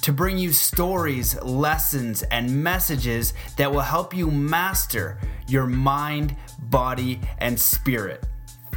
to 0.00 0.12
bring 0.12 0.38
you 0.38 0.52
stories, 0.52 1.40
lessons, 1.42 2.22
and 2.24 2.62
messages 2.62 3.34
that 3.56 3.70
will 3.70 3.80
help 3.80 4.14
you 4.14 4.30
master 4.30 5.18
your 5.46 5.66
mind, 5.66 6.36
body, 6.58 7.20
and 7.38 7.58
spirit. 7.58 8.24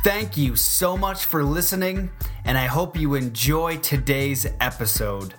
Thank 0.03 0.35
you 0.35 0.55
so 0.55 0.97
much 0.97 1.25
for 1.25 1.43
listening, 1.43 2.11
and 2.43 2.57
I 2.57 2.65
hope 2.65 2.97
you 2.97 3.15
enjoy 3.15 3.77
today's 3.77 4.45
episode. 4.59 5.33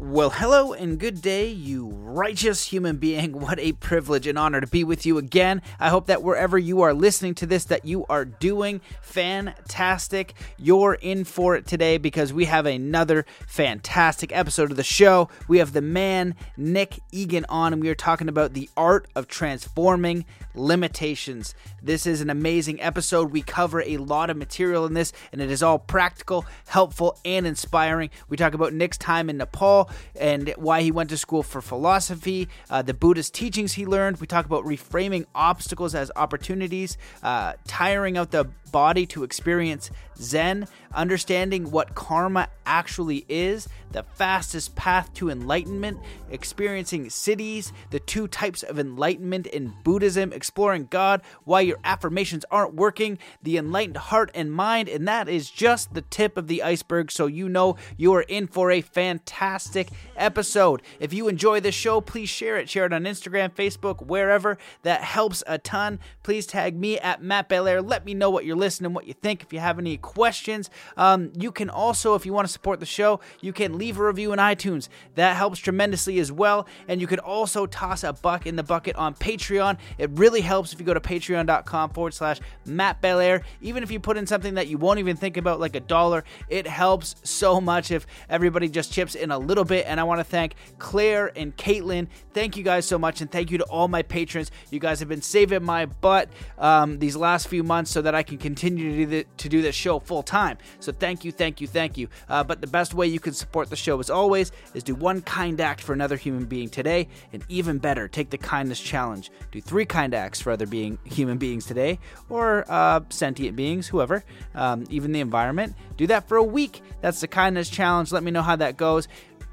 Well, 0.00 0.30
hello 0.30 0.74
and 0.74 0.96
good 0.96 1.20
day, 1.20 1.48
you 1.48 1.88
righteous 1.88 2.66
human 2.66 2.98
being. 2.98 3.32
What 3.48 3.58
a 3.58 3.72
privilege 3.72 4.28
and 4.28 4.38
honor 4.38 4.60
to 4.60 4.66
be 4.68 4.84
with 4.84 5.04
you 5.04 5.18
again. 5.18 5.60
I 5.80 5.88
hope 5.88 6.06
that 6.06 6.22
wherever 6.22 6.56
you 6.56 6.82
are 6.82 6.94
listening 6.94 7.34
to 7.36 7.46
this 7.46 7.64
that 7.64 7.84
you 7.84 8.06
are 8.06 8.24
doing 8.24 8.80
fantastic. 9.00 10.34
You're 10.56 10.94
in 10.94 11.24
for 11.24 11.56
it 11.56 11.66
today 11.66 11.98
because 11.98 12.32
we 12.32 12.44
have 12.44 12.64
another 12.64 13.26
fantastic 13.48 14.30
episode 14.32 14.70
of 14.70 14.76
the 14.76 14.84
show. 14.84 15.30
We 15.48 15.58
have 15.58 15.72
the 15.72 15.82
man 15.82 16.36
Nick 16.56 17.00
Egan 17.10 17.44
on 17.48 17.72
and 17.72 17.82
we 17.82 17.88
are 17.88 17.96
talking 17.96 18.28
about 18.28 18.52
the 18.52 18.70
art 18.76 19.08
of 19.16 19.26
transforming 19.26 20.24
limitations. 20.58 21.54
This 21.82 22.06
is 22.06 22.20
an 22.20 22.30
amazing 22.30 22.80
episode. 22.82 23.30
We 23.30 23.42
cover 23.42 23.82
a 23.82 23.96
lot 23.98 24.30
of 24.30 24.36
material 24.36 24.84
in 24.86 24.94
this, 24.94 25.12
and 25.32 25.40
it 25.40 25.50
is 25.50 25.62
all 25.62 25.78
practical, 25.78 26.44
helpful, 26.66 27.18
and 27.24 27.46
inspiring. 27.46 28.10
We 28.28 28.36
talk 28.36 28.54
about 28.54 28.72
Nick's 28.72 28.98
time 28.98 29.30
in 29.30 29.38
Nepal 29.38 29.90
and 30.18 30.52
why 30.56 30.82
he 30.82 30.90
went 30.90 31.10
to 31.10 31.16
school 31.16 31.42
for 31.42 31.60
philosophy, 31.60 32.48
uh, 32.68 32.82
the 32.82 32.94
Buddhist 32.94 33.34
teachings 33.34 33.74
he 33.74 33.86
learned. 33.86 34.20
We 34.20 34.26
talk 34.26 34.46
about 34.46 34.64
reframing 34.64 35.26
obstacles 35.34 35.94
as 35.94 36.10
opportunities, 36.16 36.98
uh, 37.22 37.54
tiring 37.66 38.18
out 38.18 38.30
the 38.30 38.44
body 38.68 39.06
to 39.06 39.24
experience 39.24 39.90
Zen, 40.20 40.66
understanding 40.92 41.70
what 41.70 41.94
karma 41.94 42.48
actually 42.66 43.24
is, 43.28 43.68
the 43.92 44.02
fastest 44.02 44.74
path 44.74 45.12
to 45.14 45.30
enlightenment, 45.30 45.98
experiencing 46.30 47.06
siddhis, 47.06 47.72
the 47.90 48.00
two 48.00 48.28
types 48.28 48.62
of 48.62 48.78
enlightenment 48.78 49.46
in 49.46 49.72
Buddhism, 49.84 50.32
exploring 50.32 50.88
God, 50.90 51.22
why 51.44 51.62
your 51.62 51.78
affirmations 51.84 52.44
aren't 52.50 52.74
working, 52.74 53.18
the 53.42 53.56
enlightened 53.56 53.96
heart 53.96 54.30
and 54.34 54.52
mind, 54.52 54.88
and 54.88 55.08
that 55.08 55.28
is 55.28 55.50
just 55.50 55.94
the 55.94 56.02
tip 56.02 56.36
of 56.36 56.48
the 56.48 56.62
iceberg. 56.62 57.10
So 57.10 57.26
you 57.26 57.48
know 57.48 57.76
you 57.96 58.12
are 58.14 58.22
in 58.22 58.46
for 58.46 58.70
a 58.70 58.80
fantastic 58.80 59.88
episode. 60.16 60.82
If 61.00 61.12
you 61.12 61.28
enjoy 61.28 61.60
this 61.60 61.74
show, 61.74 62.00
please 62.00 62.28
share 62.28 62.56
it. 62.58 62.68
Share 62.68 62.86
it 62.86 62.92
on 62.92 63.04
Instagram, 63.04 63.54
Facebook, 63.54 64.04
wherever. 64.04 64.58
That 64.82 65.02
helps 65.02 65.42
a 65.46 65.58
ton. 65.58 66.00
Please 66.22 66.46
tag 66.46 66.76
me 66.76 66.98
at 66.98 67.22
Matt 67.22 67.48
Belair. 67.48 67.80
Let 67.80 68.04
me 68.04 68.14
know 68.14 68.30
what 68.30 68.44
you're 68.44 68.56
listening, 68.58 68.92
what 68.92 69.06
you 69.06 69.14
think. 69.14 69.42
If 69.42 69.52
you 69.52 69.60
have 69.60 69.78
any 69.78 69.96
questions, 69.96 70.70
um, 70.96 71.32
you 71.34 71.52
can 71.52 71.70
also, 71.70 72.14
if 72.14 72.26
you 72.26 72.32
want 72.32 72.46
to 72.46 72.52
support 72.52 72.80
the 72.80 72.86
show, 72.86 73.20
you 73.40 73.52
can 73.52 73.78
leave 73.78 73.98
a 73.98 74.06
review 74.06 74.32
in 74.32 74.38
iTunes. 74.38 74.88
That 75.14 75.36
helps 75.36 75.58
tremendously 75.58 76.18
as 76.18 76.30
well. 76.30 76.66
And 76.88 77.00
you 77.00 77.06
could 77.06 77.20
also 77.20 77.66
toss 77.66 78.04
a 78.04 78.12
buck 78.12 78.46
in 78.46 78.56
the 78.56 78.62
bucket 78.62 78.96
on 78.96 79.14
Patreon. 79.14 79.78
It 79.96 80.10
really 80.10 80.40
helps 80.40 80.72
if 80.72 80.80
you 80.80 80.86
go 80.86 80.94
to 80.94 81.00
patreon.com 81.00 81.90
forward 81.90 82.14
slash 82.14 82.40
Matt 82.64 83.00
Belair. 83.00 83.42
Even 83.60 83.82
if 83.82 83.90
you 83.90 84.00
put 84.00 84.16
in 84.16 84.26
something 84.26 84.54
that 84.54 84.68
you 84.68 84.78
won't 84.78 84.98
even 84.98 85.16
think 85.16 85.36
about, 85.36 85.60
like 85.60 85.76
a 85.76 85.80
dollar, 85.80 86.24
it 86.48 86.66
helps 86.66 87.16
so 87.22 87.60
much 87.60 87.90
if 87.90 88.06
everybody 88.28 88.68
just 88.68 88.92
chips 88.92 89.14
in 89.14 89.30
a 89.30 89.38
little 89.38 89.64
bit. 89.64 89.86
And 89.86 90.00
I 90.00 90.04
want 90.04 90.20
to 90.20 90.24
thank 90.24 90.54
Claire 90.78 91.32
and 91.36 91.56
Caitlin. 91.56 92.08
Thank 92.34 92.56
you 92.56 92.64
guys 92.64 92.86
so 92.86 92.98
much. 92.98 93.20
And 93.20 93.30
thank 93.30 93.50
you 93.50 93.58
to 93.58 93.64
all 93.64 93.88
my 93.88 94.02
patrons. 94.02 94.50
You 94.70 94.80
guys 94.80 95.00
have 95.00 95.08
been 95.08 95.22
saving 95.22 95.64
my 95.64 95.86
butt 95.86 96.28
um, 96.58 96.98
these 96.98 97.16
last 97.16 97.48
few 97.48 97.62
months 97.62 97.90
so 97.90 98.02
that 98.02 98.14
I 98.14 98.22
can 98.22 98.38
continue 98.38 98.47
to 98.54 98.70
do, 98.70 99.06
the, 99.06 99.26
to 99.38 99.48
do 99.48 99.62
this 99.62 99.74
show 99.74 99.98
full 99.98 100.22
time. 100.22 100.58
So 100.80 100.92
thank 100.92 101.24
you, 101.24 101.32
thank 101.32 101.60
you, 101.60 101.66
thank 101.66 101.96
you. 101.98 102.08
Uh, 102.28 102.44
but 102.44 102.60
the 102.60 102.66
best 102.66 102.94
way 102.94 103.06
you 103.06 103.20
can 103.20 103.32
support 103.32 103.70
the 103.70 103.76
show, 103.76 103.98
as 104.00 104.10
always, 104.10 104.52
is 104.74 104.82
do 104.82 104.94
one 104.94 105.22
kind 105.22 105.60
act 105.60 105.80
for 105.80 105.92
another 105.92 106.16
human 106.16 106.44
being 106.44 106.68
today, 106.68 107.08
and 107.32 107.44
even 107.48 107.78
better, 107.78 108.08
take 108.08 108.30
the 108.30 108.38
kindness 108.38 108.80
challenge. 108.80 109.30
Do 109.50 109.60
three 109.60 109.84
kind 109.84 110.14
acts 110.14 110.40
for 110.40 110.52
other 110.52 110.66
being 110.66 110.98
human 111.04 111.38
beings 111.38 111.66
today, 111.66 111.98
or 112.28 112.64
uh, 112.68 113.00
sentient 113.08 113.56
beings, 113.56 113.88
whoever, 113.88 114.24
um, 114.54 114.84
even 114.90 115.12
the 115.12 115.20
environment. 115.20 115.74
Do 115.96 116.06
that 116.08 116.28
for 116.28 116.36
a 116.36 116.44
week. 116.44 116.82
That's 117.00 117.20
the 117.20 117.28
kindness 117.28 117.68
challenge. 117.68 118.12
Let 118.12 118.22
me 118.22 118.30
know 118.30 118.42
how 118.42 118.56
that 118.56 118.76
goes 118.76 119.08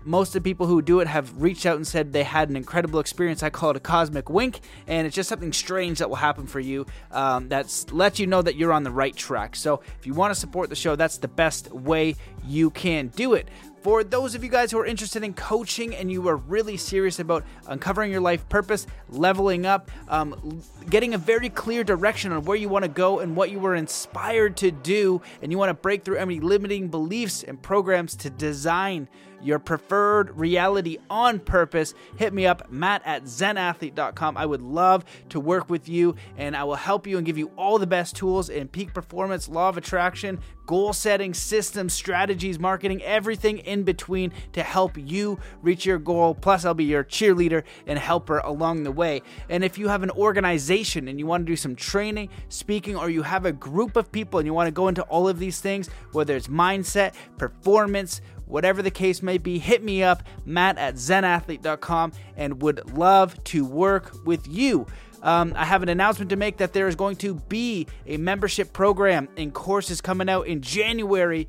most 0.05 0.29
of 0.29 0.43
the 0.43 0.49
people 0.49 0.67
who 0.67 0.81
do 0.81 0.99
it 0.99 1.07
have 1.07 1.41
reached 1.41 1.65
out 1.65 1.75
and 1.75 1.85
said 1.85 2.13
they 2.13 2.23
had 2.23 2.49
an 2.49 2.55
incredible 2.55 2.99
experience. 2.99 3.43
I 3.43 3.49
call 3.49 3.71
it 3.71 3.75
a 3.75 3.81
cosmic 3.81 4.29
wink, 4.29 4.61
and 4.87 5.07
it's 5.07 5.15
just 5.15 5.27
something 5.27 5.51
strange 5.51 5.99
that 5.99 6.09
will 6.09 6.15
happen 6.15 6.45
for 6.45 6.59
you 6.59 6.85
um, 7.11 7.49
that 7.49 7.85
lets 7.91 8.19
you 8.19 8.27
know 8.27 8.41
that 8.41 8.55
you're 8.55 8.71
on 8.71 8.83
the 8.83 8.91
right 8.91 9.15
track. 9.15 9.55
So 9.55 9.81
if 9.99 10.05
you 10.05 10.13
want 10.13 10.33
to 10.33 10.39
support 10.39 10.69
the 10.69 10.75
show, 10.75 10.95
that's 10.95 11.17
the 11.17 11.27
best 11.27 11.71
way 11.71 12.15
you 12.47 12.69
can 12.69 13.07
do 13.07 13.33
it. 13.33 13.47
For 13.85 14.03
those 14.03 14.33
of 14.33 14.43
you 14.43 14.49
guys 14.49 14.71
who 14.71 14.79
are 14.79 14.85
interested 14.87 15.23
in 15.23 15.35
coaching 15.35 15.95
and 15.95 16.11
you 16.11 16.27
are 16.27 16.37
really 16.37 16.75
serious 16.75 17.19
about 17.19 17.43
uncovering 17.67 18.11
your 18.11 18.19
life 18.19 18.49
purpose, 18.49 18.87
leveling 19.09 19.67
up, 19.67 19.91
um, 20.07 20.59
getting 20.89 21.13
a 21.13 21.19
very 21.19 21.49
clear 21.49 21.83
direction 21.83 22.31
on 22.31 22.45
where 22.45 22.57
you 22.57 22.67
want 22.67 22.81
to 22.81 22.89
go 22.89 23.19
and 23.19 23.35
what 23.35 23.51
you 23.51 23.59
were 23.59 23.75
inspired 23.75 24.57
to 24.57 24.71
do, 24.71 25.21
and 25.43 25.51
you 25.51 25.59
want 25.59 25.69
to 25.69 25.75
break 25.75 26.03
through 26.03 26.17
any 26.17 26.39
limiting 26.39 26.87
beliefs 26.87 27.43
and 27.43 27.61
programs 27.61 28.15
to 28.15 28.31
design 28.31 29.07
your 29.45 29.59
preferred 29.59 30.35
reality 30.37 30.97
on 31.09 31.39
purpose, 31.39 31.93
hit 32.17 32.33
me 32.33 32.47
up, 32.47 32.71
matt 32.71 33.01
at 33.05 33.25
zenathlete.com. 33.25 34.37
I 34.37 34.45
would 34.45 34.61
love 34.61 35.05
to 35.29 35.39
work 35.39 35.69
with 35.69 35.87
you 35.87 36.15
and 36.37 36.55
I 36.55 36.63
will 36.63 36.75
help 36.75 37.05
you 37.05 37.17
and 37.17 37.25
give 37.25 37.37
you 37.37 37.51
all 37.55 37.77
the 37.77 37.87
best 37.87 38.15
tools 38.15 38.49
in 38.49 38.67
peak 38.67 38.93
performance, 38.93 39.47
law 39.47 39.69
of 39.69 39.77
attraction, 39.77 40.39
goal 40.65 40.93
setting, 40.93 41.33
systems, 41.33 41.93
strategies, 41.93 42.59
marketing, 42.59 43.01
everything 43.03 43.59
in 43.59 43.83
between 43.83 44.31
to 44.53 44.63
help 44.63 44.97
you 44.97 45.39
reach 45.61 45.85
your 45.85 45.99
goal. 45.99 46.35
Plus, 46.35 46.65
I'll 46.65 46.73
be 46.73 46.85
your 46.85 47.03
cheerleader 47.03 47.63
and 47.87 47.99
helper 47.99 48.39
along 48.39 48.83
the 48.83 48.91
way. 48.91 49.21
And 49.49 49.63
if 49.63 49.77
you 49.77 49.87
have 49.87 50.03
an 50.03 50.11
organization 50.11 51.07
and 51.07 51.19
you 51.19 51.25
want 51.25 51.45
to 51.45 51.51
do 51.51 51.55
some 51.55 51.75
training, 51.75 52.29
speaking, 52.49 52.95
or 52.95 53.09
you 53.09 53.23
have 53.23 53.45
a 53.45 53.51
group 53.51 53.95
of 53.95 54.11
people 54.11 54.39
and 54.39 54.45
you 54.45 54.53
want 54.53 54.67
to 54.67 54.71
go 54.71 54.87
into 54.87 55.03
all 55.03 55.27
of 55.27 55.39
these 55.39 55.59
things, 55.59 55.89
whether 56.11 56.35
it's 56.35 56.47
mindset, 56.47 57.13
performance, 57.37 58.21
whatever 58.45 58.81
the 58.81 58.91
case 58.91 59.21
may 59.21 59.37
be, 59.37 59.57
hit 59.59 59.83
me 59.83 60.03
up, 60.03 60.23
matt 60.45 60.77
at 60.77 60.95
zenathlete.com, 60.95 62.11
and 62.37 62.61
would 62.61 62.97
love 62.97 63.43
to 63.45 63.65
work 63.65 64.15
with 64.25 64.47
you. 64.47 64.85
Um, 65.21 65.53
I 65.55 65.65
have 65.65 65.83
an 65.83 65.89
announcement 65.89 66.29
to 66.29 66.35
make 66.35 66.57
that 66.57 66.73
there 66.73 66.87
is 66.87 66.95
going 66.95 67.15
to 67.17 67.35
be 67.35 67.87
a 68.05 68.17
membership 68.17 68.73
program 68.73 69.27
and 69.37 69.53
courses 69.53 70.01
coming 70.01 70.29
out 70.29 70.47
in 70.47 70.61
January 70.61 71.47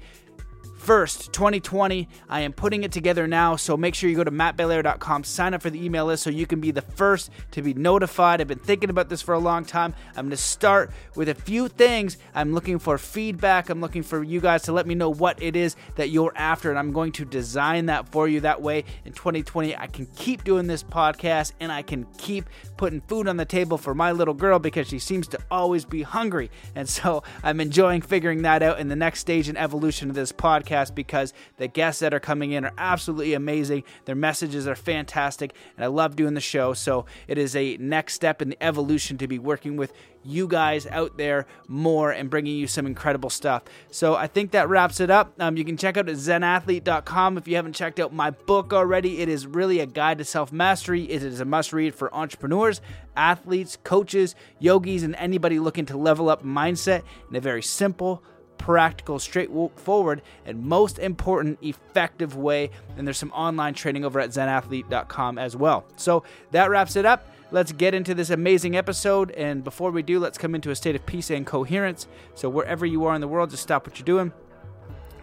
1st, 0.87 1.33
2020. 1.33 2.09
I 2.29 2.41
am 2.43 2.53
putting 2.53 2.85
it 2.85 2.93
together 2.93 3.27
now, 3.27 3.57
so 3.57 3.77
make 3.77 3.97
sure 3.97 4.09
you 4.09 4.15
go 4.15 4.23
to 4.23 4.31
mattbelair.com, 4.31 5.25
sign 5.25 5.53
up 5.53 5.63
for 5.63 5.69
the 5.69 5.85
email 5.85 6.07
list 6.07 6.23
so 6.23 6.31
you 6.31 6.47
can 6.47 6.61
be 6.61 6.71
the 6.71 6.81
first 6.81 7.33
to 7.51 7.61
be 7.61 7.75
notified. 7.75 8.41
I've 8.41 8.47
been 8.47 8.61
thinking 8.61 8.89
about 8.89 9.09
this 9.09 9.21
for 9.21 9.35
a 9.35 9.39
long 9.41 9.65
time. 9.65 9.95
I'm 10.11 10.27
going 10.27 10.31
to 10.31 10.37
start 10.37 10.93
with 11.17 11.29
a 11.29 11.35
few 11.35 11.67
things. 11.67 12.19
I'm 12.37 12.55
looking 12.55 12.79
for 12.79 12.99
feedback. 12.99 13.69
I'm 13.69 13.81
looking 13.81 14.05
for 14.05 14.23
you 14.23 14.41
guys 14.41 14.63
to 14.65 14.73
let 14.73 14.87
me 14.87 14.95
know 14.95 15.11
what 15.11 15.43
it 15.43 15.57
is 15.57 15.75
that 15.97 16.11
you're 16.11 16.33
after, 16.37 16.71
and 16.71 16.79
I'm 16.79 16.93
going 16.93 17.11
to 17.13 17.25
design 17.25 17.87
that 17.87 18.09
for 18.11 18.29
you. 18.29 18.39
That 18.41 18.63
way, 18.63 18.85
in 19.05 19.13
2020, 19.13 19.77
I 19.77 19.89
can 19.89 20.07
keep 20.15 20.45
doing 20.45 20.69
this 20.69 20.85
podcast 20.85 21.51
and 21.59 21.73
I 21.73 21.83
can 21.83 22.07
keep 22.17 22.49
putting 22.77 23.01
food 23.01 23.27
on 23.27 23.39
the 23.39 23.45
table 23.45 23.77
for 23.77 23.93
my 23.93 24.13
little 24.13 24.35
girl 24.35 24.61
because 24.61 24.87
she 24.87 25.01
seems 25.01 25.27
to 25.29 25.39
always 25.51 25.85
be 25.85 26.03
hungry. 26.03 26.49
And 26.77 26.89
so 26.89 27.25
I'm 27.43 27.61
enjoying 27.61 28.03
figuring 28.03 28.43
that 28.43 28.63
out 28.63 28.79
in 28.79 28.87
the 28.87 28.95
next 28.95 29.19
stage 29.19 29.49
and 29.49 29.59
evolution 29.59 30.11
of 30.11 30.15
this 30.15 30.31
podcast 30.31 30.76
podcast 30.77 30.95
because 30.95 31.33
the 31.57 31.69
guests 31.69 32.01
that 32.01 32.15
are 32.15 32.21
coming 32.21 32.53
in 32.53 32.65
are 32.65 32.73
absolutely 32.79 33.35
amazing. 33.35 33.85
Their 34.05 34.15
messages 34.15 34.67
are 34.67 34.75
fantastic, 34.75 35.55
and 35.77 35.85
I 35.85 35.89
love 35.89 36.17
doing 36.17 36.35
the 36.35 36.41
show. 36.41 36.73
So 36.75 37.07
it 37.29 37.39
is 37.39 37.57
a 37.57 37.77
next 37.79 38.15
step 38.15 38.43
in 38.43 38.51
the 38.51 38.63
evolution 38.63 39.19
to 39.19 39.29
be 39.29 39.39
working 39.39 39.77
with 39.77 39.93
you 40.25 40.49
guys 40.49 40.87
out 40.89 41.17
there 41.17 41.47
more 41.69 42.11
and 42.11 42.29
bringing 42.29 42.57
you 42.57 42.67
some 42.67 42.85
incredible 42.85 43.31
stuff. 43.31 43.63
So 43.91 44.17
I 44.17 44.27
think 44.27 44.51
that 44.51 44.69
wraps 44.69 44.99
it 44.99 45.09
up. 45.09 45.33
Um, 45.39 45.57
you 45.57 45.65
can 45.65 45.77
check 45.77 45.97
out 45.97 46.07
zenathlete.com 46.07 47.39
if 47.39 47.47
you 47.47 47.55
haven't 47.55 47.75
checked 47.75 48.01
out 48.01 48.13
my 48.13 48.31
book 48.31 48.73
already. 48.73 49.21
It 49.21 49.29
is 49.29 49.47
really 49.47 49.79
a 49.79 49.87
guide 49.87 50.19
to 50.19 50.25
self 50.25 50.53
mastery. 50.53 51.05
It 51.05 51.23
is 51.23 51.41
a 51.41 51.45
must 51.45 51.73
read 51.73 51.95
for 51.95 52.13
entrepreneurs, 52.13 52.81
athletes, 53.17 53.79
coaches, 53.85 54.35
yogis, 54.59 55.05
and 55.05 55.15
anybody 55.15 55.61
looking 55.61 55.87
to 55.87 55.97
level 55.97 56.29
up 56.29 56.45
mindset 56.45 57.03
in 57.31 57.37
a 57.37 57.41
very 57.41 57.63
simple, 57.63 58.23
practical, 58.67 59.21
straightforward, 59.21 60.21
and 60.45 60.61
most 60.61 60.99
important, 60.99 61.57
effective 61.63 62.35
way. 62.35 62.69
And 62.97 63.07
there's 63.07 63.17
some 63.17 63.31
online 63.31 63.75
training 63.75 64.05
over 64.05 64.19
at 64.19 64.31
zenathlete.com 64.31 65.39
as 65.39 65.55
well. 65.55 65.85
So 65.95 66.25
that 66.51 66.69
wraps 66.69 66.97
it 66.97 67.07
up. 67.07 67.29
Let's 67.53 67.71
get 67.71 67.95
into 67.95 68.13
this 68.13 68.31
amazing 68.31 68.77
episode. 68.77 69.31
And 69.31 69.63
before 69.63 69.93
we 69.93 70.03
do, 70.03 70.19
let's 70.19 70.37
come 70.37 70.53
into 70.57 70.73
a 70.73 70.75
state 70.75 70.97
of 70.97 71.07
peace 71.07 71.31
and 71.31 71.47
coherence. 71.47 72.09
So, 72.35 72.49
wherever 72.49 72.85
you 72.85 73.05
are 73.05 73.15
in 73.15 73.21
the 73.21 73.29
world, 73.29 73.51
just 73.51 73.63
stop 73.63 73.87
what 73.87 74.01
you're 74.01 74.05
doing. 74.05 74.33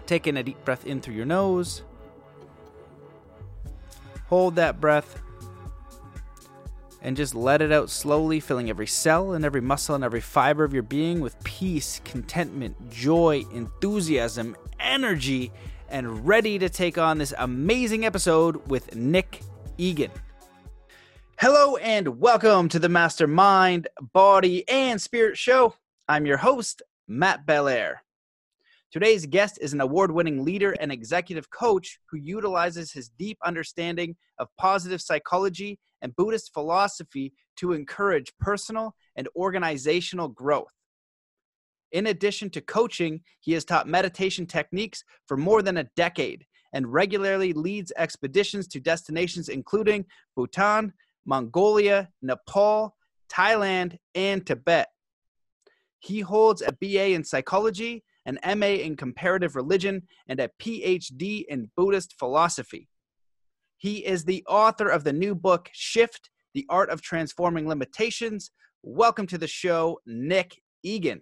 Take 0.05 0.25
in 0.25 0.37
a 0.37 0.43
deep 0.43 0.63
breath 0.63 0.85
in 0.85 1.01
through 1.01 1.15
your 1.15 1.25
nose. 1.25 1.83
Hold 4.29 4.55
that 4.55 4.79
breath 4.79 5.21
and 7.03 7.17
just 7.17 7.35
let 7.35 7.61
it 7.61 7.71
out 7.71 7.89
slowly, 7.89 8.39
filling 8.39 8.69
every 8.69 8.87
cell 8.87 9.33
and 9.33 9.43
every 9.43 9.59
muscle 9.59 9.93
and 9.93 10.05
every 10.05 10.21
fiber 10.21 10.63
of 10.63 10.73
your 10.73 10.83
being 10.83 11.19
with 11.19 11.41
peace, 11.43 11.99
contentment, 12.05 12.89
joy, 12.89 13.43
enthusiasm, 13.53 14.55
energy, 14.79 15.51
and 15.89 16.25
ready 16.25 16.57
to 16.57 16.69
take 16.69 16.97
on 16.97 17.17
this 17.17 17.33
amazing 17.37 18.05
episode 18.05 18.67
with 18.69 18.95
Nick 18.95 19.41
Egan. 19.77 20.11
Hello, 21.37 21.75
and 21.75 22.21
welcome 22.21 22.69
to 22.69 22.79
the 22.79 22.87
Mastermind, 22.87 23.89
Body, 24.13 24.67
and 24.69 25.01
Spirit 25.01 25.37
Show. 25.37 25.75
I'm 26.07 26.25
your 26.25 26.37
host, 26.37 26.81
Matt 27.09 27.45
Belair. 27.45 28.01
Today's 28.93 29.25
guest 29.25 29.57
is 29.59 29.73
an 29.73 29.81
award 29.81 30.11
winning 30.11 30.45
leader 30.45 30.71
and 30.79 30.89
executive 30.89 31.49
coach 31.49 31.99
who 32.09 32.17
utilizes 32.17 32.93
his 32.93 33.09
deep 33.09 33.37
understanding 33.43 34.15
of 34.37 34.47
positive 34.57 35.01
psychology 35.01 35.79
and 36.03 36.15
Buddhist 36.15 36.53
philosophy 36.53 37.33
to 37.57 37.73
encourage 37.73 38.31
personal 38.39 38.95
and 39.15 39.27
organizational 39.35 40.27
growth. 40.27 40.71
In 41.91 42.07
addition 42.07 42.51
to 42.51 42.61
coaching, 42.61 43.21
he 43.39 43.53
has 43.53 43.65
taught 43.65 43.87
meditation 43.87 44.45
techniques 44.45 45.03
for 45.27 45.37
more 45.37 45.63
than 45.63 45.77
a 45.77 45.89
decade 45.95 46.45
and 46.73 46.93
regularly 46.93 47.53
leads 47.53 47.91
expeditions 47.97 48.67
to 48.67 48.79
destinations 48.79 49.49
including 49.49 50.05
Bhutan, 50.35 50.93
Mongolia, 51.25 52.09
Nepal, 52.21 52.95
Thailand, 53.31 53.97
and 54.13 54.45
Tibet. 54.45 54.89
He 55.99 56.19
holds 56.19 56.61
a 56.61 56.73
BA 56.73 57.13
in 57.13 57.23
psychology 57.23 58.03
an 58.25 58.39
MA 58.57 58.67
in 58.67 58.95
comparative 58.95 59.55
religion, 59.55 60.03
and 60.27 60.39
a 60.39 60.49
PhD 60.61 61.45
in 61.47 61.69
Buddhist 61.75 62.15
philosophy. 62.17 62.87
He 63.83 63.97
is 64.05 64.23
the 64.23 64.45
author 64.47 64.87
of 64.87 65.03
the 65.03 65.11
new 65.11 65.35
book, 65.35 65.69
Shift 65.73 66.29
The 66.53 66.65
Art 66.69 66.89
of 66.89 67.01
Transforming 67.01 67.67
Limitations. 67.67 68.49
Welcome 68.81 69.27
to 69.27 69.37
the 69.37 69.45
show, 69.45 69.99
Nick 70.05 70.55
Egan. 70.83 71.19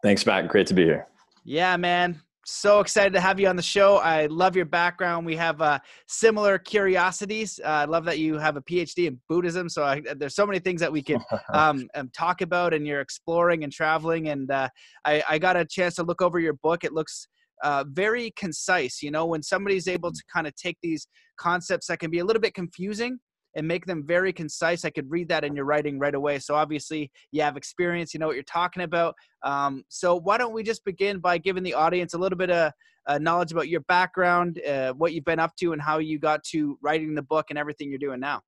Thanks, 0.00 0.24
Matt. 0.24 0.46
Great 0.46 0.68
to 0.68 0.74
be 0.74 0.84
here. 0.84 1.08
Yeah, 1.44 1.76
man 1.76 2.22
so 2.44 2.80
excited 2.80 3.12
to 3.12 3.20
have 3.20 3.38
you 3.38 3.46
on 3.46 3.56
the 3.56 3.62
show. 3.62 3.98
I 3.98 4.26
love 4.26 4.56
your 4.56 4.64
background. 4.64 5.24
We 5.24 5.36
have 5.36 5.60
uh, 5.60 5.78
similar 6.08 6.58
curiosities. 6.58 7.60
Uh, 7.64 7.68
I 7.68 7.84
love 7.84 8.04
that 8.06 8.18
you 8.18 8.36
have 8.38 8.56
a 8.56 8.62
PhD 8.62 9.06
in 9.06 9.20
Buddhism. 9.28 9.68
So 9.68 9.84
I, 9.84 10.02
there's 10.16 10.34
so 10.34 10.46
many 10.46 10.58
things 10.58 10.80
that 10.80 10.90
we 10.90 11.02
can 11.02 11.20
um, 11.52 11.88
um, 11.94 12.10
talk 12.12 12.40
about, 12.40 12.74
and 12.74 12.86
you're 12.86 13.00
exploring 13.00 13.62
and 13.64 13.72
traveling. 13.72 14.28
And 14.28 14.50
uh, 14.50 14.68
I, 15.04 15.22
I, 15.28 15.38
got 15.38 15.56
a 15.56 15.64
chance 15.64 15.94
to 15.96 16.02
look 16.02 16.20
over 16.20 16.40
your 16.40 16.54
book. 16.54 16.82
It 16.82 16.92
looks 16.92 17.28
uh, 17.62 17.84
very 17.88 18.32
concise. 18.36 19.02
You 19.02 19.10
know, 19.10 19.26
when 19.26 19.42
somebody's 19.42 19.88
able 19.88 20.10
mm. 20.10 20.14
to 20.14 20.22
kind 20.32 20.46
of 20.46 20.54
take 20.56 20.78
these 20.82 21.06
concepts 21.38 21.86
that 21.86 21.98
can 21.98 22.10
be 22.10 22.18
a 22.18 22.24
little 22.24 22.40
bit 22.40 22.54
confusing 22.54 23.18
and 23.54 23.68
make 23.68 23.84
them 23.86 24.04
very 24.06 24.32
concise. 24.32 24.84
I 24.84 24.90
could 24.90 25.10
read 25.10 25.28
that 25.28 25.44
in 25.44 25.54
your 25.54 25.64
writing 25.64 25.98
right 25.98 26.14
away. 26.14 26.38
So 26.38 26.54
obviously 26.54 27.10
you 27.32 27.42
have 27.42 27.56
experience, 27.56 28.14
you 28.14 28.20
know 28.20 28.26
what 28.26 28.34
you're 28.34 28.44
talking 28.44 28.82
about. 28.82 29.14
Um, 29.42 29.84
so 29.88 30.18
why 30.18 30.38
don't 30.38 30.54
we 30.54 30.62
just 30.62 30.84
begin 30.84 31.18
by 31.18 31.38
giving 31.38 31.62
the 31.62 31.74
audience 31.74 32.14
a 32.14 32.18
little 32.18 32.38
bit 32.38 32.50
of 32.50 32.72
uh, 33.06 33.18
knowledge 33.18 33.52
about 33.52 33.68
your 33.68 33.80
background, 33.82 34.60
uh, 34.66 34.92
what 34.92 35.12
you've 35.12 35.24
been 35.24 35.40
up 35.40 35.54
to, 35.56 35.72
and 35.72 35.82
how 35.82 35.98
you 35.98 36.18
got 36.18 36.42
to 36.44 36.78
writing 36.82 37.14
the 37.14 37.22
book 37.22 37.46
and 37.50 37.58
everything 37.58 37.90
you're 37.90 37.98
doing 37.98 38.20
now. 38.20 38.40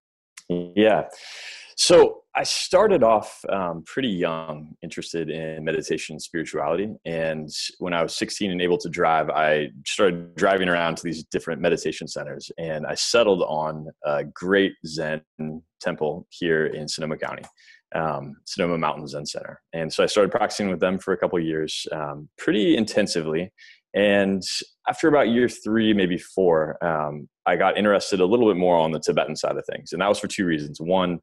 Yeah. 0.48 1.04
So 1.76 2.22
I 2.36 2.42
started 2.42 3.02
off 3.02 3.44
um, 3.48 3.82
pretty 3.86 4.08
young, 4.08 4.74
interested 4.82 5.30
in 5.30 5.64
meditation 5.64 6.14
and 6.14 6.22
spirituality. 6.22 6.94
And 7.04 7.48
when 7.78 7.94
I 7.94 8.02
was 8.02 8.16
16 8.16 8.50
and 8.50 8.60
able 8.60 8.78
to 8.78 8.88
drive, 8.88 9.30
I 9.30 9.68
started 9.86 10.34
driving 10.34 10.68
around 10.68 10.96
to 10.96 11.04
these 11.04 11.24
different 11.24 11.60
meditation 11.60 12.08
centers. 12.08 12.50
And 12.58 12.86
I 12.86 12.94
settled 12.94 13.42
on 13.42 13.86
a 14.04 14.24
great 14.24 14.74
Zen 14.86 15.22
temple 15.80 16.26
here 16.30 16.66
in 16.66 16.88
Sonoma 16.88 17.18
County, 17.18 17.42
um, 17.94 18.34
Sonoma 18.44 18.78
Mountain 18.78 19.06
Zen 19.08 19.26
Center. 19.26 19.60
And 19.72 19.92
so 19.92 20.02
I 20.02 20.06
started 20.06 20.30
practicing 20.30 20.68
with 20.68 20.80
them 20.80 20.98
for 20.98 21.12
a 21.12 21.18
couple 21.18 21.38
years, 21.40 21.86
um, 21.92 22.28
pretty 22.38 22.76
intensively. 22.76 23.52
And 23.94 24.42
after 24.88 25.08
about 25.08 25.28
year 25.28 25.48
three, 25.48 25.92
maybe 25.92 26.18
four, 26.18 26.84
um, 26.84 27.28
I 27.46 27.56
got 27.56 27.78
interested 27.78 28.20
a 28.20 28.26
little 28.26 28.48
bit 28.48 28.56
more 28.56 28.76
on 28.76 28.90
the 28.90 29.00
Tibetan 29.00 29.36
side 29.36 29.56
of 29.56 29.64
things. 29.70 29.92
And 29.92 30.02
that 30.02 30.08
was 30.08 30.18
for 30.18 30.26
two 30.26 30.44
reasons. 30.44 30.80
One, 30.80 31.20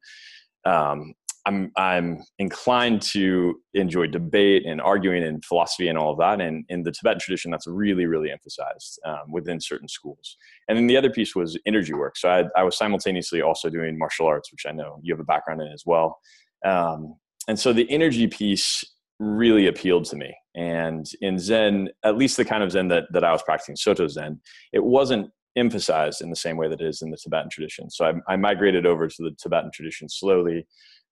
um, 0.64 1.14
I'm 1.44 1.72
I'm 1.76 2.22
inclined 2.38 3.02
to 3.02 3.60
enjoy 3.74 4.06
debate 4.06 4.64
and 4.64 4.80
arguing 4.80 5.24
and 5.24 5.44
philosophy 5.44 5.88
and 5.88 5.98
all 5.98 6.12
of 6.12 6.18
that. 6.18 6.40
And 6.40 6.64
in 6.68 6.84
the 6.84 6.92
Tibetan 6.92 7.20
tradition, 7.20 7.50
that's 7.50 7.66
really 7.66 8.06
really 8.06 8.30
emphasized 8.30 9.00
um, 9.04 9.30
within 9.30 9.60
certain 9.60 9.88
schools. 9.88 10.36
And 10.68 10.78
then 10.78 10.86
the 10.86 10.96
other 10.96 11.10
piece 11.10 11.34
was 11.34 11.58
energy 11.66 11.94
work. 11.94 12.16
So 12.16 12.28
I, 12.28 12.44
I, 12.56 12.62
was 12.62 12.76
simultaneously 12.78 13.42
also 13.42 13.68
doing 13.68 13.98
martial 13.98 14.26
arts, 14.26 14.52
which 14.52 14.66
I 14.66 14.72
know 14.72 14.98
you 15.02 15.12
have 15.12 15.20
a 15.20 15.24
background 15.24 15.60
in 15.60 15.72
as 15.72 15.82
well. 15.84 16.18
Um, 16.64 17.16
and 17.48 17.58
so 17.58 17.72
the 17.72 17.90
energy 17.90 18.28
piece 18.28 18.84
really 19.18 19.66
appealed 19.66 20.04
to 20.06 20.16
me. 20.16 20.34
And 20.54 21.06
in 21.20 21.38
Zen, 21.38 21.88
at 22.04 22.16
least 22.16 22.36
the 22.36 22.44
kind 22.44 22.62
of 22.62 22.72
Zen 22.72 22.88
that, 22.88 23.04
that 23.12 23.24
I 23.24 23.32
was 23.32 23.42
practicing, 23.42 23.76
Soto 23.76 24.06
Zen, 24.06 24.40
it 24.72 24.84
wasn't 24.84 25.30
emphasized 25.56 26.22
in 26.22 26.30
the 26.30 26.36
same 26.36 26.56
way 26.56 26.68
that 26.68 26.80
it 26.80 26.86
is 26.86 27.02
in 27.02 27.10
the 27.10 27.16
Tibetan 27.16 27.50
tradition. 27.50 27.90
So 27.90 28.04
I, 28.06 28.32
I 28.32 28.36
migrated 28.36 28.86
over 28.86 29.08
to 29.08 29.22
the 29.22 29.32
Tibetan 29.42 29.70
tradition 29.72 30.08
slowly, 30.08 30.66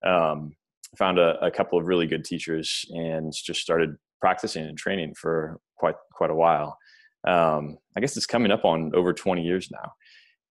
um, 0.05 0.53
found 0.97 1.19
a, 1.19 1.39
a, 1.45 1.51
couple 1.51 1.79
of 1.79 1.87
really 1.87 2.07
good 2.07 2.25
teachers, 2.25 2.85
and 2.91 3.33
just 3.33 3.61
started 3.61 3.97
practicing 4.21 4.65
and 4.65 4.77
training 4.77 5.15
for 5.15 5.59
quite 5.77 5.95
quite 6.13 6.31
a 6.31 6.35
while. 6.35 6.79
Um, 7.27 7.79
I 7.97 8.01
guess 8.01 8.17
it's 8.17 8.27
coming 8.27 8.51
up 8.51 8.65
on 8.65 8.93
over 8.95 9.13
20 9.13 9.43
years 9.43 9.71
now. 9.71 9.93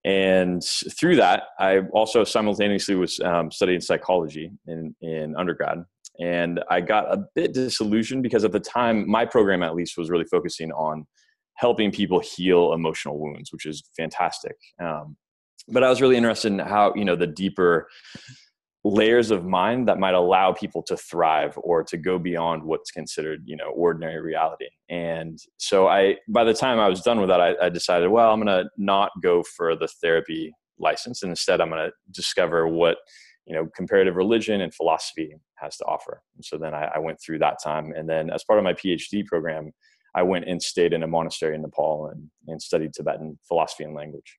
And 0.06 0.64
through 0.98 1.18
that, 1.18 1.44
I 1.60 1.80
also 1.92 2.24
simultaneously 2.24 2.96
was 2.96 3.20
um, 3.20 3.52
studying 3.52 3.82
psychology 3.82 4.52
in, 4.66 4.96
in 5.02 5.36
undergrad. 5.36 5.84
And 6.19 6.62
I 6.69 6.81
got 6.81 7.12
a 7.13 7.24
bit 7.36 7.54
disillusioned 7.54 8.24
because 8.24 8.44
at 8.44 8.51
the 8.51 8.60
time, 8.60 9.10
my 9.10 9.25
program 9.25 9.63
at 9.63 9.75
least 9.75 9.98
was 9.98 10.10
really 10.10 10.25
focusing 10.25 10.71
on 10.71 11.06
helping 11.56 11.92
people 11.92 12.19
heal 12.19 12.73
emotional 12.73 13.19
wounds, 13.19 13.52
which 13.52 13.66
is 13.66 13.83
fantastic. 13.97 14.56
Um, 14.81 15.18
but 15.68 15.83
I 15.83 15.90
was 15.90 16.02
really 16.02 16.18
interested 16.18 16.52
in 16.52 16.59
how 16.59 16.94
you 16.95 17.06
know 17.06 17.16
the 17.16 17.28
deeper 17.28 17.88
layers 18.83 19.30
of 19.30 19.45
mind 19.45 19.88
that 19.88 19.99
might 19.99 20.14
allow 20.14 20.54
people 20.54 20.81
to 20.81 20.95
thrive 20.95 21.57
or 21.57 21.83
to 21.83 21.97
go 21.97 22.18
beyond 22.18 22.64
what's 22.64 22.92
considered 22.92 23.42
you 23.45 23.57
know 23.57 23.69
ordinary 23.71 24.21
reality 24.21 24.69
and 24.90 25.38
so 25.57 25.90
i 25.90 26.16
by 26.30 26.45
the 26.45 26.54
time 26.54 26.80
i 26.80 26.88
was 26.88 27.02
done 27.02 27.19
with 27.19 27.28
that 27.28 27.42
i, 27.42 27.54
I 27.61 27.68
decided 27.68 28.07
well 28.07 28.31
i'm 28.31 28.42
going 28.42 28.64
to 28.64 28.69
not 28.78 29.11
go 29.21 29.44
for 29.44 29.76
the 29.76 29.90
therapy 30.02 30.54
license 30.78 31.23
and 31.23 31.30
instead 31.30 31.59
i'm 31.59 31.69
going 31.69 31.88
to 31.88 31.94
discover 32.11 32.69
what 32.69 32.97
you 33.50 33.56
know 33.56 33.68
comparative 33.76 34.16
religion 34.16 34.62
and 34.62 34.74
philosophy 34.74 35.36
has 35.56 35.76
to 35.78 35.86
offer 35.86 36.22
and 36.36 36.46
so 36.46 36.58
then 36.58 36.74
I, 36.74 36.92
I 36.96 37.00
went 37.00 37.20
through 37.20 37.40
that 37.40 37.58
time 37.62 37.92
and 37.98 38.08
then 38.08 38.30
as 38.30 38.44
part 38.46 38.60
of 38.60 38.64
my 38.64 38.74
phd 38.74 39.26
program 39.26 39.72
I 40.16 40.24
went 40.24 40.46
and 40.48 40.62
stayed 40.62 40.94
in 40.94 41.04
a 41.04 41.08
monastery 41.08 41.56
in 41.56 41.62
Nepal 41.62 42.08
and, 42.08 42.30
and 42.48 42.62
studied 42.62 42.94
Tibetan 42.94 43.38
philosophy 43.48 43.84
and 43.84 43.94
language. 43.94 44.38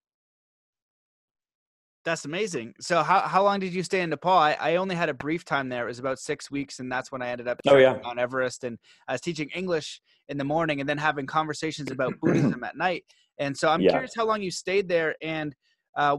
That's 2.04 2.24
amazing. 2.24 2.74
So 2.80 3.02
how, 3.02 3.20
how 3.20 3.42
long 3.44 3.60
did 3.60 3.74
you 3.74 3.82
stay 3.82 4.00
in 4.00 4.10
Nepal? 4.10 4.32
I, 4.32 4.56
I 4.58 4.76
only 4.76 4.94
had 4.94 5.10
a 5.10 5.14
brief 5.14 5.44
time 5.44 5.68
there. 5.68 5.84
It 5.84 5.88
was 5.88 5.98
about 5.98 6.18
six 6.18 6.50
weeks, 6.50 6.80
and 6.80 6.90
that's 6.90 7.12
when 7.12 7.20
I 7.20 7.28
ended 7.28 7.46
up 7.46 7.60
oh, 7.68 7.76
yeah. 7.76 7.98
on 8.04 8.18
Everest. 8.18 8.64
And 8.64 8.78
I 9.06 9.12
was 9.12 9.20
teaching 9.20 9.50
English 9.54 10.00
in 10.28 10.38
the 10.38 10.44
morning 10.44 10.80
and 10.80 10.88
then 10.88 10.96
having 10.96 11.26
conversations 11.26 11.90
about 11.90 12.18
Buddhism 12.20 12.64
at 12.64 12.76
night. 12.76 13.04
And 13.38 13.56
so 13.56 13.68
I'm 13.68 13.82
yeah. 13.82 13.90
curious 13.90 14.12
how 14.16 14.26
long 14.26 14.42
you 14.42 14.50
stayed 14.50 14.88
there 14.88 15.14
and 15.22 15.54
uh, 15.96 16.16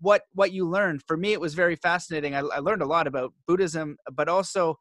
what 0.00 0.22
what 0.34 0.52
you 0.52 0.68
learned. 0.68 1.02
For 1.06 1.16
me, 1.16 1.32
it 1.32 1.40
was 1.40 1.54
very 1.54 1.76
fascinating. 1.76 2.34
I, 2.34 2.40
I 2.40 2.58
learned 2.58 2.82
a 2.82 2.86
lot 2.86 3.06
about 3.06 3.32
Buddhism, 3.46 3.96
but 4.12 4.28
also 4.28 4.78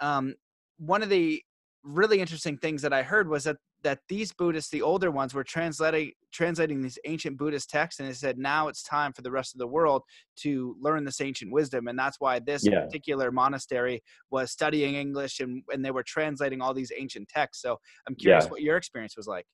um, 0.00 0.34
one 0.78 1.02
of 1.02 1.08
the 1.08 1.42
really 1.84 2.20
interesting 2.20 2.56
things 2.58 2.82
that 2.82 2.92
I 2.92 3.02
heard 3.02 3.28
was 3.28 3.44
that 3.44 3.56
that 3.82 3.98
these 4.08 4.32
Buddhists, 4.32 4.70
the 4.70 4.82
older 4.82 5.10
ones, 5.10 5.34
were 5.34 5.44
translating 5.44 6.12
translating 6.32 6.80
these 6.80 6.98
ancient 7.04 7.36
Buddhist 7.36 7.68
texts, 7.68 8.00
and 8.00 8.08
they 8.08 8.14
said 8.14 8.38
now 8.38 8.68
it's 8.68 8.82
time 8.82 9.12
for 9.12 9.22
the 9.22 9.30
rest 9.30 9.54
of 9.54 9.58
the 9.58 9.66
world 9.66 10.02
to 10.36 10.76
learn 10.80 11.04
this 11.04 11.20
ancient 11.20 11.52
wisdom, 11.52 11.88
and 11.88 11.98
that's 11.98 12.20
why 12.20 12.38
this 12.38 12.64
yeah. 12.64 12.80
particular 12.80 13.32
monastery 13.32 14.02
was 14.30 14.50
studying 14.52 14.94
English 14.94 15.40
and 15.40 15.62
and 15.72 15.84
they 15.84 15.90
were 15.90 16.04
translating 16.04 16.60
all 16.60 16.74
these 16.74 16.92
ancient 16.96 17.28
texts. 17.28 17.62
So 17.62 17.78
I'm 18.06 18.14
curious 18.14 18.44
yeah. 18.44 18.50
what 18.50 18.62
your 18.62 18.76
experience 18.76 19.16
was 19.16 19.26
like. 19.26 19.46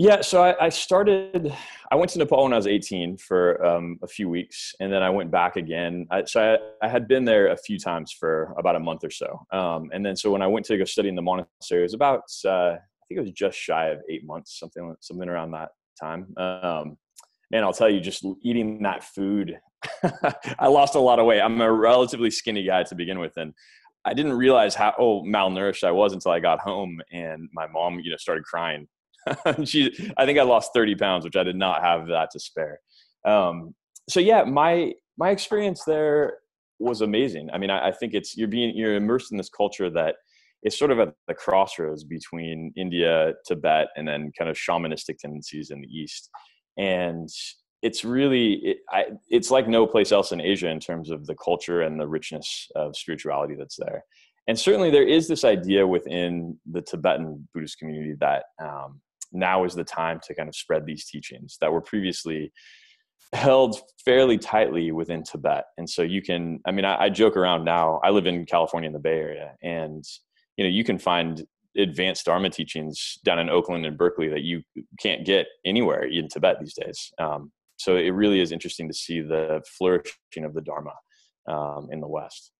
Yeah, 0.00 0.20
so 0.20 0.44
I, 0.44 0.66
I, 0.66 0.68
started. 0.68 1.52
I 1.90 1.96
went 1.96 2.12
to 2.12 2.20
Nepal 2.20 2.44
when 2.44 2.52
I 2.52 2.56
was 2.56 2.68
18 2.68 3.16
for 3.16 3.66
um, 3.66 3.98
a 4.00 4.06
few 4.06 4.28
weeks, 4.28 4.72
and 4.78 4.92
then 4.92 5.02
I 5.02 5.10
went 5.10 5.32
back 5.32 5.56
again. 5.56 6.06
I, 6.08 6.22
so 6.22 6.56
I, 6.80 6.86
I, 6.86 6.88
had 6.88 7.08
been 7.08 7.24
there 7.24 7.48
a 7.48 7.56
few 7.56 7.80
times 7.80 8.12
for 8.12 8.54
about 8.56 8.76
a 8.76 8.78
month 8.78 9.02
or 9.02 9.10
so, 9.10 9.44
um, 9.50 9.90
and 9.92 10.06
then 10.06 10.14
so 10.14 10.30
when 10.30 10.40
I 10.40 10.46
went 10.46 10.66
to 10.66 10.78
go 10.78 10.84
study 10.84 11.08
in 11.08 11.16
the 11.16 11.22
monastery, 11.22 11.80
it 11.80 11.82
was 11.82 11.94
about 11.94 12.20
uh, 12.44 12.74
I 12.74 13.04
think 13.08 13.18
it 13.18 13.22
was 13.22 13.32
just 13.32 13.58
shy 13.58 13.88
of 13.88 13.98
eight 14.08 14.24
months, 14.24 14.60
something 14.60 14.94
something 15.00 15.28
around 15.28 15.50
that 15.50 15.70
time. 16.00 16.32
Um, 16.36 16.96
and 17.52 17.64
I'll 17.64 17.72
tell 17.72 17.90
you, 17.90 17.98
just 17.98 18.24
eating 18.44 18.80
that 18.84 19.02
food, 19.02 19.58
I 20.60 20.68
lost 20.68 20.94
a 20.94 21.00
lot 21.00 21.18
of 21.18 21.26
weight. 21.26 21.40
I'm 21.40 21.60
a 21.60 21.72
relatively 21.72 22.30
skinny 22.30 22.62
guy 22.62 22.84
to 22.84 22.94
begin 22.94 23.18
with, 23.18 23.36
and 23.36 23.52
I 24.04 24.14
didn't 24.14 24.34
realize 24.34 24.76
how 24.76 24.94
oh 24.96 25.24
malnourished 25.24 25.82
I 25.82 25.90
was 25.90 26.12
until 26.12 26.30
I 26.30 26.38
got 26.38 26.60
home, 26.60 27.00
and 27.10 27.48
my 27.52 27.66
mom, 27.66 27.98
you 27.98 28.12
know, 28.12 28.16
started 28.16 28.44
crying 28.44 28.86
she, 29.64 30.12
I 30.16 30.26
think 30.26 30.38
I 30.38 30.42
lost 30.42 30.70
30 30.74 30.94
pounds, 30.96 31.24
which 31.24 31.36
I 31.36 31.42
did 31.42 31.56
not 31.56 31.82
have 31.82 32.06
that 32.08 32.30
to 32.32 32.40
spare. 32.40 32.80
Um, 33.24 33.74
so 34.08 34.20
yeah, 34.20 34.44
my, 34.44 34.94
my 35.16 35.30
experience 35.30 35.84
there 35.84 36.38
was 36.78 37.00
amazing. 37.00 37.50
I 37.52 37.58
mean, 37.58 37.70
I, 37.70 37.88
I, 37.88 37.92
think 37.92 38.14
it's, 38.14 38.36
you're 38.36 38.48
being, 38.48 38.76
you're 38.76 38.94
immersed 38.94 39.32
in 39.32 39.38
this 39.38 39.50
culture 39.50 39.90
that 39.90 40.16
is 40.62 40.78
sort 40.78 40.90
of 40.90 40.98
at 41.00 41.14
the 41.26 41.34
crossroads 41.34 42.04
between 42.04 42.72
India, 42.76 43.34
Tibet, 43.46 43.88
and 43.96 44.06
then 44.06 44.32
kind 44.36 44.50
of 44.50 44.56
shamanistic 44.56 45.18
tendencies 45.18 45.70
in 45.70 45.80
the 45.80 45.88
East. 45.88 46.30
And 46.76 47.28
it's 47.82 48.04
really, 48.04 48.54
it, 48.54 48.78
I, 48.90 49.06
it's 49.28 49.50
like 49.50 49.68
no 49.68 49.86
place 49.86 50.12
else 50.12 50.32
in 50.32 50.40
Asia 50.40 50.68
in 50.68 50.80
terms 50.80 51.10
of 51.10 51.26
the 51.26 51.36
culture 51.36 51.82
and 51.82 51.98
the 51.98 52.08
richness 52.08 52.68
of 52.74 52.96
spirituality 52.96 53.54
that's 53.56 53.76
there. 53.76 54.04
And 54.48 54.58
certainly 54.58 54.90
there 54.90 55.06
is 55.06 55.28
this 55.28 55.44
idea 55.44 55.86
within 55.86 56.58
the 56.70 56.80
Tibetan 56.80 57.46
Buddhist 57.52 57.78
community 57.78 58.14
that 58.20 58.44
um, 58.60 59.00
now 59.32 59.64
is 59.64 59.74
the 59.74 59.84
time 59.84 60.20
to 60.24 60.34
kind 60.34 60.48
of 60.48 60.54
spread 60.54 60.86
these 60.86 61.04
teachings 61.06 61.56
that 61.60 61.72
were 61.72 61.80
previously 61.80 62.52
held 63.32 63.80
fairly 64.04 64.38
tightly 64.38 64.90
within 64.90 65.22
Tibet. 65.22 65.64
And 65.76 65.88
so 65.88 66.02
you 66.02 66.22
can, 66.22 66.60
I 66.66 66.72
mean, 66.72 66.84
I, 66.84 67.04
I, 67.04 67.08
joke 67.10 67.36
around 67.36 67.64
now. 67.64 68.00
I 68.02 68.10
live 68.10 68.26
in 68.26 68.46
California 68.46 68.86
in 68.86 68.94
the 68.94 68.98
Bay 68.98 69.18
Area, 69.18 69.54
and 69.62 70.04
you 70.56 70.64
know, 70.64 70.70
you 70.70 70.82
can 70.82 70.98
find 70.98 71.44
advanced 71.76 72.24
Dharma 72.24 72.50
teachings 72.50 73.18
down 73.24 73.38
in 73.38 73.50
Oakland 73.50 73.86
and 73.86 73.96
Berkeley 73.98 74.28
that 74.28 74.42
you 74.42 74.62
can't 74.98 75.24
get 75.24 75.46
anywhere 75.64 76.04
in 76.04 76.28
Tibet 76.28 76.56
these 76.60 76.74
days. 76.74 77.12
Um, 77.18 77.52
so 77.76 77.96
it 77.96 78.10
really 78.10 78.40
is 78.40 78.50
interesting 78.50 78.88
to 78.88 78.94
see 78.94 79.20
the 79.20 79.62
flourishing 79.78 80.44
of 80.44 80.54
the 80.54 80.62
Dharma 80.62 80.92
um, 81.48 81.88
in 81.92 82.00
the 82.00 82.08
West. 82.08 82.50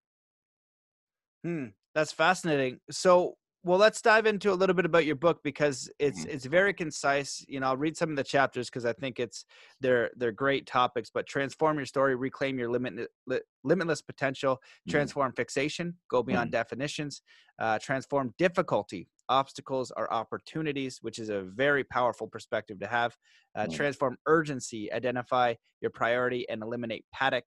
Hmm, 1.44 1.66
that's 1.94 2.12
fascinating. 2.12 2.78
So 2.90 3.34
well 3.68 3.78
let's 3.78 4.00
dive 4.00 4.24
into 4.24 4.50
a 4.50 4.54
little 4.54 4.74
bit 4.74 4.86
about 4.86 5.04
your 5.04 5.14
book 5.14 5.40
because 5.44 5.90
it's 5.98 6.20
mm-hmm. 6.20 6.30
it's 6.30 6.46
very 6.46 6.72
concise 6.72 7.44
you 7.48 7.60
know 7.60 7.66
i'll 7.66 7.76
read 7.76 7.96
some 7.96 8.08
of 8.08 8.16
the 8.16 8.24
chapters 8.24 8.70
because 8.70 8.86
i 8.86 8.94
think 8.94 9.20
it's 9.20 9.44
they're 9.82 10.10
they're 10.16 10.32
great 10.32 10.66
topics 10.66 11.10
but 11.12 11.26
transform 11.26 11.76
your 11.76 11.84
story 11.84 12.16
reclaim 12.16 12.58
your 12.58 12.70
limit, 12.70 12.94
li, 13.26 13.38
limitless 13.64 14.00
potential 14.00 14.54
mm-hmm. 14.56 14.90
transform 14.90 15.32
fixation 15.32 15.94
go 16.10 16.22
beyond 16.22 16.46
mm-hmm. 16.46 16.58
definitions 16.58 17.20
uh, 17.60 17.78
transform 17.80 18.32
difficulty 18.38 19.06
obstacles 19.28 19.90
are 19.90 20.10
opportunities 20.10 21.00
which 21.02 21.18
is 21.18 21.28
a 21.28 21.42
very 21.42 21.84
powerful 21.84 22.26
perspective 22.26 22.80
to 22.80 22.86
have 22.86 23.14
uh, 23.54 23.62
mm-hmm. 23.62 23.72
transform 23.72 24.16
urgency 24.26 24.90
identify 24.94 25.52
your 25.82 25.90
priority 25.90 26.48
and 26.48 26.62
eliminate 26.62 27.04
panic 27.12 27.44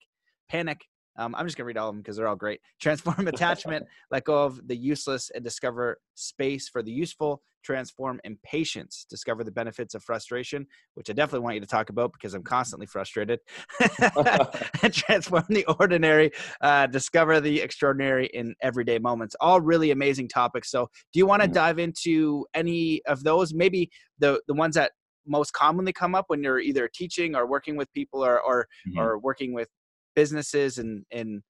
panic 0.50 0.82
um, 1.18 1.36
I'm 1.36 1.46
just 1.46 1.58
gonna 1.58 1.68
read 1.68 1.78
all 1.78 1.90
of 1.90 1.96
them 1.96 2.02
because 2.02 2.18
they're 2.18 2.28
all 2.28 2.36
great. 2.36 2.62
Transform 2.82 3.28
attachment, 3.28 3.86
let 4.12 4.24
go 4.24 4.44
of 4.44 4.68
the 4.68 4.76
useless, 4.76 5.32
and 5.34 5.44
discover 5.44 6.00
space 6.16 6.70
for 6.70 6.82
the 6.82 6.92
useful. 6.92 7.42
Transform 7.64 8.20
impatience, 8.24 9.06
discover 9.08 9.44
the 9.44 9.52
benefits 9.52 9.94
of 9.94 10.04
frustration, 10.04 10.66
which 10.96 11.12
I 11.12 11.14
definitely 11.14 11.42
want 11.42 11.56
you 11.56 11.62
to 11.62 11.68
talk 11.68 11.90
about 11.90 12.12
because 12.12 12.34
I'm 12.34 12.42
constantly 12.42 12.88
frustrated. 12.88 13.40
transform 14.92 15.44
the 15.48 15.66
ordinary, 15.80 16.32
uh, 16.62 16.88
discover 16.88 17.40
the 17.40 17.62
extraordinary 17.62 18.28
in 18.34 18.56
everyday 18.64 18.98
moments. 18.98 19.36
All 19.40 19.62
really 19.62 19.92
amazing 19.92 20.28
topics. 20.28 20.72
So, 20.72 20.90
do 21.14 21.20
you 21.20 21.28
want 21.28 21.44
to 21.44 21.48
mm-hmm. 21.48 21.54
dive 21.54 21.78
into 21.78 22.48
any 22.56 23.02
of 23.06 23.24
those? 23.24 23.54
Maybe 23.54 23.92
the 24.18 24.42
the 24.48 24.56
ones 24.56 24.74
that 24.74 24.94
most 25.28 25.54
commonly 25.54 25.94
come 25.94 26.16
up 26.16 26.26
when 26.30 26.44
you're 26.44 26.60
either 26.60 26.90
teaching 26.92 27.36
or 27.36 27.48
working 27.48 27.76
with 27.76 27.92
people 27.94 28.26
or 28.26 28.42
or, 28.42 28.68
mm-hmm. 28.88 29.00
or 29.00 29.20
working 29.20 29.54
with 29.54 29.68
businesses 30.16 30.78
and 30.78 31.06
and 31.12 31.42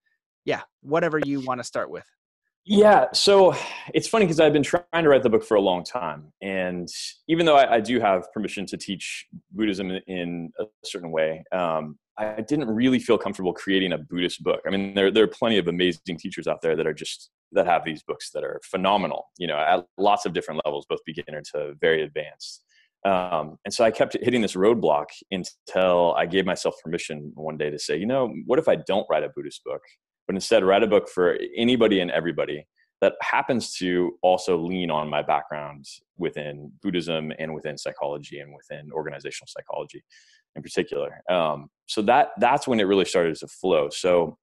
yeah 0.46 0.62
whatever 0.82 1.20
you 1.26 1.42
want 1.42 1.60
to 1.60 1.64
start 1.64 1.90
with. 1.90 2.06
Yeah 2.64 3.08
so 3.12 3.56
it's 3.96 4.08
funny 4.08 4.26
because 4.26 4.40
i've 4.40 4.54
been 4.54 4.62
trying 4.62 4.84
to 4.94 5.10
write 5.10 5.24
the 5.24 5.32
book 5.32 5.44
for 5.44 5.56
a 5.56 5.62
long 5.62 5.84
time 5.84 6.32
and 6.44 6.88
even 7.28 7.48
though 7.48 7.58
i, 7.58 7.78
I 7.78 7.80
do 7.80 8.00
have 8.00 8.32
permission 8.34 8.68
to 8.68 8.78
teach 8.78 9.26
buddhism 9.52 9.90
in 10.06 10.52
a 10.60 10.66
certain 10.86 11.12
way 11.12 11.44
um, 11.52 11.98
i 12.20 12.40
didn't 12.42 12.70
really 12.70 13.00
feel 13.00 13.18
comfortable 13.18 13.52
creating 13.52 13.94
a 13.94 13.98
buddhist 13.98 14.44
book. 14.44 14.62
I 14.68 14.70
mean 14.70 14.94
there, 14.94 15.10
there 15.10 15.24
are 15.24 15.28
plenty 15.28 15.58
of 15.58 15.68
amazing 15.68 16.18
teachers 16.20 16.48
out 16.48 16.62
there 16.62 16.76
that 16.76 16.86
are 16.86 16.94
just 16.94 17.32
that 17.52 17.66
have 17.66 17.84
these 17.84 18.04
books 18.04 18.30
that 18.30 18.44
are 18.44 18.62
phenomenal 18.64 19.30
you 19.40 19.48
know 19.48 19.58
at 19.58 19.84
lots 19.98 20.28
of 20.28 20.34
different 20.34 20.62
levels 20.64 20.86
both 20.88 21.00
beginner 21.04 21.42
to 21.54 21.74
very 21.82 22.04
advanced 22.04 22.64
um, 23.04 23.58
and 23.66 23.74
so 23.74 23.84
I 23.84 23.92
kept 23.92 24.16
hitting 24.22 24.42
this 24.42 24.56
roadblock 24.56 25.08
until 25.32 26.14
I 26.18 26.26
gave 26.26 26.46
myself 26.46 26.76
permission 26.84 27.32
one 27.36 27.58
day 27.58 27.70
to 27.70 27.80
say, 27.80 27.98
you 27.98 28.06
know, 28.06 28.34
what 28.46 28.60
if 28.60 28.68
I 28.68 28.76
don't 28.76 29.08
write 29.10 29.24
a 29.24 29.30
Buddhist 29.30 29.64
book, 29.64 29.82
but 30.28 30.36
instead 30.36 30.64
write 30.64 30.84
a 30.84 30.88
book 30.88 31.10
for 31.10 31.38
anybody 31.58 32.00
and 32.00 32.12
everybody 32.12 32.68
that 33.02 33.14
happens 33.22 33.74
to 33.78 34.12
also 34.22 34.58
lean 34.58 34.92
on 34.92 35.10
my 35.10 35.24
background 35.24 35.86
within 36.18 36.72
Buddhism 36.84 37.32
and 37.40 37.56
within 37.56 37.76
psychology 37.78 38.40
and 38.40 38.54
within 38.54 38.92
organizational 38.92 39.48
psychology 39.48 40.04
in 40.56 40.62
particular. 40.62 41.22
Um, 41.28 41.70
so 41.88 42.04
that 42.04 42.30
that's 42.38 42.68
when 42.68 42.80
it 42.80 42.84
really 42.84 43.06
started 43.06 43.36
to 43.38 43.48
flow. 43.48 43.90
So 43.90 44.38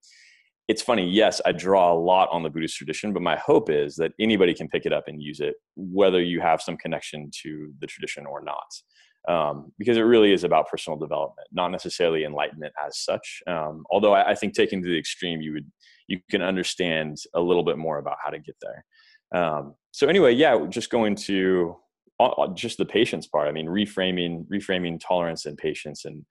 it's 0.69 0.83
funny, 0.83 1.09
yes, 1.09 1.41
I 1.47 1.53
draw 1.53 1.93
a 1.93 1.99
lot 1.99 2.29
on 2.31 2.43
the 2.43 2.51
Buddhist 2.51 2.77
tradition, 2.77 3.15
but 3.15 3.23
my 3.23 3.37
hope 3.37 3.71
is 3.71 3.97
that 3.97 4.13
anybody 4.21 4.53
can 4.53 4.69
pick 4.69 4.85
it 4.85 4.93
up 4.93 5.05
and 5.09 5.21
use 5.21 5.41
it, 5.41 5.55
whether 5.77 6.23
you 6.23 6.41
have 6.43 6.61
some 6.61 6.77
connection 6.77 7.31
to 7.43 7.73
the 7.81 7.87
tradition 7.87 8.27
or 8.27 8.43
not. 8.43 8.67
Um, 9.29 9.73
because 9.79 9.97
it 9.97 10.03
really 10.03 10.33
is 10.33 10.45
about 10.45 10.69
personal 10.69 10.99
development, 10.99 11.49
not 11.53 11.69
necessarily 11.69 12.25
enlightenment 12.25 12.73
as 12.87 12.99
such. 12.99 13.43
Um, 13.47 13.85
although 13.91 14.15
I, 14.15 14.31
I, 14.31 14.35
think 14.35 14.55
taking 14.55 14.83
to 14.83 14.89
the 14.89 14.99
extreme, 14.99 15.43
you 15.43 15.53
would 15.55 15.67
you 16.07 16.21
can 16.31 16.41
understand 16.41 17.19
a 17.35 17.41
little 17.41 17.65
bit 17.65 17.77
more 17.77 17.99
about 17.99 18.17
how 18.25 18.31
to 18.31 18.39
get 18.39 18.57
there. 18.63 19.43
Um, 19.43 19.75
so 19.91 20.07
anyway, 20.07 20.33
yeah, 20.33 20.67
just 20.71 20.89
going 20.89 21.15
to 21.27 21.77
uh, 22.21 22.49
just 22.55 22.79
the 22.79 22.87
patience 22.87 23.27
part. 23.27 23.49
I 23.49 23.53
mean, 23.53 23.67
reframing 23.67 24.47
reframing 24.47 24.99
tolerance 24.99 25.45
and 25.45 25.59
patience 25.59 26.05
and 26.05 26.25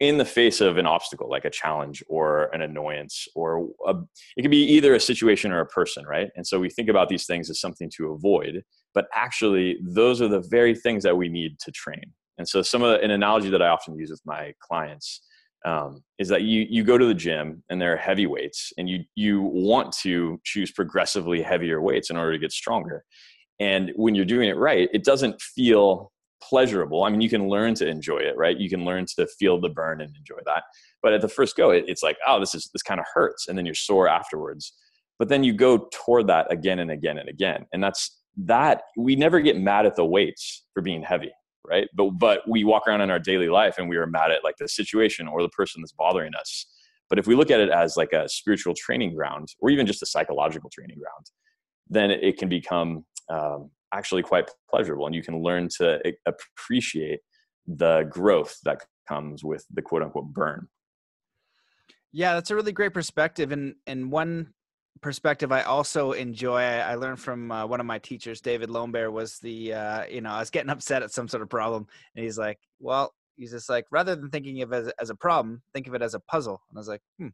in 0.00 0.18
the 0.18 0.24
face 0.24 0.60
of 0.60 0.76
an 0.76 0.86
obstacle 0.86 1.30
like 1.30 1.44
a 1.44 1.50
challenge 1.50 2.02
or 2.08 2.46
an 2.54 2.62
annoyance 2.62 3.28
or 3.34 3.68
a, 3.86 3.94
it 4.36 4.42
could 4.42 4.50
be 4.50 4.64
either 4.64 4.94
a 4.94 5.00
situation 5.00 5.52
or 5.52 5.60
a 5.60 5.66
person 5.66 6.04
right? 6.04 6.30
And 6.36 6.46
so 6.46 6.58
we 6.58 6.68
think 6.68 6.88
about 6.88 7.08
these 7.08 7.26
things 7.26 7.48
as 7.50 7.60
something 7.60 7.90
to 7.96 8.12
avoid 8.12 8.62
but 8.94 9.06
actually 9.14 9.78
those 9.82 10.22
are 10.22 10.28
the 10.28 10.40
very 10.48 10.74
things 10.74 11.02
that 11.02 11.16
we 11.16 11.28
need 11.28 11.58
to 11.60 11.72
train. 11.72 12.04
And 12.38 12.48
so 12.48 12.62
some 12.62 12.82
of 12.82 12.90
the, 12.90 13.04
an 13.04 13.10
analogy 13.10 13.50
that 13.50 13.62
i 13.62 13.68
often 13.68 13.98
use 13.98 14.10
with 14.10 14.22
my 14.24 14.54
clients 14.60 15.20
um, 15.64 16.02
is 16.18 16.28
that 16.28 16.42
you 16.42 16.66
you 16.68 16.84
go 16.84 16.98
to 16.98 17.06
the 17.06 17.14
gym 17.14 17.62
and 17.70 17.80
there 17.80 17.92
are 17.94 17.98
heavy 17.98 18.26
weights 18.26 18.72
and 18.78 18.88
you 18.88 19.04
you 19.14 19.42
want 19.42 19.92
to 20.02 20.40
choose 20.44 20.70
progressively 20.70 21.42
heavier 21.42 21.80
weights 21.80 22.10
in 22.10 22.16
order 22.16 22.32
to 22.32 22.38
get 22.38 22.52
stronger. 22.52 23.04
And 23.60 23.92
when 23.94 24.14
you're 24.14 24.24
doing 24.24 24.48
it 24.48 24.56
right 24.56 24.88
it 24.92 25.04
doesn't 25.04 25.40
feel 25.40 26.12
pleasurable. 26.48 27.04
I 27.04 27.10
mean, 27.10 27.20
you 27.20 27.28
can 27.28 27.48
learn 27.48 27.74
to 27.74 27.86
enjoy 27.86 28.18
it, 28.18 28.36
right? 28.36 28.56
You 28.56 28.68
can 28.68 28.84
learn 28.84 29.06
to 29.16 29.26
feel 29.26 29.60
the 29.60 29.68
burn 29.68 30.00
and 30.00 30.14
enjoy 30.16 30.38
that. 30.46 30.64
But 31.02 31.12
at 31.12 31.20
the 31.20 31.28
first 31.28 31.56
go, 31.56 31.70
it, 31.70 31.84
it's 31.86 32.02
like, 32.02 32.16
oh, 32.26 32.40
this 32.40 32.54
is 32.54 32.70
this 32.72 32.82
kind 32.82 33.00
of 33.00 33.06
hurts, 33.12 33.48
and 33.48 33.56
then 33.56 33.66
you're 33.66 33.74
sore 33.74 34.08
afterwards. 34.08 34.72
But 35.18 35.28
then 35.28 35.44
you 35.44 35.52
go 35.52 35.88
toward 35.92 36.26
that 36.26 36.52
again 36.52 36.80
and 36.80 36.90
again 36.90 37.18
and 37.18 37.28
again, 37.28 37.66
and 37.72 37.82
that's 37.82 38.20
that. 38.36 38.82
We 38.96 39.16
never 39.16 39.40
get 39.40 39.58
mad 39.58 39.86
at 39.86 39.96
the 39.96 40.04
weights 40.04 40.64
for 40.72 40.82
being 40.82 41.02
heavy, 41.02 41.32
right? 41.66 41.88
But 41.94 42.10
but 42.10 42.48
we 42.48 42.64
walk 42.64 42.86
around 42.86 43.00
in 43.00 43.10
our 43.10 43.18
daily 43.18 43.48
life 43.48 43.76
and 43.78 43.88
we 43.88 43.96
are 43.96 44.06
mad 44.06 44.30
at 44.30 44.44
like 44.44 44.56
the 44.58 44.68
situation 44.68 45.28
or 45.28 45.42
the 45.42 45.48
person 45.50 45.82
that's 45.82 45.92
bothering 45.92 46.34
us. 46.34 46.66
But 47.10 47.18
if 47.18 47.26
we 47.26 47.34
look 47.34 47.50
at 47.50 47.60
it 47.60 47.68
as 47.68 47.96
like 47.96 48.12
a 48.12 48.28
spiritual 48.28 48.74
training 48.74 49.14
ground, 49.14 49.48
or 49.60 49.70
even 49.70 49.86
just 49.86 50.02
a 50.02 50.06
psychological 50.06 50.70
training 50.70 50.98
ground, 50.98 51.26
then 51.88 52.10
it 52.10 52.38
can 52.38 52.48
become 52.48 53.04
um, 53.28 53.70
actually 53.94 54.22
quite 54.22 54.50
pleasurable 54.68 55.06
and 55.06 55.14
you 55.14 55.22
can 55.22 55.42
learn 55.42 55.68
to 55.78 56.00
appreciate 56.26 57.20
the 57.66 58.02
growth 58.10 58.58
that 58.64 58.80
comes 59.08 59.44
with 59.44 59.64
the 59.72 59.82
quote 59.82 60.02
unquote 60.02 60.32
burn. 60.32 60.68
Yeah 62.12 62.34
that's 62.34 62.50
a 62.50 62.56
really 62.56 62.72
great 62.72 62.94
perspective 62.94 63.52
and 63.52 63.74
and 63.86 64.10
one 64.10 64.52
perspective 65.00 65.50
i 65.50 65.60
also 65.62 66.12
enjoy 66.12 66.60
i, 66.62 66.94
learned 66.94 67.18
from 67.18 67.50
uh, 67.50 67.66
one 67.66 67.80
of 67.80 67.84
my 67.84 67.98
teachers 67.98 68.40
david 68.40 68.70
lombert 68.70 69.12
was 69.12 69.38
the 69.40 69.74
uh, 69.74 70.04
you 70.06 70.20
know 70.20 70.30
i 70.30 70.38
was 70.38 70.50
getting 70.50 70.70
upset 70.76 71.02
at 71.02 71.10
some 71.10 71.26
sort 71.26 71.42
of 71.42 71.48
problem 71.50 71.86
and 72.14 72.24
he's 72.24 72.38
like 72.38 72.58
well 72.78 73.12
he's 73.36 73.50
just 73.50 73.68
like 73.68 73.84
rather 73.90 74.14
than 74.14 74.30
thinking 74.30 74.62
of 74.62 74.72
it 74.72 74.86
as, 74.86 74.92
as 75.00 75.10
a 75.10 75.14
problem 75.14 75.60
think 75.74 75.88
of 75.88 75.94
it 75.94 76.02
as 76.02 76.14
a 76.14 76.20
puzzle. 76.20 76.60
And 76.70 76.78
i 76.78 76.80
was 76.80 76.88
like 76.88 77.02
hmm. 77.18 77.28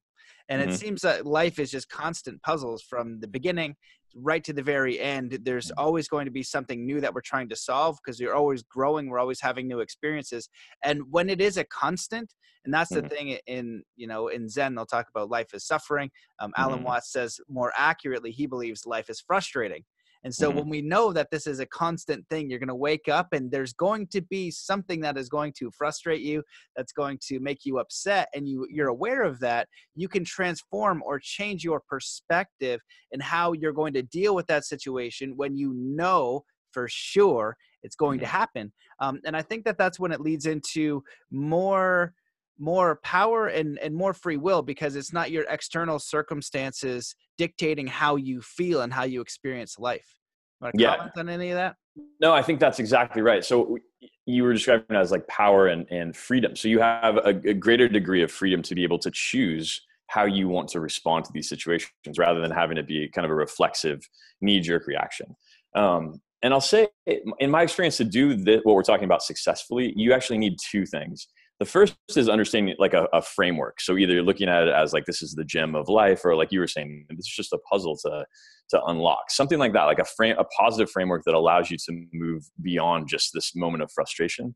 And 0.49 0.61
mm-hmm. 0.61 0.71
it 0.71 0.77
seems 0.77 1.03
that 1.03 1.27
life 1.27 1.59
is 1.59 1.71
just 1.71 1.89
constant 1.89 2.43
puzzles 2.43 2.83
from 2.83 3.21
the 3.21 3.29
beginning 3.29 3.77
right 4.15 4.43
to 4.45 4.53
the 4.53 4.63
very 4.63 4.99
end 4.99 5.39
there's 5.43 5.67
mm-hmm. 5.67 5.81
always 5.81 6.09
going 6.09 6.25
to 6.25 6.31
be 6.31 6.43
something 6.43 6.85
new 6.85 7.01
that 7.01 7.15
we're 7.15 7.21
trying 7.21 7.49
to 7.49 7.57
solve 7.57 7.99
because 8.03 8.19
you're 8.19 8.35
always 8.35 8.63
growing 8.63 9.09
we're 9.09 9.19
always 9.19 9.41
having 9.41 9.69
new 9.69 9.81
experiences 9.81 10.49
and 10.85 11.03
when 11.11 11.29
it 11.29 11.41
is 11.41 11.57
a 11.57 11.65
constant 11.65 12.33
and 12.65 12.75
that's 12.75 12.91
the 12.91 13.03
mm-hmm. 13.03 13.09
thing 13.09 13.39
in 13.47 13.83
you 13.97 14.07
know 14.07 14.29
in 14.29 14.49
zen 14.49 14.75
they'll 14.75 14.87
talk 14.87 15.07
about 15.15 15.31
life 15.31 15.55
is 15.55 15.67
suffering 15.67 16.11
um, 16.41 16.53
alan 16.57 16.79
mm-hmm. 16.79 16.87
watts 16.87 17.13
says 17.13 17.39
more 17.49 17.73
accurately 17.77 18.31
he 18.31 18.47
believes 18.47 18.87
life 18.87 19.09
is 19.09 19.21
frustrating 19.21 19.85
and 20.25 20.35
so 20.35 20.49
mm-hmm. 20.49 20.59
when 20.59 20.69
we 20.69 20.83
know 20.83 21.13
that 21.13 21.31
this 21.31 21.47
is 21.47 21.61
a 21.61 21.67
constant 21.67 22.27
thing, 22.29 22.51
you're 22.51 22.59
going 22.59 22.69
to 22.69 22.75
wake 22.75 23.09
up 23.09 23.33
and 23.33 23.51
there's 23.51 23.73
going 23.73 24.07
to 24.09 24.21
be 24.21 24.51
something 24.51 25.01
that 25.01 25.17
is 25.17 25.29
going 25.29 25.53
to 25.59 25.71
frustrate 25.71 26.21
you, 26.21 26.43
that's 26.77 26.93
going 26.93 27.19
to 27.29 27.41
make 27.41 27.65
you 27.65 27.79
upset, 27.79 28.29
and 28.35 28.49
you 28.49 28.67
you're 28.71 28.89
aware 28.89 29.23
of 29.23 29.41
that, 29.41 29.69
you 29.95 30.09
can 30.09 30.25
transform 30.25 31.03
or 31.05 31.19
change 31.19 31.65
your 31.65 31.81
perspective 31.89 32.81
and 33.13 33.23
how 33.23 33.53
you're 33.53 33.73
going 33.73 33.95
to 33.95 34.03
deal 34.03 34.35
with 34.35 34.47
that 34.47 34.65
situation 34.65 35.33
when 35.37 35.57
you 35.57 35.73
know 35.75 36.45
for 36.73 36.87
sure 36.89 37.57
it's 37.83 37.97
going 37.97 38.19
mm-hmm. 38.19 38.27
to 38.27 38.31
happen. 38.31 38.73
Um, 39.01 39.21
and 39.25 39.37
I 39.37 39.43
think 39.43 39.65
that 39.65 39.79
that's 39.79 39.99
when 39.99 40.13
it 40.13 40.21
leads 40.21 40.47
into 40.47 41.03
more 41.31 42.13
more 42.61 43.01
power 43.03 43.47
and, 43.47 43.79
and 43.79 43.95
more 43.95 44.13
free 44.13 44.37
will 44.37 44.61
because 44.61 44.95
it's 44.95 45.15
not 45.15 45.31
your 45.31 45.47
external 45.49 45.99
circumstances 45.99 47.15
dictating 47.41 47.87
how 47.87 48.17
you 48.17 48.43
feel 48.43 48.83
and 48.83 48.93
how 48.93 49.05
you 49.05 49.23
experience 49.23 49.79
life. 49.79 50.15
Want 50.61 50.75
to 50.75 50.83
yeah. 50.83 50.97
comment 50.97 51.13
on 51.17 51.29
any 51.31 51.49
of 51.49 51.57
that? 51.57 51.77
No, 52.21 52.35
I 52.35 52.43
think 52.43 52.61
that's 52.61 52.79
exactly 52.79 53.23
right. 53.23 53.43
So 53.43 53.79
you 54.27 54.43
were 54.43 54.53
describing 54.53 54.85
it 54.91 54.95
as 54.95 55.11
like 55.11 55.27
power 55.27 55.69
and, 55.69 55.87
and 55.91 56.15
freedom. 56.15 56.55
So 56.55 56.69
you 56.69 56.81
have 56.81 57.17
a, 57.17 57.29
a 57.49 57.55
greater 57.55 57.89
degree 57.89 58.23
of 58.23 58.31
freedom 58.31 58.61
to 58.61 58.75
be 58.75 58.83
able 58.83 58.99
to 58.99 59.11
choose 59.11 59.81
how 60.09 60.27
you 60.27 60.49
want 60.49 60.69
to 60.69 60.81
respond 60.81 61.25
to 61.25 61.33
these 61.33 61.49
situations 61.49 62.19
rather 62.19 62.43
than 62.43 62.51
having 62.51 62.77
it 62.77 62.87
be 62.87 63.09
kind 63.09 63.25
of 63.25 63.31
a 63.31 63.35
reflexive 63.35 64.07
knee 64.43 64.61
jerk 64.61 64.87
reaction. 64.87 65.35
Um, 65.75 66.21
and 66.43 66.53
I'll 66.53 66.61
say, 66.61 66.89
in 67.07 67.51
my 67.51 67.63
experience, 67.63 67.97
to 67.99 68.05
do 68.05 68.35
this, 68.35 68.61
what 68.65 68.75
we're 68.75 68.83
talking 68.83 69.05
about 69.05 69.23
successfully, 69.23 69.95
you 69.97 70.13
actually 70.13 70.39
need 70.39 70.57
two 70.71 70.85
things. 70.85 71.29
The 71.61 71.67
first 71.67 71.95
is 72.17 72.29
understanding 72.29 72.75
like 72.79 72.95
a, 72.95 73.07
a, 73.13 73.21
framework. 73.21 73.83
So 73.83 73.99
either 73.99 74.15
you're 74.15 74.23
looking 74.23 74.49
at 74.49 74.67
it 74.67 74.73
as 74.73 74.95
like 74.95 75.05
this 75.05 75.21
is 75.21 75.35
the 75.35 75.45
gem 75.45 75.75
of 75.75 75.91
life, 75.91 76.25
or 76.25 76.35
like 76.35 76.51
you 76.53 76.59
were 76.59 76.67
saying, 76.67 77.05
this 77.11 77.27
is 77.27 77.35
just 77.37 77.53
a 77.53 77.59
puzzle 77.71 77.97
to 77.99 78.25
to 78.71 78.83
unlock. 78.85 79.31
Something 79.31 79.59
like 79.59 79.75
that, 79.75 79.85
like 79.85 79.99
a 79.99 80.05
frame, 80.05 80.37
a 80.39 80.45
positive 80.45 80.91
framework 80.91 81.25
that 81.27 81.35
allows 81.35 81.71
you 81.71 81.77
to 81.77 82.05
move 82.13 82.45
beyond 82.63 83.09
just 83.09 83.33
this 83.35 83.55
moment 83.55 83.83
of 83.83 83.93
frustration. 83.93 84.55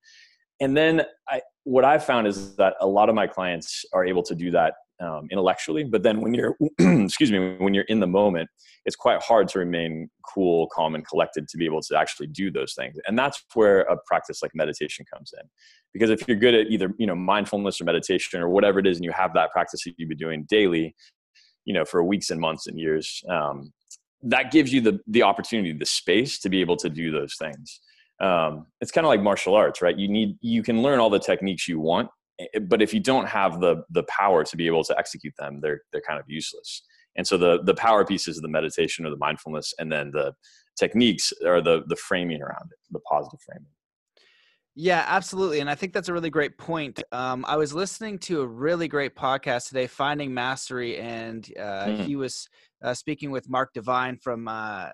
And 0.61 0.76
then 0.76 1.02
I, 1.28 1.42
what 1.64 1.84
I've 1.84 2.04
found 2.04 2.26
is 2.26 2.56
that 2.56 2.75
a 2.80 2.87
lot 2.87 3.08
of 3.08 3.14
my 3.14 3.26
clients 3.26 3.84
are 3.92 4.04
able 4.04 4.23
to 4.23 4.34
do 4.34 4.50
that 4.52 4.75
um, 5.04 5.28
intellectually 5.30 5.84
but 5.84 6.02
then 6.02 6.20
when 6.20 6.34
you're 6.34 6.56
excuse 6.78 7.30
me 7.30 7.56
when 7.58 7.75
you're 7.75 7.84
in 7.84 8.00
the 8.00 8.06
moment 8.06 8.49
it's 8.84 8.96
quite 8.96 9.23
hard 9.23 9.49
to 9.49 9.58
remain 9.58 10.11
cool 10.34 10.68
calm 10.68 10.94
and 10.94 11.06
collected 11.06 11.49
to 11.49 11.56
be 11.56 11.64
able 11.64 11.80
to 11.80 11.99
actually 11.99 12.26
do 12.26 12.50
those 12.50 12.75
things. 12.75 12.96
And 13.06 13.18
that's 13.18 13.42
where 13.54 13.80
a 13.82 13.96
practice 14.06 14.42
like 14.42 14.52
meditation 14.54 15.04
comes 15.12 15.32
in. 15.38 15.49
Because 15.92 16.11
if 16.11 16.26
you're 16.28 16.37
good 16.37 16.54
at 16.54 16.66
either 16.68 16.92
you 16.99 17.06
know 17.06 17.14
mindfulness 17.14 17.80
or 17.80 17.84
meditation 17.84 18.40
or 18.40 18.49
whatever 18.49 18.78
it 18.78 18.87
is 18.87 18.99
and 18.99 19.04
you 19.04 19.12
have 19.12 19.32
that 19.34 19.50
practice 19.52 19.84
that 19.84 19.94
you've 19.96 20.08
been 20.08 20.18
doing 20.18 20.44
daily 20.49 20.94
you 21.64 21.73
know 21.73 21.84
for 21.84 22.02
weeks 22.02 22.30
and 22.30 22.40
months 22.40 22.66
and 22.66 22.78
years 22.78 23.23
um, 23.28 23.73
that 24.23 24.50
gives 24.50 24.73
you 24.73 24.80
the 24.80 25.00
the 25.06 25.23
opportunity 25.23 25.73
the 25.73 25.87
space 25.87 26.38
to 26.40 26.49
be 26.49 26.61
able 26.61 26.76
to 26.76 26.88
do 26.88 27.11
those 27.11 27.37
things. 27.38 27.80
Um, 28.20 28.66
it's 28.80 28.92
kind 28.92 29.04
of 29.04 29.08
like 29.08 29.23
martial 29.23 29.54
arts 29.54 29.80
right? 29.80 29.96
You 29.96 30.08
need 30.08 30.37
you 30.40 30.62
can 30.62 30.82
learn 30.82 30.99
all 30.99 31.11
the 31.11 31.18
techniques 31.18 31.68
you 31.68 31.80
want 31.80 32.11
but 32.62 32.83
if 32.83 32.93
you 32.93 33.00
don't 33.00 33.26
have 33.26 33.61
the 33.61 33.83
the 33.91 34.05
power 34.05 34.45
to 34.45 34.57
be 34.57 34.67
able 34.67 34.85
to 34.85 34.97
execute 34.99 35.35
them 35.38 35.61
they're 35.61 35.83
they're 35.93 36.03
kind 36.07 36.19
of 36.19 36.26
useless 36.29 36.83
and 37.17 37.26
so 37.26 37.37
the 37.37 37.62
the 37.64 37.75
power 37.75 38.05
pieces 38.05 38.37
of 38.37 38.43
the 38.43 38.49
meditation 38.49 39.07
or 39.07 39.11
the 39.11 39.17
mindfulness 39.17 39.73
and 39.79 39.91
then 39.91 40.11
the 40.12 40.33
techniques 40.76 41.33
are 41.47 41.61
the 41.61 41.83
the 41.88 41.97
framing 41.97 42.43
around 42.43 42.69
it 42.71 42.79
the 42.91 43.00
positive 43.00 43.41
framing 43.47 43.67
yeah, 44.76 45.05
absolutely. 45.07 45.61
And 45.61 45.71
I 45.71 45.76
think 45.76 45.93
that's 45.93 46.09
a 46.09 46.12
really 46.12 46.31
great 46.31 46.59
point. 46.59 47.00
Um, 47.12 47.45
I 47.47 47.57
was 47.57 47.73
listening 47.73 48.19
to 48.21 48.41
a 48.41 48.47
really 48.47 48.88
great 48.88 49.14
podcast 49.14 49.69
today, 49.69 49.87
Finding 49.87 50.35
Mastery, 50.35 50.99
and 50.99 51.49
uh, 51.57 51.87
mm. 51.87 52.05
he 52.05 52.17
was 52.17 52.49
uh, 52.85 52.95
speaking 52.95 53.31
with 53.31 53.49
Mark 53.49 53.73
Divine 53.73 54.19
from 54.19 54.47
uh, 54.47 54.91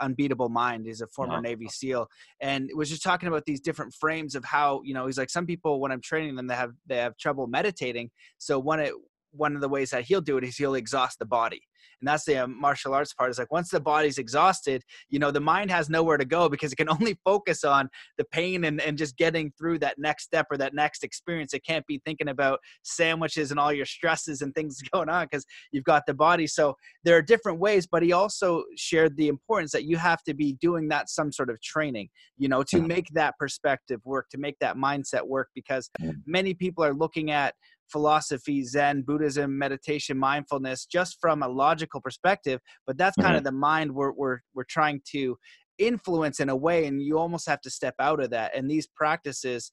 Unbeatable 0.00 0.48
Mind. 0.48 0.86
He's 0.86 1.02
a 1.02 1.06
former 1.06 1.34
yeah. 1.34 1.40
Navy 1.40 1.68
SEAL, 1.68 2.08
and 2.40 2.70
was 2.74 2.88
just 2.88 3.02
talking 3.02 3.28
about 3.28 3.44
these 3.44 3.60
different 3.60 3.94
frames 3.94 4.34
of 4.34 4.44
how 4.44 4.80
you 4.84 4.94
know 4.94 5.06
he's 5.06 5.18
like 5.18 5.30
some 5.30 5.46
people 5.46 5.80
when 5.80 5.92
I'm 5.92 6.00
training 6.00 6.34
them 6.34 6.46
they 6.46 6.54
have 6.54 6.72
they 6.86 6.96
have 6.96 7.16
trouble 7.18 7.46
meditating. 7.46 8.10
So 8.38 8.58
one 8.58 8.80
it 8.80 8.92
one 9.32 9.54
of 9.54 9.60
the 9.60 9.68
ways 9.68 9.90
that 9.90 10.04
he'll 10.04 10.22
do 10.22 10.38
it 10.38 10.44
is 10.44 10.56
he'll 10.56 10.74
exhaust 10.74 11.18
the 11.18 11.26
body 11.26 11.60
and 12.00 12.08
that's 12.08 12.24
the 12.24 12.36
um, 12.36 12.58
martial 12.60 12.94
arts 12.94 13.14
part 13.14 13.30
is 13.30 13.38
like 13.38 13.52
once 13.52 13.70
the 13.70 13.80
body's 13.80 14.18
exhausted 14.18 14.82
you 15.08 15.18
know 15.18 15.30
the 15.30 15.40
mind 15.40 15.70
has 15.70 15.88
nowhere 15.88 16.16
to 16.16 16.24
go 16.24 16.48
because 16.48 16.72
it 16.72 16.76
can 16.76 16.88
only 16.96 17.18
focus 17.24 17.64
on 17.64 17.88
the 18.18 18.24
pain 18.24 18.64
and, 18.64 18.80
and 18.80 18.98
just 18.98 19.16
getting 19.16 19.52
through 19.58 19.78
that 19.78 19.98
next 19.98 20.24
step 20.24 20.46
or 20.50 20.56
that 20.56 20.74
next 20.74 21.04
experience. 21.04 21.54
It 21.54 21.64
can't 21.64 21.86
be 21.86 22.00
thinking 22.04 22.28
about 22.28 22.60
sandwiches 22.82 23.50
and 23.50 23.60
all 23.60 23.72
your 23.72 23.86
stresses 23.86 24.42
and 24.42 24.54
things 24.54 24.80
going 24.92 25.08
on 25.08 25.26
because 25.30 25.44
you've 25.72 25.84
got 25.84 26.04
the 26.06 26.14
body. 26.14 26.46
So 26.46 26.76
there 27.04 27.16
are 27.16 27.22
different 27.22 27.58
ways 27.58 27.86
but 27.86 28.02
he 28.02 28.12
also 28.12 28.64
shared 28.76 29.16
the 29.16 29.28
importance 29.28 29.72
that 29.72 29.84
you 29.84 29.96
have 29.96 30.22
to 30.24 30.34
be 30.34 30.54
doing 30.54 30.88
that 30.88 31.08
some 31.08 31.32
sort 31.32 31.50
of 31.50 31.60
training 31.62 32.08
you 32.36 32.48
know 32.48 32.62
to 32.62 32.80
make 32.80 33.08
that 33.10 33.34
perspective 33.38 34.00
work 34.04 34.28
to 34.30 34.38
make 34.38 34.58
that 34.58 34.76
mindset 34.76 35.26
work 35.26 35.48
because 35.54 35.90
many 36.26 36.54
people 36.54 36.84
are 36.84 36.94
looking 36.94 37.30
at 37.30 37.54
philosophy, 37.90 38.64
Zen, 38.64 39.02
Buddhism, 39.02 39.56
meditation, 39.56 40.18
mindfulness, 40.18 40.86
just 40.86 41.18
from 41.20 41.42
a 41.42 41.48
logical 41.48 42.00
perspective. 42.00 42.60
But 42.86 42.98
that's 42.98 43.16
kind 43.16 43.28
mm-hmm. 43.28 43.38
of 43.38 43.44
the 43.44 43.52
mind 43.52 43.92
we're, 43.92 44.12
we're, 44.12 44.38
we're 44.54 44.64
trying 44.64 45.00
to 45.12 45.36
influence 45.78 46.40
in 46.40 46.48
a 46.48 46.56
way. 46.56 46.86
And 46.86 47.02
you 47.02 47.18
almost 47.18 47.48
have 47.48 47.60
to 47.62 47.70
step 47.70 47.94
out 48.00 48.20
of 48.20 48.30
that. 48.30 48.56
And 48.56 48.70
these 48.70 48.86
practices 48.86 49.70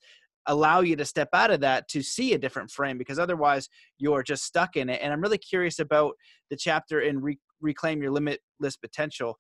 allow 0.47 0.81
you 0.81 0.95
to 0.97 1.05
step 1.05 1.29
out 1.33 1.51
of 1.51 1.61
that 1.61 1.87
to 1.87 2.01
see 2.01 2.33
a 2.33 2.37
different 2.37 2.69
frame 2.69 2.97
because 2.97 3.17
otherwise 3.17 3.69
you're 3.97 4.23
just 4.23 4.43
stuck 4.43 4.75
in 4.75 4.89
it. 4.89 4.99
And 5.01 5.13
I'm 5.13 5.21
really 5.21 5.37
curious 5.37 5.79
about 5.79 6.13
the 6.49 6.57
chapter 6.57 6.99
in 6.99 7.21
Re- 7.21 7.39
Reclaim 7.61 8.01
Your 8.01 8.11
Limitless 8.11 8.75
Potential. 8.81 9.37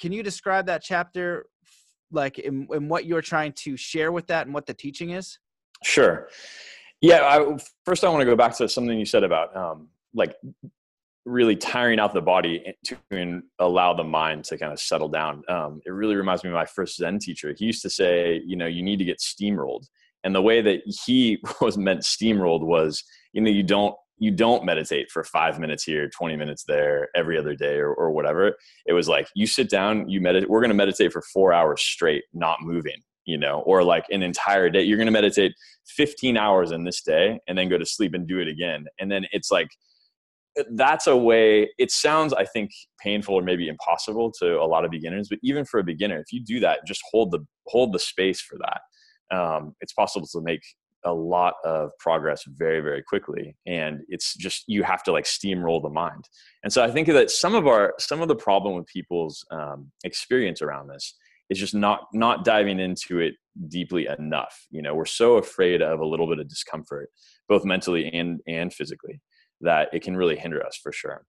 Can 0.00 0.12
you 0.12 0.22
describe 0.22 0.66
that 0.66 0.82
chapter? 0.82 1.46
like 2.14 2.38
in, 2.38 2.66
in 2.72 2.88
what 2.88 3.04
you're 3.04 3.22
trying 3.22 3.52
to 3.52 3.76
share 3.76 4.12
with 4.12 4.26
that 4.28 4.46
and 4.46 4.54
what 4.54 4.66
the 4.66 4.74
teaching 4.74 5.10
is 5.10 5.38
sure 5.82 6.28
yeah, 7.04 7.20
I, 7.22 7.58
first 7.84 8.02
I 8.02 8.08
want 8.08 8.22
to 8.22 8.26
go 8.26 8.34
back 8.34 8.56
to 8.56 8.68
something 8.68 8.98
you 8.98 9.04
said 9.04 9.24
about 9.24 9.54
um, 9.54 9.88
like 10.14 10.36
really 11.26 11.54
tiring 11.54 11.98
out 11.98 12.14
the 12.14 12.22
body 12.22 12.74
to 12.84 13.42
allow 13.58 13.92
the 13.92 14.04
mind 14.04 14.44
to 14.44 14.56
kind 14.56 14.72
of 14.72 14.80
settle 14.80 15.10
down. 15.10 15.42
Um, 15.48 15.82
it 15.84 15.90
really 15.90 16.16
reminds 16.16 16.44
me 16.44 16.50
of 16.50 16.54
my 16.54 16.64
first 16.64 16.96
Zen 16.96 17.18
teacher. 17.18 17.54
He 17.58 17.66
used 17.66 17.82
to 17.82 17.90
say, 17.90 18.40
you 18.46 18.56
know, 18.56 18.66
you 18.66 18.82
need 18.82 18.98
to 18.98 19.04
get 19.04 19.18
steamrolled, 19.18 19.86
and 20.24 20.34
the 20.34 20.40
way 20.40 20.62
that 20.62 20.80
he 21.04 21.42
was 21.60 21.76
meant 21.76 22.00
steamrolled 22.00 22.64
was, 22.64 23.04
you 23.34 23.42
know, 23.42 23.50
you 23.50 23.62
don't 23.62 23.94
you 24.16 24.30
don't 24.30 24.64
meditate 24.64 25.10
for 25.10 25.24
five 25.24 25.58
minutes 25.58 25.82
here, 25.82 26.08
20 26.08 26.36
minutes 26.36 26.64
there, 26.66 27.08
every 27.16 27.36
other 27.36 27.54
day 27.54 27.78
or, 27.78 27.92
or 27.92 28.12
whatever. 28.12 28.54
It 28.86 28.92
was 28.92 29.08
like 29.08 29.28
you 29.34 29.46
sit 29.46 29.68
down, 29.68 30.08
you 30.08 30.20
meditate. 30.20 30.48
We're 30.48 30.60
going 30.60 30.70
to 30.70 30.74
meditate 30.74 31.12
for 31.12 31.20
four 31.20 31.52
hours 31.52 31.82
straight, 31.82 32.22
not 32.32 32.62
moving 32.62 33.02
you 33.26 33.38
know, 33.38 33.60
or 33.60 33.82
like 33.82 34.04
an 34.10 34.22
entire 34.22 34.68
day. 34.70 34.82
You're 34.82 34.98
going 34.98 35.06
to 35.06 35.12
meditate 35.12 35.52
15 35.86 36.36
hours 36.36 36.72
in 36.72 36.84
this 36.84 37.02
day 37.02 37.40
and 37.48 37.56
then 37.56 37.68
go 37.68 37.78
to 37.78 37.86
sleep 37.86 38.14
and 38.14 38.26
do 38.26 38.38
it 38.38 38.48
again. 38.48 38.86
And 38.98 39.10
then 39.10 39.26
it's 39.32 39.50
like, 39.50 39.68
that's 40.72 41.06
a 41.06 41.16
way 41.16 41.68
it 41.78 41.90
sounds 41.90 42.32
i 42.32 42.44
think 42.44 42.70
painful 43.00 43.34
or 43.34 43.42
maybe 43.42 43.68
impossible 43.68 44.30
to 44.30 44.60
a 44.60 44.64
lot 44.66 44.84
of 44.84 44.90
beginners 44.90 45.28
but 45.28 45.38
even 45.42 45.64
for 45.64 45.80
a 45.80 45.84
beginner 45.84 46.18
if 46.18 46.32
you 46.32 46.40
do 46.40 46.60
that 46.60 46.80
just 46.86 47.02
hold 47.10 47.30
the 47.30 47.44
hold 47.66 47.92
the 47.92 47.98
space 47.98 48.40
for 48.40 48.56
that 48.58 48.80
um, 49.36 49.74
it's 49.80 49.92
possible 49.92 50.28
to 50.28 50.40
make 50.42 50.62
a 51.06 51.12
lot 51.12 51.54
of 51.64 51.90
progress 51.98 52.44
very 52.46 52.80
very 52.80 53.02
quickly 53.02 53.56
and 53.66 54.00
it's 54.08 54.34
just 54.36 54.64
you 54.66 54.82
have 54.82 55.02
to 55.02 55.12
like 55.12 55.24
steamroll 55.24 55.82
the 55.82 55.88
mind 55.88 56.28
and 56.62 56.72
so 56.72 56.82
i 56.82 56.90
think 56.90 57.08
that 57.08 57.30
some 57.30 57.54
of 57.54 57.66
our 57.66 57.94
some 57.98 58.22
of 58.22 58.28
the 58.28 58.36
problem 58.36 58.74
with 58.74 58.86
people's 58.86 59.44
um, 59.50 59.90
experience 60.04 60.62
around 60.62 60.88
this 60.88 61.14
is 61.50 61.58
just 61.58 61.74
not 61.74 62.06
not 62.12 62.44
diving 62.44 62.80
into 62.80 63.20
it 63.20 63.34
deeply 63.68 64.08
enough. 64.18 64.66
You 64.70 64.82
know 64.82 64.94
we're 64.94 65.04
so 65.04 65.36
afraid 65.36 65.82
of 65.82 66.00
a 66.00 66.06
little 66.06 66.26
bit 66.26 66.38
of 66.38 66.48
discomfort 66.48 67.10
both 67.48 67.64
mentally 67.64 68.08
and 68.12 68.40
and 68.46 68.72
physically 68.72 69.20
that 69.60 69.88
it 69.92 70.02
can 70.02 70.16
really 70.16 70.36
hinder 70.36 70.64
us 70.64 70.78
for 70.82 70.92
sure 70.92 71.24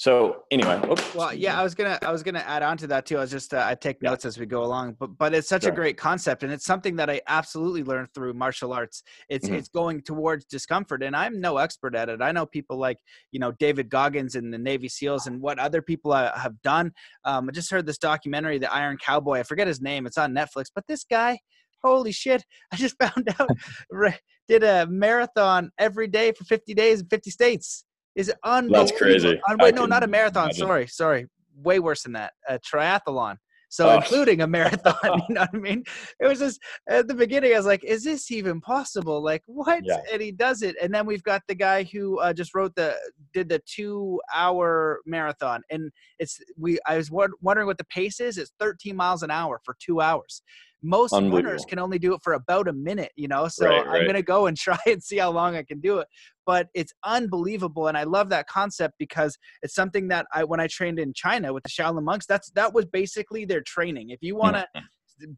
so 0.00 0.44
anyway, 0.50 0.80
oops. 0.90 1.14
well, 1.14 1.34
yeah, 1.34 1.60
I 1.60 1.62
was 1.62 1.74
gonna, 1.74 1.98
I 2.00 2.10
was 2.10 2.22
gonna 2.22 2.42
add 2.46 2.62
on 2.62 2.78
to 2.78 2.86
that 2.86 3.04
too. 3.04 3.18
I 3.18 3.20
was 3.20 3.30
just, 3.30 3.52
uh, 3.52 3.66
I 3.66 3.74
take 3.74 4.00
notes 4.00 4.24
yeah. 4.24 4.28
as 4.28 4.38
we 4.38 4.46
go 4.46 4.64
along, 4.64 4.96
but 4.98 5.08
but 5.18 5.34
it's 5.34 5.46
such 5.46 5.64
sure. 5.64 5.72
a 5.72 5.74
great 5.74 5.98
concept, 5.98 6.42
and 6.42 6.50
it's 6.50 6.64
something 6.64 6.96
that 6.96 7.10
I 7.10 7.20
absolutely 7.28 7.84
learned 7.84 8.08
through 8.14 8.32
martial 8.32 8.72
arts. 8.72 9.02
It's 9.28 9.44
mm-hmm. 9.44 9.56
it's 9.56 9.68
going 9.68 10.00
towards 10.00 10.46
discomfort, 10.46 11.02
and 11.02 11.14
I'm 11.14 11.38
no 11.38 11.58
expert 11.58 11.94
at 11.94 12.08
it. 12.08 12.22
I 12.22 12.32
know 12.32 12.46
people 12.46 12.78
like 12.78 12.96
you 13.30 13.40
know 13.40 13.52
David 13.58 13.90
Goggins 13.90 14.36
and 14.36 14.50
the 14.50 14.56
Navy 14.56 14.88
SEALs, 14.88 15.26
and 15.26 15.38
what 15.38 15.58
other 15.58 15.82
people 15.82 16.14
uh, 16.14 16.34
have 16.34 16.54
done. 16.62 16.92
Um, 17.26 17.50
I 17.50 17.52
just 17.52 17.70
heard 17.70 17.84
this 17.84 17.98
documentary, 17.98 18.56
The 18.56 18.72
Iron 18.72 18.96
Cowboy. 18.96 19.40
I 19.40 19.42
forget 19.42 19.66
his 19.66 19.82
name. 19.82 20.06
It's 20.06 20.16
on 20.16 20.34
Netflix, 20.34 20.68
but 20.74 20.86
this 20.88 21.04
guy, 21.04 21.38
holy 21.84 22.12
shit! 22.12 22.42
I 22.72 22.76
just 22.76 22.96
found 22.98 23.28
out 23.38 23.50
did 24.48 24.64
a 24.64 24.86
marathon 24.86 25.70
every 25.78 26.08
day 26.08 26.32
for 26.32 26.44
50 26.44 26.72
days 26.72 27.00
in 27.02 27.06
50 27.08 27.30
states 27.30 27.84
is 28.14 28.32
unbelievable. 28.44 28.86
That's 28.86 28.98
crazy. 28.98 29.40
Uh, 29.48 29.56
wait, 29.58 29.74
no, 29.74 29.86
not 29.86 30.02
a 30.02 30.06
marathon. 30.06 30.44
Imagine. 30.44 30.66
Sorry, 30.66 30.86
sorry. 30.86 31.26
Way 31.56 31.78
worse 31.78 32.02
than 32.02 32.12
that. 32.12 32.32
A 32.48 32.58
triathlon. 32.58 33.36
So 33.70 33.88
oh. 33.88 33.96
including 33.98 34.40
a 34.40 34.48
marathon, 34.48 34.94
you 35.28 35.34
know 35.34 35.42
what 35.42 35.50
I 35.54 35.56
mean? 35.56 35.84
It 36.18 36.26
was 36.26 36.40
just 36.40 36.60
at 36.88 37.06
the 37.06 37.14
beginning, 37.14 37.54
I 37.54 37.56
was 37.56 37.66
like, 37.66 37.84
"Is 37.84 38.02
this 38.02 38.30
even 38.32 38.60
possible? 38.60 39.22
Like 39.22 39.42
what?" 39.46 39.82
Yeah. 39.84 40.00
And 40.12 40.20
he 40.20 40.32
does 40.32 40.62
it, 40.62 40.74
and 40.82 40.92
then 40.92 41.06
we've 41.06 41.22
got 41.22 41.42
the 41.46 41.54
guy 41.54 41.84
who 41.84 42.18
uh, 42.18 42.32
just 42.32 42.52
wrote 42.54 42.74
the 42.74 42.96
did 43.32 43.48
the 43.48 43.62
two 43.66 44.20
hour 44.34 45.00
marathon, 45.06 45.62
and 45.70 45.92
it's 46.18 46.40
we. 46.58 46.78
I 46.86 46.96
was 46.96 47.10
wondering 47.12 47.66
what 47.66 47.78
the 47.78 47.84
pace 47.84 48.18
is. 48.18 48.38
It's 48.38 48.52
13 48.58 48.96
miles 48.96 49.22
an 49.22 49.30
hour 49.30 49.60
for 49.64 49.76
two 49.80 50.00
hours 50.00 50.42
most 50.82 51.12
runners 51.12 51.64
can 51.68 51.78
only 51.78 51.98
do 51.98 52.14
it 52.14 52.20
for 52.22 52.34
about 52.34 52.68
a 52.68 52.72
minute 52.72 53.12
you 53.16 53.28
know 53.28 53.48
so 53.48 53.66
right, 53.66 53.86
right. 53.86 54.00
i'm 54.00 54.06
gonna 54.06 54.22
go 54.22 54.46
and 54.46 54.56
try 54.56 54.78
and 54.86 55.02
see 55.02 55.18
how 55.18 55.30
long 55.30 55.56
i 55.56 55.62
can 55.62 55.80
do 55.80 55.98
it 55.98 56.08
but 56.46 56.68
it's 56.74 56.92
unbelievable 57.04 57.88
and 57.88 57.96
i 57.96 58.04
love 58.04 58.28
that 58.30 58.46
concept 58.46 58.94
because 58.98 59.36
it's 59.62 59.74
something 59.74 60.08
that 60.08 60.26
i 60.32 60.42
when 60.42 60.60
i 60.60 60.66
trained 60.66 60.98
in 60.98 61.12
china 61.12 61.52
with 61.52 61.62
the 61.62 61.68
shaolin 61.68 62.04
monks 62.04 62.26
that's 62.26 62.50
that 62.52 62.72
was 62.72 62.84
basically 62.86 63.44
their 63.44 63.62
training 63.62 64.10
if 64.10 64.18
you 64.22 64.36
want 64.36 64.56
to 64.56 64.66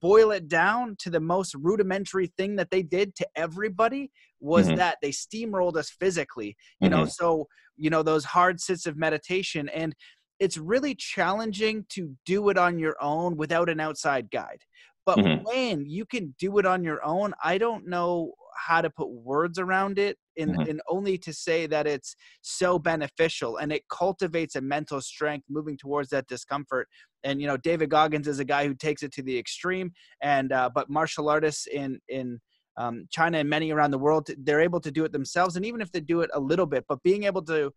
boil 0.00 0.31
it 0.31 0.46
down 0.46 0.94
to 0.96 1.11
the 1.11 1.18
most 1.18 1.55
rudimentary 1.55 2.28
thing 2.38 2.55
that 2.55 2.70
they 2.70 2.83
did 2.83 3.16
to 3.16 3.26
everybody 3.35 4.12
was 4.38 4.68
mm-hmm. 4.68 4.76
that 4.76 4.96
they 5.02 5.11
steamrolled 5.11 5.76
us 5.76 5.90
physically 5.90 6.57
you 6.81 6.88
mm-hmm. 6.88 7.00
know 7.00 7.05
so 7.05 7.46
you 7.76 7.90
know 7.90 8.02
those 8.02 8.24
hard 8.24 8.61
sits 8.61 8.87
of 8.87 8.96
meditation 8.96 9.68
and 9.70 9.94
it's 10.38 10.57
really 10.57 10.94
challenging 10.94 11.87
to 11.88 12.16
do 12.26 12.48
it 12.48 12.59
on 12.59 12.76
your 12.76 12.96
own 13.00 13.37
without 13.37 13.68
an 13.68 13.78
outside 13.78 14.28
guide 14.31 14.61
but 15.04 15.18
mm-hmm. 15.18 15.44
when 15.44 15.86
you 15.86 16.06
can 16.06 16.34
do 16.38 16.58
it 16.58 16.66
on 16.66 16.84
your 16.84 17.04
own, 17.04 17.34
I 17.42 17.58
don't 17.58 17.88
know 17.88 18.32
how 18.56 18.80
to 18.80 18.90
put 18.90 19.10
words 19.10 19.58
around 19.58 19.98
it 19.98 20.16
and, 20.36 20.52
mm-hmm. 20.52 20.70
in 20.70 20.80
only 20.88 21.18
to 21.18 21.32
say 21.32 21.66
that 21.66 21.86
it's 21.86 22.14
so 22.42 22.78
beneficial 22.78 23.56
and 23.56 23.72
it 23.72 23.82
cultivates 23.90 24.56
a 24.56 24.60
mental 24.60 25.00
strength 25.00 25.46
moving 25.48 25.76
towards 25.76 26.10
that 26.10 26.26
discomfort 26.28 26.88
and 27.24 27.40
you 27.40 27.46
know 27.46 27.56
david 27.56 27.90
goggins 27.90 28.28
is 28.28 28.38
a 28.38 28.44
guy 28.44 28.66
who 28.66 28.74
takes 28.74 29.02
it 29.02 29.12
to 29.12 29.22
the 29.22 29.36
extreme 29.36 29.90
and 30.22 30.52
uh, 30.52 30.68
but 30.74 30.90
martial 30.90 31.28
artists 31.28 31.66
in 31.66 31.98
in 32.08 32.38
um, 32.76 33.06
china 33.10 33.38
and 33.38 33.48
many 33.48 33.70
around 33.70 33.90
the 33.90 33.98
world 33.98 34.28
they're 34.38 34.60
able 34.60 34.80
to 34.80 34.90
do 34.90 35.04
it 35.04 35.12
themselves 35.12 35.56
and 35.56 35.64
even 35.64 35.80
if 35.80 35.90
they 35.92 36.00
do 36.00 36.20
it 36.20 36.30
a 36.34 36.40
little 36.40 36.66
bit 36.66 36.84
but 36.88 37.02
being 37.02 37.24
able 37.24 37.42
to 37.42 37.72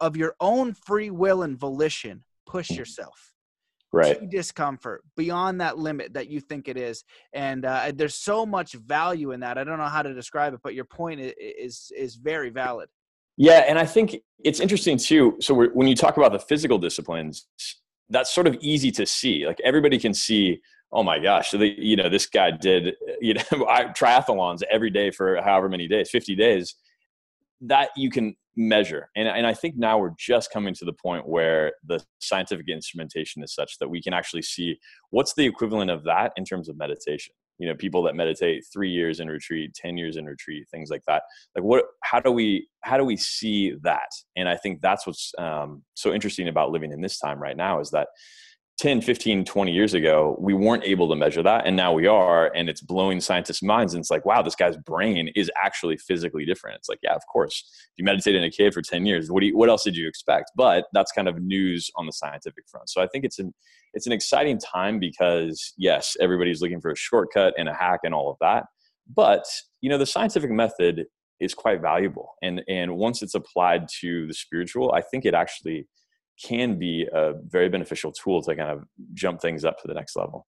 of 0.00 0.16
your 0.16 0.34
own 0.40 0.74
free 0.74 1.10
will 1.10 1.42
and 1.42 1.58
volition 1.58 2.24
push 2.46 2.68
mm-hmm. 2.68 2.78
yourself 2.78 3.33
right. 3.94 4.18
to 4.18 4.26
discomfort 4.26 5.02
beyond 5.16 5.60
that 5.60 5.78
limit 5.78 6.14
that 6.14 6.28
you 6.28 6.40
think 6.40 6.68
it 6.68 6.76
is. 6.76 7.04
And 7.32 7.64
uh, 7.64 7.92
there's 7.94 8.14
so 8.14 8.44
much 8.44 8.72
value 8.72 9.32
in 9.32 9.40
that. 9.40 9.58
I 9.58 9.64
don't 9.64 9.78
know 9.78 9.84
how 9.84 10.02
to 10.02 10.14
describe 10.14 10.54
it, 10.54 10.60
but 10.62 10.74
your 10.74 10.84
point 10.84 11.20
is 11.20 11.92
is 11.96 12.16
very 12.16 12.50
valid. 12.50 12.88
Yeah, 13.36 13.64
and 13.66 13.78
I 13.78 13.86
think 13.86 14.16
it's 14.44 14.60
interesting 14.60 14.96
too. 14.96 15.36
So 15.40 15.54
when 15.68 15.88
you 15.88 15.96
talk 15.96 16.16
about 16.16 16.32
the 16.32 16.38
physical 16.38 16.78
disciplines, 16.78 17.46
that's 18.10 18.32
sort 18.32 18.46
of 18.46 18.56
easy 18.60 18.90
to 18.92 19.06
see. 19.06 19.46
Like 19.46 19.58
everybody 19.64 19.98
can 19.98 20.14
see. 20.14 20.60
Oh 20.92 21.02
my 21.02 21.18
gosh! 21.18 21.50
So 21.50 21.58
the, 21.58 21.74
you 21.76 21.96
know, 21.96 22.08
this 22.08 22.26
guy 22.26 22.52
did 22.52 22.94
you 23.20 23.34
know 23.34 23.42
triathlons 23.96 24.62
every 24.70 24.90
day 24.90 25.10
for 25.10 25.40
however 25.42 25.68
many 25.68 25.88
days, 25.88 26.10
fifty 26.10 26.36
days. 26.36 26.74
That 27.60 27.90
you 27.96 28.10
can 28.10 28.36
measure. 28.56 29.10
And, 29.16 29.28
and 29.28 29.46
I 29.46 29.54
think 29.54 29.76
now 29.76 29.98
we're 29.98 30.14
just 30.18 30.52
coming 30.52 30.74
to 30.74 30.84
the 30.84 30.92
point 30.92 31.28
where 31.28 31.72
the 31.84 32.02
scientific 32.20 32.68
instrumentation 32.68 33.42
is 33.42 33.54
such 33.54 33.78
that 33.78 33.88
we 33.88 34.02
can 34.02 34.12
actually 34.12 34.42
see 34.42 34.78
what's 35.10 35.34
the 35.34 35.46
equivalent 35.46 35.90
of 35.90 36.04
that 36.04 36.32
in 36.36 36.44
terms 36.44 36.68
of 36.68 36.76
meditation. 36.76 37.34
You 37.58 37.68
know, 37.68 37.74
people 37.74 38.02
that 38.02 38.16
meditate 38.16 38.64
three 38.72 38.90
years 38.90 39.20
in 39.20 39.28
retreat, 39.28 39.74
10 39.74 39.96
years 39.96 40.16
in 40.16 40.26
retreat, 40.26 40.66
things 40.70 40.90
like 40.90 41.02
that. 41.06 41.22
Like 41.54 41.64
what, 41.64 41.84
how 42.02 42.18
do 42.18 42.32
we, 42.32 42.68
how 42.82 42.96
do 42.96 43.04
we 43.04 43.16
see 43.16 43.74
that? 43.82 44.08
And 44.36 44.48
I 44.48 44.56
think 44.56 44.80
that's 44.80 45.06
what's 45.06 45.32
um, 45.38 45.82
so 45.94 46.12
interesting 46.12 46.48
about 46.48 46.70
living 46.70 46.92
in 46.92 47.00
this 47.00 47.18
time 47.18 47.40
right 47.40 47.56
now 47.56 47.80
is 47.80 47.90
that 47.90 48.08
10 48.78 49.02
15 49.02 49.44
20 49.44 49.72
years 49.72 49.94
ago 49.94 50.36
we 50.40 50.52
weren't 50.52 50.82
able 50.82 51.08
to 51.08 51.14
measure 51.14 51.44
that 51.44 51.64
and 51.64 51.76
now 51.76 51.92
we 51.92 52.08
are 52.08 52.52
and 52.56 52.68
it's 52.68 52.80
blowing 52.80 53.20
scientists 53.20 53.62
minds 53.62 53.94
and 53.94 54.00
it's 54.00 54.10
like 54.10 54.26
wow 54.26 54.42
this 54.42 54.56
guy's 54.56 54.76
brain 54.78 55.30
is 55.36 55.48
actually 55.62 55.96
physically 55.96 56.44
different. 56.44 56.76
It's 56.76 56.88
like 56.88 56.98
yeah 57.02 57.14
of 57.14 57.22
course. 57.32 57.64
If 57.92 57.98
you 57.98 58.04
meditate 58.04 58.34
in 58.34 58.42
a 58.42 58.50
cave 58.50 58.74
for 58.74 58.82
10 58.82 59.06
years 59.06 59.30
what 59.30 59.40
do 59.40 59.46
you, 59.46 59.56
what 59.56 59.68
else 59.68 59.84
did 59.84 59.96
you 59.96 60.08
expect? 60.08 60.50
But 60.56 60.86
that's 60.92 61.12
kind 61.12 61.28
of 61.28 61.40
news 61.40 61.88
on 61.96 62.06
the 62.06 62.12
scientific 62.12 62.64
front. 62.68 62.90
So 62.90 63.00
i 63.00 63.06
think 63.06 63.24
it's 63.24 63.38
an 63.38 63.54
it's 63.92 64.06
an 64.06 64.12
exciting 64.12 64.58
time 64.58 64.98
because 64.98 65.72
yes 65.76 66.16
everybody's 66.20 66.60
looking 66.60 66.80
for 66.80 66.90
a 66.90 66.96
shortcut 66.96 67.54
and 67.56 67.68
a 67.68 67.74
hack 67.74 68.00
and 68.02 68.12
all 68.12 68.28
of 68.28 68.36
that. 68.40 68.64
But 69.14 69.44
you 69.82 69.88
know 69.88 69.98
the 69.98 70.06
scientific 70.06 70.50
method 70.50 71.04
is 71.38 71.54
quite 71.54 71.80
valuable 71.80 72.34
and 72.42 72.62
and 72.68 72.96
once 72.96 73.22
it's 73.22 73.34
applied 73.34 73.86
to 74.00 74.26
the 74.26 74.32
spiritual 74.32 74.92
i 74.92 75.00
think 75.00 75.24
it 75.24 75.34
actually 75.34 75.86
can 76.42 76.78
be 76.78 77.06
a 77.12 77.34
very 77.46 77.68
beneficial 77.68 78.12
tool 78.12 78.42
to 78.42 78.56
kind 78.56 78.70
of 78.70 78.84
jump 79.12 79.40
things 79.40 79.64
up 79.64 79.78
to 79.78 79.88
the 79.88 79.94
next 79.94 80.16
level. 80.16 80.46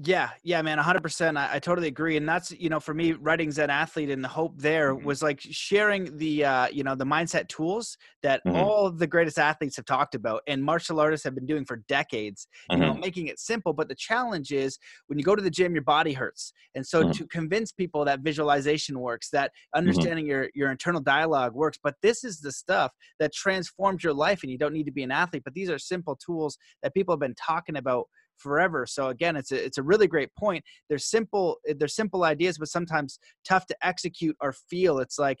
Yeah, 0.00 0.30
yeah, 0.44 0.62
man, 0.62 0.78
100%. 0.78 1.36
I, 1.36 1.54
I, 1.54 1.58
totally 1.58 1.88
agree. 1.88 2.16
And 2.16 2.28
that's, 2.28 2.52
you 2.52 2.68
know, 2.68 2.78
for 2.78 2.94
me, 2.94 3.14
writing 3.14 3.50
Zen 3.50 3.68
Athlete 3.68 4.10
and 4.10 4.22
the 4.22 4.28
hope 4.28 4.52
there 4.56 4.94
mm-hmm. 4.94 5.04
was 5.04 5.24
like 5.24 5.40
sharing 5.40 6.16
the, 6.18 6.44
uh, 6.44 6.68
you 6.68 6.84
know, 6.84 6.94
the 6.94 7.04
mindset 7.04 7.48
tools 7.48 7.98
that 8.22 8.40
mm-hmm. 8.46 8.56
all 8.56 8.92
the 8.92 9.08
greatest 9.08 9.40
athletes 9.40 9.74
have 9.74 9.86
talked 9.86 10.14
about 10.14 10.42
and 10.46 10.62
martial 10.62 11.00
artists 11.00 11.24
have 11.24 11.34
been 11.34 11.46
doing 11.46 11.64
for 11.64 11.82
decades, 11.88 12.46
mm-hmm. 12.70 12.80
you 12.80 12.86
know, 12.86 12.92
mm-hmm. 12.92 13.00
making 13.00 13.26
it 13.26 13.40
simple. 13.40 13.72
But 13.72 13.88
the 13.88 13.96
challenge 13.96 14.52
is 14.52 14.78
when 15.08 15.18
you 15.18 15.24
go 15.24 15.34
to 15.34 15.42
the 15.42 15.50
gym, 15.50 15.74
your 15.74 15.82
body 15.82 16.12
hurts. 16.12 16.52
And 16.76 16.86
so 16.86 17.02
mm-hmm. 17.02 17.10
to 17.10 17.26
convince 17.26 17.72
people 17.72 18.04
that 18.04 18.20
visualization 18.20 19.00
works, 19.00 19.30
that 19.30 19.50
mm-hmm. 19.50 19.78
understanding 19.78 20.28
your, 20.28 20.48
your 20.54 20.70
internal 20.70 21.00
dialogue 21.00 21.54
works, 21.54 21.78
but 21.82 21.96
this 22.02 22.22
is 22.22 22.38
the 22.38 22.52
stuff 22.52 22.92
that 23.18 23.32
transforms 23.32 24.04
your 24.04 24.14
life 24.14 24.44
and 24.44 24.52
you 24.52 24.58
don't 24.58 24.74
need 24.74 24.86
to 24.86 24.92
be 24.92 25.02
an 25.02 25.10
athlete. 25.10 25.42
But 25.44 25.54
these 25.54 25.70
are 25.70 25.78
simple 25.78 26.16
tools 26.24 26.56
that 26.84 26.94
people 26.94 27.14
have 27.14 27.20
been 27.20 27.34
talking 27.34 27.76
about 27.76 28.06
forever. 28.38 28.86
So 28.86 29.08
again, 29.08 29.36
it's 29.36 29.52
a 29.52 29.64
it's 29.64 29.78
a 29.78 29.82
really 29.82 30.06
great 30.06 30.34
point. 30.36 30.64
They're 30.88 30.98
simple 30.98 31.58
they're 31.78 31.88
simple 31.88 32.24
ideas, 32.24 32.58
but 32.58 32.68
sometimes 32.68 33.18
tough 33.46 33.66
to 33.66 33.76
execute 33.82 34.36
or 34.40 34.52
feel. 34.52 34.98
It's 34.98 35.18
like 35.18 35.40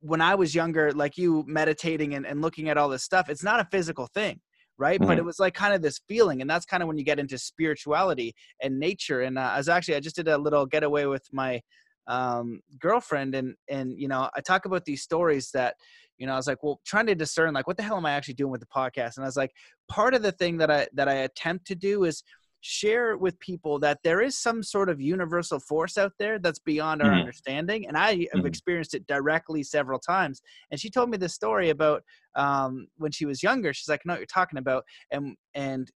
when 0.00 0.20
I 0.20 0.34
was 0.34 0.54
younger, 0.54 0.92
like 0.92 1.16
you 1.16 1.44
meditating 1.46 2.14
and, 2.14 2.26
and 2.26 2.40
looking 2.40 2.68
at 2.68 2.78
all 2.78 2.88
this 2.88 3.02
stuff, 3.02 3.28
it's 3.28 3.42
not 3.42 3.60
a 3.60 3.68
physical 3.70 4.06
thing 4.06 4.40
right 4.78 5.00
mm-hmm. 5.00 5.08
but 5.08 5.18
it 5.18 5.24
was 5.24 5.38
like 5.38 5.54
kind 5.54 5.74
of 5.74 5.82
this 5.82 6.00
feeling 6.08 6.40
and 6.40 6.48
that's 6.48 6.64
kind 6.64 6.82
of 6.82 6.86
when 6.86 6.96
you 6.96 7.04
get 7.04 7.18
into 7.18 7.36
spirituality 7.36 8.34
and 8.62 8.78
nature 8.78 9.22
and 9.22 9.36
uh, 9.36 9.50
i 9.52 9.58
was 9.58 9.68
actually 9.68 9.96
i 9.96 10.00
just 10.00 10.16
did 10.16 10.28
a 10.28 10.38
little 10.38 10.64
getaway 10.64 11.04
with 11.04 11.26
my 11.32 11.60
um, 12.08 12.60
girlfriend 12.80 13.34
and 13.34 13.54
and 13.68 13.98
you 13.98 14.08
know 14.08 14.28
i 14.34 14.40
talk 14.40 14.64
about 14.64 14.84
these 14.84 15.02
stories 15.02 15.50
that 15.52 15.74
you 16.18 16.26
know, 16.26 16.32
I 16.32 16.36
was 16.36 16.48
like, 16.48 16.64
well, 16.64 16.80
trying 16.84 17.06
to 17.06 17.14
discern 17.14 17.54
like 17.54 17.68
what 17.68 17.76
the 17.76 17.82
hell 17.84 17.96
am 17.96 18.04
I 18.04 18.10
actually 18.10 18.34
doing 18.34 18.50
with 18.50 18.60
the 18.60 18.66
podcast? 18.66 19.16
And 19.16 19.24
I 19.24 19.28
was 19.28 19.36
like, 19.36 19.52
part 19.88 20.14
of 20.14 20.22
the 20.22 20.32
thing 20.32 20.58
that 20.58 20.70
I 20.70 20.88
that 20.94 21.08
I 21.08 21.14
attempt 21.14 21.66
to 21.68 21.76
do 21.76 22.04
is 22.04 22.22
share 22.60 23.16
with 23.16 23.38
people 23.38 23.78
that 23.78 23.98
there 24.02 24.20
is 24.20 24.36
some 24.36 24.62
sort 24.62 24.88
of 24.88 25.00
universal 25.00 25.60
force 25.60 25.96
out 25.96 26.12
there 26.18 26.38
that's 26.38 26.58
beyond 26.58 27.00
our 27.00 27.08
mm-hmm. 27.08 27.20
understanding 27.20 27.86
and 27.86 27.96
i 27.96 28.10
have 28.10 28.18
mm-hmm. 28.18 28.46
experienced 28.46 28.94
it 28.94 29.06
directly 29.06 29.62
several 29.62 29.98
times 29.98 30.42
and 30.70 30.80
she 30.80 30.90
told 30.90 31.08
me 31.08 31.16
this 31.16 31.34
story 31.34 31.70
about 31.70 32.02
um, 32.34 32.88
when 32.96 33.12
she 33.12 33.26
was 33.26 33.44
younger 33.44 33.72
she's 33.72 33.88
like 33.88 34.00
i 34.00 34.08
know 34.08 34.14
what 34.14 34.20
you're 34.20 34.26
talking 34.26 34.58
about 34.58 34.82
and 35.12 35.36
and 35.54 35.92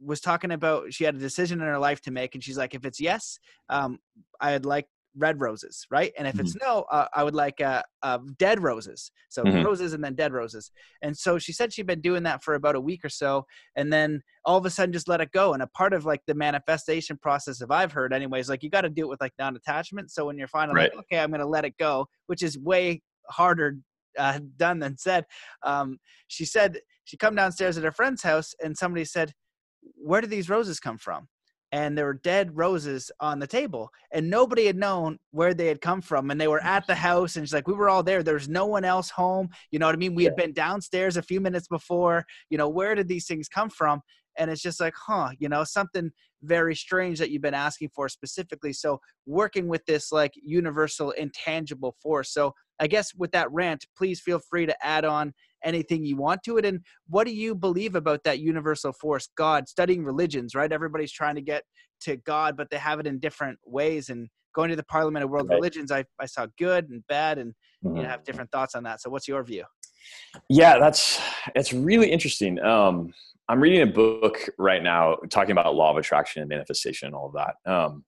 was 0.00 0.20
talking 0.20 0.52
about 0.52 0.92
she 0.92 1.02
had 1.02 1.16
a 1.16 1.18
decision 1.18 1.60
in 1.60 1.66
her 1.66 1.78
life 1.78 2.00
to 2.00 2.12
make 2.12 2.34
and 2.34 2.44
she's 2.44 2.58
like 2.58 2.74
if 2.74 2.84
it's 2.84 3.00
yes 3.00 3.38
um, 3.68 3.98
i'd 4.40 4.64
like 4.64 4.86
red 5.16 5.40
roses, 5.40 5.86
right? 5.90 6.12
And 6.18 6.26
if 6.26 6.34
mm-hmm. 6.34 6.46
it's 6.46 6.56
no, 6.56 6.84
uh, 6.90 7.06
I 7.14 7.22
would 7.22 7.34
like 7.34 7.60
uh, 7.60 7.82
uh, 8.02 8.18
dead 8.38 8.62
roses. 8.62 9.10
So 9.28 9.42
mm-hmm. 9.42 9.64
roses 9.64 9.92
and 9.92 10.02
then 10.02 10.14
dead 10.14 10.32
roses. 10.32 10.70
And 11.02 11.16
so 11.16 11.38
she 11.38 11.52
said 11.52 11.72
she'd 11.72 11.86
been 11.86 12.00
doing 12.00 12.22
that 12.24 12.42
for 12.42 12.54
about 12.54 12.74
a 12.74 12.80
week 12.80 13.04
or 13.04 13.08
so, 13.08 13.46
and 13.76 13.92
then 13.92 14.22
all 14.44 14.58
of 14.58 14.66
a 14.66 14.70
sudden 14.70 14.92
just 14.92 15.08
let 15.08 15.20
it 15.20 15.32
go. 15.32 15.52
And 15.52 15.62
a 15.62 15.66
part 15.68 15.92
of 15.92 16.04
like 16.04 16.20
the 16.26 16.34
manifestation 16.34 17.16
process, 17.16 17.60
if 17.60 17.70
I've 17.70 17.92
heard, 17.92 18.12
anyways, 18.12 18.48
like 18.48 18.62
you 18.62 18.70
got 18.70 18.82
to 18.82 18.90
do 18.90 19.02
it 19.02 19.08
with 19.08 19.20
like 19.20 19.32
non-attachment. 19.38 20.10
So 20.10 20.26
when 20.26 20.38
you're 20.38 20.48
finally 20.48 20.76
right. 20.76 20.94
like, 20.94 21.04
okay, 21.04 21.20
I'm 21.20 21.30
gonna 21.30 21.46
let 21.46 21.64
it 21.64 21.76
go, 21.78 22.06
which 22.26 22.42
is 22.42 22.58
way 22.58 23.02
harder 23.28 23.76
uh, 24.18 24.40
done 24.56 24.78
than 24.78 24.96
said. 24.96 25.24
Um, 25.62 25.98
she 26.28 26.44
said 26.44 26.80
she 27.04 27.16
come 27.16 27.34
downstairs 27.34 27.76
at 27.78 27.84
her 27.84 27.92
friend's 27.92 28.22
house, 28.22 28.54
and 28.62 28.76
somebody 28.76 29.04
said, 29.04 29.32
"Where 29.94 30.20
did 30.20 30.30
these 30.30 30.48
roses 30.48 30.80
come 30.80 30.98
from?" 30.98 31.28
And 31.74 31.98
there 31.98 32.04
were 32.04 32.14
dead 32.22 32.56
roses 32.56 33.10
on 33.18 33.40
the 33.40 33.48
table 33.48 33.90
and 34.12 34.30
nobody 34.30 34.64
had 34.66 34.76
known 34.76 35.18
where 35.32 35.52
they 35.52 35.66
had 35.66 35.80
come 35.80 36.00
from 36.00 36.30
and 36.30 36.40
they 36.40 36.46
were 36.46 36.62
at 36.62 36.86
the 36.86 36.94
house 36.94 37.34
and 37.34 37.42
it's 37.42 37.52
like 37.52 37.66
we 37.66 37.74
were 37.74 37.88
all 37.88 38.04
there. 38.04 38.22
There's 38.22 38.48
no 38.48 38.64
one 38.64 38.84
else 38.84 39.10
home. 39.10 39.48
You 39.72 39.80
know 39.80 39.86
what 39.86 39.94
i 39.96 39.98
mean? 39.98 40.14
We 40.14 40.22
yeah. 40.22 40.30
had 40.30 40.36
been 40.36 40.52
downstairs 40.52 41.16
a 41.16 41.22
few 41.22 41.40
minutes 41.40 41.66
before. 41.66 42.24
You 42.48 42.58
know 42.58 42.68
where 42.68 42.94
did 42.94 43.08
these 43.08 43.26
things 43.26 43.48
come 43.48 43.70
from? 43.70 44.02
And 44.38 44.52
it's 44.52 44.62
just 44.62 44.78
like 44.78 44.94
huh 44.96 45.30
you 45.40 45.48
know 45.48 45.64
something 45.64 46.12
very 46.44 46.76
strange 46.76 47.18
that 47.18 47.30
you've 47.30 47.42
been 47.42 47.54
asking 47.54 47.88
for 47.92 48.08
specifically 48.08 48.72
so 48.72 49.00
working 49.26 49.66
with 49.66 49.84
this 49.86 50.12
like 50.12 50.34
universal 50.36 51.10
intangible 51.10 51.96
force. 52.00 52.32
So 52.32 52.54
i 52.78 52.86
guess 52.86 53.12
with 53.16 53.32
that 53.32 53.50
rant 53.50 53.84
please 53.98 54.20
feel 54.20 54.38
free 54.38 54.66
to 54.66 54.86
add 54.86 55.04
on 55.04 55.34
anything 55.64 56.04
you 56.04 56.16
want 56.16 56.42
to 56.42 56.58
it 56.58 56.64
and 56.64 56.80
what 57.08 57.26
do 57.26 57.34
you 57.34 57.54
believe 57.54 57.94
about 57.94 58.22
that 58.24 58.38
universal 58.38 58.92
force 58.92 59.28
god 59.36 59.68
studying 59.68 60.04
religions 60.04 60.54
right 60.54 60.72
everybody's 60.72 61.12
trying 61.12 61.34
to 61.34 61.40
get 61.42 61.62
to 62.00 62.16
god 62.18 62.56
but 62.56 62.68
they 62.70 62.78
have 62.78 63.00
it 63.00 63.06
in 63.06 63.18
different 63.18 63.58
ways 63.64 64.08
and 64.08 64.28
going 64.54 64.70
to 64.70 64.76
the 64.76 64.84
parliament 64.84 65.24
of 65.24 65.30
world 65.30 65.48
right. 65.48 65.56
religions 65.56 65.90
I, 65.90 66.04
I 66.20 66.26
saw 66.26 66.46
good 66.58 66.88
and 66.90 67.02
bad 67.08 67.38
and 67.38 67.52
mm-hmm. 67.84 67.96
you 67.96 68.02
know, 68.02 68.08
have 68.08 68.24
different 68.24 68.50
thoughts 68.50 68.74
on 68.74 68.84
that 68.84 69.00
so 69.00 69.10
what's 69.10 69.26
your 69.26 69.42
view 69.42 69.64
Yeah, 70.48 70.78
that's 70.78 71.20
it's 71.54 71.72
really 71.72 72.10
interesting. 72.10 72.60
Um, 72.60 73.12
I'm 73.48 73.60
reading 73.60 73.82
a 73.82 73.86
book 73.86 74.48
right 74.58 74.82
now 74.82 75.16
talking 75.30 75.52
about 75.52 75.74
law 75.74 75.90
of 75.90 75.96
attraction 75.96 76.42
and 76.42 76.48
manifestation 76.48 77.06
and 77.06 77.14
all 77.14 77.26
of 77.26 77.34
that. 77.34 77.70
Um, 77.70 78.04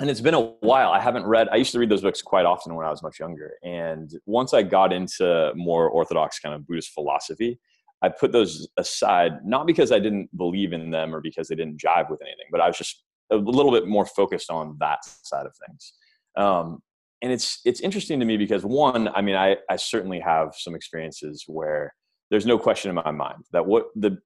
and 0.00 0.10
it's 0.10 0.20
been 0.20 0.34
a 0.34 0.40
while. 0.40 0.90
I 0.90 1.00
haven't 1.00 1.26
read. 1.26 1.48
I 1.50 1.56
used 1.56 1.72
to 1.72 1.78
read 1.78 1.90
those 1.90 2.02
books 2.02 2.22
quite 2.22 2.46
often 2.46 2.74
when 2.74 2.86
I 2.86 2.90
was 2.90 3.02
much 3.02 3.20
younger. 3.20 3.52
And 3.62 4.10
once 4.26 4.54
I 4.54 4.62
got 4.62 4.92
into 4.92 5.52
more 5.54 5.88
orthodox 5.88 6.38
kind 6.38 6.54
of 6.54 6.66
Buddhist 6.66 6.90
philosophy, 6.90 7.60
I 8.02 8.08
put 8.08 8.32
those 8.32 8.68
aside, 8.78 9.44
not 9.44 9.66
because 9.66 9.92
I 9.92 10.00
didn't 10.00 10.36
believe 10.36 10.72
in 10.72 10.90
them 10.90 11.14
or 11.14 11.20
because 11.20 11.48
they 11.48 11.54
didn't 11.54 11.80
jive 11.80 12.10
with 12.10 12.20
anything, 12.22 12.46
but 12.50 12.60
I 12.60 12.66
was 12.66 12.76
just 12.76 13.04
a 13.30 13.36
little 13.36 13.70
bit 13.70 13.86
more 13.86 14.06
focused 14.06 14.50
on 14.50 14.76
that 14.80 15.04
side 15.04 15.46
of 15.46 15.52
things. 15.66 15.92
Um, 16.36 16.82
and 17.22 17.30
it's 17.30 17.60
it's 17.64 17.80
interesting 17.80 18.18
to 18.18 18.26
me 18.26 18.36
because 18.36 18.64
one, 18.64 19.08
I 19.14 19.22
mean, 19.22 19.36
I 19.36 19.56
I 19.70 19.76
certainly 19.76 20.18
have 20.18 20.54
some 20.56 20.74
experiences 20.74 21.44
where 21.46 21.94
there's 22.30 22.46
no 22.46 22.58
question 22.58 22.88
in 22.88 22.96
my 22.96 23.10
mind 23.12 23.44
that 23.52 23.64
what 23.64 23.86
the 23.94 24.18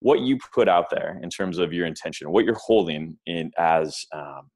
what 0.00 0.20
you 0.20 0.38
put 0.54 0.68
out 0.68 0.90
there 0.90 1.18
in 1.22 1.30
terms 1.30 1.58
of 1.58 1.72
your 1.72 1.86
intention, 1.86 2.30
what 2.30 2.44
you're 2.44 2.54
holding 2.54 3.18
in 3.26 3.50
as 3.58 4.04
um, 4.12 4.50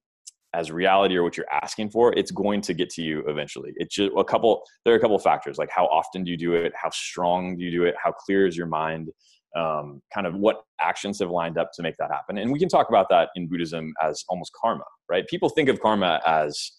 as 0.54 0.70
reality 0.70 1.16
or 1.16 1.22
what 1.22 1.36
you're 1.36 1.50
asking 1.52 1.90
for, 1.90 2.12
it's 2.14 2.30
going 2.30 2.60
to 2.62 2.74
get 2.74 2.90
to 2.90 3.02
you 3.02 3.22
eventually. 3.28 3.72
It's 3.76 3.94
just 3.94 4.12
a 4.16 4.24
couple. 4.24 4.62
There 4.84 4.92
are 4.94 4.96
a 4.96 5.00
couple 5.00 5.18
factors 5.18 5.58
like 5.58 5.70
how 5.70 5.86
often 5.86 6.24
do 6.24 6.30
you 6.30 6.36
do 6.36 6.54
it, 6.54 6.72
how 6.80 6.90
strong 6.90 7.56
do 7.56 7.64
you 7.64 7.70
do 7.70 7.84
it, 7.84 7.94
how 8.02 8.12
clear 8.12 8.46
is 8.46 8.56
your 8.56 8.66
mind, 8.66 9.10
um, 9.56 10.02
kind 10.12 10.26
of 10.26 10.34
what 10.34 10.62
actions 10.80 11.20
have 11.20 11.30
lined 11.30 11.58
up 11.58 11.70
to 11.74 11.82
make 11.82 11.96
that 11.98 12.10
happen. 12.10 12.38
And 12.38 12.50
we 12.50 12.58
can 12.58 12.68
talk 12.68 12.88
about 12.88 13.08
that 13.10 13.30
in 13.36 13.48
Buddhism 13.48 13.92
as 14.02 14.24
almost 14.28 14.52
karma, 14.60 14.84
right? 15.08 15.26
People 15.28 15.48
think 15.48 15.68
of 15.68 15.80
karma 15.80 16.20
as 16.26 16.72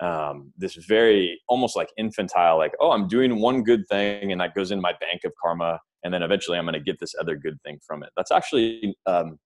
um, 0.00 0.52
this 0.58 0.74
very 0.74 1.40
almost 1.48 1.76
like 1.76 1.88
infantile, 1.96 2.58
like 2.58 2.72
oh, 2.80 2.90
I'm 2.90 3.08
doing 3.08 3.40
one 3.40 3.62
good 3.62 3.84
thing 3.88 4.32
and 4.32 4.40
that 4.40 4.54
goes 4.54 4.70
in 4.70 4.80
my 4.80 4.92
bank 5.00 5.22
of 5.24 5.32
karma, 5.42 5.80
and 6.02 6.12
then 6.12 6.22
eventually 6.22 6.58
I'm 6.58 6.64
going 6.64 6.74
to 6.74 6.80
get 6.80 6.98
this 7.00 7.14
other 7.18 7.36
good 7.36 7.56
thing 7.64 7.78
from 7.86 8.02
it. 8.02 8.10
That's 8.16 8.32
actually 8.32 8.94
um, 9.06 9.38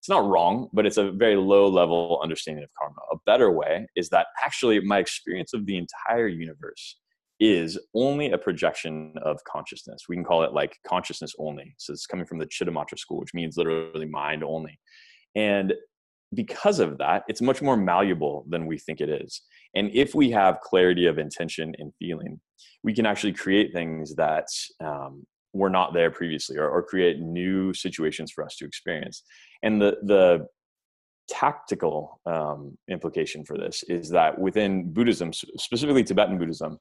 it's 0.00 0.08
not 0.08 0.26
wrong, 0.26 0.70
but 0.72 0.86
it's 0.86 0.96
a 0.96 1.12
very 1.12 1.36
low 1.36 1.68
level 1.68 2.18
understanding 2.22 2.64
of 2.64 2.70
karma. 2.78 3.00
A 3.12 3.16
better 3.26 3.52
way 3.52 3.86
is 3.96 4.08
that 4.08 4.28
actually 4.42 4.80
my 4.80 4.98
experience 4.98 5.52
of 5.52 5.66
the 5.66 5.76
entire 5.76 6.26
universe 6.26 6.96
is 7.38 7.78
only 7.94 8.32
a 8.32 8.38
projection 8.38 9.12
of 9.22 9.44
consciousness. 9.44 10.04
We 10.08 10.16
can 10.16 10.24
call 10.24 10.42
it 10.42 10.54
like 10.54 10.78
consciousness 10.86 11.34
only. 11.38 11.74
So 11.76 11.92
it's 11.92 12.06
coming 12.06 12.24
from 12.24 12.38
the 12.38 12.46
Chittamatra 12.46 12.98
school, 12.98 13.20
which 13.20 13.34
means 13.34 13.58
literally 13.58 14.06
mind 14.06 14.42
only. 14.42 14.80
And 15.34 15.74
because 16.32 16.80
of 16.80 16.96
that, 16.96 17.24
it's 17.28 17.42
much 17.42 17.60
more 17.60 17.76
malleable 17.76 18.46
than 18.48 18.64
we 18.64 18.78
think 18.78 19.02
it 19.02 19.10
is. 19.10 19.42
And 19.74 19.90
if 19.92 20.14
we 20.14 20.30
have 20.30 20.60
clarity 20.60 21.06
of 21.06 21.18
intention 21.18 21.74
and 21.78 21.92
feeling, 21.98 22.40
we 22.82 22.94
can 22.94 23.04
actually 23.04 23.34
create 23.34 23.74
things 23.74 24.14
that 24.14 24.46
um, 24.82 25.26
were 25.52 25.70
not 25.70 25.92
there 25.92 26.10
previously 26.10 26.56
or, 26.56 26.68
or 26.68 26.82
create 26.82 27.18
new 27.18 27.74
situations 27.74 28.30
for 28.30 28.44
us 28.44 28.56
to 28.56 28.64
experience. 28.64 29.22
And 29.62 29.80
the 29.80 29.96
the 30.02 30.46
tactical 31.28 32.20
um, 32.26 32.76
implication 32.88 33.44
for 33.44 33.56
this 33.56 33.84
is 33.84 34.10
that 34.10 34.36
within 34.36 34.92
buddhism 34.92 35.32
specifically 35.32 36.02
tibetan 36.02 36.36
buddhism 36.36 36.76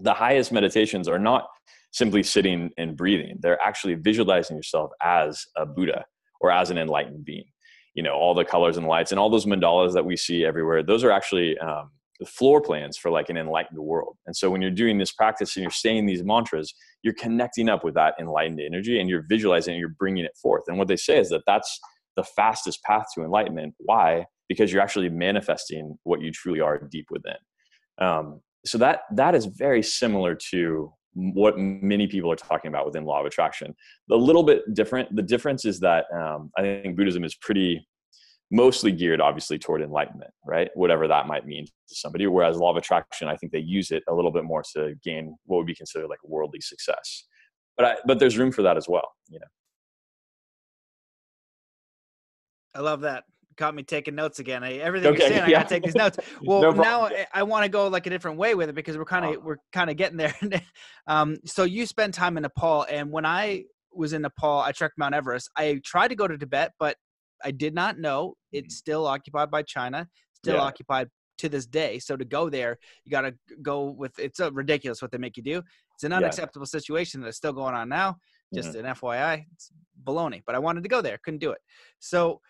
the 0.00 0.14
highest 0.14 0.52
meditations 0.52 1.08
are 1.08 1.18
not 1.18 1.48
simply 1.92 2.22
sitting 2.22 2.70
and 2.78 2.96
breathing. 2.96 3.36
They're 3.40 3.60
actually 3.62 3.94
visualizing 3.94 4.56
yourself 4.56 4.90
as 5.02 5.44
a 5.56 5.66
buddha 5.66 6.04
or 6.40 6.50
as 6.50 6.70
an 6.70 6.78
enlightened 6.78 7.24
being. 7.24 7.46
You 7.94 8.02
know 8.04 8.12
all 8.12 8.34
the 8.34 8.44
colors 8.44 8.76
and 8.76 8.86
lights 8.86 9.10
and 9.10 9.18
all 9.18 9.30
those 9.30 9.46
mandalas 9.46 9.94
that 9.94 10.04
we 10.04 10.16
see 10.16 10.44
everywhere 10.44 10.84
those 10.84 11.02
are 11.02 11.10
actually 11.10 11.58
um, 11.58 11.90
the 12.20 12.26
floor 12.26 12.60
plans 12.60 12.96
for 12.96 13.10
like 13.10 13.28
an 13.28 13.36
enlightened 13.36 13.78
world. 13.78 14.16
And 14.26 14.36
so 14.36 14.50
when 14.50 14.60
you're 14.60 14.70
doing 14.70 14.98
this 14.98 15.12
practice 15.12 15.56
and 15.56 15.62
you're 15.62 15.70
saying 15.70 16.06
these 16.06 16.24
mantras, 16.24 16.74
you're 17.02 17.14
connecting 17.14 17.68
up 17.68 17.84
with 17.84 17.94
that 17.94 18.14
enlightened 18.20 18.60
energy 18.60 19.00
and 19.00 19.08
you're 19.08 19.24
visualizing 19.28 19.74
and 19.74 19.80
you're 19.80 19.94
bringing 19.98 20.24
it 20.24 20.36
forth. 20.40 20.64
And 20.66 20.78
what 20.78 20.88
they 20.88 20.96
say 20.96 21.18
is 21.18 21.28
that 21.30 21.42
that's 21.46 21.78
the 22.16 22.24
fastest 22.24 22.82
path 22.82 23.06
to 23.14 23.22
enlightenment. 23.22 23.74
Why? 23.78 24.26
Because 24.48 24.72
you're 24.72 24.82
actually 24.82 25.08
manifesting 25.08 25.96
what 26.02 26.20
you 26.20 26.32
truly 26.32 26.60
are 26.60 26.78
deep 26.78 27.06
within. 27.10 27.36
Um, 28.00 28.40
so 28.66 28.78
that 28.78 29.00
that 29.14 29.34
is 29.34 29.46
very 29.46 29.82
similar 29.82 30.36
to 30.50 30.92
what 31.14 31.58
many 31.58 32.06
people 32.06 32.30
are 32.30 32.36
talking 32.36 32.68
about 32.68 32.86
within 32.86 33.04
law 33.04 33.20
of 33.20 33.26
attraction. 33.26 33.74
The 34.08 34.16
little 34.16 34.42
bit 34.42 34.62
different. 34.74 35.14
The 35.14 35.22
difference 35.22 35.64
is 35.64 35.80
that 35.80 36.04
um, 36.14 36.50
I 36.56 36.62
think 36.62 36.96
Buddhism 36.96 37.24
is 37.24 37.34
pretty 37.34 37.87
mostly 38.50 38.92
geared 38.92 39.20
obviously 39.20 39.58
toward 39.58 39.82
enlightenment 39.82 40.30
right 40.46 40.70
whatever 40.74 41.06
that 41.06 41.26
might 41.26 41.46
mean 41.46 41.66
to 41.66 41.94
somebody 41.94 42.26
whereas 42.26 42.56
law 42.56 42.70
of 42.70 42.76
attraction 42.76 43.28
i 43.28 43.36
think 43.36 43.52
they 43.52 43.58
use 43.58 43.90
it 43.90 44.02
a 44.08 44.14
little 44.14 44.30
bit 44.30 44.44
more 44.44 44.62
to 44.74 44.94
gain 45.04 45.36
what 45.44 45.58
would 45.58 45.66
be 45.66 45.74
considered 45.74 46.08
like 46.08 46.18
worldly 46.24 46.60
success 46.60 47.24
but 47.76 47.86
I, 47.86 47.96
but 48.06 48.18
there's 48.18 48.38
room 48.38 48.50
for 48.50 48.62
that 48.62 48.76
as 48.76 48.88
well 48.88 49.08
you 49.28 49.38
know 49.38 49.46
i 52.74 52.80
love 52.80 53.02
that 53.02 53.24
caught 53.58 53.74
me 53.74 53.82
taking 53.82 54.14
notes 54.14 54.38
again 54.38 54.62
I, 54.62 54.74
everything 54.74 55.12
okay, 55.12 55.18
you're 55.18 55.28
saying 55.28 55.50
yeah. 55.50 55.58
i 55.58 55.62
gotta 55.62 55.68
take 55.68 55.82
these 55.82 55.94
notes 55.96 56.18
well 56.42 56.62
no 56.62 56.70
now 56.70 57.06
I, 57.06 57.26
I 57.34 57.42
want 57.42 57.64
to 57.64 57.68
go 57.68 57.88
like 57.88 58.06
a 58.06 58.10
different 58.10 58.38
way 58.38 58.54
with 58.54 58.68
it 58.68 58.74
because 58.74 58.96
we're 58.96 59.04
kind 59.04 59.24
of 59.24 59.32
oh. 59.32 59.40
we're 59.44 59.56
kind 59.72 59.90
of 59.90 59.96
getting 59.96 60.16
there 60.16 60.34
um 61.06 61.36
so 61.44 61.64
you 61.64 61.84
spend 61.84 62.14
time 62.14 62.36
in 62.36 62.42
nepal 62.42 62.86
and 62.88 63.10
when 63.10 63.26
i 63.26 63.64
was 63.98 64.12
in 64.12 64.22
Nepal. 64.22 64.60
I 64.60 64.72
trekked 64.72 64.96
Mount 64.96 65.14
Everest. 65.14 65.50
I 65.56 65.80
tried 65.84 66.08
to 66.08 66.14
go 66.14 66.26
to 66.26 66.38
Tibet, 66.38 66.72
but 66.78 66.96
I 67.44 67.50
did 67.50 67.74
not 67.74 67.98
know 67.98 68.34
it's 68.52 68.66
mm-hmm. 68.66 68.78
still 68.78 69.06
occupied 69.06 69.50
by 69.50 69.62
China, 69.62 70.08
still 70.34 70.56
yeah. 70.56 70.62
occupied 70.62 71.08
to 71.38 71.48
this 71.48 71.66
day. 71.66 71.98
So 71.98 72.16
to 72.16 72.24
go 72.24 72.50
there, 72.50 72.78
you 73.04 73.10
got 73.10 73.22
to 73.22 73.34
go 73.62 73.84
with 73.90 74.18
it's 74.18 74.40
a 74.40 74.50
ridiculous 74.50 75.00
what 75.00 75.10
they 75.10 75.18
make 75.18 75.36
you 75.36 75.42
do. 75.42 75.62
It's 75.94 76.04
an 76.04 76.12
unacceptable 76.12 76.66
yeah. 76.66 76.78
situation 76.78 77.20
that's 77.20 77.36
still 77.36 77.52
going 77.52 77.74
on 77.74 77.88
now. 77.88 78.16
Just 78.54 78.70
mm-hmm. 78.70 78.86
an 78.86 78.94
FYI, 78.94 79.44
it's 79.52 79.70
baloney. 80.04 80.42
But 80.46 80.54
I 80.54 80.58
wanted 80.58 80.82
to 80.82 80.88
go 80.88 81.02
there, 81.02 81.18
couldn't 81.22 81.40
do 81.40 81.50
it. 81.50 81.58
So 81.98 82.40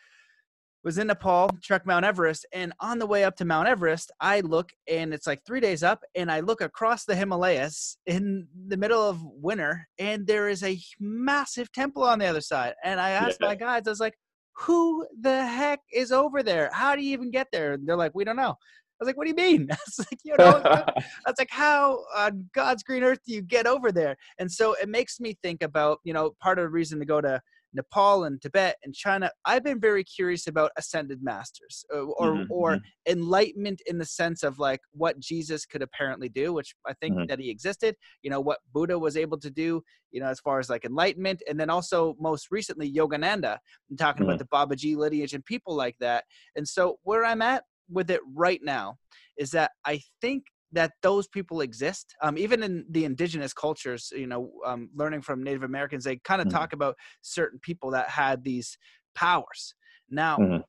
was 0.85 0.97
in 0.97 1.09
Nepal, 1.09 1.51
trek 1.63 1.85
Mount 1.87 2.05
Everest, 2.05 2.47
and 2.53 2.73
on 2.81 2.99
the 2.99 3.07
way 3.07 3.25
up 3.25 3.37
to 3.37 3.45
Mount 3.45 3.69
Everest, 3.69 4.13
I 4.21 4.41
look 4.41 4.71
and 4.87 5.13
it's 5.13 5.27
like 5.27 5.41
three 5.45 5.61
days 5.61 5.83
up, 5.83 6.03
and 6.15 6.31
I 6.31 6.41
look 6.41 6.61
across 6.61 7.05
the 7.05 7.17
Himalayas 7.17 7.99
in 8.07 8.47
the 8.69 8.77
middle 8.77 9.03
of 9.03 9.19
winter, 9.23 9.89
and 9.99 10.27
there 10.27 10.49
is 10.49 10.63
a 10.63 10.79
massive 11.01 11.73
temple 11.73 12.05
on 12.05 12.21
the 12.21 12.27
other 12.27 12.41
side. 12.41 12.75
And 12.85 13.01
I 13.01 13.11
asked 13.11 13.39
yeah. 13.41 13.49
my 13.49 13.55
guides, 13.57 13.89
I 13.89 13.91
was 13.91 14.01
like, 14.01 14.17
who 14.59 15.07
the 15.21 15.47
heck 15.47 15.81
is 15.93 16.11
over 16.11 16.43
there? 16.43 16.71
How 16.73 16.97
do 16.97 17.03
you 17.03 17.13
even 17.13 17.31
get 17.31 17.49
there? 17.53 17.75
And 17.75 17.89
they're 17.89 17.97
like, 17.97 18.13
we 18.15 18.25
don't 18.25 18.37
know. 18.37 18.57
I 19.01 19.05
was 19.05 19.07
like, 19.07 19.17
what 19.17 19.25
do 19.25 19.31
you 19.31 19.37
mean? 19.37 19.69
I 19.73 19.77
was 19.87 19.99
like, 19.99 20.19
you 20.25 20.35
know, 20.37 20.61
that's 21.25 21.39
like, 21.39 21.51
how 21.51 22.05
on 22.17 22.49
God's 22.53 22.83
green 22.83 23.05
earth 23.05 23.21
do 23.25 23.33
you 23.33 23.43
get 23.43 23.67
over 23.67 23.93
there? 23.93 24.17
And 24.39 24.51
so 24.51 24.75
it 24.75 24.89
makes 24.89 25.21
me 25.21 25.39
think 25.43 25.63
about, 25.63 26.01
you 26.03 26.13
know, 26.13 26.35
part 26.41 26.59
of 26.59 26.65
the 26.65 26.71
reason 26.71 26.99
to 26.99 27.05
go 27.05 27.21
to 27.21 27.41
Nepal 27.75 28.25
and 28.25 28.41
Tibet 28.41 28.77
and 28.83 28.95
China, 28.95 29.31
I've 29.45 29.65
been 29.65 29.81
very 29.81 30.05
curious 30.05 30.47
about 30.47 30.73
ascended 30.77 31.23
masters 31.23 31.85
uh, 31.95 31.99
or 31.99 32.33
mm-hmm. 32.33 32.53
or 32.53 32.73
mm-hmm. 32.73 33.13
enlightenment 33.13 33.83
in 33.87 33.99
the 33.99 34.05
sense 34.05 34.43
of 34.43 34.59
like 34.59 34.81
what 34.93 35.19
Jesus 35.19 35.67
could 35.67 35.83
apparently 35.83 36.29
do, 36.29 36.53
which 36.53 36.75
I 36.87 36.95
think 36.95 37.17
mm-hmm. 37.17 37.27
that 37.27 37.39
he 37.39 37.51
existed. 37.51 37.97
You 38.23 38.31
know 38.31 38.41
what 38.41 38.59
Buddha 38.73 38.99
was 38.99 39.17
able 39.17 39.39
to 39.41 39.51
do. 39.51 39.83
You 40.11 40.21
know 40.21 40.29
as 40.29 40.41
far 40.41 40.59
as 40.59 40.71
like 40.71 40.85
enlightenment, 40.85 41.43
and 41.49 41.59
then 41.59 41.71
also 41.71 42.17
most 42.19 42.49
recently 42.51 42.93
Yogananda. 42.93 43.59
I'm 43.91 43.97
talking 43.97 44.23
about 44.23 44.39
mm-hmm. 44.39 44.67
the 44.67 44.77
Babaji 44.77 44.97
lineage 44.97 45.35
and 45.35 45.45
people 45.45 45.75
like 45.75 45.97
that. 46.01 46.25
And 46.57 46.67
so 46.67 46.99
where 47.03 47.25
I'm 47.25 47.43
at 47.43 47.65
with 47.91 48.11
it 48.11 48.21
right 48.35 48.61
now 48.63 48.97
is 49.39 49.51
that 49.53 49.73
I 49.87 50.01
think 50.21 50.45
that 50.73 50.93
those 51.03 51.27
people 51.29 51.61
exist. 51.61 52.15
Um, 52.23 52.37
even 52.37 52.63
in 52.63 52.85
the 52.91 53.05
indigenous 53.05 53.53
cultures, 53.53 54.13
you 54.15 54.27
know, 54.27 54.51
um, 54.67 54.91
learning 54.95 55.23
from 55.23 55.43
Native 55.43 55.63
Americans, 55.63 56.05
they 56.05 56.17
kind 56.17 56.41
of 56.41 56.49
mm-hmm. 56.49 56.57
talk 56.57 56.73
about 56.73 56.97
certain 57.23 57.59
people 57.61 57.91
that 57.93 58.09
had 58.11 58.45
these 58.45 58.77
powers. 59.15 59.75
Now, 60.11 60.37
mm-hmm. 60.39 60.61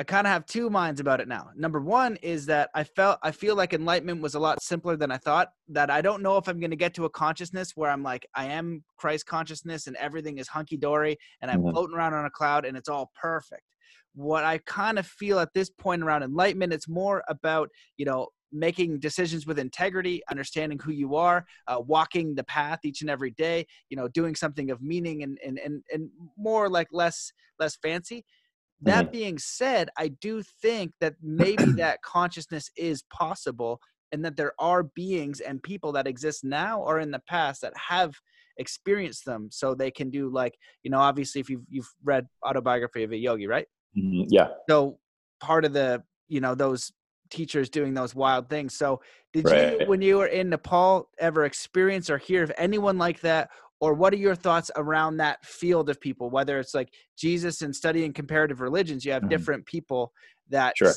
I 0.00 0.02
kind 0.02 0.26
of 0.26 0.32
have 0.32 0.46
two 0.46 0.70
minds 0.70 0.98
about 0.98 1.20
it 1.20 1.28
now. 1.28 1.50
Number 1.54 1.78
one 1.78 2.16
is 2.22 2.46
that 2.46 2.70
I 2.74 2.84
felt 2.84 3.18
I 3.22 3.32
feel 3.32 3.54
like 3.54 3.74
enlightenment 3.74 4.22
was 4.22 4.34
a 4.34 4.40
lot 4.40 4.62
simpler 4.62 4.96
than 4.96 5.10
I 5.10 5.18
thought. 5.18 5.48
That 5.68 5.90
I 5.90 6.00
don't 6.00 6.22
know 6.22 6.38
if 6.38 6.48
I'm 6.48 6.58
going 6.58 6.70
to 6.70 6.76
get 6.76 6.94
to 6.94 7.04
a 7.04 7.10
consciousness 7.10 7.72
where 7.74 7.90
I'm 7.90 8.02
like 8.02 8.26
I 8.34 8.46
am 8.46 8.82
Christ 8.96 9.26
consciousness 9.26 9.88
and 9.88 9.96
everything 9.96 10.38
is 10.38 10.48
hunky 10.48 10.78
dory 10.78 11.18
and 11.42 11.50
I'm 11.50 11.60
mm-hmm. 11.60 11.72
floating 11.72 11.96
around 11.96 12.14
on 12.14 12.24
a 12.24 12.30
cloud 12.30 12.64
and 12.64 12.78
it's 12.78 12.88
all 12.88 13.10
perfect. 13.20 13.64
What 14.14 14.42
I 14.42 14.56
kind 14.64 14.98
of 14.98 15.06
feel 15.06 15.38
at 15.38 15.52
this 15.52 15.68
point 15.68 16.02
around 16.02 16.22
enlightenment, 16.22 16.72
it's 16.72 16.88
more 16.88 17.22
about 17.28 17.68
you 17.98 18.06
know 18.06 18.28
making 18.52 18.98
decisions 18.98 19.46
with 19.46 19.58
integrity, 19.58 20.22
understanding 20.30 20.78
who 20.78 20.92
you 20.92 21.16
are, 21.16 21.46
uh, 21.66 21.80
walking 21.80 22.34
the 22.34 22.44
path 22.44 22.80
each 22.84 23.00
and 23.00 23.10
every 23.10 23.30
day, 23.32 23.66
you 23.88 23.96
know, 23.96 24.08
doing 24.08 24.34
something 24.34 24.70
of 24.70 24.82
meaning 24.82 25.22
and 25.22 25.38
and 25.44 25.58
and, 25.58 25.82
and 25.92 26.10
more 26.36 26.68
like 26.68 26.88
less 26.92 27.32
less 27.58 27.76
fancy. 27.76 28.24
That 28.82 29.04
mm-hmm. 29.04 29.12
being 29.12 29.38
said, 29.38 29.90
I 29.98 30.08
do 30.08 30.42
think 30.62 30.92
that 31.00 31.14
maybe 31.22 31.64
that 31.76 32.02
consciousness 32.02 32.70
is 32.76 33.02
possible 33.12 33.80
and 34.12 34.24
that 34.24 34.36
there 34.36 34.52
are 34.58 34.82
beings 34.82 35.40
and 35.40 35.62
people 35.62 35.92
that 35.92 36.06
exist 36.06 36.44
now 36.44 36.80
or 36.80 36.98
in 37.00 37.10
the 37.10 37.22
past 37.28 37.60
that 37.62 37.76
have 37.76 38.14
experienced 38.56 39.24
them 39.24 39.48
so 39.50 39.74
they 39.74 39.90
can 39.90 40.10
do 40.10 40.28
like 40.28 40.58
you 40.82 40.90
know 40.90 40.98
obviously 40.98 41.40
if 41.40 41.48
you've 41.48 41.64
you've 41.70 41.90
read 42.04 42.26
autobiography 42.44 43.02
of 43.02 43.12
a 43.12 43.16
yogi 43.16 43.46
right 43.46 43.66
mm-hmm. 43.96 44.24
yeah 44.28 44.48
so 44.68 44.98
part 45.40 45.64
of 45.64 45.72
the 45.72 46.02
you 46.28 46.40
know 46.40 46.54
those 46.54 46.92
teachers 47.30 47.68
doing 47.70 47.94
those 47.94 48.14
wild 48.14 48.48
things. 48.48 48.74
So, 48.74 49.00
did 49.32 49.44
right. 49.46 49.80
you, 49.80 49.86
when 49.86 50.02
you 50.02 50.18
were 50.18 50.26
in 50.26 50.50
Nepal, 50.50 51.08
ever 51.18 51.44
experience 51.44 52.10
or 52.10 52.18
hear 52.18 52.42
of 52.42 52.52
anyone 52.58 52.98
like 52.98 53.20
that, 53.20 53.48
or 53.80 53.94
what 53.94 54.12
are 54.12 54.18
your 54.18 54.34
thoughts 54.34 54.70
around 54.76 55.16
that 55.16 55.44
field 55.44 55.88
of 55.90 56.00
people 56.00 56.30
whether 56.30 56.58
it's 56.58 56.74
like 56.74 56.92
jesus 57.18 57.62
and 57.62 57.74
studying 57.74 58.12
comparative 58.12 58.60
religions 58.60 59.04
you 59.04 59.12
have 59.12 59.22
mm-hmm. 59.22 59.30
different 59.30 59.66
people 59.66 60.12
that 60.48 60.74
sure. 60.76 60.92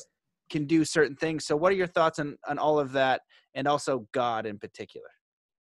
can 0.49 0.65
do 0.65 0.85
certain 0.85 1.15
things 1.15 1.45
so 1.45 1.55
what 1.55 1.71
are 1.71 1.75
your 1.75 1.87
thoughts 1.87 2.19
on, 2.19 2.37
on 2.47 2.59
all 2.59 2.79
of 2.79 2.91
that 2.91 3.21
and 3.55 3.67
also 3.67 4.07
god 4.13 4.45
in 4.45 4.59
particular 4.59 5.07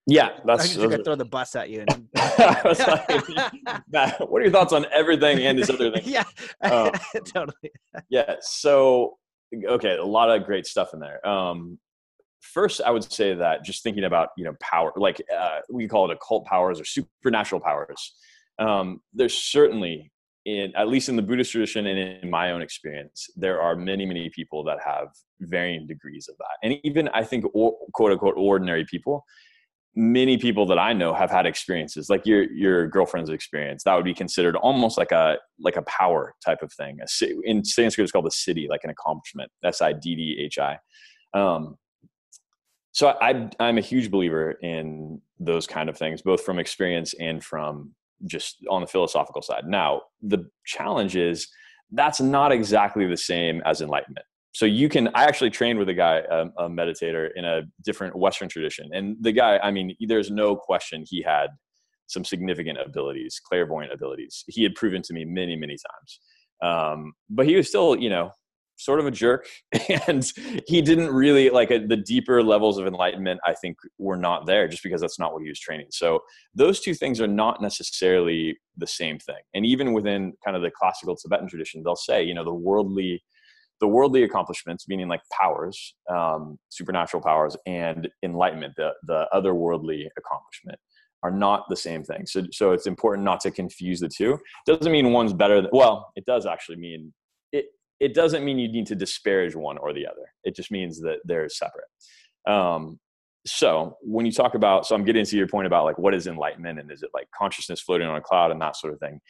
yeah 0.06 0.30
that's 0.46 0.78
i 0.78 0.86
could 0.86 1.04
throw 1.04 1.14
the 1.14 1.24
bus 1.24 1.54
at 1.54 1.68
you 1.68 1.84
and... 1.88 2.08
like, 3.92 4.20
what 4.20 4.40
are 4.40 4.44
your 4.44 4.50
thoughts 4.50 4.72
on 4.72 4.86
everything 4.92 5.38
and 5.40 5.58
this 5.58 5.68
other 5.68 5.90
thing 5.90 6.02
yeah 6.06 6.24
um, 6.62 6.90
totally 7.26 7.70
yeah 8.08 8.36
so 8.40 9.17
okay 9.66 9.96
a 9.96 10.04
lot 10.04 10.30
of 10.30 10.44
great 10.44 10.66
stuff 10.66 10.94
in 10.94 11.00
there. 11.00 11.26
Um 11.26 11.78
first 12.40 12.80
i 12.86 12.90
would 12.90 13.02
say 13.02 13.34
that 13.34 13.64
just 13.64 13.82
thinking 13.82 14.04
about 14.04 14.28
you 14.36 14.44
know 14.44 14.54
power 14.60 14.92
like 14.96 15.20
uh, 15.36 15.58
we 15.68 15.88
call 15.88 16.08
it 16.08 16.14
occult 16.14 16.44
powers 16.46 16.80
or 16.80 16.84
supernatural 16.84 17.60
powers. 17.60 18.14
Um, 18.58 19.00
there's 19.12 19.34
certainly 19.34 20.10
in 20.44 20.72
at 20.76 20.88
least 20.88 21.08
in 21.08 21.16
the 21.16 21.22
buddhist 21.22 21.52
tradition 21.52 21.86
and 21.86 21.98
in 21.98 22.30
my 22.30 22.52
own 22.52 22.62
experience 22.62 23.28
there 23.36 23.60
are 23.60 23.76
many 23.76 24.06
many 24.06 24.30
people 24.30 24.64
that 24.64 24.78
have 24.84 25.08
varying 25.40 25.86
degrees 25.86 26.28
of 26.28 26.36
that. 26.38 26.56
And 26.62 26.78
even 26.84 27.08
i 27.08 27.22
think 27.24 27.44
or, 27.54 27.76
quote 27.92 28.12
unquote 28.12 28.34
ordinary 28.36 28.84
people 28.84 29.24
many 30.00 30.38
people 30.38 30.64
that 30.64 30.78
i 30.78 30.92
know 30.92 31.12
have 31.12 31.30
had 31.30 31.44
experiences 31.44 32.08
like 32.08 32.24
your 32.24 32.44
your 32.52 32.86
girlfriend's 32.86 33.30
experience 33.30 33.82
that 33.82 33.94
would 33.96 34.04
be 34.04 34.14
considered 34.14 34.54
almost 34.56 34.96
like 34.96 35.10
a 35.10 35.36
like 35.58 35.76
a 35.76 35.82
power 35.82 36.34
type 36.44 36.62
of 36.62 36.72
thing 36.72 36.98
in 37.44 37.64
sanskrit 37.64 38.04
it's 38.04 38.12
called 38.12 38.26
a 38.26 38.30
siddhi, 38.30 38.68
like 38.68 38.80
an 38.84 38.90
accomplishment 38.90 39.50
s-i-d-d-h-i 39.64 40.78
um, 41.34 41.76
so 42.92 43.16
I, 43.20 43.48
I'm 43.60 43.78
a 43.78 43.82
huge 43.82 44.10
believer 44.10 44.52
in 44.62 45.20
those 45.38 45.66
kind 45.66 45.88
of 45.88 45.96
things, 45.96 46.22
both 46.22 46.42
from 46.42 46.58
experience 46.58 47.14
and 47.20 47.44
from 47.44 47.92
just 48.26 48.56
on 48.68 48.80
the 48.80 48.86
philosophical 48.86 49.42
side. 49.42 49.66
Now, 49.66 50.02
the 50.22 50.50
challenge 50.64 51.14
is 51.14 51.48
that's 51.92 52.20
not 52.20 52.50
exactly 52.50 53.06
the 53.06 53.16
same 53.16 53.62
as 53.64 53.80
enlightenment. 53.80 54.26
So 54.58 54.66
you 54.66 54.88
can, 54.88 55.06
I 55.14 55.22
actually 55.22 55.50
trained 55.50 55.78
with 55.78 55.88
a 55.88 55.94
guy, 55.94 56.16
a, 56.28 56.46
a 56.58 56.68
meditator 56.68 57.28
in 57.36 57.44
a 57.44 57.62
different 57.84 58.16
Western 58.16 58.48
tradition. 58.48 58.90
And 58.92 59.16
the 59.20 59.30
guy, 59.30 59.60
I 59.62 59.70
mean, 59.70 59.94
there's 60.00 60.32
no 60.32 60.56
question 60.56 61.04
he 61.06 61.22
had 61.22 61.50
some 62.08 62.24
significant 62.24 62.76
abilities, 62.84 63.40
clairvoyant 63.48 63.92
abilities. 63.92 64.42
He 64.48 64.64
had 64.64 64.74
proven 64.74 65.00
to 65.02 65.14
me 65.14 65.24
many, 65.24 65.54
many 65.54 65.76
times. 65.76 66.20
Um, 66.60 67.12
but 67.30 67.46
he 67.46 67.54
was 67.54 67.68
still, 67.68 67.94
you 67.94 68.10
know, 68.10 68.32
sort 68.78 68.98
of 68.98 69.06
a 69.06 69.12
jerk 69.12 69.46
and 70.08 70.32
he 70.66 70.82
didn't 70.82 71.14
really 71.14 71.50
like 71.50 71.70
a, 71.70 71.78
the 71.78 71.96
deeper 71.96 72.44
levels 72.44 72.78
of 72.78 72.86
enlightenment 72.86 73.40
i 73.44 73.52
think 73.52 73.76
were 73.98 74.16
not 74.16 74.46
there 74.46 74.68
just 74.68 74.84
because 74.84 75.00
that's 75.00 75.18
not 75.18 75.32
what 75.32 75.42
he 75.42 75.48
was 75.48 75.58
training 75.58 75.88
so 75.90 76.20
those 76.54 76.78
two 76.78 76.94
things 76.94 77.20
are 77.20 77.26
not 77.26 77.60
necessarily 77.60 78.56
the 78.76 78.86
same 78.86 79.18
thing 79.18 79.42
and 79.52 79.66
even 79.66 79.92
within 79.92 80.32
kind 80.44 80.56
of 80.56 80.62
the 80.62 80.70
classical 80.70 81.16
tibetan 81.16 81.48
tradition 81.48 81.82
they'll 81.82 81.96
say 81.96 82.22
you 82.22 82.34
know 82.34 82.44
the 82.44 82.54
worldly 82.54 83.20
the 83.80 83.88
worldly 83.88 84.22
accomplishments 84.22 84.86
meaning 84.88 85.08
like 85.08 85.22
powers 85.40 85.94
um, 86.10 86.58
supernatural 86.68 87.22
powers 87.22 87.56
and 87.66 88.08
enlightenment 88.22 88.74
the, 88.76 88.90
the 89.06 89.26
otherworldly 89.32 90.06
accomplishment 90.16 90.78
are 91.22 91.30
not 91.30 91.64
the 91.68 91.76
same 91.76 92.04
thing 92.04 92.26
so, 92.26 92.44
so 92.52 92.72
it's 92.72 92.86
important 92.86 93.24
not 93.24 93.40
to 93.40 93.50
confuse 93.50 94.00
the 94.00 94.08
two 94.08 94.38
doesn't 94.66 94.92
mean 94.92 95.12
one's 95.12 95.32
better 95.32 95.60
than, 95.60 95.70
well 95.72 96.12
it 96.16 96.24
does 96.24 96.46
actually 96.46 96.76
mean 96.76 97.12
it, 97.52 97.66
it 98.00 98.14
doesn't 98.14 98.44
mean 98.44 98.58
you 98.58 98.70
need 98.70 98.86
to 98.86 98.94
disparage 98.94 99.54
one 99.54 99.78
or 99.78 99.92
the 99.92 100.06
other. 100.06 100.32
It 100.44 100.54
just 100.54 100.70
means 100.70 101.00
that 101.00 101.18
they're 101.24 101.48
separate. 101.48 101.88
Um, 102.46 102.98
so 103.46 103.96
when 104.02 104.26
you 104.26 104.32
talk 104.32 104.54
about, 104.54 104.86
so 104.86 104.94
I'm 104.94 105.04
getting 105.04 105.24
to 105.24 105.36
your 105.36 105.48
point 105.48 105.66
about 105.66 105.84
like 105.84 105.98
what 105.98 106.14
is 106.14 106.26
enlightenment 106.26 106.78
and 106.78 106.90
is 106.90 107.02
it 107.02 107.10
like 107.14 107.28
consciousness 107.36 107.80
floating 107.80 108.06
on 108.06 108.16
a 108.16 108.20
cloud 108.20 108.50
and 108.50 108.60
that 108.60 108.76
sort 108.76 108.92
of 108.92 109.00
thing. 109.00 109.20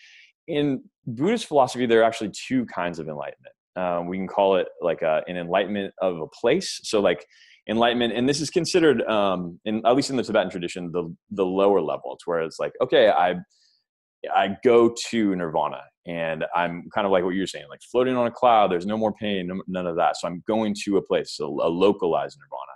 In 0.47 0.83
Buddhist 1.07 1.47
philosophy, 1.47 1.87
there 1.87 2.01
are 2.01 2.05
actually 2.05 2.31
two 2.31 2.67
kinds 2.67 2.99
of 2.99 3.09
enlightenment. 3.09 3.55
Um, 3.79 4.07
we 4.09 4.17
can 4.17 4.27
call 4.27 4.57
it 4.57 4.69
like 4.81 5.03
a, 5.03 5.23
an 5.29 5.37
enlightenment 5.37 5.95
of 6.01 6.21
a 6.21 6.27
place. 6.41 6.81
So 6.83 7.01
like 7.01 7.25
enlightenment, 7.69 8.13
and 8.17 8.29
this 8.29 8.41
is 8.41 8.51
considered, 8.51 9.03
um, 9.03 9.61
in 9.65 9.75
at 9.87 9.95
least 9.97 10.11
in 10.11 10.17
the 10.17 10.23
Tibetan 10.23 10.51
tradition, 10.51 10.91
the 10.93 11.15
the 11.31 11.45
lower 11.45 11.81
level. 11.81 12.15
It's 12.15 12.27
where 12.27 12.41
it's 12.41 12.59
like, 12.59 12.73
okay, 12.81 13.09
I 13.11 13.37
I 14.35 14.57
go 14.65 14.95
to 15.11 15.37
nirvana 15.37 15.83
and 16.07 16.45
I'm 16.55 16.89
kind 16.95 17.07
of 17.07 17.13
like 17.13 17.23
what 17.25 17.35
you're 17.35 17.47
saying, 17.47 17.67
like 17.69 17.81
floating 17.93 18.17
on 18.17 18.27
a 18.27 18.31
cloud. 18.31 18.71
There's 18.71 18.87
no 18.87 18.97
more 18.97 19.13
pain, 19.13 19.61
none 19.69 19.87
of 19.87 19.97
that. 19.97 20.17
So 20.17 20.27
I'm 20.27 20.43
going 20.49 20.75
to 20.85 20.97
a 20.97 21.03
place, 21.03 21.39
a 21.39 21.47
localized 21.47 22.39
nirvana. 22.41 22.75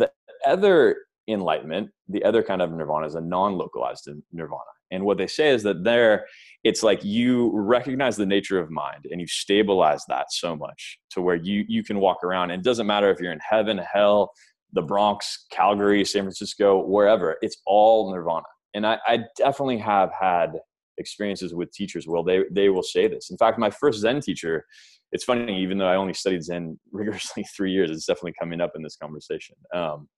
The 0.00 0.10
other 0.50 0.96
enlightenment, 1.28 1.90
the 2.08 2.24
other 2.24 2.42
kind 2.42 2.62
of 2.62 2.72
nirvana 2.72 3.06
is 3.06 3.14
a 3.14 3.20
non-localized 3.20 4.08
nirvana. 4.32 4.62
And 4.90 5.04
what 5.04 5.18
they 5.18 5.26
say 5.26 5.50
is 5.50 5.62
that 5.64 5.82
there, 5.82 6.26
it's 6.62 6.82
like 6.82 7.04
you 7.04 7.50
recognize 7.54 8.16
the 8.16 8.26
nature 8.26 8.60
of 8.60 8.70
mind 8.70 9.06
and 9.10 9.20
you 9.20 9.26
stabilize 9.26 10.04
that 10.08 10.26
so 10.30 10.54
much 10.54 10.98
to 11.10 11.20
where 11.20 11.36
you 11.36 11.64
you 11.68 11.82
can 11.82 11.98
walk 11.98 12.22
around. 12.22 12.50
And 12.50 12.60
it 12.60 12.64
doesn't 12.64 12.86
matter 12.86 13.10
if 13.10 13.18
you're 13.18 13.32
in 13.32 13.40
heaven, 13.40 13.78
hell, 13.78 14.30
the 14.72 14.82
Bronx, 14.82 15.46
Calgary, 15.50 16.04
San 16.04 16.22
Francisco, 16.22 16.84
wherever. 16.84 17.36
It's 17.42 17.56
all 17.66 18.12
nirvana. 18.12 18.44
And 18.74 18.86
I, 18.86 18.98
I 19.06 19.24
definitely 19.36 19.78
have 19.78 20.10
had 20.12 20.52
experiences 20.98 21.54
with 21.54 21.72
teachers 21.72 22.06
well 22.06 22.22
they 22.22 22.44
they 22.50 22.68
will 22.68 22.82
say 22.82 23.08
this 23.08 23.30
in 23.30 23.36
fact 23.36 23.58
my 23.58 23.70
first 23.70 24.00
zen 24.00 24.20
teacher 24.20 24.64
it's 25.12 25.24
funny 25.24 25.60
even 25.60 25.78
though 25.78 25.88
i 25.88 25.96
only 25.96 26.14
studied 26.14 26.42
zen 26.42 26.78
rigorously 26.92 27.44
three 27.56 27.72
years 27.72 27.90
it's 27.90 28.06
definitely 28.06 28.34
coming 28.38 28.60
up 28.60 28.72
in 28.76 28.82
this 28.82 28.96
conversation 28.96 29.56
um, 29.74 30.08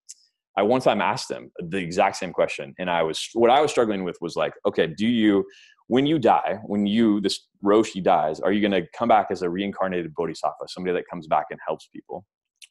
i 0.56 0.62
one 0.62 0.80
time 0.80 1.00
asked 1.00 1.30
him 1.30 1.50
the 1.68 1.78
exact 1.78 2.16
same 2.16 2.32
question 2.32 2.74
and 2.78 2.90
i 2.90 3.02
was 3.02 3.28
what 3.34 3.50
i 3.50 3.60
was 3.60 3.70
struggling 3.70 4.04
with 4.04 4.16
was 4.20 4.36
like 4.36 4.52
okay 4.66 4.86
do 4.86 5.06
you 5.06 5.44
when 5.88 6.06
you 6.06 6.18
die 6.18 6.58
when 6.64 6.86
you 6.86 7.20
this 7.20 7.46
roshi 7.64 8.02
dies 8.02 8.40
are 8.40 8.52
you 8.52 8.60
going 8.60 8.82
to 8.82 8.86
come 8.96 9.08
back 9.08 9.28
as 9.30 9.42
a 9.42 9.50
reincarnated 9.50 10.14
bodhisattva 10.14 10.66
somebody 10.68 10.94
that 10.94 11.04
comes 11.08 11.26
back 11.26 11.46
and 11.50 11.60
helps 11.66 11.88
people? 11.88 12.24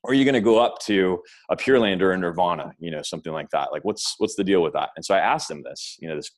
Or 0.03 0.11
are 0.11 0.13
you 0.13 0.23
going 0.23 0.35
to 0.35 0.41
go 0.41 0.59
up 0.59 0.77
to 0.83 1.19
a 1.49 1.55
pure 1.55 1.79
land 1.79 2.01
or 2.01 2.15
nirvana 2.15 2.73
you 2.79 2.91
know 2.91 3.01
something 3.01 3.33
like 3.33 3.49
that? 3.51 3.71
Like 3.71 3.83
what's 3.83 4.15
what's 4.17 4.35
the 4.35 4.43
deal 4.43 4.61
with 4.61 4.73
that? 4.73 4.89
And 4.95 5.03
so 5.03 5.15
i 5.15 5.19
asked 5.19 5.49
him 5.49 5.63
this 5.63 5.97
you 5.99 6.07
know 6.07 6.15
this 6.15 6.31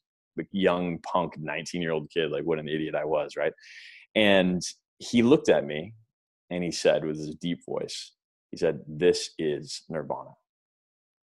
young 0.52 1.00
punk 1.00 1.34
19 1.38 1.82
year 1.82 1.92
old 1.92 2.10
kid 2.12 2.32
like 2.32 2.44
what 2.44 2.60
an 2.60 2.70
idiot 2.70 2.96
i 2.96 3.06
was 3.06 3.36
right? 3.36 3.54
And 4.16 4.62
he 5.00 5.22
looked 5.22 5.50
at 5.50 5.66
me 5.66 5.94
and 6.50 6.64
he 6.64 6.72
said 6.72 7.04
with 7.04 7.18
his 7.18 7.36
deep 7.36 7.60
voice 7.66 8.14
he 8.52 8.58
said 8.58 8.80
this 8.88 9.32
is 9.38 9.84
nirvana 9.90 10.30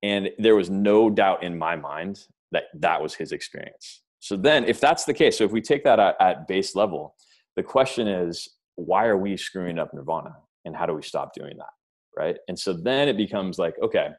and 0.04 0.30
there 0.38 0.56
was 0.56 0.70
no 0.70 1.10
doubt 1.10 1.44
in 1.44 1.58
my 1.58 1.76
mind 1.76 2.26
that 2.52 2.64
that 2.74 3.02
was 3.02 3.14
his 3.14 3.32
experience. 3.32 4.02
So 4.20 4.36
then 4.36 4.66
if 4.66 4.80
that's 4.80 5.06
the 5.06 5.14
case 5.14 5.38
so 5.38 5.44
if 5.44 5.52
we 5.52 5.62
take 5.62 5.84
that 5.84 6.00
at, 6.00 6.16
at 6.20 6.48
base 6.48 6.76
level 6.76 7.16
the 7.56 7.64
question 7.64 8.08
is 8.08 8.48
why 8.76 9.06
are 9.06 9.18
we 9.18 9.36
screwing 9.38 9.80
up 9.80 9.94
nirvana? 9.94 10.36
And 10.66 10.76
how 10.76 10.86
do 10.86 10.94
we 10.94 11.02
stop 11.02 11.34
doing 11.34 11.58
that? 11.58 11.74
Right? 12.16 12.38
And 12.48 12.58
so 12.58 12.74
then 12.74 13.10
it 13.10 13.18
becomes 13.18 13.58
like 13.58 13.76
okay 13.82 14.10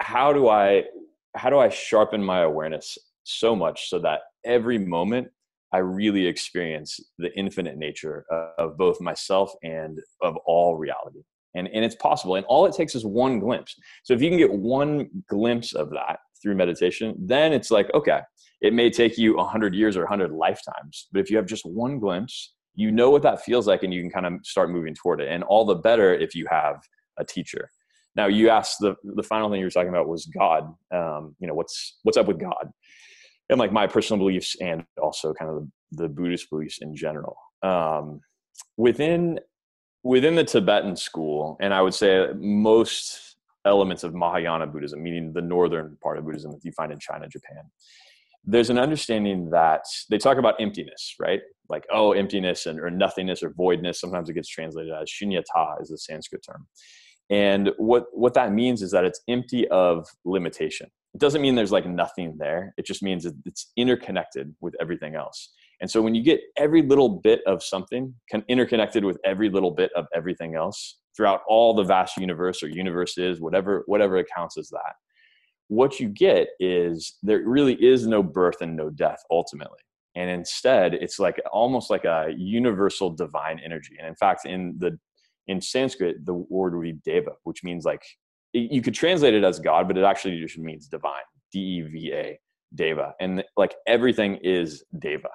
how 0.00 0.32
do 0.32 0.48
i 0.48 0.84
how 1.36 1.48
do 1.48 1.58
i 1.58 1.68
sharpen 1.68 2.22
my 2.22 2.40
awareness 2.40 2.98
so 3.24 3.54
much 3.54 3.88
so 3.88 3.98
that 4.00 4.20
every 4.44 4.78
moment 4.78 5.28
I 5.72 5.78
really 5.78 6.26
experience 6.26 7.00
the 7.18 7.32
infinite 7.36 7.78
nature 7.78 8.26
of 8.58 8.76
both 8.76 9.00
myself 9.00 9.54
and 9.62 9.98
of 10.20 10.36
all 10.44 10.76
reality. 10.76 11.22
And, 11.54 11.68
and 11.68 11.84
it's 11.84 11.94
possible. 11.96 12.36
And 12.36 12.46
all 12.46 12.66
it 12.66 12.74
takes 12.74 12.94
is 12.94 13.04
one 13.04 13.38
glimpse. 13.38 13.74
So 14.04 14.14
if 14.14 14.22
you 14.22 14.28
can 14.30 14.38
get 14.38 14.52
one 14.52 15.08
glimpse 15.28 15.74
of 15.74 15.90
that 15.90 16.18
through 16.40 16.54
meditation, 16.54 17.14
then 17.18 17.52
it's 17.52 17.70
like, 17.70 17.92
okay, 17.94 18.20
it 18.60 18.72
may 18.72 18.90
take 18.90 19.18
you 19.18 19.36
100 19.36 19.74
years 19.74 19.96
or 19.96 20.00
100 20.00 20.32
lifetimes. 20.32 21.08
But 21.12 21.20
if 21.20 21.30
you 21.30 21.36
have 21.36 21.46
just 21.46 21.64
one 21.66 21.98
glimpse, 21.98 22.54
you 22.74 22.90
know 22.90 23.10
what 23.10 23.22
that 23.22 23.42
feels 23.42 23.66
like 23.66 23.82
and 23.82 23.92
you 23.92 24.00
can 24.00 24.10
kind 24.10 24.26
of 24.26 24.34
start 24.44 24.70
moving 24.70 24.94
toward 24.94 25.20
it. 25.20 25.28
And 25.28 25.44
all 25.44 25.64
the 25.64 25.74
better 25.74 26.14
if 26.14 26.34
you 26.34 26.46
have 26.50 26.76
a 27.18 27.24
teacher. 27.24 27.68
Now 28.16 28.26
you 28.26 28.48
asked 28.48 28.78
the, 28.80 28.94
the 29.02 29.22
final 29.22 29.50
thing 29.50 29.60
you 29.60 29.66
were 29.66 29.70
talking 29.70 29.88
about 29.90 30.08
was 30.08 30.26
God. 30.26 30.64
Um, 30.94 31.34
you 31.38 31.46
know, 31.46 31.54
what's, 31.54 31.98
what's 32.02 32.16
up 32.16 32.28
with 32.28 32.38
God? 32.38 32.72
and 33.52 33.58
like 33.58 33.72
my 33.72 33.86
personal 33.86 34.18
beliefs 34.18 34.56
and 34.60 34.84
also 35.00 35.34
kind 35.34 35.50
of 35.50 35.68
the, 35.92 36.04
the 36.04 36.08
Buddhist 36.08 36.48
beliefs 36.50 36.78
in 36.80 36.96
general. 36.96 37.36
Um, 37.62 38.20
within 38.76 39.38
within 40.02 40.34
the 40.34 40.44
Tibetan 40.44 40.96
school, 40.96 41.56
and 41.60 41.72
I 41.72 41.82
would 41.82 41.94
say 41.94 42.26
most 42.36 43.36
elements 43.64 44.02
of 44.02 44.14
Mahayana 44.14 44.66
Buddhism, 44.66 45.02
meaning 45.02 45.32
the 45.32 45.42
northern 45.42 45.96
part 46.02 46.18
of 46.18 46.24
Buddhism 46.24 46.52
that 46.52 46.64
you 46.64 46.72
find 46.72 46.92
in 46.92 46.98
China, 46.98 47.28
Japan, 47.28 47.62
there's 48.44 48.70
an 48.70 48.78
understanding 48.78 49.50
that 49.50 49.84
they 50.10 50.18
talk 50.18 50.38
about 50.38 50.60
emptiness, 50.60 51.14
right? 51.20 51.40
Like, 51.68 51.84
oh, 51.92 52.12
emptiness 52.12 52.66
and 52.66 52.80
or 52.80 52.90
nothingness 52.90 53.42
or 53.42 53.50
voidness. 53.50 54.00
Sometimes 54.00 54.28
it 54.28 54.34
gets 54.34 54.48
translated 54.48 54.92
as 54.92 55.08
shunyata 55.08 55.80
is 55.80 55.88
the 55.88 55.98
Sanskrit 55.98 56.44
term. 56.44 56.66
And 57.30 57.70
what, 57.78 58.06
what 58.12 58.34
that 58.34 58.52
means 58.52 58.82
is 58.82 58.90
that 58.90 59.04
it's 59.04 59.20
empty 59.28 59.68
of 59.68 60.06
limitation 60.24 60.88
it 61.14 61.20
doesn't 61.20 61.42
mean 61.42 61.54
there's 61.54 61.72
like 61.72 61.86
nothing 61.86 62.36
there. 62.38 62.74
It 62.78 62.86
just 62.86 63.02
means 63.02 63.26
it's 63.44 63.70
interconnected 63.76 64.54
with 64.60 64.74
everything 64.80 65.14
else. 65.14 65.52
And 65.82 65.90
so 65.90 66.00
when 66.00 66.14
you 66.14 66.22
get 66.22 66.40
every 66.56 66.80
little 66.80 67.08
bit 67.08 67.40
of 67.44 67.60
something 67.60 68.14
interconnected 68.48 69.04
with 69.04 69.18
every 69.24 69.50
little 69.50 69.72
bit 69.72 69.90
of 69.96 70.06
everything 70.14 70.54
else 70.54 71.00
throughout 71.16 71.40
all 71.48 71.74
the 71.74 71.82
vast 71.82 72.16
universe 72.16 72.62
or 72.62 72.68
universes, 72.68 73.40
whatever 73.40 73.82
whatever 73.86 74.16
it 74.16 74.28
counts 74.34 74.56
as 74.56 74.68
that, 74.68 74.94
what 75.66 75.98
you 75.98 76.08
get 76.08 76.50
is 76.60 77.18
there 77.24 77.42
really 77.44 77.74
is 77.74 78.06
no 78.06 78.22
birth 78.22 78.60
and 78.60 78.76
no 78.76 78.90
death 78.90 79.18
ultimately. 79.28 79.80
And 80.14 80.30
instead 80.30 80.94
it's 80.94 81.18
like 81.18 81.42
almost 81.52 81.90
like 81.90 82.04
a 82.04 82.32
universal 82.38 83.10
divine 83.10 83.60
energy. 83.62 83.96
And 83.98 84.06
in 84.06 84.14
fact 84.14 84.46
in 84.46 84.76
the 84.78 84.96
in 85.48 85.60
sanskrit 85.60 86.24
the 86.24 86.34
word 86.34 86.76
would 86.76 86.84
be 86.84 86.92
deva 87.04 87.32
which 87.42 87.64
means 87.64 87.84
like 87.84 88.04
you 88.52 88.80
could 88.80 88.94
translate 88.94 89.34
it 89.34 89.42
as 89.42 89.58
god 89.58 89.88
but 89.88 89.98
it 89.98 90.04
actually 90.04 90.40
just 90.40 90.56
means 90.56 90.86
divine 90.86 91.24
d-e-v-a 91.50 92.38
deva. 92.76 93.14
And 93.18 93.42
like 93.56 93.74
everything 93.88 94.36
is 94.36 94.84
deva 95.00 95.28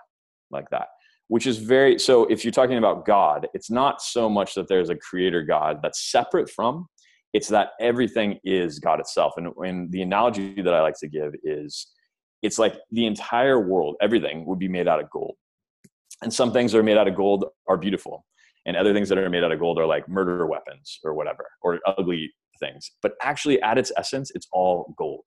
like 0.51 0.69
that 0.69 0.87
which 1.29 1.45
is 1.45 1.57
very 1.57 1.99
so 1.99 2.25
if 2.25 2.43
you're 2.43 2.51
talking 2.51 2.77
about 2.77 3.05
god 3.05 3.47
it's 3.53 3.69
not 3.69 4.01
so 4.01 4.29
much 4.29 4.53
that 4.55 4.67
there's 4.67 4.89
a 4.89 4.95
creator 4.95 5.43
god 5.43 5.79
that's 5.81 6.11
separate 6.11 6.49
from 6.49 6.87
it's 7.33 7.49
that 7.49 7.71
everything 7.79 8.39
is 8.43 8.79
god 8.79 8.99
itself. 8.99 9.33
And, 9.37 9.91
the 9.91 10.01
analogy 10.01 10.61
that 10.61 10.73
i 10.73 10.81
like 10.81 10.99
to 10.99 11.07
give 11.07 11.33
is 11.43 11.87
it's 12.41 12.59
like 12.59 12.75
the 12.91 13.05
entire 13.05 13.59
world 13.59 13.95
everything 14.01 14.45
would 14.45 14.59
be 14.59 14.67
made 14.67 14.87
out 14.87 14.99
of 14.99 15.09
gold. 15.09 15.35
And 16.21 16.33
some 16.33 16.51
things 16.51 16.71
that 16.71 16.79
are 16.79 16.83
made 16.83 16.97
out 16.97 17.07
of 17.07 17.15
gold 17.15 17.45
are 17.67 17.77
beautiful 17.77 18.25
and 18.65 18.75
other 18.75 18.93
things 18.93 19.07
that 19.09 19.17
are 19.17 19.29
made 19.29 19.43
out 19.43 19.51
of 19.51 19.59
gold 19.59 19.77
are 19.79 19.85
like 19.85 20.09
murder 20.09 20.45
weapons 20.45 20.99
or 21.03 21.13
whatever 21.13 21.45
or 21.61 21.79
ugly 21.85 22.33
things. 22.59 22.91
But 23.01 23.13
actually 23.21 23.61
at 23.61 23.77
its 23.77 23.91
essence 23.97 24.31
it's 24.33 24.47
all 24.51 24.93
gold 24.97 25.25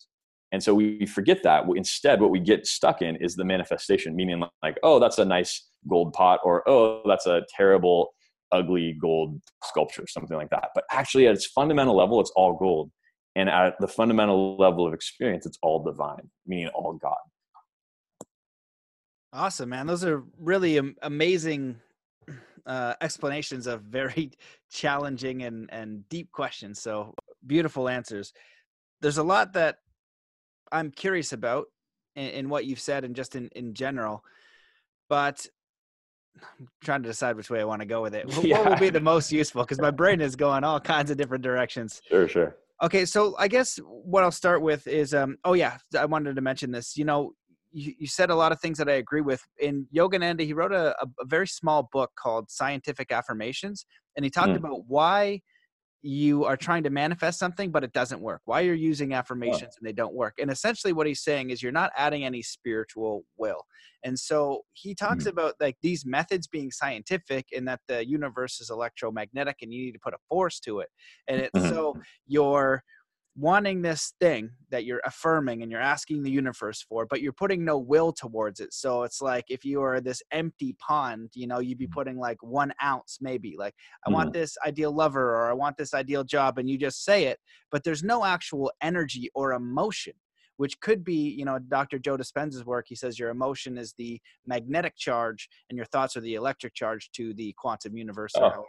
and 0.53 0.63
so 0.63 0.75
we 0.75 1.07
forget 1.07 1.43
that. 1.45 1.65
Instead 1.77 2.21
what 2.21 2.31
we 2.31 2.41
get 2.41 2.67
stuck 2.67 3.03
in 3.03 3.17
is 3.17 3.37
the 3.37 3.45
manifestation 3.45 4.17
meaning 4.17 4.43
like 4.63 4.79
oh 4.83 4.99
that's 4.99 5.19
a 5.19 5.25
nice 5.25 5.69
gold 5.89 6.13
pot 6.13 6.41
or 6.45 6.69
oh 6.69 7.03
that's 7.07 7.27
a 7.27 7.43
terrible 7.57 8.13
ugly 8.53 8.97
gold 9.01 9.41
sculpture 9.65 10.07
something 10.07 10.37
like 10.37 10.51
that. 10.51 10.71
But 10.75 10.85
actually 10.91 11.27
at 11.27 11.35
its 11.35 11.47
fundamental 11.47 11.97
level 11.97 12.21
it's 12.21 12.33
all 12.37 12.55
gold. 12.55 12.91
And 13.37 13.49
at 13.49 13.75
the 13.79 13.87
fundamental 13.87 14.57
level 14.57 14.87
of 14.87 14.93
experience 14.93 15.47
it's 15.47 15.59
all 15.63 15.85
divine 15.85 16.29
meaning 16.47 16.69
all 16.69 16.95
god. 16.95 17.17
Awesome 19.33 19.69
man. 19.69 19.87
Those 19.87 20.05
are 20.05 20.25
really 20.39 20.81
amazing 21.03 21.77
uh, 22.67 22.95
explanations 23.01 23.67
of 23.67 23.83
very 23.83 24.33
challenging 24.71 25.45
and 25.45 25.69
and 25.73 26.09
deep 26.09 26.33
questions. 26.33 26.81
So 26.81 27.15
beautiful 27.47 27.89
answers. 27.89 28.33
There's 29.01 29.19
a 29.19 29.23
lot 29.23 29.53
that 29.53 29.77
i'm 30.73 30.91
curious 30.91 31.33
about 31.33 31.67
in, 32.17 32.29
in 32.29 32.49
what 32.49 32.67
you've 32.67 32.81
said 32.81 33.05
and 33.05 33.15
just 33.15 33.37
in 33.37 33.49
in 33.55 33.75
general 33.75 34.23
but 35.09 35.47
I'm 36.59 36.69
trying 36.83 37.03
to 37.03 37.09
decide 37.09 37.37
which 37.37 37.51
way 37.51 37.61
I 37.61 37.65
want 37.65 37.83
to 37.83 37.87
go 37.87 38.03
with 38.03 38.15
it. 38.15 38.27
What 38.37 38.45
yeah. 38.45 38.67
will 38.67 38.77
be 38.77 38.91
the 38.91 39.01
most 39.01 39.33
useful? 39.33 39.63
Because 39.63 39.81
my 39.81 39.91
brain 39.91 40.21
is 40.21 40.37
going 40.37 40.65
all 40.65 40.81
kinds 40.81 41.11
of 41.11 41.17
different 41.17 41.45
directions. 41.45 42.01
Sure, 42.09 42.29
sure. 42.29 42.57
Okay, 42.83 43.05
so 43.05 43.35
I 43.39 43.49
guess 43.49 43.79
what 43.85 44.25
I'll 44.25 44.31
start 44.31 44.63
with 44.63 44.87
is, 44.87 45.13
um, 45.13 45.37
oh 45.45 45.53
yeah, 45.53 45.77
I 45.99 46.07
wanted 46.07 46.37
to 46.37 46.41
mention 46.41 46.71
this. 46.71 46.97
You 46.97 47.05
know, 47.05 47.33
you, 47.73 47.93
you 47.99 48.07
said 48.07 48.31
a 48.31 48.35
lot 48.35 48.53
of 48.53 48.61
things 48.61 48.79
that 48.79 48.89
I 48.89 48.95
agree 48.95 49.21
with. 49.21 49.43
In 49.59 49.87
Yogananda, 49.95 50.41
he 50.41 50.55
wrote 50.55 50.73
a, 50.73 50.97
a, 51.03 51.07
a 51.21 51.27
very 51.27 51.47
small 51.47 51.89
book 51.93 52.11
called 52.19 52.51
Scientific 52.51 53.13
Affirmations, 53.13 53.85
and 54.17 54.25
he 54.25 54.31
talked 54.31 54.51
mm. 54.51 54.57
about 54.57 54.85
why 54.87 55.43
you 56.03 56.45
are 56.45 56.57
trying 56.57 56.83
to 56.83 56.91
manifest 56.91 57.39
something 57.39 57.71
but 57.71 57.85
it 57.85 57.93
doesn't 57.93 58.21
work. 58.21 58.41
Why 58.45 58.61
you're 58.61 58.75
using 58.75 59.13
affirmations 59.13 59.77
and 59.79 59.87
they 59.87 59.93
don't 59.93 60.15
work. 60.15 60.35
And 60.41 60.51
essentially 60.51 60.93
what 60.93 61.07
he's 61.07 61.23
saying 61.23 61.51
is 61.51 61.63
you're 61.63 61.73
not 61.73 61.93
adding 61.97 62.25
any 62.25 62.43
spiritual 62.43 63.25
will. 63.37 63.65
And 64.03 64.19
so 64.19 64.63
he 64.73 64.95
talks 64.95 65.25
mm-hmm. 65.25 65.39
about 65.39 65.55
like 65.61 65.77
these 65.83 66.07
methods 66.07 66.47
being 66.47 66.71
scientific 66.71 67.47
in 67.53 67.67
that 67.67 67.81
the 67.87 68.07
universe 68.07 68.61
is 68.61 68.71
electromagnetic 68.71 69.57
and 69.61 69.73
you 69.73 69.85
need 69.85 69.93
to 69.93 70.01
put 70.03 70.15
a 70.15 70.19
force 70.29 70.59
to 70.61 70.81
it. 70.81 70.89
And 71.29 71.41
it's 71.41 71.51
mm-hmm. 71.59 71.69
so 71.69 71.97
you're 72.27 72.83
wanting 73.37 73.81
this 73.83 74.15
thing 74.21 74.51
that 74.71 74.85
you're 74.85 75.01
affirming 75.05 75.63
and 75.63 75.71
you're 75.71 75.81
asking 75.81 76.23
the 76.23 76.31
universe 76.31 76.83
for, 76.83 77.07
but 77.07 77.21
you're 77.21 77.33
putting 77.33 77.65
no 77.65 77.79
will 77.79 78.13
towards 78.13 78.61
it. 78.61 78.73
So 78.75 79.05
it's 79.05 79.21
like 79.21 79.45
if 79.49 79.65
you 79.65 79.83
are 79.83 80.01
this 80.01 80.23
empty 80.33 80.77
pond, 80.79 81.31
you 81.35 81.47
know, 81.47 81.61
you'd 81.61 81.79
be 81.79 81.87
mm. 81.87 81.93
putting 81.93 82.19
like 82.19 82.43
one 82.43 82.73
ounce 82.83 83.19
maybe, 83.21 83.55
like, 83.59 83.75
I 84.05 84.09
mm-hmm. 84.09 84.15
want 84.15 84.33
this 84.33 84.57
ideal 84.67 84.93
lover 84.93 85.37
or 85.37 85.51
I 85.51 85.55
want 85.55 85.77
this 85.77 85.95
ideal 85.95 86.25
job, 86.25 86.59
and 86.59 86.69
you 86.69 86.77
just 86.77 87.05
say 87.05 87.25
it, 87.25 87.39
but 87.71 87.85
there's 87.85 88.03
no 88.03 88.25
actual 88.25 88.73
energy 88.83 89.31
or 89.35 89.53
emotion. 89.53 90.15
Which 90.57 90.79
could 90.81 91.03
be, 91.05 91.15
you 91.31 91.47
know, 91.47 91.59
Dr. 91.59 91.99
Joe 91.99 92.19
Dispenza's 92.19 92.67
work. 92.67 92.85
He 92.87 92.95
says 92.95 93.19
your 93.19 93.31
emotion 93.31 93.79
is 93.79 93.95
the 93.97 94.21
magnetic 94.47 94.95
charge 94.95 95.49
and 95.71 95.77
your 95.79 95.87
thoughts 95.87 96.19
are 96.19 96.21
the 96.21 96.35
electric 96.35 96.75
charge 96.75 97.11
to 97.13 97.33
the 97.33 97.55
quantum 97.57 97.97
universe, 97.97 98.33
or 98.35 98.59
oh. 98.59 98.65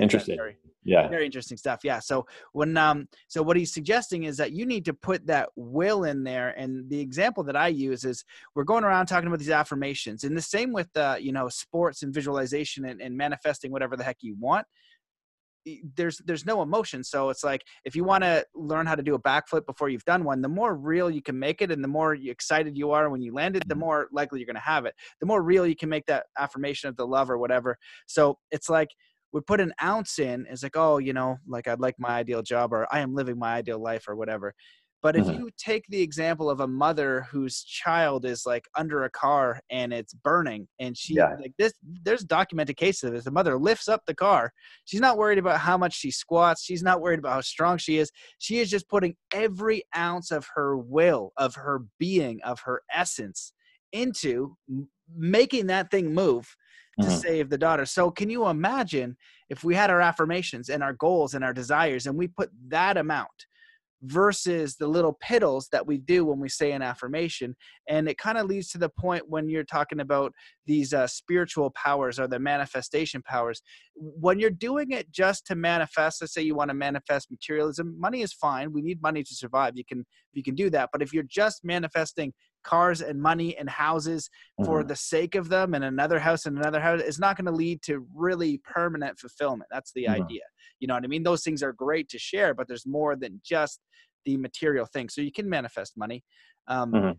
However 0.00 0.04
interesting. 0.04 0.36
Very, 0.36 0.56
yeah. 0.84 1.08
Very 1.08 1.24
interesting 1.24 1.56
stuff. 1.56 1.80
Yeah. 1.82 1.98
So 1.98 2.26
when 2.52 2.76
um 2.76 3.08
so 3.28 3.42
what 3.42 3.56
he's 3.56 3.72
suggesting 3.72 4.24
is 4.24 4.36
that 4.36 4.52
you 4.52 4.66
need 4.66 4.84
to 4.84 4.94
put 4.94 5.26
that 5.26 5.48
will 5.56 6.04
in 6.04 6.24
there. 6.24 6.50
And 6.50 6.88
the 6.90 7.00
example 7.00 7.42
that 7.44 7.56
I 7.56 7.68
use 7.68 8.04
is 8.04 8.24
we're 8.54 8.64
going 8.64 8.84
around 8.84 9.06
talking 9.06 9.26
about 9.26 9.38
these 9.38 9.50
affirmations. 9.50 10.24
And 10.24 10.36
the 10.36 10.42
same 10.42 10.72
with 10.72 10.94
uh, 10.96 11.16
you 11.18 11.32
know, 11.32 11.48
sports 11.48 12.02
and 12.02 12.12
visualization 12.12 12.84
and, 12.84 13.00
and 13.00 13.16
manifesting 13.16 13.72
whatever 13.72 13.96
the 13.96 14.04
heck 14.04 14.18
you 14.20 14.36
want 14.38 14.66
there's 15.96 16.18
there's 16.26 16.44
no 16.44 16.62
emotion 16.62 17.02
so 17.02 17.30
it's 17.30 17.42
like 17.42 17.62
if 17.84 17.96
you 17.96 18.04
want 18.04 18.22
to 18.22 18.44
learn 18.54 18.86
how 18.86 18.94
to 18.94 19.02
do 19.02 19.14
a 19.14 19.22
backflip 19.22 19.64
before 19.66 19.88
you've 19.88 20.04
done 20.04 20.24
one 20.24 20.42
the 20.42 20.48
more 20.48 20.74
real 20.74 21.10
you 21.10 21.22
can 21.22 21.38
make 21.38 21.62
it 21.62 21.70
and 21.70 21.82
the 21.82 21.88
more 21.88 22.14
excited 22.14 22.76
you 22.76 22.90
are 22.90 23.08
when 23.08 23.22
you 23.22 23.32
land 23.32 23.56
it 23.56 23.66
the 23.66 23.74
mm-hmm. 23.74 23.80
more 23.80 24.08
likely 24.12 24.38
you're 24.38 24.46
going 24.46 24.54
to 24.54 24.60
have 24.60 24.84
it 24.84 24.94
the 25.20 25.26
more 25.26 25.42
real 25.42 25.66
you 25.66 25.76
can 25.76 25.88
make 25.88 26.04
that 26.06 26.26
affirmation 26.38 26.88
of 26.88 26.96
the 26.96 27.06
love 27.06 27.30
or 27.30 27.38
whatever 27.38 27.78
so 28.06 28.38
it's 28.50 28.68
like 28.68 28.90
we 29.34 29.40
put 29.40 29.60
an 29.60 29.74
ounce 29.82 30.18
in 30.18 30.46
it's 30.48 30.62
like 30.62 30.76
oh 30.76 30.96
you 30.98 31.12
know 31.12 31.36
like 31.46 31.68
i'd 31.68 31.80
like 31.80 31.96
my 31.98 32.10
ideal 32.10 32.40
job 32.40 32.72
or 32.72 32.86
i 32.90 33.00
am 33.00 33.14
living 33.14 33.38
my 33.38 33.54
ideal 33.54 33.78
life 33.78 34.08
or 34.08 34.16
whatever 34.16 34.54
but 35.02 35.16
if 35.16 35.26
mm-hmm. 35.26 35.40
you 35.40 35.50
take 35.58 35.84
the 35.90 36.00
example 36.00 36.48
of 36.48 36.60
a 36.60 36.66
mother 36.66 37.26
whose 37.30 37.62
child 37.62 38.24
is 38.24 38.46
like 38.46 38.64
under 38.74 39.04
a 39.04 39.10
car 39.10 39.60
and 39.68 39.92
it's 39.92 40.14
burning 40.14 40.66
and 40.78 40.96
she 40.96 41.14
yeah. 41.14 41.34
like 41.40 41.52
this 41.58 41.74
there's 42.04 42.24
documented 42.24 42.76
cases 42.76 43.04
of 43.04 43.12
this 43.12 43.24
the 43.24 43.30
mother 43.30 43.58
lifts 43.58 43.88
up 43.88 44.00
the 44.06 44.14
car 44.14 44.50
she's 44.86 45.00
not 45.00 45.18
worried 45.18 45.36
about 45.36 45.60
how 45.60 45.76
much 45.76 45.94
she 45.94 46.10
squats 46.10 46.62
she's 46.62 46.82
not 46.82 47.02
worried 47.02 47.18
about 47.18 47.34
how 47.34 47.40
strong 47.42 47.76
she 47.76 47.98
is 47.98 48.10
she 48.38 48.60
is 48.60 48.70
just 48.70 48.88
putting 48.88 49.14
every 49.34 49.82
ounce 49.96 50.30
of 50.30 50.46
her 50.54 50.78
will 50.78 51.32
of 51.36 51.54
her 51.56 51.82
being 51.98 52.40
of 52.42 52.60
her 52.60 52.80
essence 52.92 53.52
into 53.92 54.56
making 55.14 55.66
that 55.66 55.90
thing 55.90 56.14
move 56.14 56.56
to 57.00 57.06
mm-hmm. 57.06 57.16
save 57.16 57.50
the 57.50 57.58
daughter. 57.58 57.84
So 57.86 58.10
can 58.10 58.30
you 58.30 58.46
imagine 58.46 59.16
if 59.48 59.64
we 59.64 59.74
had 59.74 59.90
our 59.90 60.00
affirmations 60.00 60.68
and 60.68 60.82
our 60.82 60.92
goals 60.92 61.34
and 61.34 61.44
our 61.44 61.52
desires 61.52 62.06
and 62.06 62.16
we 62.16 62.28
put 62.28 62.50
that 62.68 62.96
amount 62.96 63.28
versus 64.02 64.76
the 64.76 64.86
little 64.86 65.18
piddles 65.24 65.68
that 65.70 65.86
we 65.86 65.96
do 65.96 66.26
when 66.26 66.38
we 66.38 66.48
say 66.48 66.72
an 66.72 66.82
affirmation? 66.82 67.56
And 67.88 68.08
it 68.08 68.18
kind 68.18 68.38
of 68.38 68.46
leads 68.46 68.68
to 68.70 68.78
the 68.78 68.88
point 68.88 69.28
when 69.28 69.48
you're 69.48 69.64
talking 69.64 70.00
about 70.00 70.32
these 70.66 70.92
uh, 70.92 71.06
spiritual 71.06 71.70
powers 71.70 72.20
or 72.20 72.28
the 72.28 72.38
manifestation 72.38 73.22
powers. 73.22 73.60
When 73.96 74.38
you're 74.38 74.50
doing 74.50 74.92
it 74.92 75.10
just 75.10 75.46
to 75.46 75.54
manifest 75.54 76.20
let's 76.20 76.34
say 76.34 76.42
you 76.42 76.54
want 76.54 76.68
to 76.70 76.74
manifest 76.74 77.30
materialism 77.30 77.98
money 77.98 78.22
is 78.22 78.32
fine. 78.32 78.72
We 78.72 78.82
need 78.82 79.02
money 79.02 79.22
to 79.22 79.34
survive. 79.34 79.72
You 79.76 79.84
can 79.84 80.04
you 80.32 80.42
can 80.42 80.54
do 80.54 80.70
that. 80.70 80.90
But 80.92 81.02
if 81.02 81.12
you're 81.12 81.24
just 81.24 81.64
manifesting 81.64 82.32
cars 82.64 83.00
and 83.00 83.20
money 83.20 83.56
and 83.56 83.68
houses 83.68 84.28
mm-hmm. 84.58 84.64
for 84.64 84.82
the 84.82 84.96
sake 84.96 85.34
of 85.34 85.48
them 85.48 85.74
and 85.74 85.84
another 85.84 86.18
house 86.18 86.46
and 86.46 86.58
another 86.58 86.80
house 86.80 87.00
is 87.00 87.18
not 87.18 87.36
going 87.36 87.46
to 87.46 87.52
lead 87.52 87.82
to 87.82 88.06
really 88.14 88.60
permanent 88.64 89.18
fulfillment. 89.18 89.68
That's 89.70 89.92
the 89.92 90.04
mm-hmm. 90.04 90.22
idea. 90.22 90.42
You 90.80 90.88
know 90.88 90.94
what 90.94 91.04
i 91.04 91.06
mean? 91.06 91.22
Those 91.22 91.42
things 91.42 91.62
are 91.62 91.72
great 91.72 92.08
to 92.10 92.18
share 92.18 92.54
but 92.54 92.68
there's 92.68 92.86
more 92.86 93.16
than 93.16 93.40
just 93.44 93.80
the 94.24 94.36
material 94.36 94.86
thing. 94.86 95.08
So 95.08 95.20
you 95.20 95.32
can 95.32 95.48
manifest 95.48 95.96
money. 95.96 96.24
Um, 96.66 96.92
mm-hmm 96.92 97.10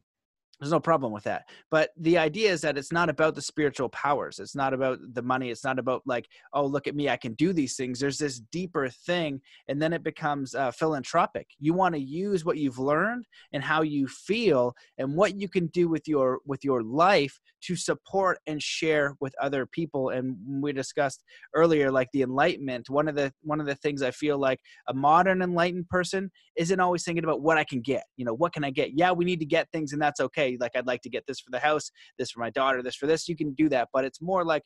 there's 0.59 0.71
no 0.71 0.79
problem 0.79 1.11
with 1.11 1.23
that. 1.25 1.43
But 1.69 1.89
the 1.97 2.17
idea 2.17 2.51
is 2.51 2.61
that 2.61 2.77
it's 2.77 2.91
not 2.91 3.09
about 3.09 3.35
the 3.35 3.41
spiritual 3.41 3.89
powers 3.89 4.39
it's 4.39 4.55
not 4.55 4.73
about 4.73 4.99
the 5.13 5.21
money 5.21 5.49
it's 5.49 5.63
not 5.63 5.79
about 5.79 6.01
like 6.05 6.27
oh 6.53 6.65
look 6.65 6.87
at 6.87 6.95
me 6.95 7.09
i 7.09 7.17
can 7.17 7.33
do 7.33 7.53
these 7.53 7.75
things. 7.75 7.99
There's 7.99 8.17
this 8.17 8.39
deeper 8.39 8.89
thing 8.89 9.41
and 9.67 9.81
then 9.81 9.93
it 9.93 10.03
becomes 10.03 10.55
uh, 10.55 10.71
philanthropic. 10.71 11.47
You 11.59 11.73
want 11.73 11.95
to 11.95 12.01
use 12.01 12.45
what 12.45 12.57
you've 12.57 12.79
learned 12.79 13.25
and 13.53 13.63
how 13.63 13.81
you 13.81 14.07
feel 14.07 14.75
and 14.97 15.15
what 15.15 15.35
you 15.35 15.49
can 15.49 15.67
do 15.67 15.87
with 15.87 16.07
your 16.07 16.39
with 16.45 16.63
your 16.63 16.83
life 16.83 17.39
to 17.65 17.75
support 17.75 18.37
and 18.47 18.61
share 18.61 19.15
with 19.19 19.33
other 19.41 19.65
people 19.65 20.09
and 20.09 20.35
we 20.61 20.71
discussed 20.71 21.23
earlier 21.55 21.91
like 21.91 22.09
the 22.13 22.21
enlightenment 22.21 22.89
one 22.89 23.07
of 23.07 23.15
the 23.15 23.33
one 23.41 23.59
of 23.59 23.65
the 23.65 23.75
things 23.75 24.01
i 24.01 24.11
feel 24.11 24.37
like 24.37 24.59
a 24.87 24.93
modern 24.93 25.41
enlightened 25.41 25.87
person 25.89 26.29
isn't 26.57 26.79
always 26.79 27.03
thinking 27.03 27.23
about 27.23 27.41
what 27.41 27.57
i 27.57 27.63
can 27.63 27.81
get 27.81 28.03
you 28.17 28.25
know 28.25 28.33
what 28.33 28.53
can 28.53 28.63
i 28.63 28.69
get? 28.69 28.91
Yeah 28.93 29.11
we 29.11 29.25
need 29.25 29.39
to 29.39 29.45
get 29.45 29.67
things 29.71 29.93
and 29.93 30.01
that's 30.01 30.19
okay 30.19 30.44
like 30.59 30.71
i'd 30.75 30.87
like 30.87 31.01
to 31.01 31.09
get 31.09 31.25
this 31.27 31.39
for 31.39 31.51
the 31.51 31.59
house 31.59 31.91
this 32.17 32.31
for 32.31 32.39
my 32.39 32.49
daughter 32.49 32.81
this 32.81 32.95
for 32.95 33.07
this 33.07 33.27
you 33.27 33.35
can 33.35 33.53
do 33.53 33.69
that 33.69 33.89
but 33.93 34.05
it's 34.05 34.21
more 34.21 34.43
like 34.43 34.63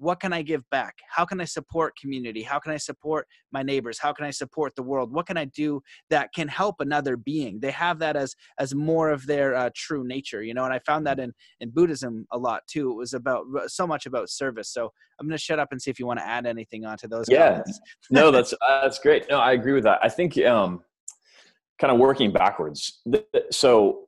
what 0.00 0.18
can 0.18 0.32
I 0.32 0.40
give 0.40 0.68
back? 0.70 0.94
How 1.10 1.26
can 1.26 1.42
I 1.42 1.44
support 1.44 1.92
community? 2.00 2.42
How 2.42 2.58
can 2.58 2.72
I 2.72 2.78
support 2.78 3.26
my 3.52 3.62
neighbors? 3.62 3.98
How 3.98 4.14
can 4.14 4.24
I 4.24 4.30
support 4.30 4.74
the 4.74 4.82
world? 4.82 5.12
What 5.12 5.26
can 5.26 5.36
I 5.36 5.44
do 5.44 5.82
that 6.08 6.32
can 6.34 6.48
help 6.48 6.76
another 6.80 7.18
being? 7.18 7.60
They 7.60 7.70
have 7.70 7.98
that 7.98 8.16
as 8.16 8.34
as 8.58 8.74
more 8.74 9.10
of 9.10 9.26
their 9.26 9.54
uh, 9.54 9.68
true 9.76 10.02
nature, 10.02 10.42
you 10.42 10.54
know. 10.54 10.64
And 10.64 10.72
I 10.72 10.78
found 10.78 11.06
that 11.06 11.20
in 11.20 11.34
in 11.60 11.68
Buddhism 11.68 12.26
a 12.32 12.38
lot 12.38 12.62
too. 12.66 12.90
It 12.90 12.94
was 12.94 13.12
about 13.12 13.44
so 13.66 13.86
much 13.86 14.06
about 14.06 14.30
service. 14.30 14.70
So 14.70 14.90
I'm 15.20 15.26
going 15.26 15.36
to 15.36 15.42
shut 15.42 15.58
up 15.58 15.68
and 15.70 15.80
see 15.80 15.90
if 15.90 15.98
you 15.98 16.06
want 16.06 16.18
to 16.18 16.26
add 16.26 16.46
anything 16.46 16.86
onto 16.86 17.06
those. 17.06 17.26
Yeah, 17.28 17.62
no, 18.10 18.30
that's 18.36 18.54
uh, 18.54 18.80
that's 18.82 18.98
great. 18.98 19.28
No, 19.28 19.38
I 19.38 19.52
agree 19.52 19.74
with 19.74 19.84
that. 19.84 19.98
I 20.02 20.08
think 20.08 20.38
um, 20.38 20.80
kind 21.78 21.92
of 21.92 21.98
working 21.98 22.32
backwards. 22.32 23.02
So 23.50 24.06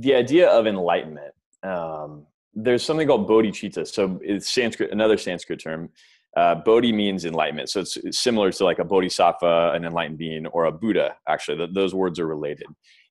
the 0.00 0.14
idea 0.14 0.48
of 0.48 0.66
enlightenment, 0.66 1.34
um, 1.62 2.26
there's 2.54 2.84
something 2.84 3.06
called 3.06 3.28
bodhicitta. 3.28 3.86
So 3.86 4.18
it's 4.22 4.52
Sanskrit, 4.52 4.92
another 4.92 5.16
Sanskrit 5.16 5.60
term. 5.60 5.90
Uh, 6.36 6.54
bodhi 6.54 6.92
means 6.92 7.24
enlightenment. 7.24 7.70
So 7.70 7.80
it's, 7.80 7.96
it's, 7.96 8.18
similar 8.18 8.52
to 8.52 8.64
like 8.64 8.78
a 8.78 8.84
bodhisattva, 8.84 9.72
an 9.74 9.84
enlightened 9.84 10.18
being, 10.18 10.46
or 10.48 10.66
a 10.66 10.72
Buddha. 10.72 11.16
Actually, 11.26 11.66
those 11.72 11.94
words 11.94 12.20
are 12.20 12.26
related. 12.26 12.66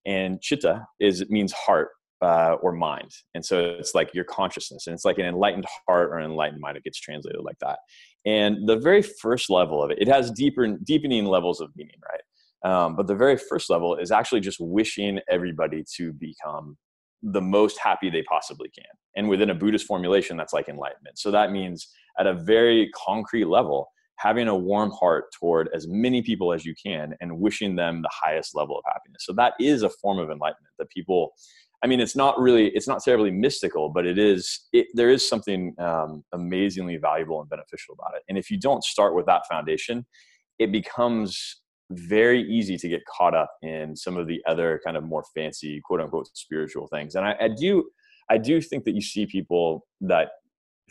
And 0.05 0.39
chitta 0.41 0.85
is 0.99 1.21
it 1.21 1.31
means 1.31 1.51
heart 1.51 1.89
uh, 2.21 2.57
or 2.61 2.71
mind. 2.71 3.09
And 3.33 3.43
so 3.43 3.75
it's 3.79 3.95
like 3.95 4.13
your 4.13 4.25
consciousness, 4.25 4.85
and 4.85 4.93
it's 4.93 5.05
like 5.05 5.17
an 5.17 5.25
enlightened 5.25 5.65
heart 5.87 6.11
or 6.11 6.19
an 6.19 6.25
enlightened 6.25 6.61
mind. 6.61 6.77
It 6.77 6.83
gets 6.83 6.99
translated 6.99 7.41
like 7.43 7.57
that. 7.61 7.79
And 8.25 8.67
the 8.67 8.77
very 8.77 9.01
first 9.01 9.49
level 9.49 9.83
of 9.83 9.89
it, 9.89 9.97
it 9.99 10.07
has 10.07 10.31
deeper, 10.31 10.67
deepening 10.83 11.25
levels 11.25 11.61
of 11.61 11.69
meaning, 11.75 11.97
right? 12.03 12.21
Um, 12.65 12.95
but 12.95 13.05
the 13.07 13.15
very 13.15 13.37
first 13.37 13.69
level 13.69 13.95
is 13.95 14.11
actually 14.11 14.41
just 14.41 14.59
wishing 14.59 15.19
everybody 15.29 15.83
to 15.97 16.11
become 16.13 16.77
the 17.21 17.41
most 17.41 17.77
happy 17.79 18.09
they 18.09 18.23
possibly 18.23 18.69
can. 18.69 18.91
And 19.15 19.29
within 19.29 19.51
a 19.51 19.55
Buddhist 19.55 19.85
formulation, 19.85 20.35
that's 20.35 20.51
like 20.51 20.67
enlightenment. 20.67 21.19
So 21.19 21.29
that 21.31 21.51
means 21.51 21.87
at 22.19 22.27
a 22.27 22.33
very 22.33 22.89
concrete 23.07 23.45
level, 23.45 23.87
having 24.17 24.47
a 24.47 24.55
warm 24.55 24.91
heart 24.91 25.25
toward 25.37 25.69
as 25.75 25.87
many 25.87 26.21
people 26.21 26.53
as 26.53 26.65
you 26.65 26.73
can 26.83 27.13
and 27.21 27.39
wishing 27.39 27.75
them 27.75 28.01
the 28.01 28.11
highest 28.11 28.55
level 28.55 28.77
of 28.77 28.83
happiness. 28.85 29.23
So 29.25 29.33
that 29.33 29.53
is 29.59 29.83
a 29.83 29.89
form 29.89 30.19
of 30.19 30.31
enlightenment 30.31 30.73
that 30.79 30.89
people, 30.89 31.33
I 31.83 31.87
mean, 31.87 31.99
it's 31.99 32.15
not 32.15 32.39
really, 32.39 32.69
it's 32.69 32.87
not 32.87 33.03
terribly 33.03 33.31
mystical, 33.31 33.89
but 33.89 34.05
it 34.05 34.17
is, 34.17 34.67
it, 34.73 34.87
there 34.93 35.09
is 35.09 35.27
something 35.27 35.75
um, 35.79 36.23
amazingly 36.33 36.97
valuable 36.97 37.41
and 37.41 37.49
beneficial 37.49 37.93
about 37.93 38.15
it. 38.15 38.23
And 38.27 38.37
if 38.37 38.49
you 38.49 38.57
don't 38.57 38.83
start 38.83 39.15
with 39.15 39.25
that 39.27 39.43
foundation, 39.49 40.05
it 40.57 40.71
becomes 40.71 41.61
very 41.91 42.41
easy 42.41 42.77
to 42.77 42.89
get 42.89 43.01
caught 43.05 43.35
up 43.35 43.51
in 43.61 43.95
some 43.95 44.17
of 44.17 44.27
the 44.27 44.41
other 44.47 44.81
kind 44.83 44.97
of 44.97 45.03
more 45.03 45.23
fancy 45.35 45.81
quote 45.83 46.01
unquote 46.01 46.27
spiritual 46.33 46.87
things. 46.87 47.15
And 47.15 47.25
I, 47.25 47.35
I, 47.39 47.47
do 47.47 47.89
i 48.29 48.37
do 48.37 48.59
think 48.59 48.83
that 48.85 48.95
you 48.95 49.01
see 49.01 49.25
people 49.25 49.85
that 50.01 50.29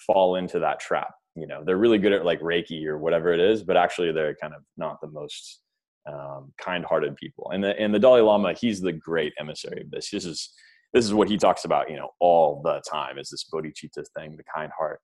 fall 0.06 0.36
into 0.36 0.58
that 0.60 0.80
trap 0.80 1.10
you 1.36 1.46
know? 1.48 1.64
They're 1.64 1.78
really 1.78 1.98
good 1.98 2.12
at 2.12 2.24
like 2.24 2.40
reiki 2.40 2.86
or 2.86 2.98
whatever 2.98 3.32
it 3.32 3.40
is 3.40 3.62
but 3.62 3.76
actually 3.76 4.12
they're 4.12 4.36
kind 4.36 4.54
of 4.54 4.62
not 4.76 5.00
the 5.00 5.08
most 5.08 5.60
um, 6.06 6.52
kind-hearted 6.58 7.16
people. 7.16 7.50
And 7.52 7.64
the 7.64 7.78
and 7.80 7.94
the 7.94 7.98
dalai 7.98 8.20
lama 8.20 8.52
he's 8.52 8.80
the 8.80 8.92
great 8.92 9.32
emissary 9.38 9.80
of 9.82 9.90
this. 9.90 10.10
This 10.10 10.24
is 10.24 10.50
this 10.92 11.04
is 11.04 11.14
what 11.14 11.28
he 11.28 11.36
talks 11.36 11.64
about 11.64 11.90
you 11.90 11.96
know 11.96 12.10
all 12.20 12.60
the 12.62 12.82
time 12.90 13.18
is 13.18 13.30
this 13.30 13.46
bodhicitta 13.52 14.04
thing 14.16 14.36
the 14.36 14.44
kind 14.54 14.70
heart. 14.78 15.00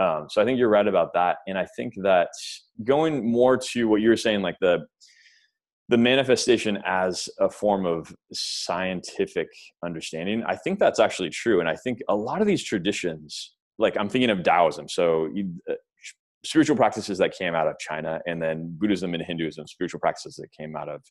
Um, 0.00 0.26
so 0.30 0.40
i 0.40 0.44
think 0.44 0.58
you're 0.58 0.68
right 0.68 0.86
about 0.86 1.12
that. 1.14 1.38
And 1.46 1.58
i 1.58 1.66
think 1.76 1.94
that 2.02 2.28
going 2.84 3.30
more 3.30 3.56
to 3.56 3.88
what 3.88 4.00
you 4.00 4.08
were 4.08 4.16
saying 4.16 4.42
like 4.42 4.56
the 4.60 4.86
the 5.88 5.98
manifestation 5.98 6.78
as 6.86 7.28
a 7.40 7.50
form 7.50 7.84
of 7.84 8.14
scientific 8.32 9.48
understanding 9.84 10.42
i 10.46 10.56
think 10.56 10.78
that's 10.78 11.00
actually 11.00 11.30
true. 11.30 11.60
And 11.60 11.68
i 11.68 11.76
think 11.76 12.00
a 12.08 12.16
lot 12.16 12.40
of 12.40 12.46
these 12.46 12.62
traditions 12.62 13.54
like 13.78 13.96
i'm 13.96 14.08
thinking 14.08 14.30
of 14.30 14.42
taoism. 14.42 14.88
So 14.88 15.28
uh, 15.70 15.74
spiritual 16.44 16.76
practices 16.76 17.18
that 17.18 17.36
came 17.36 17.54
out 17.54 17.66
of 17.66 17.78
china 17.78 18.20
and 18.26 18.40
then 18.40 18.76
buddhism 18.78 19.14
and 19.14 19.22
hinduism 19.22 19.66
spiritual 19.66 20.00
practices 20.00 20.36
that 20.36 20.50
came 20.52 20.76
out 20.76 20.88
of 20.88 21.02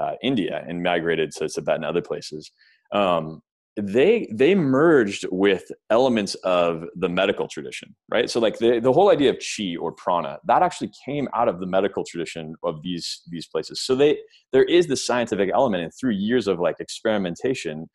uh, 0.00 0.14
india 0.22 0.64
and 0.68 0.82
migrated 0.82 1.30
to 1.30 1.48
tibet 1.48 1.76
and 1.76 1.84
other 1.84 2.02
places. 2.02 2.50
Um, 2.92 3.40
they 3.76 4.28
they 4.32 4.54
merged 4.54 5.26
with 5.32 5.64
elements 5.90 6.34
of 6.44 6.84
the 6.94 7.08
medical 7.08 7.48
tradition 7.48 7.94
right? 8.10 8.30
So 8.30 8.38
like 8.38 8.58
the, 8.58 8.78
the 8.78 8.92
whole 8.92 9.10
idea 9.10 9.30
of 9.30 9.38
chi 9.38 9.74
or 9.80 9.92
prana 9.92 10.38
that 10.46 10.62
actually 10.62 10.92
came 11.04 11.28
out 11.34 11.48
of 11.48 11.58
the 11.58 11.66
medical 11.66 12.04
tradition 12.04 12.54
of 12.62 12.82
these 12.82 13.22
these 13.30 13.46
places. 13.48 13.80
So 13.80 13.94
they 13.94 14.18
there 14.52 14.64
is 14.64 14.86
the 14.86 14.96
scientific 14.96 15.50
element 15.52 15.82
and 15.82 15.92
through 15.98 16.12
years 16.12 16.46
of 16.46 16.60
like 16.60 16.76
experimentation 16.78 17.88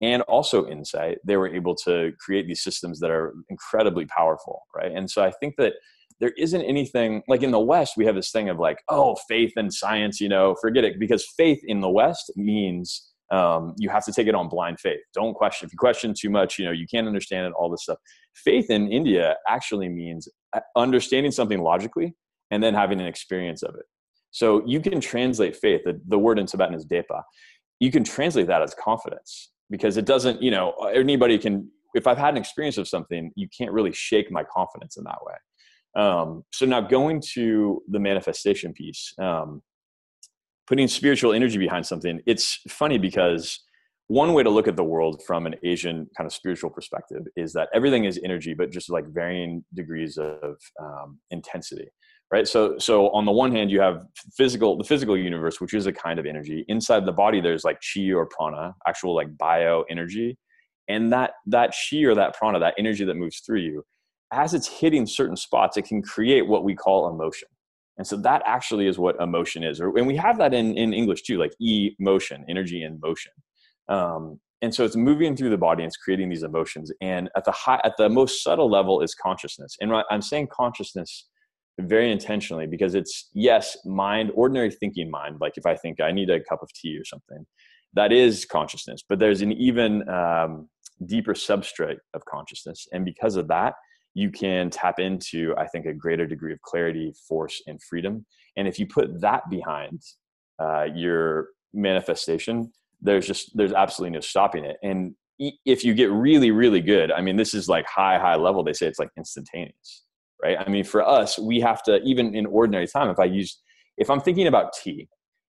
and 0.00 0.22
also 0.22 0.66
insight 0.66 1.18
they 1.24 1.36
were 1.36 1.54
able 1.54 1.74
to 1.74 2.12
create 2.18 2.46
these 2.46 2.62
systems 2.62 3.00
that 3.00 3.10
are 3.10 3.34
incredibly 3.50 4.06
powerful 4.06 4.62
right? 4.74 4.92
And 4.92 5.10
so 5.10 5.22
i 5.22 5.30
think 5.30 5.54
that 5.58 5.74
there 6.18 6.32
isn't 6.38 6.62
anything 6.62 7.22
like 7.28 7.42
in 7.42 7.50
the 7.50 7.60
west 7.60 7.94
we 7.96 8.06
have 8.06 8.14
this 8.14 8.30
thing 8.30 8.48
of 8.48 8.58
like 8.58 8.78
oh 8.88 9.16
faith 9.28 9.52
and 9.56 9.72
science 9.72 10.20
you 10.20 10.28
know 10.28 10.54
forget 10.60 10.84
it 10.84 10.98
because 10.98 11.26
faith 11.36 11.60
in 11.64 11.80
the 11.80 11.90
west 11.90 12.30
means 12.36 13.12
um, 13.30 13.74
you 13.78 13.88
have 13.88 14.04
to 14.04 14.12
take 14.12 14.26
it 14.26 14.34
on 14.34 14.48
blind 14.48 14.78
faith. 14.80 15.00
Don't 15.14 15.34
question. 15.34 15.66
If 15.66 15.72
you 15.72 15.78
question 15.78 16.14
too 16.18 16.30
much, 16.30 16.58
you 16.58 16.64
know, 16.64 16.70
you 16.70 16.86
can't 16.86 17.06
understand 17.06 17.46
it, 17.46 17.52
all 17.58 17.70
this 17.70 17.82
stuff. 17.82 17.98
Faith 18.34 18.70
in 18.70 18.90
India 18.90 19.36
actually 19.48 19.88
means 19.88 20.28
uh, 20.52 20.60
understanding 20.76 21.32
something 21.32 21.60
logically 21.60 22.14
and 22.50 22.62
then 22.62 22.74
having 22.74 23.00
an 23.00 23.06
experience 23.06 23.62
of 23.62 23.74
it. 23.74 23.84
So 24.30 24.62
you 24.66 24.80
can 24.80 25.00
translate 25.00 25.56
faith, 25.56 25.82
the, 25.84 26.00
the 26.06 26.18
word 26.18 26.38
in 26.38 26.46
Tibetan 26.46 26.74
is 26.74 26.86
depa. 26.86 27.22
You 27.80 27.90
can 27.90 28.04
translate 28.04 28.46
that 28.46 28.62
as 28.62 28.74
confidence 28.74 29.50
because 29.70 29.96
it 29.96 30.04
doesn't, 30.04 30.42
you 30.42 30.50
know, 30.50 30.72
anybody 30.94 31.38
can, 31.38 31.70
if 31.94 32.06
I've 32.06 32.18
had 32.18 32.34
an 32.34 32.36
experience 32.36 32.78
of 32.78 32.86
something, 32.86 33.32
you 33.34 33.48
can't 33.56 33.72
really 33.72 33.92
shake 33.92 34.30
my 34.30 34.44
confidence 34.44 34.96
in 34.96 35.04
that 35.04 35.18
way. 35.22 36.02
Um, 36.02 36.44
so 36.52 36.66
now 36.66 36.82
going 36.82 37.22
to 37.32 37.82
the 37.88 37.98
manifestation 37.98 38.72
piece, 38.72 39.14
um, 39.18 39.62
putting 40.66 40.88
spiritual 40.88 41.32
energy 41.32 41.58
behind 41.58 41.86
something 41.86 42.20
it's 42.26 42.60
funny 42.68 42.98
because 42.98 43.60
one 44.08 44.34
way 44.34 44.42
to 44.42 44.50
look 44.50 44.68
at 44.68 44.76
the 44.76 44.84
world 44.84 45.22
from 45.26 45.46
an 45.46 45.54
asian 45.64 46.06
kind 46.16 46.26
of 46.26 46.32
spiritual 46.32 46.70
perspective 46.70 47.22
is 47.36 47.52
that 47.52 47.68
everything 47.74 48.04
is 48.04 48.20
energy 48.24 48.54
but 48.54 48.70
just 48.70 48.90
like 48.90 49.06
varying 49.08 49.64
degrees 49.74 50.18
of 50.18 50.56
um, 50.80 51.18
intensity 51.30 51.88
right? 52.32 52.46
So 52.46 52.78
so 52.78 53.10
on 53.10 53.24
the 53.24 53.32
one 53.32 53.52
hand 53.52 53.70
you 53.70 53.80
have 53.80 54.02
physical 54.36 54.76
the 54.76 54.84
physical 54.84 55.16
universe 55.16 55.60
which 55.60 55.74
is 55.74 55.86
a 55.86 55.92
kind 55.92 56.18
of 56.18 56.26
energy. 56.26 56.64
Inside 56.68 57.06
the 57.06 57.12
body 57.12 57.40
there's 57.40 57.64
like 57.64 57.78
chi 57.80 58.10
or 58.10 58.26
prana 58.26 58.74
actual 58.86 59.14
like 59.14 59.36
bio 59.36 59.84
energy. 59.90 60.36
And 60.88 61.12
that 61.12 61.32
that 61.46 61.72
chi 61.72 61.98
or 61.98 62.14
that 62.14 62.34
prana 62.34 62.58
that 62.60 62.74
energy 62.78 63.04
that 63.04 63.16
moves 63.16 63.40
through 63.40 63.60
you 63.60 63.84
as 64.32 64.54
it's 64.54 64.66
hitting 64.66 65.06
certain 65.06 65.36
spots 65.36 65.76
it 65.76 65.82
can 65.82 66.02
create 66.02 66.46
what 66.46 66.64
we 66.64 66.74
call 66.74 67.08
emotion 67.08 67.48
and 67.98 68.06
so 68.06 68.16
that 68.18 68.42
actually 68.44 68.86
is 68.86 68.98
what 68.98 69.20
emotion 69.20 69.62
is. 69.62 69.80
And 69.80 70.06
we 70.06 70.16
have 70.16 70.38
that 70.38 70.52
in, 70.52 70.76
in 70.76 70.92
English 70.92 71.22
too, 71.22 71.38
like 71.38 71.52
emotion, 71.60 72.44
energy 72.48 72.82
in 72.82 73.00
motion. 73.02 73.32
Um, 73.88 74.38
and 74.62 74.74
so 74.74 74.84
it's 74.84 74.96
moving 74.96 75.36
through 75.36 75.50
the 75.50 75.58
body 75.58 75.82
and 75.82 75.88
it's 75.88 75.96
creating 75.96 76.28
these 76.28 76.42
emotions. 76.42 76.90
And 77.00 77.30
at 77.36 77.44
the 77.44 77.52
high, 77.52 77.80
at 77.84 77.94
the 77.98 78.08
most 78.08 78.42
subtle 78.42 78.70
level 78.70 79.00
is 79.00 79.14
consciousness. 79.14 79.76
And 79.80 79.92
I'm 80.10 80.22
saying 80.22 80.48
consciousness 80.52 81.26
very 81.78 82.10
intentionally 82.10 82.66
because 82.66 82.94
it's 82.94 83.30
yes, 83.34 83.76
mind, 83.84 84.30
ordinary 84.34 84.70
thinking 84.70 85.10
mind. 85.10 85.36
Like 85.40 85.54
if 85.56 85.66
I 85.66 85.76
think 85.76 86.00
I 86.00 86.12
need 86.12 86.30
a 86.30 86.40
cup 86.40 86.62
of 86.62 86.72
tea 86.72 86.98
or 86.98 87.04
something, 87.04 87.46
that 87.94 88.12
is 88.12 88.44
consciousness. 88.44 89.02
But 89.06 89.18
there's 89.18 89.42
an 89.42 89.52
even 89.52 90.08
um, 90.08 90.68
deeper 91.04 91.34
substrate 91.34 91.98
of 92.14 92.24
consciousness, 92.24 92.86
and 92.92 93.04
because 93.04 93.36
of 93.36 93.48
that, 93.48 93.74
you 94.16 94.30
can 94.30 94.70
tap 94.70 94.98
into, 94.98 95.54
I 95.58 95.66
think, 95.66 95.84
a 95.84 95.92
greater 95.92 96.26
degree 96.26 96.54
of 96.54 96.62
clarity, 96.62 97.12
force, 97.28 97.62
and 97.66 97.78
freedom. 97.82 98.24
And 98.56 98.66
if 98.66 98.78
you 98.78 98.86
put 98.86 99.20
that 99.20 99.42
behind 99.50 100.00
uh, 100.58 100.84
your 100.94 101.48
manifestation, 101.74 102.72
there's 103.02 103.26
just 103.26 103.54
there's 103.54 103.74
absolutely 103.74 104.14
no 104.14 104.20
stopping 104.20 104.64
it. 104.64 104.78
And 104.82 105.14
if 105.66 105.84
you 105.84 105.92
get 105.92 106.10
really, 106.10 106.50
really 106.50 106.80
good, 106.80 107.12
I 107.12 107.20
mean, 107.20 107.36
this 107.36 107.52
is 107.52 107.68
like 107.68 107.84
high, 107.86 108.18
high 108.18 108.36
level. 108.36 108.64
They 108.64 108.72
say 108.72 108.86
it's 108.86 108.98
like 108.98 109.10
instantaneous, 109.18 110.06
right? 110.42 110.56
I 110.58 110.70
mean, 110.70 110.84
for 110.84 111.06
us, 111.06 111.38
we 111.38 111.60
have 111.60 111.82
to 111.82 112.00
even 112.02 112.34
in 112.34 112.46
ordinary 112.46 112.86
time. 112.86 113.10
If 113.10 113.18
I 113.18 113.26
use, 113.26 113.60
if 113.98 114.08
I'm 114.08 114.22
thinking 114.22 114.46
about 114.46 114.72
tea, 114.72 115.08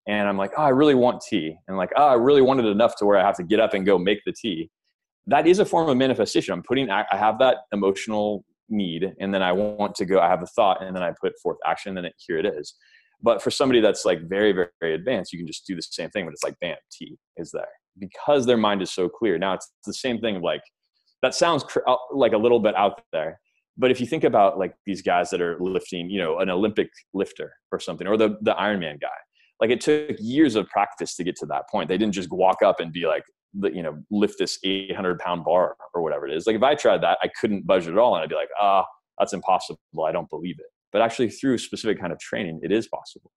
and 0.09 0.27
I'm 0.27 0.37
like, 0.37 0.51
oh, 0.57 0.63
I 0.63 0.69
really 0.69 0.95
want 0.95 1.21
tea, 1.21 1.55
and 1.69 1.77
like, 1.77 1.93
oh, 1.95 2.07
I 2.07 2.15
really 2.15 2.41
want 2.41 2.59
it 2.59 2.65
enough 2.65 2.97
to 2.97 3.05
where 3.05 3.17
I 3.17 3.25
have 3.25 3.37
to 3.37 3.43
get 3.43 3.61
up 3.61 3.73
and 3.73 3.85
go 3.85 3.97
make 3.97 4.19
the 4.25 4.33
tea. 4.33 4.69
That 5.25 5.47
is 5.47 5.59
a 5.59 5.65
form 5.65 5.87
of 5.87 5.95
manifestation. 5.95 6.53
I'm 6.53 6.63
putting, 6.63 6.89
I 6.89 7.05
have 7.11 7.39
that 7.39 7.59
emotional 7.71 8.43
need 8.69 9.13
and 9.19 9.33
then 9.33 9.41
i 9.41 9.51
want 9.51 9.95
to 9.95 10.05
go 10.05 10.19
i 10.19 10.27
have 10.27 10.43
a 10.43 10.47
thought 10.47 10.83
and 10.83 10.95
then 10.95 11.03
i 11.03 11.11
put 11.21 11.33
forth 11.41 11.57
action 11.65 11.89
and 11.89 11.97
then 11.97 12.05
it, 12.05 12.13
here 12.17 12.37
it 12.37 12.45
is. 12.45 12.75
But 13.19 13.41
for 13.41 13.49
somebody 13.49 13.81
that's 13.81 14.05
like 14.05 14.21
very 14.29 14.51
very, 14.51 14.69
very 14.79 14.93
advanced 14.93 15.33
you 15.33 15.39
can 15.39 15.47
just 15.47 15.65
do 15.65 15.75
the 15.75 15.81
same 15.81 16.09
thing 16.11 16.25
but 16.25 16.33
it's 16.33 16.43
like 16.43 16.59
bam 16.61 16.75
tea 16.91 17.17
is 17.37 17.51
there. 17.51 17.67
Because 17.97 18.45
their 18.45 18.57
mind 18.57 18.83
is 18.83 18.91
so 18.91 19.09
clear. 19.09 19.39
Now 19.39 19.53
it's 19.53 19.71
the 19.85 19.93
same 19.93 20.19
thing 20.19 20.35
of 20.35 20.43
like 20.43 20.61
that 21.23 21.33
sounds 21.33 21.63
cr- 21.63 21.87
uh, 21.87 21.95
like 22.13 22.33
a 22.33 22.37
little 22.37 22.59
bit 22.59 22.75
out 22.75 23.01
there 23.11 23.39
but 23.75 23.89
if 23.89 23.99
you 23.99 24.05
think 24.05 24.23
about 24.23 24.59
like 24.59 24.73
these 24.85 25.01
guys 25.01 25.31
that 25.31 25.41
are 25.41 25.57
lifting 25.59 26.09
you 26.09 26.19
know 26.19 26.39
an 26.39 26.49
olympic 26.49 26.89
lifter 27.13 27.53
or 27.71 27.79
something 27.79 28.07
or 28.07 28.17
the 28.17 28.37
the 28.41 28.53
ironman 28.53 28.99
guy 29.01 29.17
like 29.59 29.71
it 29.71 29.81
took 29.81 30.15
years 30.19 30.55
of 30.55 30.67
practice 30.67 31.15
to 31.15 31.23
get 31.23 31.35
to 31.37 31.45
that 31.47 31.63
point. 31.69 31.89
They 31.89 31.97
didn't 31.97 32.13
just 32.13 32.31
walk 32.31 32.61
up 32.63 32.79
and 32.79 32.91
be 32.91 33.07
like 33.07 33.23
the, 33.53 33.73
you 33.73 33.83
know 33.83 33.97
lift 34.11 34.35
this 34.39 34.59
800 34.63 35.19
pound 35.19 35.43
bar 35.43 35.75
or 35.93 36.01
whatever 36.01 36.27
it 36.27 36.35
is 36.35 36.47
like 36.47 36.55
if 36.55 36.63
i 36.63 36.75
tried 36.75 37.01
that 37.01 37.17
i 37.21 37.29
couldn't 37.39 37.65
budget 37.65 37.93
at 37.93 37.97
all 37.97 38.15
and 38.15 38.23
i'd 38.23 38.29
be 38.29 38.35
like 38.35 38.49
ah 38.59 38.85
that's 39.17 39.33
impossible 39.33 39.79
i 40.05 40.11
don't 40.11 40.29
believe 40.29 40.59
it 40.59 40.67
but 40.91 41.01
actually 41.01 41.29
through 41.29 41.57
specific 41.57 41.99
kind 41.99 42.11
of 42.11 42.19
training 42.19 42.59
it 42.63 42.71
is 42.71 42.87
possible 42.87 43.31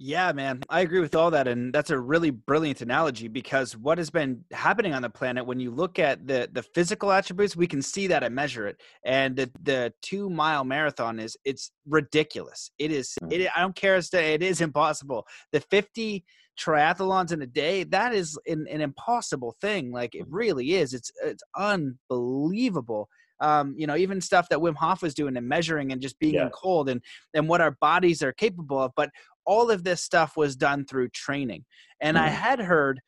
Yeah, 0.00 0.30
man, 0.30 0.60
I 0.70 0.82
agree 0.82 1.00
with 1.00 1.16
all 1.16 1.32
that, 1.32 1.48
and 1.48 1.72
that's 1.72 1.90
a 1.90 1.98
really 1.98 2.30
brilliant 2.30 2.82
analogy 2.82 3.26
because 3.26 3.76
what 3.76 3.98
has 3.98 4.10
been 4.10 4.44
happening 4.52 4.94
on 4.94 5.02
the 5.02 5.10
planet 5.10 5.44
when 5.44 5.58
you 5.58 5.72
look 5.72 5.98
at 5.98 6.24
the 6.24 6.48
the 6.52 6.62
physical 6.62 7.10
attributes, 7.10 7.56
we 7.56 7.66
can 7.66 7.82
see 7.82 8.06
that 8.06 8.22
and 8.22 8.32
measure 8.32 8.68
it. 8.68 8.80
And 9.04 9.34
the 9.34 9.50
the 9.60 9.92
two 10.00 10.30
mile 10.30 10.62
marathon 10.62 11.18
is 11.18 11.36
it's 11.44 11.72
ridiculous. 11.84 12.70
It 12.78 12.92
is. 12.92 13.18
Mm. 13.24 13.32
It 13.32 13.50
I 13.56 13.60
don't 13.60 13.74
care 13.74 13.96
as 13.96 14.08
to 14.10 14.22
it 14.22 14.40
is 14.40 14.60
impossible. 14.60 15.26
The 15.50 15.62
fifty 15.62 16.24
triathlons 16.58 17.32
in 17.32 17.42
a 17.42 17.46
day 17.46 17.84
that 17.84 18.14
is 18.14 18.38
an, 18.46 18.66
an 18.70 18.80
impossible 18.80 19.54
thing. 19.60 19.92
Like 19.92 20.14
it 20.14 20.26
really 20.28 20.74
is. 20.74 20.94
It's 20.94 21.10
it's 21.24 21.42
unbelievable 21.56 23.08
um, 23.40 23.74
you 23.76 23.86
know, 23.86 23.96
even 23.96 24.20
stuff 24.20 24.48
that 24.48 24.58
Wim 24.58 24.74
Hof 24.74 25.02
was 25.02 25.14
doing 25.14 25.36
and 25.36 25.48
measuring 25.48 25.92
and 25.92 26.00
just 26.02 26.18
being 26.18 26.34
Yeah. 26.34 26.46
in 26.46 26.50
cold 26.50 26.88
and 26.88 27.02
and 27.34 27.48
what 27.48 27.60
our 27.60 27.72
bodies 27.80 28.22
are 28.22 28.32
capable 28.32 28.80
of. 28.80 28.92
But 28.96 29.10
all 29.44 29.70
of 29.70 29.84
this 29.84 30.02
stuff 30.02 30.36
was 30.36 30.56
done 30.56 30.84
through 30.84 31.08
training. 31.10 31.64
And 32.00 32.18
I 32.18 32.28
Mhm. 32.28 32.32
had 32.32 32.60
heard 32.60 33.00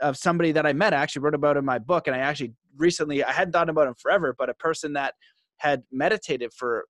of 0.00 0.16
somebody 0.16 0.52
that 0.52 0.66
I 0.66 0.72
met, 0.72 0.92
I 0.92 0.98
actually 0.98 1.22
wrote 1.22 1.34
about 1.34 1.56
in 1.56 1.64
my 1.64 1.78
book, 1.78 2.06
and 2.06 2.14
I 2.16 2.18
actually 2.18 2.54
recently 2.76 3.24
I 3.24 3.32
hadn't 3.32 3.52
thought 3.52 3.70
about 3.70 3.88
him 3.88 3.94
forever, 3.94 4.34
but 4.36 4.50
a 4.50 4.54
person 4.54 4.92
that 4.94 5.14
had 5.58 5.84
meditated 5.90 6.52
for 6.52 6.86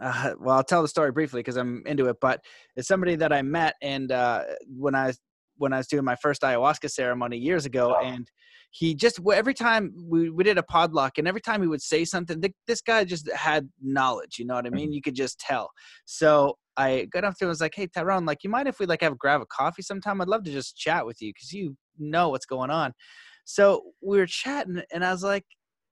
uh, 0.00 0.34
well, 0.38 0.56
I'll 0.56 0.64
tell 0.64 0.82
the 0.82 0.88
story 0.88 1.12
briefly 1.12 1.40
because 1.40 1.56
I'm 1.56 1.82
into 1.86 2.06
it. 2.06 2.16
But 2.20 2.40
it's 2.76 2.88
somebody 2.88 3.16
that 3.16 3.32
I 3.32 3.42
met, 3.42 3.74
and 3.82 4.12
uh, 4.12 4.44
when 4.68 4.94
I 4.94 5.12
when 5.56 5.72
I 5.72 5.78
was 5.78 5.88
doing 5.88 6.04
my 6.04 6.16
first 6.16 6.42
ayahuasca 6.42 6.90
ceremony 6.90 7.36
years 7.36 7.66
ago, 7.66 7.90
Wow. 7.90 8.00
and 8.02 8.30
he 8.70 8.94
just 8.94 9.20
every 9.34 9.54
time 9.54 9.92
we, 10.08 10.30
we 10.30 10.44
did 10.44 10.58
a 10.58 10.62
podlock, 10.62 11.12
and 11.18 11.26
every 11.26 11.40
time 11.40 11.60
he 11.60 11.68
would 11.68 11.82
say 11.82 12.04
something, 12.04 12.40
th- 12.40 12.54
this 12.66 12.80
guy 12.80 13.04
just 13.04 13.30
had 13.32 13.68
knowledge. 13.82 14.38
You 14.38 14.46
know 14.46 14.54
what 14.54 14.66
I 14.66 14.70
mean? 14.70 14.92
You 14.92 15.02
could 15.02 15.16
just 15.16 15.38
tell. 15.40 15.70
So 16.04 16.56
I 16.76 17.06
got 17.10 17.24
up 17.24 17.34
to 17.38 17.44
him 17.44 17.48
and 17.48 17.50
was 17.50 17.60
like, 17.60 17.74
"Hey, 17.74 17.88
Tyrone, 17.88 18.24
like, 18.24 18.44
you 18.44 18.50
mind 18.50 18.68
if 18.68 18.78
we 18.78 18.86
like 18.86 19.02
have 19.02 19.18
grab 19.18 19.40
a 19.40 19.46
coffee 19.46 19.82
sometime? 19.82 20.20
I'd 20.20 20.28
love 20.28 20.44
to 20.44 20.52
just 20.52 20.76
chat 20.76 21.04
with 21.04 21.20
you 21.20 21.30
because 21.30 21.52
you 21.52 21.76
know 21.98 22.28
what's 22.28 22.46
going 22.46 22.70
on." 22.70 22.92
So 23.44 23.82
we 24.00 24.18
were 24.18 24.26
chatting, 24.26 24.82
and 24.92 25.04
I 25.04 25.10
was 25.12 25.24
like, 25.24 25.44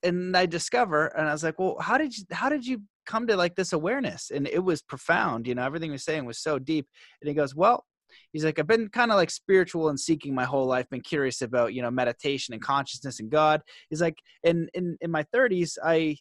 and 0.05 0.37
I 0.37 0.47
discover, 0.47 1.09
and 1.09 1.29
I 1.29 1.33
was 1.33 1.43
like, 1.43 1.59
"Well, 1.59 1.77
how 1.81 1.99
did 1.99 2.17
you 2.17 2.25
how 2.31 2.49
did 2.49 2.65
you 2.65 2.83
come 3.09 3.27
to 3.27 3.37
like 3.37 3.57
this 3.57 3.73
awareness?" 3.73 4.31
And 4.31 4.47
it 4.47 4.63
was 4.63 4.83
profound. 4.83 5.47
You 5.49 5.57
know, 5.57 5.65
everything 5.65 5.91
he 5.91 5.95
was 5.95 6.05
saying 6.05 6.25
was 6.25 6.39
so 6.39 6.59
deep. 6.59 6.87
And 7.21 7.29
he 7.29 7.35
goes, 7.35 7.55
"Well." 7.55 7.85
He's 8.33 8.43
like, 8.43 8.59
I've 8.59 8.67
been 8.67 8.89
kind 8.89 9.11
of 9.11 9.19
like 9.19 9.31
spiritual 9.31 9.91
and 9.91 10.01
seeking 10.01 10.35
my 10.35 10.45
whole 10.45 10.67
life, 10.67 10.89
been 10.89 11.03
curious 11.03 11.43
about, 11.43 11.75
you 11.75 11.83
know, 11.83 11.91
meditation 11.91 12.55
and 12.55 12.63
consciousness 12.63 13.21
and 13.21 13.31
God. 13.31 13.61
He's 13.91 14.01
like, 14.01 14.17
in 14.45 14.67
in, 14.73 14.97
in 15.03 15.11
my 15.11 15.25
30s, 15.25 15.77
I 15.85 16.17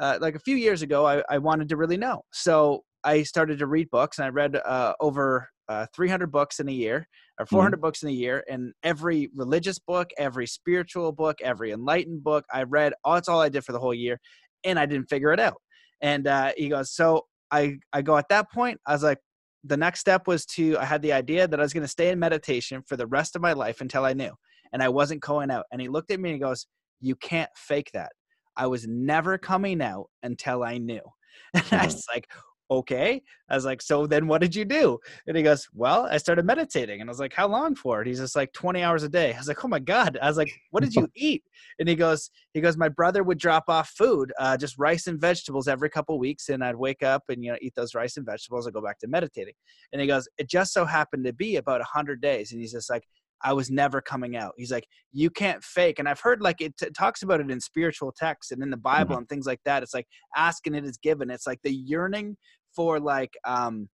uh, 0.00 0.18
like 0.20 0.34
a 0.34 0.40
few 0.40 0.56
years 0.56 0.82
ago, 0.82 1.06
I, 1.06 1.22
I 1.28 1.38
wanted 1.38 1.68
to 1.70 1.76
really 1.76 1.96
know. 1.96 2.24
So 2.32 2.84
I 3.04 3.22
started 3.22 3.58
to 3.58 3.66
read 3.66 3.90
books 3.90 4.18
and 4.18 4.26
I 4.26 4.30
read 4.30 4.56
uh, 4.56 4.94
over 5.00 5.48
uh, 5.68 5.86
300 5.94 6.30
books 6.30 6.60
in 6.60 6.68
a 6.68 6.72
year 6.72 7.08
or 7.38 7.46
400 7.46 7.80
books 7.80 8.02
in 8.02 8.08
a 8.08 8.12
year. 8.12 8.44
And 8.48 8.72
every 8.82 9.30
religious 9.34 9.78
book, 9.78 10.10
every 10.18 10.46
spiritual 10.46 11.12
book, 11.12 11.38
every 11.42 11.72
enlightened 11.72 12.22
book 12.22 12.44
I 12.52 12.64
read, 12.64 12.94
all, 13.04 13.14
that's 13.14 13.28
all 13.28 13.40
I 13.40 13.48
did 13.48 13.64
for 13.64 13.72
the 13.72 13.78
whole 13.78 13.94
year. 13.94 14.20
And 14.64 14.78
I 14.78 14.86
didn't 14.86 15.08
figure 15.08 15.32
it 15.32 15.40
out. 15.40 15.60
And 16.02 16.26
uh, 16.26 16.52
he 16.56 16.68
goes, 16.68 16.90
so 16.92 17.26
I, 17.50 17.78
I 17.92 18.02
go 18.02 18.16
at 18.16 18.28
that 18.28 18.50
point, 18.50 18.80
I 18.86 18.92
was 18.92 19.02
like, 19.02 19.18
the 19.64 19.76
next 19.76 20.00
step 20.00 20.26
was 20.26 20.44
to, 20.46 20.76
I 20.78 20.84
had 20.84 21.02
the 21.02 21.12
idea 21.12 21.46
that 21.46 21.58
I 21.58 21.62
was 21.62 21.72
going 21.72 21.84
to 21.84 21.88
stay 21.88 22.10
in 22.10 22.18
meditation 22.18 22.82
for 22.86 22.96
the 22.96 23.06
rest 23.06 23.36
of 23.36 23.42
my 23.42 23.52
life 23.52 23.80
until 23.80 24.04
I 24.04 24.12
knew. 24.12 24.32
And 24.72 24.82
I 24.82 24.88
wasn't 24.88 25.20
going 25.20 25.50
out. 25.50 25.66
And 25.70 25.80
he 25.80 25.88
looked 25.88 26.10
at 26.10 26.18
me 26.18 26.30
and 26.30 26.34
he 26.34 26.40
goes, 26.40 26.66
you 27.00 27.14
can't 27.16 27.50
fake 27.54 27.90
that. 27.94 28.10
I 28.56 28.66
was 28.66 28.86
never 28.86 29.38
coming 29.38 29.80
out 29.80 30.06
until 30.22 30.62
I 30.62 30.78
knew. 30.78 31.02
And 31.54 31.64
I 31.72 31.86
was 31.86 32.04
like, 32.12 32.30
okay. 32.78 33.22
I 33.48 33.54
was 33.54 33.64
like, 33.64 33.82
so 33.82 34.06
then 34.06 34.26
what 34.26 34.40
did 34.40 34.54
you 34.54 34.64
do? 34.64 34.98
And 35.26 35.36
he 35.36 35.42
goes, 35.42 35.68
well, 35.74 36.06
I 36.10 36.16
started 36.16 36.44
meditating. 36.46 37.00
And 37.00 37.08
I 37.08 37.12
was 37.12 37.20
like, 37.20 37.34
how 37.34 37.46
long 37.46 37.74
for 37.74 38.00
it? 38.00 38.06
He's 38.06 38.18
just 38.18 38.36
like 38.36 38.52
20 38.52 38.82
hours 38.82 39.02
a 39.02 39.08
day. 39.08 39.32
I 39.34 39.38
was 39.38 39.48
like, 39.48 39.64
oh 39.64 39.68
my 39.68 39.78
God. 39.78 40.18
I 40.22 40.26
was 40.26 40.36
like, 40.36 40.52
what 40.70 40.82
did 40.82 40.94
you 40.94 41.08
eat? 41.14 41.42
And 41.78 41.88
he 41.88 41.94
goes, 41.94 42.30
he 42.54 42.60
goes, 42.60 42.76
my 42.76 42.88
brother 42.88 43.22
would 43.22 43.38
drop 43.38 43.64
off 43.68 43.90
food, 43.90 44.32
uh, 44.38 44.56
just 44.56 44.78
rice 44.78 45.06
and 45.06 45.20
vegetables 45.20 45.68
every 45.68 45.90
couple 45.90 46.18
weeks. 46.18 46.48
And 46.48 46.64
I'd 46.64 46.76
wake 46.76 47.02
up 47.02 47.24
and, 47.28 47.44
you 47.44 47.52
know, 47.52 47.58
eat 47.60 47.74
those 47.76 47.94
rice 47.94 48.16
and 48.16 48.26
vegetables 48.26 48.66
and 48.66 48.74
go 48.74 48.82
back 48.82 48.98
to 49.00 49.08
meditating. 49.08 49.54
And 49.92 50.00
he 50.00 50.06
goes, 50.06 50.28
it 50.38 50.48
just 50.48 50.72
so 50.72 50.84
happened 50.84 51.24
to 51.26 51.32
be 51.32 51.56
about 51.56 51.80
a 51.80 51.88
100 51.92 52.20
days. 52.20 52.52
And 52.52 52.60
he's 52.60 52.72
just 52.72 52.90
like, 52.90 53.04
I 53.42 53.52
was 53.52 53.70
never 53.70 54.00
coming 54.00 54.36
out. 54.36 54.54
He's 54.56 54.70
like, 54.70 54.86
you 55.12 55.28
can't 55.28 55.62
fake. 55.62 55.98
And 55.98 56.08
I've 56.08 56.20
heard 56.20 56.40
like 56.40 56.60
it 56.60 56.76
t- 56.76 56.90
talks 56.90 57.22
about 57.22 57.40
it 57.40 57.50
in 57.50 57.60
spiritual 57.60 58.12
texts 58.12 58.52
and 58.52 58.62
in 58.62 58.70
the 58.70 58.76
Bible 58.76 59.16
and 59.16 59.28
things 59.28 59.46
like 59.46 59.60
that. 59.64 59.82
It's 59.82 59.94
like 59.94 60.06
asking 60.36 60.74
it 60.74 60.84
is 60.84 60.96
given. 60.96 61.30
It's 61.30 61.46
like 61.46 61.60
the 61.62 61.72
yearning 61.72 62.36
for 62.74 63.00
like 63.00 63.36
um 63.44 63.88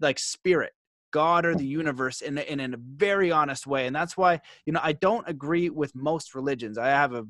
like 0.00 0.18
spirit, 0.18 0.72
God 1.12 1.46
or 1.46 1.54
the 1.54 1.66
universe 1.66 2.20
in 2.20 2.38
in, 2.38 2.60
in 2.60 2.74
a 2.74 2.78
very 2.78 3.30
honest 3.30 3.66
way. 3.66 3.86
And 3.86 3.94
that's 3.94 4.16
why 4.16 4.40
you 4.66 4.72
know 4.72 4.80
I 4.82 4.92
don't 4.92 5.28
agree 5.28 5.70
with 5.70 5.94
most 5.94 6.34
religions. 6.34 6.78
I 6.78 6.88
have 6.88 7.12
a 7.14 7.24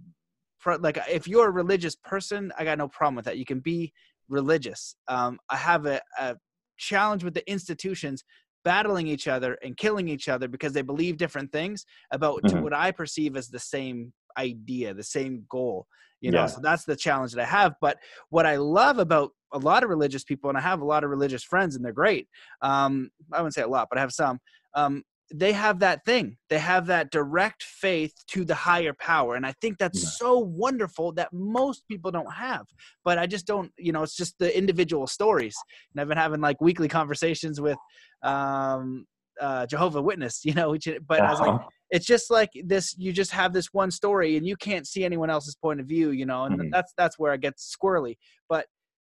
like 0.80 0.98
if 1.10 1.28
you're 1.28 1.48
a 1.48 1.52
religious 1.52 1.94
person, 1.94 2.50
I 2.58 2.64
got 2.64 2.78
no 2.78 2.88
problem 2.88 3.16
with 3.16 3.26
that. 3.26 3.36
You 3.38 3.44
can 3.44 3.60
be 3.60 3.92
religious. 4.28 4.96
Um, 5.08 5.38
I 5.50 5.56
have 5.56 5.86
a, 5.86 6.00
a 6.18 6.36
challenge 6.78 7.22
with 7.22 7.34
the 7.34 7.48
institutions 7.50 8.24
battling 8.64 9.06
each 9.06 9.28
other 9.28 9.58
and 9.62 9.76
killing 9.76 10.08
each 10.08 10.28
other 10.28 10.48
because 10.48 10.72
they 10.72 10.82
believe 10.82 11.18
different 11.18 11.52
things 11.52 11.84
about 12.10 12.42
Mhm. 12.44 12.62
what 12.62 12.72
I 12.72 12.90
perceive 12.90 13.36
as 13.36 13.48
the 13.48 13.58
same 13.58 14.12
idea, 14.38 14.94
the 14.94 15.02
same 15.02 15.44
goal. 15.48 15.86
You 16.20 16.32
know, 16.32 16.40
Yeah. 16.40 16.46
so 16.46 16.60
that's 16.62 16.84
the 16.84 16.96
challenge 16.96 17.32
that 17.32 17.42
I 17.42 17.44
have. 17.46 17.74
But 17.82 17.98
what 18.30 18.46
I 18.46 18.56
love 18.56 18.98
about 18.98 19.32
a 19.54 19.58
lot 19.58 19.82
of 19.82 19.88
religious 19.90 20.24
people, 20.24 20.50
and 20.50 20.58
I 20.58 20.60
have 20.62 20.80
a 20.80 20.84
lot 20.84 21.04
of 21.04 21.10
religious 21.10 21.42
friends, 21.44 21.76
and 21.76 21.84
they're 21.84 21.92
great. 21.92 22.28
Um, 22.60 23.10
I 23.32 23.38
wouldn't 23.38 23.54
say 23.54 23.62
a 23.62 23.68
lot, 23.68 23.88
but 23.90 23.98
I 23.98 24.02
have 24.02 24.12
some. 24.12 24.40
Um, 24.74 25.02
they 25.32 25.52
have 25.52 25.78
that 25.80 26.04
thing. 26.04 26.36
They 26.50 26.58
have 26.58 26.86
that 26.86 27.10
direct 27.10 27.62
faith 27.62 28.12
to 28.28 28.44
the 28.44 28.54
higher 28.54 28.92
power, 28.92 29.36
and 29.36 29.46
I 29.46 29.54
think 29.60 29.78
that's 29.78 30.00
Yeah. 30.00 30.10
so 30.18 30.38
wonderful 30.38 31.12
that 31.12 31.32
most 31.32 31.88
people 31.88 32.10
don't 32.10 32.32
have. 32.34 32.66
But 33.04 33.18
I 33.18 33.26
just 33.26 33.46
don't. 33.46 33.72
You 33.78 33.92
know, 33.92 34.02
it's 34.02 34.16
just 34.16 34.38
the 34.38 34.56
individual 34.56 35.06
stories. 35.06 35.56
And 35.94 36.00
I've 36.00 36.08
been 36.08 36.18
having 36.18 36.40
like 36.40 36.60
weekly 36.60 36.88
conversations 36.88 37.60
with 37.60 37.78
um, 38.22 39.06
uh, 39.40 39.66
Jehovah 39.66 40.02
Witness. 40.02 40.42
You 40.44 40.54
know, 40.54 40.70
which, 40.72 40.88
but 41.06 41.24
I 41.24 41.30
was 41.30 41.40
like, 41.40 41.54
Uh-huh. 41.54 41.68
it's 41.90 42.06
just 42.06 42.30
like 42.30 42.50
this 42.64 42.94
you 42.98 43.12
just 43.12 43.30
have 43.30 43.52
this 43.52 43.68
one 43.72 43.90
story 43.90 44.36
and 44.36 44.46
you 44.46 44.56
can't 44.56 44.86
see 44.86 45.04
anyone 45.04 45.30
else's 45.30 45.54
point 45.54 45.80
of 45.80 45.86
view 45.86 46.10
you 46.10 46.26
know 46.26 46.44
and 46.44 46.58
Mhm. 46.58 46.72
that's 46.72 46.92
that's 46.96 47.18
where 47.18 47.30
i 47.32 47.36
get 47.36 47.54
squirrely 47.58 48.16
but 48.48 48.66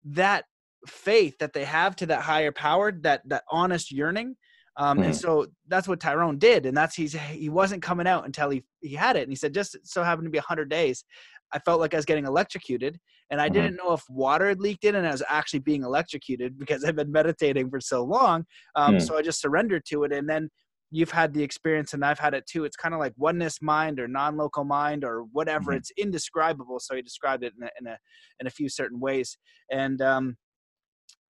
that 0.04 0.44
faith 0.86 1.36
that 1.38 1.52
they 1.52 1.64
have 1.64 1.94
to 1.96 2.06
that 2.06 2.22
higher 2.22 2.52
power 2.52 2.90
that 2.90 3.20
that 3.26 3.44
honest 3.50 3.92
yearning 3.92 4.34
um 4.76 5.02
and 5.02 5.14
Mhm. 5.14 5.20
so 5.20 5.46
that's 5.68 5.86
what 5.86 6.00
tyrone 6.00 6.38
did 6.38 6.64
and 6.64 6.74
that's 6.76 6.94
he's 6.96 7.12
he 7.12 7.48
wasn't 7.50 7.82
coming 7.82 8.06
out 8.06 8.24
until 8.24 8.48
he 8.48 8.64
he 8.80 8.94
had 8.94 9.16
it 9.16 9.22
and 9.22 9.30
he 9.30 9.36
said 9.36 9.52
just 9.52 9.76
so 9.84 10.02
happened 10.02 10.24
to 10.26 10.30
be 10.30 10.38
100 10.38 10.70
days 10.70 11.04
i 11.52 11.58
felt 11.58 11.80
like 11.80 11.92
i 11.92 11.98
was 11.98 12.06
getting 12.06 12.24
electrocuted 12.24 12.98
and 13.30 13.40
i 13.42 13.48
Mhm. 13.48 13.54
didn't 13.54 13.76
know 13.76 13.92
if 13.92 14.02
water 14.08 14.48
had 14.48 14.60
leaked 14.60 14.84
in 14.84 14.94
and 14.94 15.06
i 15.06 15.10
was 15.12 15.22
actually 15.28 15.58
being 15.58 15.82
electrocuted 15.82 16.58
because 16.58 16.82
i've 16.84 16.96
been 16.96 17.12
meditating 17.12 17.68
for 17.68 17.80
so 17.80 18.02
long 18.02 18.44
um 18.74 18.94
Mm. 18.94 19.06
so 19.06 19.18
i 19.18 19.22
just 19.22 19.40
surrendered 19.40 19.84
to 19.84 20.04
it 20.04 20.12
and 20.12 20.28
then 20.28 20.48
you've 20.90 21.10
had 21.10 21.32
the 21.32 21.42
experience 21.42 21.94
and 21.94 22.04
I've 22.04 22.18
had 22.18 22.34
it 22.34 22.46
too. 22.46 22.64
It's 22.64 22.76
kind 22.76 22.94
of 22.94 23.00
like 23.00 23.12
oneness 23.16 23.62
mind 23.62 24.00
or 24.00 24.08
non-local 24.08 24.64
mind 24.64 25.04
or 25.04 25.22
whatever. 25.32 25.72
Mhm. 25.72 25.76
It's 25.76 25.90
indescribable. 25.96 26.80
So 26.80 26.96
he 26.96 27.02
described 27.02 27.44
it 27.44 27.52
in 27.56 27.64
a, 27.64 27.70
in 27.80 27.86
a, 27.86 27.98
in 28.40 28.46
a 28.46 28.50
few 28.50 28.68
certain 28.68 29.00
ways. 29.00 29.38
And, 29.70 30.00
um, 30.02 30.36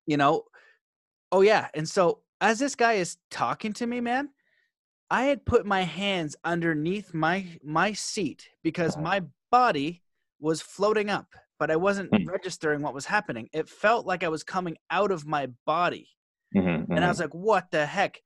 you 0.06 0.16
know, 0.16 0.44
oh 1.32 1.42
yeah. 1.42 1.68
And 1.74 1.88
so 1.88 2.22
as 2.40 2.58
this 2.58 2.74
guy 2.74 2.94
is 2.94 3.18
talking 3.30 3.72
to 3.74 3.86
me, 3.86 4.00
man, 4.00 4.30
I 5.10 5.24
had 5.24 5.44
put 5.44 5.66
my 5.66 5.82
hands 5.82 6.36
underneath 6.44 7.14
my, 7.14 7.46
my 7.62 7.92
seat 7.92 8.48
because 8.62 8.96
my 8.96 9.22
body 9.50 10.04
was 10.40 10.62
floating 10.62 11.10
up, 11.10 11.34
but 11.58 11.70
I 11.70 11.76
wasn't 11.76 12.12
Mm. 12.12 12.26
registering 12.26 12.82
what 12.82 12.94
was 12.94 13.06
happening. 13.06 13.48
It 13.52 13.68
felt 13.68 14.06
like 14.06 14.24
I 14.24 14.28
was 14.28 14.44
coming 14.44 14.76
out 14.90 15.10
of 15.10 15.26
my 15.26 15.48
body 15.66 16.08
Mhm, 16.54 16.86
and 16.94 17.04
I 17.04 17.08
mhm. 17.08 17.08
was 17.08 17.20
like, 17.20 17.34
what 17.34 17.70
the 17.70 17.86
heck? 17.86 18.20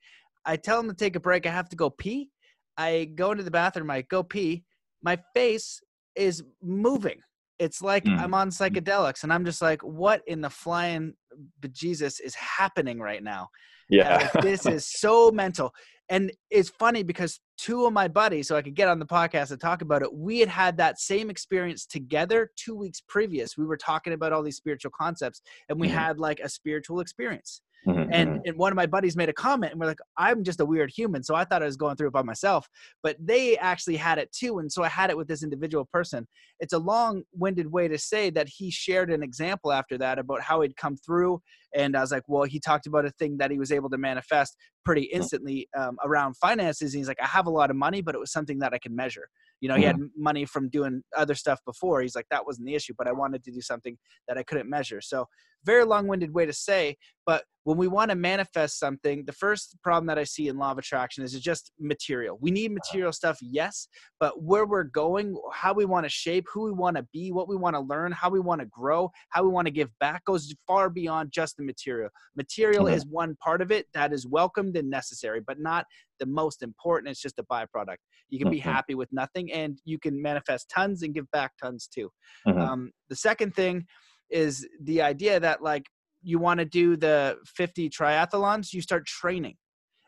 I 0.47 0.57
tell 0.57 0.81
him 0.81 0.89
to 0.89 0.95
take 0.95 1.17
a 1.17 1.21
break. 1.21 1.47
I 1.47 1.51
have 1.51 1.69
to 1.71 1.77
go 1.77 1.91
pee. 1.91 2.31
I 2.77 3.11
go 3.15 3.31
into 3.33 3.45
the 3.45 3.51
bathroom. 3.51 3.91
I 3.91 4.03
go 4.03 4.23
pee. 4.23 4.65
My 5.03 5.19
face 5.35 5.81
is 6.17 6.43
moving. 6.63 7.21
It's 7.59 7.81
like 7.81 8.05
Mm. 8.05 8.19
I'm 8.19 8.35
on 8.35 8.51
psychedelics. 8.51 9.23
And 9.23 9.33
I'm 9.33 9.45
just 9.45 9.63
like, 9.63 9.81
what 9.83 10.23
in 10.27 10.41
the 10.41 10.51
flying 10.51 11.15
bejesus 11.61 12.21
is 12.21 12.35
happening 12.35 12.99
right 12.99 13.23
now? 13.23 13.49
And 13.91 14.03
I 14.03 14.15
was 14.15 14.23
yeah. 14.23 14.31
like, 14.35 14.43
this 14.45 14.67
is 14.67 14.87
so 14.87 15.31
mental. 15.31 15.73
And 16.11 16.33
it's 16.51 16.69
funny 16.69 17.03
because 17.03 17.41
two 17.57 17.87
of 17.87 17.93
my 17.93 18.09
buddies, 18.09 18.49
so 18.49 18.57
I 18.57 18.63
could 18.63 18.75
get 18.75 18.89
on 18.89 18.99
the 18.99 19.07
podcast 19.07 19.51
and 19.53 19.61
talk 19.61 19.81
about 19.83 20.03
it, 20.03 20.13
we 20.13 20.41
had 20.41 20.49
had 20.49 20.77
that 20.79 20.99
same 21.01 21.31
experience 21.31 21.87
together 21.87 22.51
two 22.57 22.75
weeks 22.75 23.01
previous. 23.09 23.57
We 23.57 23.65
were 23.65 23.77
talking 23.79 24.13
about 24.13 24.33
all 24.33 24.43
these 24.43 24.57
spiritual 24.57 24.91
concepts 24.99 25.41
and 25.69 25.81
we 25.81 25.89
Mhm. 25.89 25.93
had 25.93 26.19
like 26.19 26.41
a 26.41 26.49
spiritual 26.49 27.01
experience. 27.01 27.63
Mm-hmm, 27.87 28.13
and, 28.13 28.31
mm-hmm. 28.31 28.39
and 28.47 28.57
one 28.57 28.73
of 28.73 28.77
my 28.77 28.87
buddies 28.87 29.17
made 29.17 29.29
a 29.29 29.33
comment 29.33 29.73
and 29.73 29.81
we're 29.81 29.87
like, 29.87 29.99
I'm 30.17 30.43
just 30.43 30.61
a 30.61 30.65
weird 30.65 30.91
human. 30.91 31.23
So 31.23 31.35
I 31.35 31.45
thought 31.45 31.63
I 31.63 31.67
was 31.67 31.77
going 31.77 31.97
through 31.97 32.09
it 32.09 32.13
by 32.15 32.23
myself, 32.23 32.69
but 33.03 33.17
they 33.21 33.59
actually 33.59 33.97
had 33.97 34.19
it 34.19 34.33
too. 34.33 34.59
And 34.59 34.73
so 34.73 34.83
I 34.83 34.89
had 34.89 35.11
it 35.11 35.17
with 35.17 35.29
this 35.29 35.43
individual 35.43 35.85
person. 35.85 36.27
It's 36.61 36.73
a 36.73 36.79
long 36.79 37.23
winded 37.33 37.71
way 37.71 37.89
to 37.89 37.99
say 37.99 38.31
that 38.31 38.49
he 38.49 38.71
shared 38.71 39.11
an 39.11 39.23
example 39.23 39.73
after 39.73 39.99
that 39.99 40.19
about 40.19 40.41
how 40.41 40.63
he'd 40.63 40.77
come 40.77 40.97
through. 40.97 41.43
And 41.75 41.97
I 41.97 42.01
was 42.01 42.13
like, 42.13 42.23
well, 42.27 42.45
he 42.45 42.61
talked 42.61 42.87
about 42.87 43.05
a 43.05 43.11
thing 43.11 43.37
that 43.39 43.51
he 43.51 43.59
was 43.59 43.73
able 43.73 43.91
to 43.91 43.99
manifest 43.99 44.57
pretty 44.85 45.03
mm. 45.03 45.17
instantly 45.17 45.69
um, 45.77 45.97
around 46.05 46.37
finances. 46.37 46.95
And 46.95 47.01
he's 47.01 47.09
like, 47.09 47.21
I 47.21 47.27
have 47.27 47.47
a 47.47 47.51
lot 47.51 47.71
of 47.71 47.77
money, 47.77 48.01
but 48.01 48.15
it 48.15 48.19
was 48.19 48.33
something 48.33 48.61
that 48.61 48.73
I 48.73 48.79
can 48.79 48.95
measure. 48.95 49.29
You 49.65 49.69
know, 49.69 49.77
he 49.77 49.85
had 49.85 49.97
mm-hmm. 49.97 50.23
money 50.23 50.45
from 50.45 50.69
doing 50.69 51.03
other 51.17 51.35
stuff 51.35 51.59
before. 51.65 52.03
He's 52.03 52.15
like, 52.15 52.27
that 52.31 52.45
wasn't 52.45 52.67
the 52.67 52.75
issue, 52.75 52.93
but 52.99 53.09
I 53.09 53.13
wanted 53.13 53.43
to 53.45 53.51
do 53.51 53.63
something 53.63 53.97
that 54.29 54.37
I 54.37 54.43
couldn't 54.43 54.69
measure. 54.69 55.01
So, 55.01 55.27
very 55.65 55.87
long 55.87 56.07
winded 56.07 56.35
way 56.35 56.45
to 56.45 56.53
say, 56.53 56.99
but 57.25 57.45
when 57.63 57.79
we 57.79 57.89
want 57.89 58.11
to 58.11 58.15
manifest 58.15 58.79
something, 58.79 59.25
the 59.25 59.33
first 59.33 59.79
problem 59.83 60.07
that 60.09 60.19
I 60.19 60.25
see 60.25 60.49
in 60.49 60.59
law 60.59 60.71
of 60.71 60.77
attraction 60.77 61.25
is 61.25 61.35
it's 61.35 61.43
just 61.43 61.73
material. 61.81 62.37
We 62.39 62.51
need 62.51 62.73
material 62.73 63.11
stuff, 63.11 63.39
yes, 63.41 63.89
but 64.21 64.43
where 64.43 64.67
we're 64.67 64.83
going, 64.83 65.35
how 65.51 65.73
we 65.73 65.87
want 65.87 66.05
to 66.05 66.11
shape, 66.11 66.45
who 66.53 66.65
we 66.65 66.73
want 66.73 66.99
to 66.99 67.07
be, 67.15 67.33
what 67.33 67.49
we 67.49 67.57
want 67.57 67.75
to 67.75 67.81
learn, 67.81 68.13
how 68.13 68.29
we 68.29 68.41
want 68.41 68.61
to 68.61 68.67
grow, 68.67 69.11
how 69.31 69.43
we 69.43 69.49
want 69.49 69.67
to 69.67 69.71
give 69.71 69.89
back 69.99 70.27
goes 70.27 70.55
far 70.67 70.91
beyond 70.91 71.33
just 71.33 71.57
the 71.57 71.63
material. 71.63 72.11
Material 72.37 72.85
mm-hmm. 72.85 72.97
is 72.97 73.07
one 73.07 73.35
part 73.37 73.63
of 73.63 73.73
it 73.73 73.87
that 73.95 74.13
is 74.13 74.27
welcomed 74.27 74.77
and 74.77 74.91
necessary, 74.91 75.41
but 75.41 75.59
not 75.59 75.87
the 76.19 76.27
most 76.27 76.63
important. 76.63 77.11
It's 77.11 77.21
just 77.21 77.39
a 77.39 77.45
byproduct. 77.45 77.97
You 78.31 78.39
can 78.39 78.51
be 78.51 78.59
mm-hmm. 78.59 78.71
happy 78.71 78.95
with 78.95 79.09
nothing 79.13 79.53
and 79.53 79.79
you 79.85 79.99
can 79.99 80.21
manifest 80.21 80.71
tons 80.75 81.03
and 81.03 81.15
give 81.15 81.31
back 81.31 81.53
tons 81.63 81.89
too. 81.93 82.11
Mm-hmm. 82.47 82.61
Um, 82.61 82.91
the 83.09 83.17
second 83.17 83.55
thing 83.55 83.87
is 84.31 84.67
the 84.83 85.03
idea 85.03 85.39
that 85.41 85.63
like 85.63 85.87
you 86.23 86.39
want 86.39 86.59
to 86.59 86.65
do 86.65 86.97
the 86.97 87.37
50 87.47 87.91
triathlons, 87.91 88.73
you 88.73 88.81
start 88.81 89.07
training. 89.07 89.57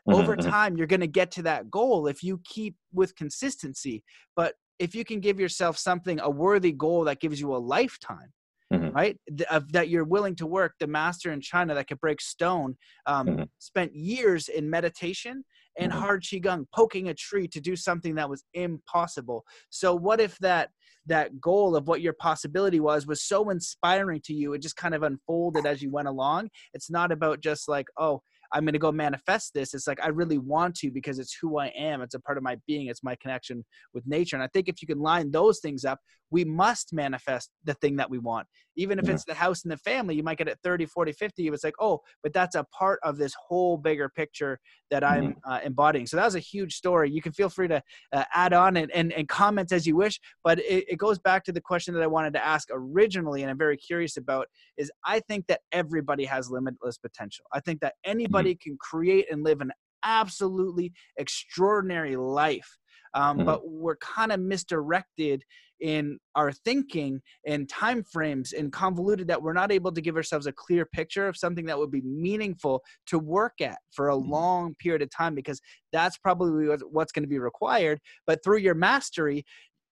Mm-hmm, 0.09 0.21
Over 0.21 0.37
mm-hmm. 0.37 0.49
time, 0.49 0.77
you're 0.77 0.87
going 0.87 1.01
to 1.01 1.07
get 1.07 1.31
to 1.33 1.43
that 1.43 1.71
goal 1.71 2.07
if 2.07 2.23
you 2.23 2.41
keep 2.45 2.77
with 2.93 3.15
consistency. 3.17 4.03
But 4.35 4.55
if 4.79 4.95
you 4.95 5.05
can 5.05 5.21
give 5.21 5.41
yourself 5.41 5.79
something, 5.79 6.21
a 6.21 6.31
worthy 6.31 6.73
goal 6.73 7.05
that 7.05 7.21
gives 7.21 7.41
you 7.41 7.55
a 7.55 7.59
lifetime, 7.59 8.33
Mm-hmm. 8.75 8.97
right? 8.97 9.17
uh, 9.49 9.61
that 9.71 9.91
you're 9.91 10.03
willing 10.03 10.35
to 10.35 10.45
work. 10.45 10.73
The 10.81 10.89
master 10.89 11.31
in 11.31 11.41
China 11.41 11.73
that 11.75 11.87
could 11.87 12.01
break 12.01 12.21
stone 12.21 12.77
um, 13.07 13.27
mm-hmm. 13.29 13.43
spent 13.61 13.95
years 13.95 14.49
in 14.49 14.69
meditation 14.69 15.45
and 15.79 15.93
mm-hmm. 15.93 16.01
hard 16.01 16.23
qigong, 16.23 16.67
poking 16.75 17.09
a 17.09 17.15
tree 17.15 17.49
to 17.49 17.61
do 17.61 17.77
something 17.77 18.15
that 18.17 18.31
was 18.31 18.45
impossible. 18.55 19.45
So 19.71 19.95
what 19.95 20.21
if 20.21 20.39
that 20.39 20.71
that 21.09 21.41
goal 21.41 21.77
of 21.77 21.87
what 21.87 22.01
your 22.01 22.15
possibility 22.15 22.81
was 22.81 23.07
was 23.07 23.23
so 23.23 23.51
inspiring 23.51 24.21
to 24.25 24.35
you 24.35 24.55
it 24.55 24.61
just 24.61 24.75
kind 24.75 24.93
of 24.93 25.05
unfolded 25.05 25.65
as 25.65 25.81
you 25.81 25.89
went 25.89 26.09
along 26.09 26.51
it's 26.75 26.91
not 26.91 27.13
about 27.13 27.41
just 27.41 27.69
like 27.69 27.87
oh 27.97 28.21
I'm 28.53 28.65
going 28.65 28.75
to 28.75 28.79
go 28.79 28.93
manifest 28.93 29.55
this. 29.55 29.75
It's 29.75 29.87
like 29.87 30.03
I 30.03 30.09
really 30.09 30.39
want 30.39 30.77
to 30.77 30.91
because 30.91 31.19
it's 31.19 31.37
who 31.41 31.59
I 31.59 31.67
am. 31.69 32.03
It's 32.03 32.15
a 32.15 32.21
part 32.21 32.39
of 32.39 32.45
my 32.45 32.57
being. 32.67 32.87
It's 32.87 33.03
my 33.03 33.17
connection 33.17 33.65
with 33.93 34.07
nature. 34.07 34.37
And 34.37 34.43
I 34.43 34.49
think 34.49 34.69
if 34.69 34.81
you 34.81 34.89
can 34.89 35.01
line 35.01 35.31
those 35.31 35.61
things 35.61 35.85
up, 35.85 35.99
we 36.31 36.45
must 36.45 36.93
manifest 36.93 37.51
the 37.65 37.75
thing 37.75 37.97
that 37.97 38.11
we 38.11 38.19
want. 38.19 38.47
Even 38.77 38.99
if 38.99 39.07
yeah. 39.07 39.15
it's 39.15 39.25
the 39.25 39.35
house 39.35 39.63
and 39.65 39.73
the 39.73 39.77
family, 39.79 40.15
you 40.15 40.23
might 40.23 40.39
get 40.39 40.49
it 40.49 40.59
30, 40.63 40.87
40, 40.87 41.13
50. 41.13 41.49
It's 41.49 41.65
like, 41.65 41.75
oh, 41.81 42.01
but 42.23 42.33
that's 42.33 42.55
a 42.55 42.65
part 42.65 43.01
of 43.03 43.17
this 43.17 43.35
whole 43.49 43.77
bigger 43.77 44.09
picture 44.09 44.59
that 44.91 45.03
I'm 45.03 45.29
mm-hmm. 45.29 45.51
uh, 45.51 45.61
embodying. 45.65 46.07
So 46.07 46.17
that 46.17 46.25
was 46.25 46.35
a 46.35 46.41
huge 46.41 46.75
story. 46.75 47.11
You 47.11 47.23
can 47.23 47.33
feel 47.33 47.49
free 47.49 47.69
to 47.69 47.83
uh, 48.13 48.25
add 48.35 48.53
on 48.53 48.77
and, 48.77 48.91
and, 48.93 49.13
and 49.13 49.29
comment 49.29 49.73
as 49.73 49.87
you 49.87 49.97
wish. 49.97 50.21
But 50.45 50.59
it, 50.61 50.85
it 50.89 50.99
goes 50.99 51.19
back 51.19 51.45
to 51.45 51.53
the 51.53 51.61
question 51.61 51.95
that 51.95 52.03
I 52.03 52.07
wanted 52.07 52.35
to 52.35 52.45
ask 52.45 52.69
originally, 52.73 53.43
and 53.43 53.51
I'm 53.51 53.59
very 53.59 53.77
curious 53.77 54.17
about 54.17 54.47
is 54.77 54.91
I 55.05 55.21
think 55.21 55.47
that 55.49 55.61
everybody 55.73 56.25
has 56.25 56.51
limitless 56.51 56.99
potential. 56.99 57.45
I 57.53 57.61
think 57.61 57.81
that 57.81 57.95
anybody 58.05 58.55
mm-hmm. 58.55 58.71
can 58.71 58.79
create 58.79 59.27
and 59.31 59.43
live 59.43 59.61
an 59.61 59.73
absolutely 60.05 60.93
extraordinary 61.17 62.17
life. 62.17 62.79
Um, 63.15 63.39
mm-hmm. 63.39 63.47
But 63.47 63.69
we're 63.69 63.97
kind 63.97 64.33
of 64.33 64.41
misdirected 64.41 65.43
in 65.81 66.19
our 66.35 66.53
thinking 66.53 67.21
and 67.47 67.69
time 67.69 68.03
frames 68.03 68.53
and 68.53 68.73
convoluted 68.73 69.29
that 69.29 69.43
we're 69.43 69.53
not 69.53 69.73
able 69.73 69.93
to 69.93 70.01
give 70.01 70.17
ourselves 70.17 70.47
a 70.47 70.53
clear 70.53 70.87
picture 70.87 71.29
of 71.29 71.37
something 71.37 71.67
that 71.67 71.79
would 71.79 71.91
be 71.91 72.03
meaningful 72.03 72.83
to 73.07 73.19
work 73.19 73.61
at 73.61 73.79
for 73.93 74.11
a 74.11 74.15
mm-hmm. 74.15 74.31
long 74.31 74.75
period 74.79 75.03
of 75.03 75.11
time 75.11 75.35
because 75.35 75.61
that's 75.93 76.19
probably 76.19 76.67
what's 76.91 77.13
going 77.13 77.23
to 77.23 77.29
be 77.29 77.39
required 77.39 78.01
but 78.27 78.43
through 78.43 78.59
your 78.59 78.75
mastery 78.75 79.45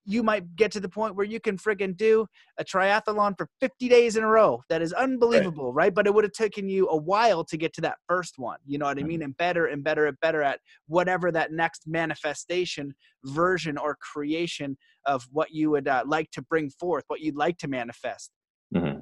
you 0.06 0.22
might 0.22 0.54
get 0.56 0.70
to 0.72 0.80
the 0.80 0.88
point 0.88 1.16
where 1.16 1.26
you 1.26 1.40
can 1.40 1.56
friggin' 1.56 1.96
do 1.96 2.26
a 2.58 2.64
triathlon 2.64 3.36
for 3.36 3.48
50 3.60 3.88
days 3.88 4.16
in 4.16 4.24
a 4.24 4.28
row. 4.28 4.62
That 4.68 4.82
is 4.82 4.92
unbelievable, 4.92 5.72
right? 5.72 5.86
right? 5.86 5.94
But 5.94 6.06
it 6.06 6.14
would 6.14 6.24
have 6.24 6.32
taken 6.32 6.68
you 6.68 6.88
a 6.88 6.96
while 6.96 7.44
to 7.44 7.56
get 7.56 7.72
to 7.74 7.80
that 7.82 7.96
first 8.06 8.34
one. 8.38 8.58
You 8.66 8.78
know 8.78 8.86
what 8.86 8.98
I 8.98 9.02
mean? 9.02 9.20
Mm-hmm. 9.20 9.24
And 9.24 9.36
better 9.36 9.66
and 9.66 9.82
better 9.82 10.06
and 10.06 10.20
better 10.20 10.42
at 10.42 10.60
whatever 10.86 11.32
that 11.32 11.52
next 11.52 11.84
manifestation 11.86 12.94
version 13.24 13.78
or 13.78 13.96
creation 13.96 14.76
of 15.06 15.26
what 15.30 15.52
you 15.52 15.70
would 15.70 15.88
uh, 15.88 16.04
like 16.06 16.30
to 16.32 16.42
bring 16.42 16.70
forth, 16.70 17.04
what 17.08 17.20
you'd 17.20 17.36
like 17.36 17.58
to 17.58 17.68
manifest. 17.68 18.30
Mm-hmm. 18.74 19.00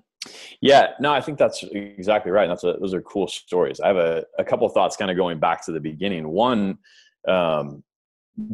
Yeah, 0.61 0.91
no, 1.01 1.13
I 1.13 1.21
think 1.21 1.39
that's 1.39 1.65
exactly 1.73 2.31
right. 2.31 2.47
That's 2.47 2.65
a, 2.65 2.77
those 2.81 2.95
are 2.95 3.03
cool 3.03 3.27
stories. 3.27 3.81
I 3.81 3.89
have 3.89 3.97
a, 3.97 4.25
a 4.39 4.45
couple 4.45 4.69
thoughts 4.69 4.97
kind 4.97 5.11
of 5.11 5.17
going 5.17 5.41
back 5.41 5.65
to 5.67 5.73
the 5.73 5.81
beginning. 5.81 6.29
One, 6.29 6.79
um, 7.27 7.83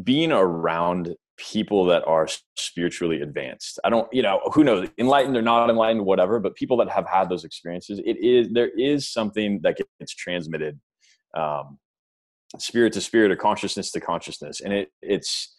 being 0.02 0.32
around 0.32 1.14
people 1.36 1.84
that 1.84 2.04
are 2.06 2.26
spiritually 2.56 3.20
advanced. 3.20 3.78
I 3.84 3.90
don't, 3.90 4.08
you 4.12 4.22
know, 4.22 4.40
who 4.52 4.64
knows, 4.64 4.88
enlightened 4.98 5.36
or 5.36 5.42
not 5.42 5.70
enlightened, 5.70 6.04
whatever, 6.04 6.40
but 6.40 6.56
people 6.56 6.76
that 6.78 6.88
have 6.88 7.06
had 7.06 7.28
those 7.28 7.44
experiences, 7.44 8.00
it 8.04 8.16
is, 8.18 8.48
there 8.50 8.70
is 8.76 9.08
something 9.08 9.60
that 9.62 9.78
gets 10.00 10.14
transmitted, 10.14 10.80
um, 11.34 11.78
spirit 12.58 12.92
to 12.94 13.00
spirit 13.00 13.30
or 13.30 13.36
consciousness 13.36 13.92
to 13.92 14.00
consciousness. 14.00 14.60
And 14.60 14.72
it, 14.72 14.88
it's, 15.00 15.54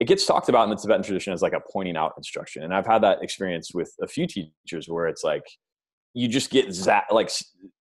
it 0.00 0.06
gets 0.06 0.26
talked 0.26 0.48
about 0.48 0.64
in 0.64 0.70
the 0.70 0.76
Tibetan 0.76 1.02
tradition 1.02 1.32
as 1.32 1.42
like 1.42 1.52
a 1.52 1.60
pointing 1.72 1.96
out 1.96 2.14
instruction. 2.16 2.62
And 2.62 2.74
I've 2.74 2.86
had 2.86 3.02
that 3.02 3.22
experience 3.22 3.72
with 3.72 3.92
a 4.02 4.06
few 4.06 4.26
teachers 4.26 4.88
where 4.88 5.06
it's 5.06 5.22
like, 5.22 5.44
you 6.14 6.26
just 6.26 6.50
get 6.50 6.68
zapped, 6.68 7.12
like, 7.12 7.30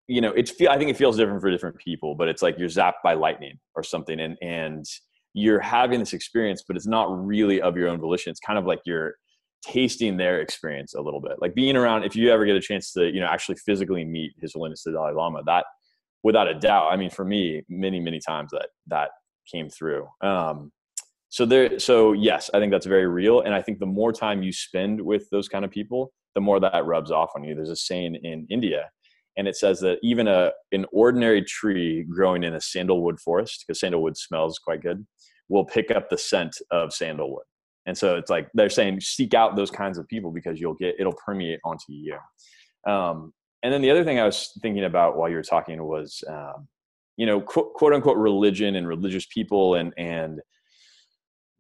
you 0.08 0.22
know, 0.22 0.32
it's, 0.32 0.52
I 0.70 0.78
think 0.78 0.92
it 0.92 0.98
feels 0.98 1.18
different 1.18 1.42
for 1.42 1.50
different 1.50 1.78
people, 1.78 2.14
but 2.16 2.28
it's 2.28 2.42
like 2.42 2.60
you're 2.60 2.70
zapped 2.70 3.02
by 3.04 3.14
lightning 3.14 3.58
or 3.76 3.84
something. 3.84 4.20
And, 4.20 4.38
and, 4.42 4.86
you're 5.34 5.60
having 5.60 6.00
this 6.00 6.14
experience, 6.14 6.64
but 6.68 6.76
it's 6.76 6.88
not 6.88 7.08
really 7.26 7.62
of 7.62 7.78
your 7.78 7.88
own 7.90 8.00
volition. 8.00 8.32
It's 8.32 8.40
kind 8.40 8.58
of 8.58 8.66
like 8.66 8.80
you're 8.86 9.16
tasting 9.66 10.18
their 10.18 10.42
experience 10.42 10.94
a 10.94 11.02
little 11.02 11.22
bit. 11.22 11.34
Like 11.40 11.54
being 11.54 11.76
around, 11.76 12.04
if 12.04 12.16
you 12.16 12.32
ever 12.32 12.46
get 12.46 12.56
a 12.56 12.62
chance 12.62 12.92
to, 12.94 13.06
you 13.12 13.20
know, 13.20 13.28
actually 13.28 13.56
physically 13.58 14.06
meet 14.06 14.34
His 14.42 14.54
Holiness 14.54 14.84
the 14.84 14.92
Dalai 14.92 15.14
Lama, 15.14 15.44
that 15.46 15.66
without 16.24 16.48
a 16.48 16.54
doubt, 16.54 16.92
I 16.92 16.98
mean, 16.98 17.10
for 17.10 17.26
me, 17.26 17.64
many, 17.70 18.00
many 18.00 18.20
times 18.20 18.52
that 18.52 18.70
that 18.88 19.12
came 19.52 19.70
through. 19.70 20.08
Um, 20.22 20.72
so 21.30 21.46
there, 21.46 21.80
so 21.80 22.14
yes, 22.14 22.50
I 22.54 22.60
think 22.60 22.72
that's 22.72 22.86
very 22.86 23.08
real. 23.08 23.42
And 23.42 23.54
I 23.54 23.62
think 23.62 23.80
the 23.80 23.86
more 23.86 24.12
time 24.12 24.44
you 24.44 24.52
spend 24.52 25.00
with 25.02 25.30
those 25.30 25.48
kind 25.48 25.64
of 25.64 25.72
people, 25.72 26.12
the 26.36 26.42
more 26.42 26.60
that 26.60 26.86
rubs 26.86 27.12
off 27.12 27.32
on 27.36 27.44
you. 27.44 27.56
There's 27.56 27.70
a 27.70 27.76
saying 27.76 28.16
in 28.24 28.46
India 28.50 28.90
and 29.40 29.48
it 29.48 29.56
says 29.56 29.80
that 29.80 29.98
even 30.04 30.28
a 30.28 30.52
an 30.72 30.86
ordinary 30.92 31.42
tree 31.42 32.04
growing 32.04 32.44
in 32.44 32.54
a 32.54 32.62
sandalwood 32.62 33.20
forest 33.20 33.64
because 33.66 33.80
sandalwood 33.80 34.18
smells 34.18 34.60
quite 34.60 34.82
good 34.82 35.08
will 35.48 35.66
pick 35.66 35.90
up 35.90 36.10
the 36.10 36.18
scent 36.18 36.58
of 36.72 36.94
sandalwood 36.94 37.46
and 37.86 37.98
so 37.98 38.16
it's 38.18 38.30
like 38.30 38.50
they're 38.54 38.70
saying 38.70 39.00
seek 39.00 39.34
out 39.34 39.56
those 39.56 39.72
kinds 39.72 39.98
of 39.98 40.08
people 40.08 40.32
because 40.32 40.60
you'll 40.60 40.76
get 40.76 40.96
it'll 41.00 41.16
permeate 41.26 41.60
onto 41.64 41.86
you 41.90 42.18
um, 42.88 43.34
and 43.64 43.74
then 43.74 43.82
the 43.82 43.90
other 43.90 44.04
thing 44.04 44.20
i 44.20 44.26
was 44.26 44.52
thinking 44.62 44.84
about 44.84 45.18
while 45.18 45.30
you 45.30 45.36
were 45.36 45.42
talking 45.44 45.82
was 45.84 46.24
um, 46.30 46.68
you 47.18 47.26
know 47.26 47.40
quote, 47.40 47.74
quote 47.74 47.94
unquote 47.94 48.18
religion 48.18 48.76
and 48.76 48.88
religious 48.88 49.26
people 49.28 49.76
and 49.76 49.94
and 49.98 50.42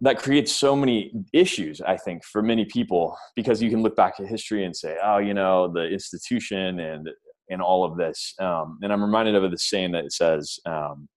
that 0.01 0.17
creates 0.17 0.53
so 0.53 0.75
many 0.75 1.11
issues 1.33 1.81
i 1.81 1.97
think 1.97 2.23
for 2.23 2.41
many 2.41 2.65
people 2.65 3.17
because 3.35 3.61
you 3.61 3.69
can 3.69 3.81
look 3.81 3.95
back 3.95 4.13
at 4.19 4.27
history 4.27 4.63
and 4.63 4.75
say 4.75 4.97
oh 5.03 5.17
you 5.17 5.33
know 5.33 5.67
the 5.71 5.87
institution 5.87 6.79
and 6.79 7.09
and 7.49 7.61
all 7.61 7.83
of 7.83 7.97
this. 7.97 8.33
Um, 8.39 8.79
and 8.81 8.93
I'm 8.93 9.03
reminded 9.03 9.35
of 9.35 9.49
the 9.49 9.57
saying 9.57 9.91
that 9.91 10.11
says, 10.11 10.59
um, 10.65 11.07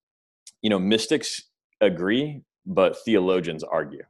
you 0.62 0.70
know, 0.70 0.78
mystics 0.78 1.42
agree, 1.80 2.42
but 2.66 2.96
theologians 3.04 3.62
argue. 3.62 4.02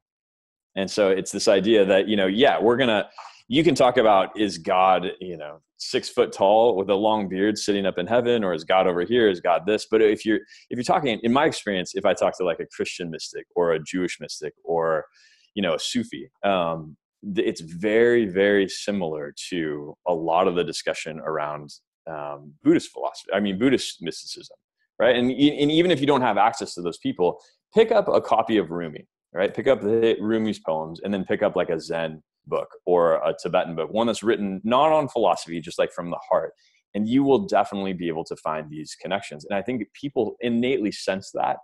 And 0.77 0.91
so 0.91 1.11
it's 1.11 1.33
this 1.33 1.49
idea 1.49 1.85
that, 1.85 2.09
you 2.09 2.17
know, 2.17 2.27
yeah, 2.27 2.61
we're 2.61 2.77
to, 2.89 3.09
you 3.49 3.65
can 3.65 3.75
talk 3.75 3.97
about 3.97 4.39
is 4.39 4.59
God, 4.59 5.07
you 5.21 5.37
know, 5.37 5.61
six 5.79 6.09
foot 6.09 6.33
tall 6.33 6.77
with 6.77 6.89
a 6.91 6.95
long 6.95 7.29
beard 7.29 7.59
sitting 7.59 7.87
up 7.87 7.99
in 7.99 8.07
heaven, 8.07 8.45
or 8.45 8.55
is 8.55 8.65
God 8.65 8.87
over 8.87 9.03
here? 9.03 9.29
Is 9.29 9.41
God 9.41 9.63
this? 9.67 9.87
But 9.91 10.01
if 10.01 10.25
you're 10.25 10.41
if 10.71 10.77
you're 10.77 10.85
talking, 10.85 11.19
in 11.23 11.33
my 11.33 11.47
experience, 11.47 11.93
if 11.95 12.05
I 12.05 12.15
talk 12.15 12.37
to 12.39 12.45
like 12.45 12.61
a 12.61 12.67
Christian 12.67 13.11
mystic 13.11 13.47
or 13.55 13.73
a 13.73 13.83
Jewish 13.83 14.21
mystic 14.21 14.55
or 14.65 15.07
you 15.55 15.63
know 15.63 15.75
a 15.75 15.79
Sufi, 15.79 16.31
um, 16.45 16.97
it's 17.37 17.61
very 17.61 18.27
very 18.27 18.69
similar 18.69 19.35
to 19.51 19.97
a 20.07 20.15
lot 20.15 20.49
of 20.49 20.55
the 20.55 20.65
discussion 20.65 21.21
around 21.21 21.71
um, 22.07 22.55
Buddhist 22.63 22.91
philosophy. 22.93 23.31
I 23.33 23.41
mean, 23.41 23.59
Buddhist 23.59 24.03
mysticism, 24.03 24.57
right? 24.99 25.17
And, 25.17 25.31
and 25.31 25.71
even 25.71 25.91
if 25.91 26.01
you 26.01 26.07
don't 26.07 26.23
have 26.23 26.39
access 26.39 26.75
to 26.75 26.83
those 26.83 26.99
people, 26.99 27.41
pick 27.75 27.93
up 27.93 28.09
a 28.09 28.21
copy 28.21 28.57
of 28.57 28.71
Rumi, 28.71 29.07
right? 29.33 29.55
Pick 29.55 29.67
up 29.67 29.81
the 29.81 30.17
Rumi's 30.21 30.59
poems, 30.59 31.01
and 31.03 31.13
then 31.13 31.25
pick 31.25 31.43
up 31.43 31.57
like 31.57 31.71
a 31.71 31.81
Zen 31.81 32.23
book 32.47 32.69
or 32.87 33.15
a 33.15 33.35
Tibetan 33.41 33.75
book, 33.75 33.91
one 33.93 34.07
that's 34.07 34.23
written 34.23 34.61
not 34.65 34.93
on 34.93 35.09
philosophy, 35.09 35.61
just 35.61 35.79
like 35.79 35.93
from 35.93 36.11
the 36.11 36.21
heart. 36.29 36.53
and 36.95 37.09
you 37.09 37.23
will 37.25 37.47
definitely 37.47 37.93
be 37.93 38.09
able 38.09 38.25
to 38.25 38.37
find 38.37 38.71
these 38.71 38.95
connections 39.01 39.45
and 39.45 39.57
i 39.59 39.63
think 39.63 39.83
people 39.95 40.37
innately 40.41 40.93
sense 40.93 41.31
that 41.33 41.57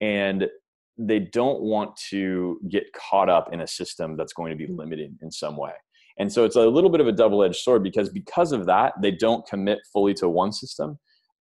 and 0.00 0.46
they 0.98 1.18
don't 1.18 1.60
want 1.60 1.96
to 1.96 2.60
get 2.68 2.84
caught 2.92 3.28
up 3.28 3.52
in 3.52 3.60
a 3.60 3.66
system 3.66 4.16
that's 4.16 4.32
going 4.32 4.50
to 4.50 4.56
be 4.56 4.66
mm. 4.66 4.78
limited 4.78 5.16
in 5.22 5.30
some 5.30 5.56
way 5.56 5.72
and 6.18 6.32
so 6.32 6.44
it's 6.44 6.56
a 6.56 6.66
little 6.66 6.90
bit 6.90 7.00
of 7.00 7.06
a 7.06 7.12
double-edged 7.12 7.56
sword 7.56 7.82
because 7.82 8.08
because 8.08 8.52
of 8.52 8.66
that 8.66 8.92
they 9.00 9.10
don't 9.10 9.46
commit 9.46 9.78
fully 9.92 10.14
to 10.14 10.28
one 10.28 10.52
system 10.52 10.98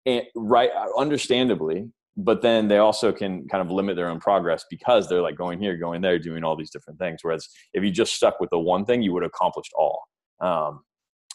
and 0.06 0.22
right 0.34 0.70
uh, 0.76 0.86
understandably 0.98 1.88
but 2.16 2.42
then 2.42 2.68
they 2.68 2.78
also 2.78 3.12
can 3.12 3.46
kind 3.48 3.64
of 3.64 3.70
limit 3.70 3.96
their 3.96 4.08
own 4.08 4.20
progress 4.20 4.64
because 4.68 5.08
they're 5.08 5.22
like 5.22 5.36
going 5.36 5.58
here 5.58 5.76
going 5.76 6.02
there 6.02 6.18
doing 6.18 6.44
all 6.44 6.56
these 6.56 6.70
different 6.70 6.98
things. 6.98 7.20
Whereas 7.22 7.48
if 7.72 7.82
you 7.82 7.90
just 7.90 8.14
stuck 8.14 8.38
with 8.38 8.50
the 8.50 8.58
one 8.58 8.84
thing 8.84 9.02
you 9.02 9.12
would 9.12 9.22
have 9.22 9.32
accomplished 9.34 9.72
all. 9.76 10.00
Um, 10.40 10.80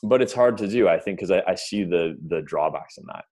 but 0.04 0.22
it's 0.22 0.34
hard 0.34 0.58
to 0.58 0.68
do 0.68 0.88
i 0.88 1.00
think 1.00 1.18
because 1.18 1.32
I, 1.32 1.42
I, 1.48 1.56
see 1.56 1.84
the 1.84 2.16
the 2.28 2.42
drawbacks 2.42 2.98
in 2.98 3.06
that. 3.08 3.26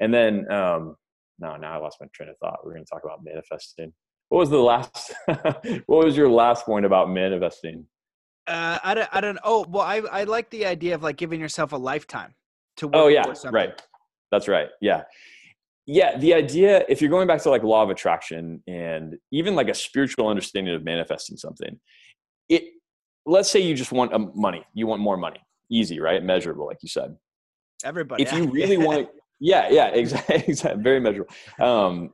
And 0.00 0.12
then 0.12 0.50
um, 0.52 0.96
no 1.38 1.56
now 1.56 1.74
i 1.74 1.76
lost 1.78 1.98
my 2.00 2.06
train 2.12 2.28
of 2.28 2.36
thought. 2.38 2.58
We're 2.64 2.74
going 2.74 2.84
to 2.84 2.90
talk 2.90 3.02
about 3.04 3.24
manifesting. 3.24 3.92
What 4.28 4.38
was 4.38 4.50
the 4.50 4.58
last 4.58 5.14
what 5.86 6.04
was 6.04 6.16
your 6.16 6.28
last 6.28 6.66
point 6.66 6.84
about 6.84 7.10
manifesting? 7.10 7.86
Uh, 8.46 8.78
I 8.82 8.94
don't, 8.94 9.08
I 9.12 9.20
don't 9.20 9.38
oh 9.44 9.64
well 9.68 9.84
I, 9.84 9.96
I 9.98 10.24
like 10.24 10.50
the 10.50 10.66
idea 10.66 10.94
of 10.94 11.02
like 11.02 11.16
giving 11.16 11.40
yourself 11.40 11.72
a 11.72 11.76
lifetime 11.76 12.34
to 12.76 12.88
work 12.88 12.96
oh 12.96 13.08
yeah 13.08 13.24
right. 13.50 13.80
That's 14.30 14.48
right. 14.48 14.68
Yeah 14.82 15.04
yeah 15.90 16.16
the 16.18 16.32
idea 16.32 16.84
if 16.88 17.00
you're 17.00 17.10
going 17.10 17.26
back 17.26 17.42
to 17.42 17.50
like 17.50 17.62
law 17.62 17.82
of 17.82 17.90
attraction 17.90 18.62
and 18.66 19.16
even 19.32 19.54
like 19.54 19.68
a 19.68 19.74
spiritual 19.74 20.28
understanding 20.28 20.74
of 20.74 20.84
manifesting 20.84 21.36
something 21.36 21.80
it 22.48 22.64
let's 23.26 23.50
say 23.50 23.60
you 23.60 23.74
just 23.74 23.90
want 23.90 24.12
um, 24.12 24.30
money 24.34 24.64
you 24.72 24.86
want 24.86 25.02
more 25.02 25.16
money 25.16 25.40
easy 25.70 26.00
right? 26.00 26.22
Measurable 26.22 26.66
like 26.66 26.78
you 26.82 26.88
said. 26.88 27.16
Everybody 27.84 28.22
if 28.22 28.32
you 28.32 28.46
really 28.46 28.76
want 28.76 29.08
yeah 29.40 29.68
yeah 29.70 29.86
exactly, 29.94 30.44
exactly 30.46 30.82
very 30.82 31.00
measurable. 31.00 31.32
Um, 31.60 32.10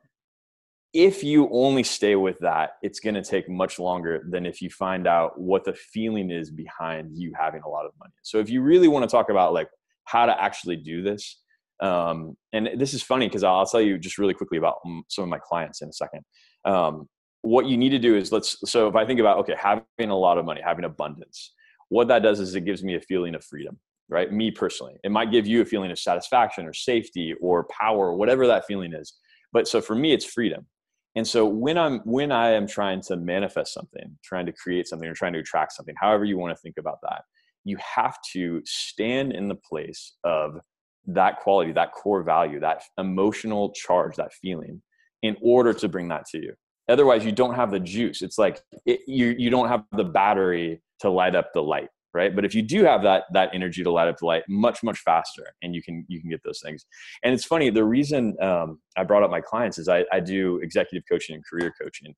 if 0.92 1.22
you 1.22 1.48
only 1.52 1.82
stay 1.82 2.16
with 2.16 2.38
that 2.38 2.70
it's 2.82 3.00
going 3.00 3.14
to 3.14 3.22
take 3.22 3.48
much 3.48 3.78
longer 3.78 4.24
than 4.30 4.46
if 4.46 4.62
you 4.62 4.70
find 4.70 5.06
out 5.06 5.38
what 5.38 5.64
the 5.64 5.74
feeling 5.74 6.30
is 6.30 6.50
behind 6.50 7.10
you 7.12 7.32
having 7.38 7.62
a 7.62 7.68
lot 7.68 7.84
of 7.84 7.92
money. 7.98 8.14
So 8.22 8.38
if 8.38 8.48
you 8.48 8.62
really 8.62 8.88
want 8.88 9.02
to 9.02 9.08
talk 9.14 9.28
about 9.28 9.52
like 9.52 9.68
how 10.04 10.24
to 10.24 10.40
actually 10.40 10.76
do 10.76 11.02
this 11.02 11.42
um, 11.80 12.36
and 12.52 12.70
this 12.76 12.94
is 12.94 13.02
funny 13.02 13.26
because 13.26 13.44
I'll, 13.44 13.66
tell 13.66 13.80
you 13.80 13.98
just 13.98 14.18
really 14.18 14.34
quickly 14.34 14.58
about 14.58 14.78
some 15.08 15.24
of 15.24 15.28
my 15.28 15.38
clients 15.38 15.82
in 15.82 15.88
a 15.88 15.92
second. 15.92 16.22
Um, 16.64 17.08
what 17.42 17.66
you 17.66 17.76
need 17.76 17.90
to 17.90 17.98
do 17.98 18.16
is 18.16 18.32
let's, 18.32 18.56
so 18.64 18.88
if 18.88 18.96
I 18.96 19.04
think 19.04 19.20
about, 19.20 19.38
okay, 19.38 19.54
having 19.58 20.10
a 20.10 20.16
lot 20.16 20.38
of 20.38 20.44
money, 20.44 20.60
having 20.64 20.84
abundance, 20.84 21.52
what 21.88 22.08
that 22.08 22.22
does 22.22 22.40
is 22.40 22.54
it 22.54 22.64
gives 22.64 22.82
me 22.82 22.96
a 22.96 23.00
feeling 23.00 23.34
of 23.34 23.44
freedom, 23.44 23.78
right? 24.08 24.32
Me 24.32 24.50
personally, 24.50 24.94
it 25.04 25.10
might 25.10 25.30
give 25.30 25.46
you 25.46 25.60
a 25.60 25.64
feeling 25.64 25.90
of 25.90 25.98
satisfaction 25.98 26.66
or 26.66 26.72
safety 26.72 27.34
or 27.40 27.68
power, 27.68 28.14
whatever 28.14 28.46
that 28.46 28.66
feeling 28.66 28.92
is. 28.92 29.14
But 29.52 29.68
so 29.68 29.80
for 29.80 29.94
me, 29.94 30.12
it's 30.12 30.24
freedom. 30.24 30.66
And 31.14 31.26
so 31.26 31.46
when 31.46 31.78
I'm 31.78 32.00
when 32.00 32.30
I 32.30 32.50
am 32.50 32.66
trying 32.66 33.00
to 33.02 33.16
manifest 33.16 33.72
something, 33.72 34.18
trying 34.22 34.44
to 34.46 34.52
create 34.52 34.86
something 34.86 35.08
or 35.08 35.14
trying 35.14 35.32
to 35.32 35.38
attract 35.38 35.72
something, 35.72 35.94
however 35.98 36.26
you 36.26 36.36
want 36.36 36.54
to 36.54 36.60
think 36.60 36.74
about 36.78 36.98
that, 37.04 37.22
you 37.64 37.78
have 37.78 38.18
to 38.32 38.60
stand 38.66 39.32
in 39.32 39.48
the 39.48 39.54
place 39.54 40.14
of 40.24 40.60
that 41.06 41.38
quality, 41.38 41.72
that 41.72 41.92
core 41.92 42.22
value, 42.22 42.60
that 42.60 42.82
emotional 42.98 43.72
charge, 43.72 44.16
that 44.16 44.32
feeling, 44.32 44.82
in 45.22 45.36
order 45.40 45.72
to 45.72 45.88
bring 45.88 46.08
that 46.08 46.26
to 46.26 46.38
you. 46.38 46.54
Otherwise, 46.88 47.24
you 47.24 47.32
don't 47.32 47.54
have 47.54 47.70
the 47.70 47.80
juice. 47.80 48.22
It's 48.22 48.38
like 48.38 48.60
it, 48.84 49.00
you 49.06 49.34
you 49.38 49.50
don't 49.50 49.68
have 49.68 49.84
the 49.92 50.04
battery 50.04 50.80
to 51.00 51.10
light 51.10 51.34
up 51.34 51.52
the 51.52 51.62
light, 51.62 51.88
right? 52.14 52.34
But 52.34 52.44
if 52.44 52.54
you 52.54 52.62
do 52.62 52.84
have 52.84 53.02
that 53.02 53.24
that 53.32 53.50
energy 53.52 53.82
to 53.82 53.90
light 53.90 54.08
up 54.08 54.18
the 54.18 54.26
light, 54.26 54.44
much 54.48 54.82
much 54.84 54.98
faster, 54.98 55.46
and 55.62 55.74
you 55.74 55.82
can 55.82 56.04
you 56.08 56.20
can 56.20 56.30
get 56.30 56.40
those 56.44 56.60
things. 56.64 56.86
And 57.24 57.34
it's 57.34 57.44
funny. 57.44 57.70
The 57.70 57.84
reason 57.84 58.36
um, 58.40 58.78
I 58.96 59.02
brought 59.02 59.24
up 59.24 59.30
my 59.30 59.40
clients 59.40 59.78
is 59.78 59.88
I, 59.88 60.04
I 60.12 60.20
do 60.20 60.58
executive 60.58 61.04
coaching 61.10 61.34
and 61.34 61.44
career 61.44 61.72
coaching, 61.80 62.14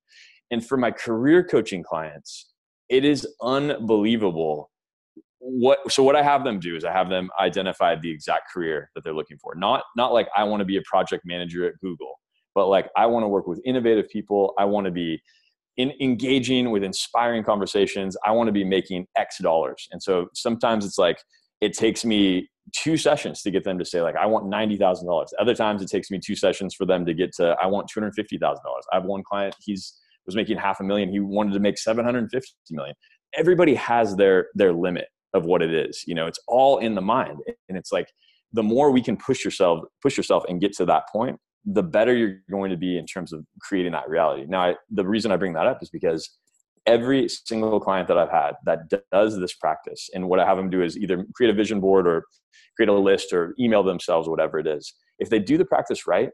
and 0.50 0.64
for 0.64 0.76
my 0.76 0.90
career 0.90 1.42
coaching 1.42 1.82
clients, 1.82 2.52
it 2.90 3.06
is 3.06 3.26
unbelievable 3.40 4.70
what 5.40 5.78
so 5.90 6.02
what 6.02 6.16
i 6.16 6.22
have 6.22 6.44
them 6.44 6.58
do 6.58 6.76
is 6.76 6.84
i 6.84 6.92
have 6.92 7.08
them 7.08 7.30
identify 7.40 7.94
the 7.94 8.10
exact 8.10 8.50
career 8.52 8.90
that 8.94 9.04
they're 9.04 9.14
looking 9.14 9.38
for. 9.38 9.54
Not 9.54 9.84
not 9.96 10.12
like 10.12 10.28
i 10.36 10.44
want 10.44 10.60
to 10.60 10.64
be 10.64 10.76
a 10.76 10.82
project 10.82 11.24
manager 11.24 11.66
at 11.66 11.74
google 11.80 12.18
but 12.54 12.66
like 12.66 12.88
i 12.96 13.06
want 13.06 13.24
to 13.24 13.28
work 13.28 13.46
with 13.46 13.60
innovative 13.64 14.08
people. 14.08 14.54
I 14.58 14.64
want 14.64 14.86
to 14.86 14.90
be 14.90 15.20
in 15.76 15.92
engaging 16.00 16.70
with 16.70 16.82
inspiring 16.82 17.44
conversations. 17.44 18.16
I 18.24 18.32
want 18.32 18.48
to 18.48 18.52
be 18.52 18.64
making 18.64 19.06
x 19.16 19.38
dollars. 19.38 19.86
And 19.92 20.02
so 20.02 20.26
sometimes 20.34 20.84
it's 20.84 20.98
like 20.98 21.18
it 21.60 21.72
takes 21.72 22.04
me 22.04 22.48
two 22.74 22.96
sessions 22.96 23.42
to 23.42 23.50
get 23.50 23.64
them 23.64 23.78
to 23.78 23.84
say 23.84 24.02
like 24.02 24.14
i 24.16 24.26
want 24.26 24.44
$90000 24.44 25.26
other 25.40 25.54
times 25.54 25.80
it 25.80 25.88
takes 25.88 26.10
me 26.10 26.20
two 26.22 26.36
sessions 26.36 26.74
for 26.74 26.84
them 26.84 27.06
to 27.06 27.14
get 27.14 27.32
to 27.32 27.56
i 27.62 27.66
want 27.66 27.88
$250000 27.88 28.42
i 28.42 28.58
have 28.92 29.04
one 29.06 29.22
client 29.22 29.56
he's 29.58 29.98
was 30.28 30.36
making 30.36 30.58
half 30.58 30.78
a 30.78 30.84
million. 30.84 31.10
He 31.10 31.18
wanted 31.18 31.54
to 31.54 31.58
make 31.58 31.78
750 31.78 32.54
million. 32.70 32.94
Everybody 33.34 33.74
has 33.74 34.14
their 34.14 34.48
their 34.54 34.72
limit 34.72 35.06
of 35.34 35.44
what 35.44 35.62
it 35.62 35.72
is 35.72 36.04
you 36.06 36.14
know 36.14 36.26
it's 36.26 36.40
all 36.48 36.78
in 36.78 36.94
the 36.94 37.00
mind 37.00 37.38
and 37.68 37.76
it's 37.76 37.92
like 37.92 38.08
the 38.52 38.62
more 38.62 38.90
we 38.90 39.02
can 39.02 39.16
push 39.16 39.44
yourself 39.44 39.80
push 40.02 40.16
yourself 40.16 40.44
and 40.48 40.60
get 40.60 40.72
to 40.72 40.84
that 40.84 41.08
point 41.08 41.38
the 41.64 41.82
better 41.82 42.14
you're 42.14 42.40
going 42.50 42.70
to 42.70 42.76
be 42.76 42.96
in 42.96 43.04
terms 43.04 43.32
of 43.32 43.44
creating 43.60 43.92
that 43.92 44.08
reality. 44.08 44.46
Now 44.48 44.62
I, 44.62 44.74
the 44.90 45.06
reason 45.06 45.32
i 45.32 45.36
bring 45.36 45.52
that 45.54 45.66
up 45.66 45.82
is 45.82 45.90
because 45.90 46.38
every 46.86 47.28
single 47.28 47.78
client 47.80 48.08
that 48.08 48.16
i've 48.16 48.30
had 48.30 48.52
that 48.64 48.78
does 49.12 49.38
this 49.38 49.52
practice 49.52 50.08
and 50.14 50.26
what 50.28 50.40
i 50.40 50.46
have 50.46 50.56
them 50.56 50.70
do 50.70 50.82
is 50.82 50.96
either 50.96 51.26
create 51.34 51.50
a 51.50 51.52
vision 51.52 51.80
board 51.80 52.06
or 52.06 52.24
create 52.76 52.88
a 52.88 52.92
list 52.92 53.32
or 53.32 53.54
email 53.58 53.82
themselves 53.82 54.28
whatever 54.28 54.58
it 54.58 54.66
is. 54.66 54.94
If 55.18 55.30
they 55.30 55.40
do 55.40 55.58
the 55.58 55.64
practice 55.64 56.06
right 56.06 56.30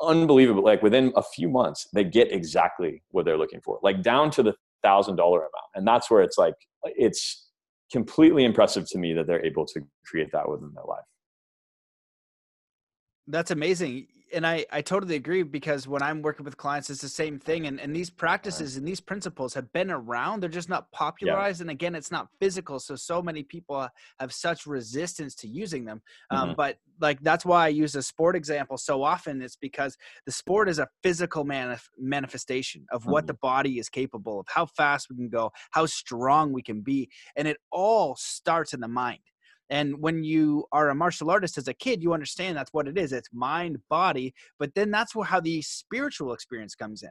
unbelievable 0.00 0.64
like 0.64 0.82
within 0.82 1.12
a 1.16 1.22
few 1.22 1.48
months 1.48 1.86
they 1.94 2.02
get 2.02 2.32
exactly 2.32 3.02
what 3.10 3.24
they're 3.24 3.38
looking 3.38 3.60
for 3.60 3.78
like 3.82 4.02
down 4.02 4.30
to 4.32 4.42
the 4.42 4.52
thousand 4.82 5.14
dollar 5.14 5.38
amount 5.38 5.70
and 5.76 5.86
that's 5.86 6.10
where 6.10 6.22
it's 6.22 6.36
like 6.36 6.54
it's 6.84 7.50
completely 7.92 8.44
impressive 8.44 8.88
to 8.88 8.98
me 8.98 9.12
that 9.14 9.26
they're 9.26 9.44
able 9.44 9.66
to 9.66 9.80
create 10.04 10.32
that 10.32 10.48
within 10.48 10.72
their 10.74 10.84
life. 10.84 11.04
That's 13.28 13.50
amazing 13.50 14.08
and 14.32 14.46
I, 14.46 14.64
I 14.70 14.80
totally 14.80 15.16
agree 15.16 15.42
because 15.42 15.86
when 15.86 16.02
I'm 16.02 16.22
working 16.22 16.44
with 16.44 16.56
clients, 16.56 16.90
it's 16.90 17.02
the 17.02 17.08
same 17.08 17.38
thing. 17.38 17.66
And, 17.66 17.80
and 17.80 17.94
these 17.94 18.10
practices 18.10 18.76
and 18.76 18.86
these 18.86 19.00
principles 19.00 19.54
have 19.54 19.72
been 19.72 19.90
around. 19.90 20.40
They're 20.40 20.50
just 20.50 20.68
not 20.68 20.90
popularized. 20.92 21.60
Yeah. 21.60 21.64
And 21.64 21.70
again, 21.70 21.94
it's 21.94 22.10
not 22.10 22.28
physical. 22.40 22.78
So, 22.78 22.96
so 22.96 23.22
many 23.22 23.42
people 23.42 23.88
have 24.18 24.32
such 24.32 24.66
resistance 24.66 25.34
to 25.36 25.48
using 25.48 25.84
them. 25.84 26.02
Um, 26.30 26.40
mm-hmm. 26.40 26.56
But 26.56 26.78
like, 27.00 27.20
that's 27.22 27.44
why 27.44 27.66
I 27.66 27.68
use 27.68 27.94
a 27.94 28.02
sport 28.02 28.36
example 28.36 28.78
so 28.78 29.02
often. 29.02 29.42
It's 29.42 29.56
because 29.56 29.96
the 30.26 30.32
sport 30.32 30.68
is 30.68 30.78
a 30.78 30.88
physical 31.02 31.44
manif- 31.44 31.88
manifestation 31.98 32.86
of 32.90 33.06
what 33.06 33.22
mm-hmm. 33.22 33.28
the 33.28 33.34
body 33.34 33.78
is 33.78 33.88
capable 33.88 34.40
of, 34.40 34.46
how 34.48 34.66
fast 34.66 35.08
we 35.10 35.16
can 35.16 35.28
go, 35.28 35.52
how 35.70 35.86
strong 35.86 36.52
we 36.52 36.62
can 36.62 36.80
be. 36.80 37.10
And 37.36 37.46
it 37.48 37.58
all 37.70 38.16
starts 38.18 38.72
in 38.72 38.80
the 38.80 38.88
mind. 38.88 39.20
And 39.72 39.98
when 40.02 40.22
you 40.22 40.66
are 40.70 40.90
a 40.90 40.94
martial 40.94 41.30
artist 41.30 41.56
as 41.56 41.66
a 41.66 41.72
kid, 41.72 42.02
you 42.02 42.12
understand 42.12 42.58
that's 42.58 42.74
what 42.74 42.86
it 42.86 42.98
is. 42.98 43.10
It's 43.10 43.30
mind, 43.32 43.78
body. 43.88 44.34
But 44.58 44.74
then 44.74 44.90
that's 44.90 45.14
how 45.24 45.40
the 45.40 45.62
spiritual 45.62 46.34
experience 46.34 46.74
comes 46.74 47.02
in. 47.02 47.08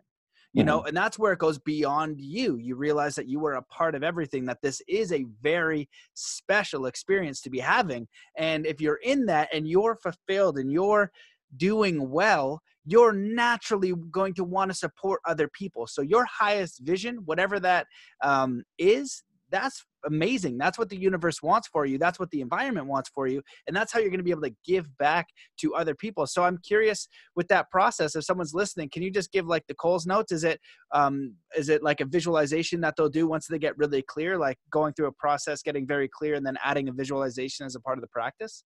You 0.54 0.60
mm-hmm. 0.60 0.68
know, 0.68 0.84
and 0.84 0.96
that's 0.96 1.18
where 1.18 1.34
it 1.34 1.40
goes 1.40 1.58
beyond 1.58 2.22
you. 2.22 2.58
You 2.58 2.76
realize 2.76 3.16
that 3.16 3.28
you 3.28 3.44
are 3.48 3.56
a 3.56 3.64
part 3.64 3.96
of 3.96 4.04
everything, 4.04 4.46
that 4.46 4.62
this 4.62 4.80
is 4.88 5.12
a 5.12 5.26
very 5.42 5.90
special 6.14 6.86
experience 6.86 7.42
to 7.42 7.50
be 7.50 7.58
having. 7.58 8.08
And 8.38 8.68
if 8.68 8.80
you're 8.80 9.00
in 9.04 9.26
that 9.26 9.50
and 9.52 9.68
you're 9.68 9.96
fulfilled 9.96 10.60
and 10.60 10.72
you're 10.72 11.12
doing 11.58 12.12
well, 12.12 12.62
you're 12.86 13.14
naturally 13.14 13.94
going 14.12 14.36
to 14.36 14.44
want 14.44 14.70
to 14.70 14.78
support 14.78 15.22
other 15.26 15.48
people. 15.48 15.88
So 15.88 16.04
your 16.04 16.26
highest 16.26 16.82
vision, 16.82 17.18
whatever 17.26 17.60
that 17.60 17.88
um, 18.24 18.64
is, 18.78 19.24
that's 19.52 19.84
amazing. 20.06 20.58
That's 20.58 20.80
what 20.80 20.90
the 20.90 20.98
universe 20.98 21.44
wants 21.44 21.68
for 21.68 21.86
you. 21.86 21.98
That's 21.98 22.20
what 22.20 22.32
the 22.32 22.42
environment 22.42 22.88
wants 22.88 23.10
for 23.14 23.28
you. 23.28 23.42
And 23.68 23.76
that's 23.76 23.92
how 23.92 24.00
you're 24.00 24.10
going 24.10 24.20
to 24.20 24.24
be 24.24 24.32
able 24.32 24.42
to 24.44 24.56
give 24.66 24.98
back 24.98 25.28
to 25.60 25.76
other 25.76 25.94
people. 25.94 26.26
So 26.26 26.44
I'm 26.44 26.58
curious 26.58 27.08
with 27.36 27.48
that 27.50 27.70
process, 27.70 28.16
if 28.16 28.24
someone's 28.24 28.54
listening, 28.54 28.90
can 28.90 29.04
you 29.04 29.12
just 29.12 29.32
give 29.32 29.46
like 29.46 29.68
the 29.68 29.76
Coles 29.76 30.08
notes? 30.08 30.32
Is 30.32 30.44
it, 30.44 30.60
um, 30.94 31.36
is 31.56 31.70
it 31.70 31.84
like 31.84 32.02
a 32.02 32.06
visualization 32.06 32.82
that 32.82 32.96
they'll 32.98 33.10
do 33.10 33.28
once 33.28 33.48
they 33.48 33.60
get 33.60 33.78
really 33.78 34.02
clear, 34.02 34.38
like 34.38 34.58
going 34.72 34.94
through 34.94 35.08
a 35.08 35.12
process, 35.14 35.62
getting 35.62 35.86
very 35.86 36.08
clear 36.08 36.36
and 36.36 36.46
then 36.46 36.58
adding 36.64 36.90
a 36.90 36.94
visualization 36.94 37.66
as 37.66 37.76
a 37.76 37.80
part 37.80 37.98
of 37.98 38.02
the 38.02 38.08
practice? 38.08 38.64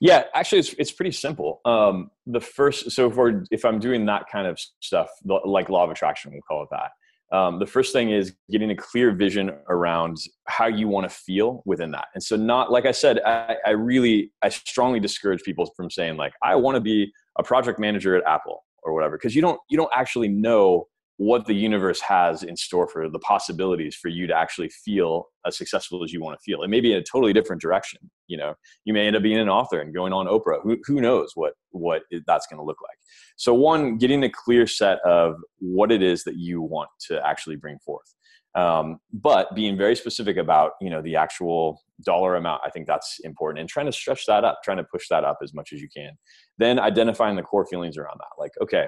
Yeah, 0.00 0.24
actually, 0.34 0.58
it's 0.58 0.74
it's 0.74 0.92
pretty 0.92 1.12
simple. 1.12 1.60
Um, 1.64 2.10
the 2.26 2.40
first, 2.40 2.90
so 2.90 3.10
for 3.10 3.44
if 3.50 3.64
I'm 3.64 3.78
doing 3.78 4.04
that 4.06 4.24
kind 4.30 4.46
of 4.46 4.58
stuff, 4.80 5.08
like 5.24 5.70
law 5.70 5.84
of 5.84 5.90
attraction, 5.90 6.32
we'll 6.32 6.42
call 6.42 6.64
it 6.64 6.68
that 6.72 6.90
um, 7.32 7.58
the 7.58 7.66
first 7.66 7.92
thing 7.92 8.10
is 8.10 8.34
getting 8.50 8.70
a 8.70 8.76
clear 8.76 9.10
vision 9.10 9.50
around 9.68 10.18
how 10.48 10.66
you 10.66 10.86
want 10.86 11.08
to 11.08 11.14
feel 11.14 11.62
within 11.64 11.90
that. 11.92 12.08
And 12.14 12.22
so 12.22 12.36
not 12.36 12.70
like 12.70 12.86
i 12.86 12.92
said 12.92 13.20
I, 13.24 13.56
I 13.66 13.70
really 13.70 14.32
i 14.42 14.48
strongly 14.48 15.00
discourage 15.00 15.42
people 15.42 15.70
from 15.76 15.90
saying 15.90 16.16
like 16.16 16.32
i 16.42 16.54
want 16.54 16.76
to 16.76 16.80
be 16.80 17.12
a 17.38 17.42
project 17.42 17.78
manager 17.78 18.14
at 18.16 18.24
apple 18.26 18.64
or 18.82 18.92
whatever 18.94 19.16
because 19.16 19.34
you 19.34 19.42
don't 19.42 19.60
you 19.70 19.76
don't 19.76 19.90
actually 19.94 20.28
know 20.28 20.86
what 21.18 21.46
the 21.46 21.54
universe 21.54 22.00
has 22.00 22.42
in 22.42 22.56
store 22.56 22.88
for 22.88 23.08
the 23.08 23.18
possibilities 23.18 23.94
for 23.94 24.08
you 24.08 24.26
to 24.26 24.34
actually 24.34 24.68
feel 24.68 25.26
as 25.46 25.56
successful 25.56 26.02
as 26.02 26.12
you 26.12 26.20
want 26.20 26.38
to 26.38 26.42
feel. 26.42 26.62
It 26.62 26.68
may 26.68 26.80
be 26.80 26.92
in 26.92 26.98
a 26.98 27.02
totally 27.02 27.32
different 27.32 27.60
direction. 27.60 27.98
You 28.28 28.38
know, 28.38 28.54
you 28.84 28.92
may 28.92 29.06
end 29.06 29.16
up 29.16 29.22
being 29.22 29.38
an 29.38 29.48
author 29.48 29.80
and 29.80 29.94
going 29.94 30.12
on 30.12 30.26
Oprah. 30.26 30.62
Who, 30.62 30.78
who 30.84 31.00
knows 31.00 31.32
what 31.34 31.54
what 31.70 32.02
that's 32.26 32.46
going 32.46 32.58
to 32.58 32.64
look 32.64 32.78
like? 32.82 32.96
So, 33.36 33.52
one, 33.54 33.98
getting 33.98 34.24
a 34.24 34.30
clear 34.30 34.66
set 34.66 35.00
of 35.04 35.36
what 35.58 35.92
it 35.92 36.02
is 36.02 36.24
that 36.24 36.36
you 36.36 36.62
want 36.62 36.88
to 37.08 37.24
actually 37.26 37.56
bring 37.56 37.78
forth, 37.84 38.14
um, 38.54 38.98
but 39.12 39.54
being 39.54 39.76
very 39.76 39.96
specific 39.96 40.38
about 40.38 40.72
you 40.80 40.88
know 40.90 41.02
the 41.02 41.16
actual 41.16 41.82
dollar 42.04 42.36
amount. 42.36 42.62
I 42.64 42.70
think 42.70 42.86
that's 42.86 43.18
important, 43.22 43.60
and 43.60 43.68
trying 43.68 43.86
to 43.86 43.92
stretch 43.92 44.24
that 44.26 44.44
up, 44.44 44.60
trying 44.64 44.78
to 44.78 44.84
push 44.84 45.08
that 45.10 45.24
up 45.24 45.38
as 45.42 45.52
much 45.52 45.72
as 45.72 45.80
you 45.80 45.88
can. 45.94 46.12
Then 46.58 46.78
identifying 46.78 47.36
the 47.36 47.42
core 47.42 47.66
feelings 47.66 47.98
around 47.98 48.18
that, 48.18 48.40
like 48.40 48.52
okay 48.62 48.86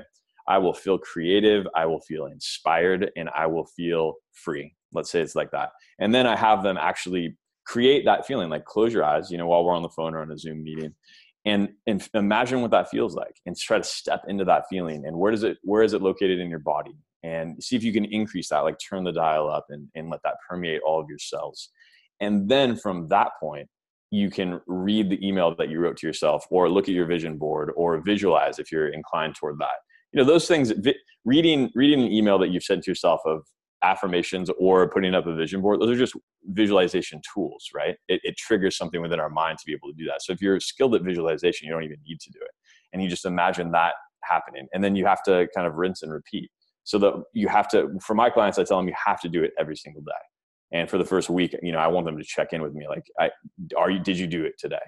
I 0.48 0.58
will 0.58 0.74
feel 0.74 0.98
creative, 0.98 1.66
I 1.74 1.86
will 1.86 2.00
feel 2.00 2.26
inspired, 2.26 3.10
and 3.16 3.30
I 3.34 3.46
will 3.46 3.66
feel 3.76 4.14
free. 4.32 4.74
Let's 4.92 5.10
say 5.10 5.20
it's 5.20 5.34
like 5.34 5.50
that. 5.52 5.70
And 5.98 6.14
then 6.14 6.26
I 6.26 6.36
have 6.36 6.62
them 6.62 6.76
actually 6.76 7.36
create 7.66 8.04
that 8.04 8.26
feeling 8.26 8.50
like 8.50 8.64
close 8.64 8.92
your 8.92 9.04
eyes, 9.04 9.30
you 9.30 9.38
know, 9.38 9.46
while 9.46 9.64
we're 9.64 9.74
on 9.74 9.82
the 9.82 9.88
phone 9.88 10.14
or 10.14 10.20
on 10.20 10.30
a 10.30 10.38
Zoom 10.38 10.62
meeting. 10.62 10.94
And, 11.46 11.70
and 11.86 12.06
imagine 12.14 12.62
what 12.62 12.70
that 12.70 12.90
feels 12.90 13.14
like 13.14 13.36
and 13.44 13.56
try 13.56 13.78
to 13.78 13.84
step 13.84 14.22
into 14.28 14.44
that 14.46 14.64
feeling 14.70 15.04
and 15.06 15.16
where 15.16 15.30
does 15.30 15.42
it 15.42 15.58
where 15.62 15.82
is 15.82 15.92
it 15.92 16.00
located 16.00 16.38
in 16.38 16.48
your 16.48 16.58
body 16.58 16.96
and 17.22 17.62
see 17.62 17.76
if 17.76 17.84
you 17.84 17.92
can 17.92 18.06
increase 18.06 18.48
that 18.48 18.60
like 18.60 18.78
turn 18.78 19.04
the 19.04 19.12
dial 19.12 19.50
up 19.50 19.66
and, 19.68 19.86
and 19.94 20.08
let 20.08 20.20
that 20.24 20.36
permeate 20.48 20.80
all 20.86 20.98
of 20.98 21.06
your 21.06 21.18
cells 21.18 21.68
and 22.20 22.48
then 22.48 22.74
from 22.74 23.08
that 23.08 23.32
point 23.38 23.68
you 24.10 24.30
can 24.30 24.58
read 24.66 25.10
the 25.10 25.26
email 25.26 25.54
that 25.56 25.68
you 25.68 25.80
wrote 25.80 25.98
to 25.98 26.06
yourself 26.06 26.46
or 26.48 26.70
look 26.70 26.88
at 26.88 26.94
your 26.94 27.04
vision 27.04 27.36
board 27.36 27.72
or 27.76 28.00
visualize 28.00 28.58
if 28.58 28.72
you're 28.72 28.88
inclined 28.88 29.34
toward 29.34 29.58
that 29.58 29.76
you 30.14 30.22
know 30.22 30.24
those 30.24 30.46
things 30.46 30.72
reading 31.24 31.70
reading 31.74 32.00
an 32.00 32.12
email 32.12 32.38
that 32.38 32.48
you've 32.48 32.62
sent 32.62 32.84
to 32.84 32.90
yourself 32.90 33.20
of 33.26 33.42
affirmations 33.82 34.48
or 34.58 34.88
putting 34.88 35.14
up 35.14 35.26
a 35.26 35.34
vision 35.34 35.60
board 35.60 35.80
those 35.80 35.90
are 35.90 35.96
just 35.96 36.14
visualization 36.46 37.20
tools 37.34 37.68
right? 37.74 37.96
It, 38.08 38.20
it, 38.22 38.36
triggers 38.36 38.76
something 38.76 39.02
within 39.02 39.20
our 39.20 39.28
mind 39.28 39.58
to 39.58 39.66
be 39.66 39.72
able 39.72 39.88
to 39.88 39.94
do 39.96 40.04
that. 40.06 40.22
So 40.22 40.32
if 40.32 40.40
you're 40.40 40.58
skilled 40.60 40.94
at 40.94 41.02
visualization 41.02 41.66
you 41.66 41.72
don't 41.72 41.84
even 41.84 41.98
need 42.06 42.20
to 42.20 42.30
do 42.30 42.38
it. 42.40 42.50
And 42.92 43.02
you 43.02 43.08
just 43.08 43.26
imagine 43.26 43.72
that 43.72 43.94
happening. 44.22 44.68
And 44.72 44.82
then 44.82 44.96
you 44.96 45.04
have 45.04 45.22
to 45.24 45.48
kind 45.54 45.66
of 45.66 45.74
rinse 45.74 46.02
and 46.02 46.12
repeat. 46.12 46.50
So 46.84 46.98
that 46.98 47.14
you 47.32 47.48
have 47.48 47.68
to 47.68 47.98
for 48.02 48.14
my 48.14 48.30
clients 48.30 48.58
i 48.58 48.64
tell 48.64 48.76
them 48.78 48.88
you 48.88 48.94
have 49.06 49.20
to 49.22 49.28
do 49.28 49.42
it 49.42 49.52
every 49.58 49.76
single 49.76 50.02
day. 50.02 50.12
And 50.72 50.88
for 50.88 50.98
the 50.98 51.04
first 51.04 51.28
week 51.28 51.54
you 51.62 51.72
know 51.72 51.78
i 51.78 51.88
want 51.88 52.06
them 52.06 52.16
to 52.16 52.24
check 52.24 52.52
in 52.52 52.62
with 52.62 52.74
me 52.74 52.86
like 52.88 53.04
I, 53.18 53.30
are 53.76 53.90
you 53.90 53.98
did 53.98 54.18
you 54.18 54.26
do 54.26 54.44
it 54.44 54.54
today? 54.58 54.86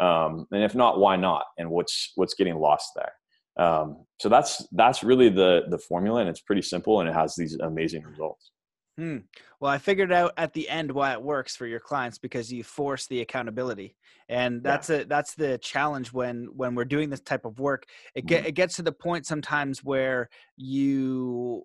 Um, 0.00 0.46
and 0.50 0.64
if 0.64 0.74
not 0.74 0.98
why 0.98 1.16
not? 1.16 1.44
And 1.58 1.70
what's 1.70 2.12
what's 2.16 2.34
getting 2.34 2.56
lost 2.56 2.90
there 2.96 3.12
um, 3.56 4.04
so 4.18 4.28
that's 4.28 4.66
that's 4.72 5.02
really 5.02 5.28
the 5.28 5.62
the 5.68 5.78
formula 5.78 6.20
and 6.20 6.28
it's 6.28 6.40
pretty 6.40 6.62
simple 6.62 7.00
and 7.00 7.08
it 7.08 7.14
has 7.14 7.34
these 7.36 7.56
amazing 7.60 8.02
results 8.02 8.50
hmm. 8.98 9.18
well 9.60 9.70
i 9.70 9.78
figured 9.78 10.12
out 10.12 10.32
at 10.36 10.52
the 10.52 10.68
end 10.68 10.90
why 10.90 11.12
it 11.12 11.22
works 11.22 11.56
for 11.56 11.66
your 11.66 11.80
clients 11.80 12.18
because 12.18 12.52
you 12.52 12.64
force 12.64 13.06
the 13.06 13.20
accountability 13.20 13.94
and 14.28 14.62
that's 14.62 14.88
yeah. 14.88 14.98
a 14.98 15.04
that's 15.04 15.34
the 15.34 15.58
challenge 15.58 16.12
when 16.12 16.48
when 16.54 16.74
we're 16.74 16.84
doing 16.84 17.10
this 17.10 17.20
type 17.20 17.44
of 17.44 17.58
work 17.58 17.84
it 18.14 18.26
get 18.26 18.40
mm-hmm. 18.40 18.48
it 18.48 18.54
gets 18.54 18.76
to 18.76 18.82
the 18.82 18.92
point 18.92 19.26
sometimes 19.26 19.84
where 19.84 20.28
you 20.56 21.62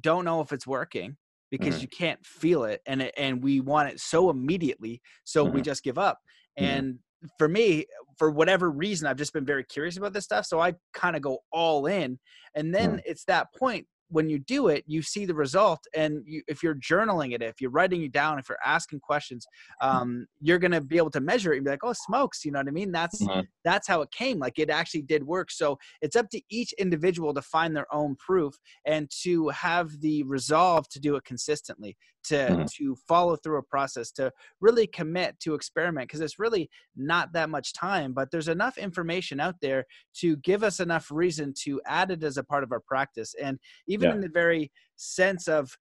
don't 0.00 0.24
know 0.24 0.40
if 0.40 0.52
it's 0.52 0.66
working 0.66 1.16
because 1.50 1.74
mm-hmm. 1.74 1.82
you 1.82 1.88
can't 1.88 2.24
feel 2.24 2.64
it 2.64 2.80
and 2.86 3.02
it, 3.02 3.14
and 3.16 3.42
we 3.42 3.60
want 3.60 3.88
it 3.88 4.00
so 4.00 4.30
immediately 4.30 5.00
so 5.24 5.44
mm-hmm. 5.44 5.56
we 5.56 5.62
just 5.62 5.84
give 5.84 5.98
up 5.98 6.18
mm-hmm. 6.58 6.64
and 6.64 6.98
for 7.38 7.48
me, 7.48 7.86
for 8.18 8.30
whatever 8.30 8.70
reason, 8.70 9.06
I've 9.06 9.16
just 9.16 9.32
been 9.32 9.44
very 9.44 9.64
curious 9.64 9.96
about 9.96 10.12
this 10.12 10.24
stuff. 10.24 10.46
So 10.46 10.60
I 10.60 10.74
kind 10.94 11.16
of 11.16 11.22
go 11.22 11.38
all 11.52 11.86
in. 11.86 12.18
And 12.54 12.74
then 12.74 12.96
mm. 12.96 13.02
it's 13.04 13.24
that 13.24 13.52
point 13.54 13.86
when 14.08 14.28
you 14.28 14.38
do 14.38 14.68
it, 14.68 14.84
you 14.86 15.02
see 15.02 15.24
the 15.24 15.34
result. 15.34 15.80
And 15.94 16.22
you, 16.26 16.42
if 16.46 16.62
you're 16.62 16.74
journaling 16.76 17.34
it, 17.34 17.42
if 17.42 17.60
you're 17.60 17.70
writing 17.70 18.02
it 18.04 18.12
down, 18.12 18.38
if 18.38 18.48
you're 18.48 18.58
asking 18.64 19.00
questions, 19.00 19.46
hmm. 19.80 19.88
um, 19.88 20.26
you're 20.40 20.58
going 20.58 20.72
to 20.72 20.80
be 20.80 20.96
able 20.96 21.10
to 21.10 21.20
measure 21.20 21.52
it 21.52 21.56
and 21.56 21.64
be 21.64 21.70
like, 21.70 21.84
oh, 21.84 21.92
smokes. 21.92 22.44
You 22.44 22.52
know 22.52 22.60
what 22.60 22.68
I 22.68 22.72
mean? 22.72 22.92
That's, 22.92 23.22
mm-hmm. 23.22 23.40
that's 23.64 23.88
how 23.88 24.02
it 24.02 24.10
came. 24.10 24.38
Like 24.38 24.58
it 24.58 24.70
actually 24.70 25.02
did 25.02 25.24
work. 25.24 25.50
So 25.50 25.78
it's 26.02 26.16
up 26.16 26.30
to 26.30 26.40
each 26.50 26.72
individual 26.74 27.34
to 27.34 27.42
find 27.42 27.76
their 27.76 27.92
own 27.92 28.16
proof 28.16 28.54
and 28.84 29.10
to 29.22 29.48
have 29.48 30.00
the 30.00 30.22
resolve 30.24 30.88
to 30.90 31.00
do 31.00 31.16
it 31.16 31.24
consistently, 31.24 31.96
to, 32.24 32.34
mm-hmm. 32.34 32.64
to 32.76 32.96
follow 33.08 33.36
through 33.36 33.58
a 33.58 33.62
process, 33.62 34.10
to 34.12 34.30
really 34.60 34.86
commit 34.86 35.38
to 35.40 35.54
experiment. 35.54 36.10
Cause 36.10 36.20
it's 36.20 36.38
really 36.38 36.70
not 36.96 37.32
that 37.32 37.50
much 37.50 37.72
time, 37.72 38.12
but 38.12 38.30
there's 38.30 38.48
enough 38.48 38.78
information 38.78 39.40
out 39.40 39.56
there 39.60 39.84
to 40.18 40.36
give 40.38 40.62
us 40.62 40.80
enough 40.80 41.10
reason 41.10 41.52
to 41.64 41.80
add 41.86 42.10
it 42.10 42.22
as 42.22 42.36
a 42.36 42.44
part 42.44 42.62
of 42.62 42.72
our 42.72 42.80
practice. 42.80 43.34
And 43.42 43.58
even 43.88 43.95
yeah. 44.04 44.12
in 44.12 44.20
the 44.20 44.28
very 44.28 44.70
sense 44.96 45.48
of 45.48 45.76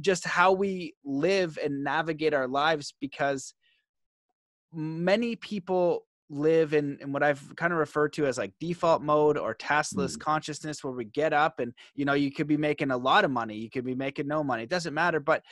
just 0.00 0.26
how 0.26 0.52
we 0.52 0.94
live 1.04 1.58
and 1.62 1.84
navigate 1.84 2.34
our 2.34 2.48
lives 2.48 2.94
because 3.00 3.54
many 4.72 5.36
people 5.36 6.06
live 6.30 6.74
in, 6.74 6.98
in 7.00 7.12
what 7.12 7.22
I've 7.22 7.54
kind 7.56 7.72
of 7.72 7.78
referred 7.78 8.12
to 8.14 8.26
as 8.26 8.38
like 8.38 8.52
default 8.58 9.02
mode 9.02 9.38
or 9.38 9.54
taskless 9.54 10.16
mm. 10.16 10.20
consciousness 10.20 10.82
where 10.82 10.92
we 10.92 11.04
get 11.04 11.32
up 11.32 11.60
and 11.60 11.72
you 11.94 12.04
know 12.04 12.14
you 12.14 12.32
could 12.32 12.46
be 12.46 12.56
making 12.56 12.90
a 12.90 12.96
lot 12.96 13.24
of 13.24 13.30
money 13.30 13.56
you 13.56 13.70
could 13.70 13.84
be 13.84 13.94
making 13.94 14.26
no 14.26 14.42
money 14.42 14.62
it 14.62 14.70
doesn't 14.70 14.94
matter 14.94 15.20
but 15.20 15.42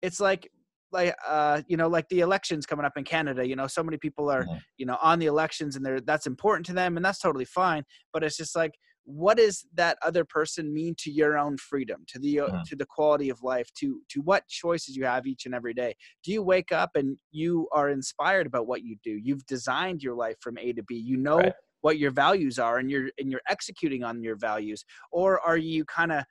it's 0.00 0.20
like 0.20 0.48
like 0.92 1.14
uh 1.26 1.60
you 1.66 1.76
know 1.76 1.88
like 1.88 2.08
the 2.08 2.20
elections 2.20 2.66
coming 2.66 2.86
up 2.86 2.96
in 2.96 3.02
Canada 3.02 3.46
you 3.46 3.56
know 3.56 3.66
so 3.66 3.82
many 3.82 3.96
people 3.98 4.30
are 4.30 4.44
mm. 4.44 4.60
you 4.76 4.86
know 4.86 4.96
on 5.02 5.18
the 5.18 5.26
elections 5.26 5.74
and 5.74 5.84
they're 5.84 6.00
that's 6.00 6.26
important 6.26 6.64
to 6.66 6.72
them 6.72 6.96
and 6.96 7.04
that's 7.04 7.18
totally 7.18 7.44
fine 7.44 7.82
but 8.12 8.22
it's 8.22 8.36
just 8.36 8.54
like 8.54 8.72
what 9.04 9.36
does 9.36 9.66
that 9.74 9.98
other 10.02 10.24
person 10.24 10.72
mean 10.72 10.94
to 10.96 11.10
your 11.10 11.36
own 11.36 11.56
freedom 11.56 12.04
to 12.06 12.18
the 12.18 12.36
mm. 12.36 12.64
to 12.64 12.76
the 12.76 12.86
quality 12.86 13.30
of 13.30 13.42
life 13.42 13.68
to 13.74 14.00
to 14.08 14.20
what 14.20 14.46
choices 14.48 14.96
you 14.96 15.04
have 15.04 15.26
each 15.26 15.44
and 15.44 15.54
every 15.54 15.74
day 15.74 15.94
do 16.22 16.32
you 16.32 16.42
wake 16.42 16.72
up 16.72 16.90
and 16.94 17.16
you 17.32 17.68
are 17.72 17.90
inspired 17.90 18.46
about 18.46 18.66
what 18.66 18.82
you 18.82 18.96
do 19.02 19.10
you've 19.10 19.44
designed 19.46 20.02
your 20.02 20.14
life 20.14 20.36
from 20.40 20.56
a 20.58 20.72
to 20.72 20.82
b 20.84 20.94
you 20.94 21.16
know 21.16 21.38
right. 21.38 21.52
what 21.80 21.98
your 21.98 22.12
values 22.12 22.58
are 22.58 22.78
and 22.78 22.90
you're 22.90 23.10
and 23.18 23.30
you're 23.30 23.42
executing 23.48 24.04
on 24.04 24.22
your 24.22 24.36
values 24.36 24.84
or 25.10 25.40
are 25.40 25.56
you 25.56 25.84
kind 25.84 26.12
of 26.12 26.24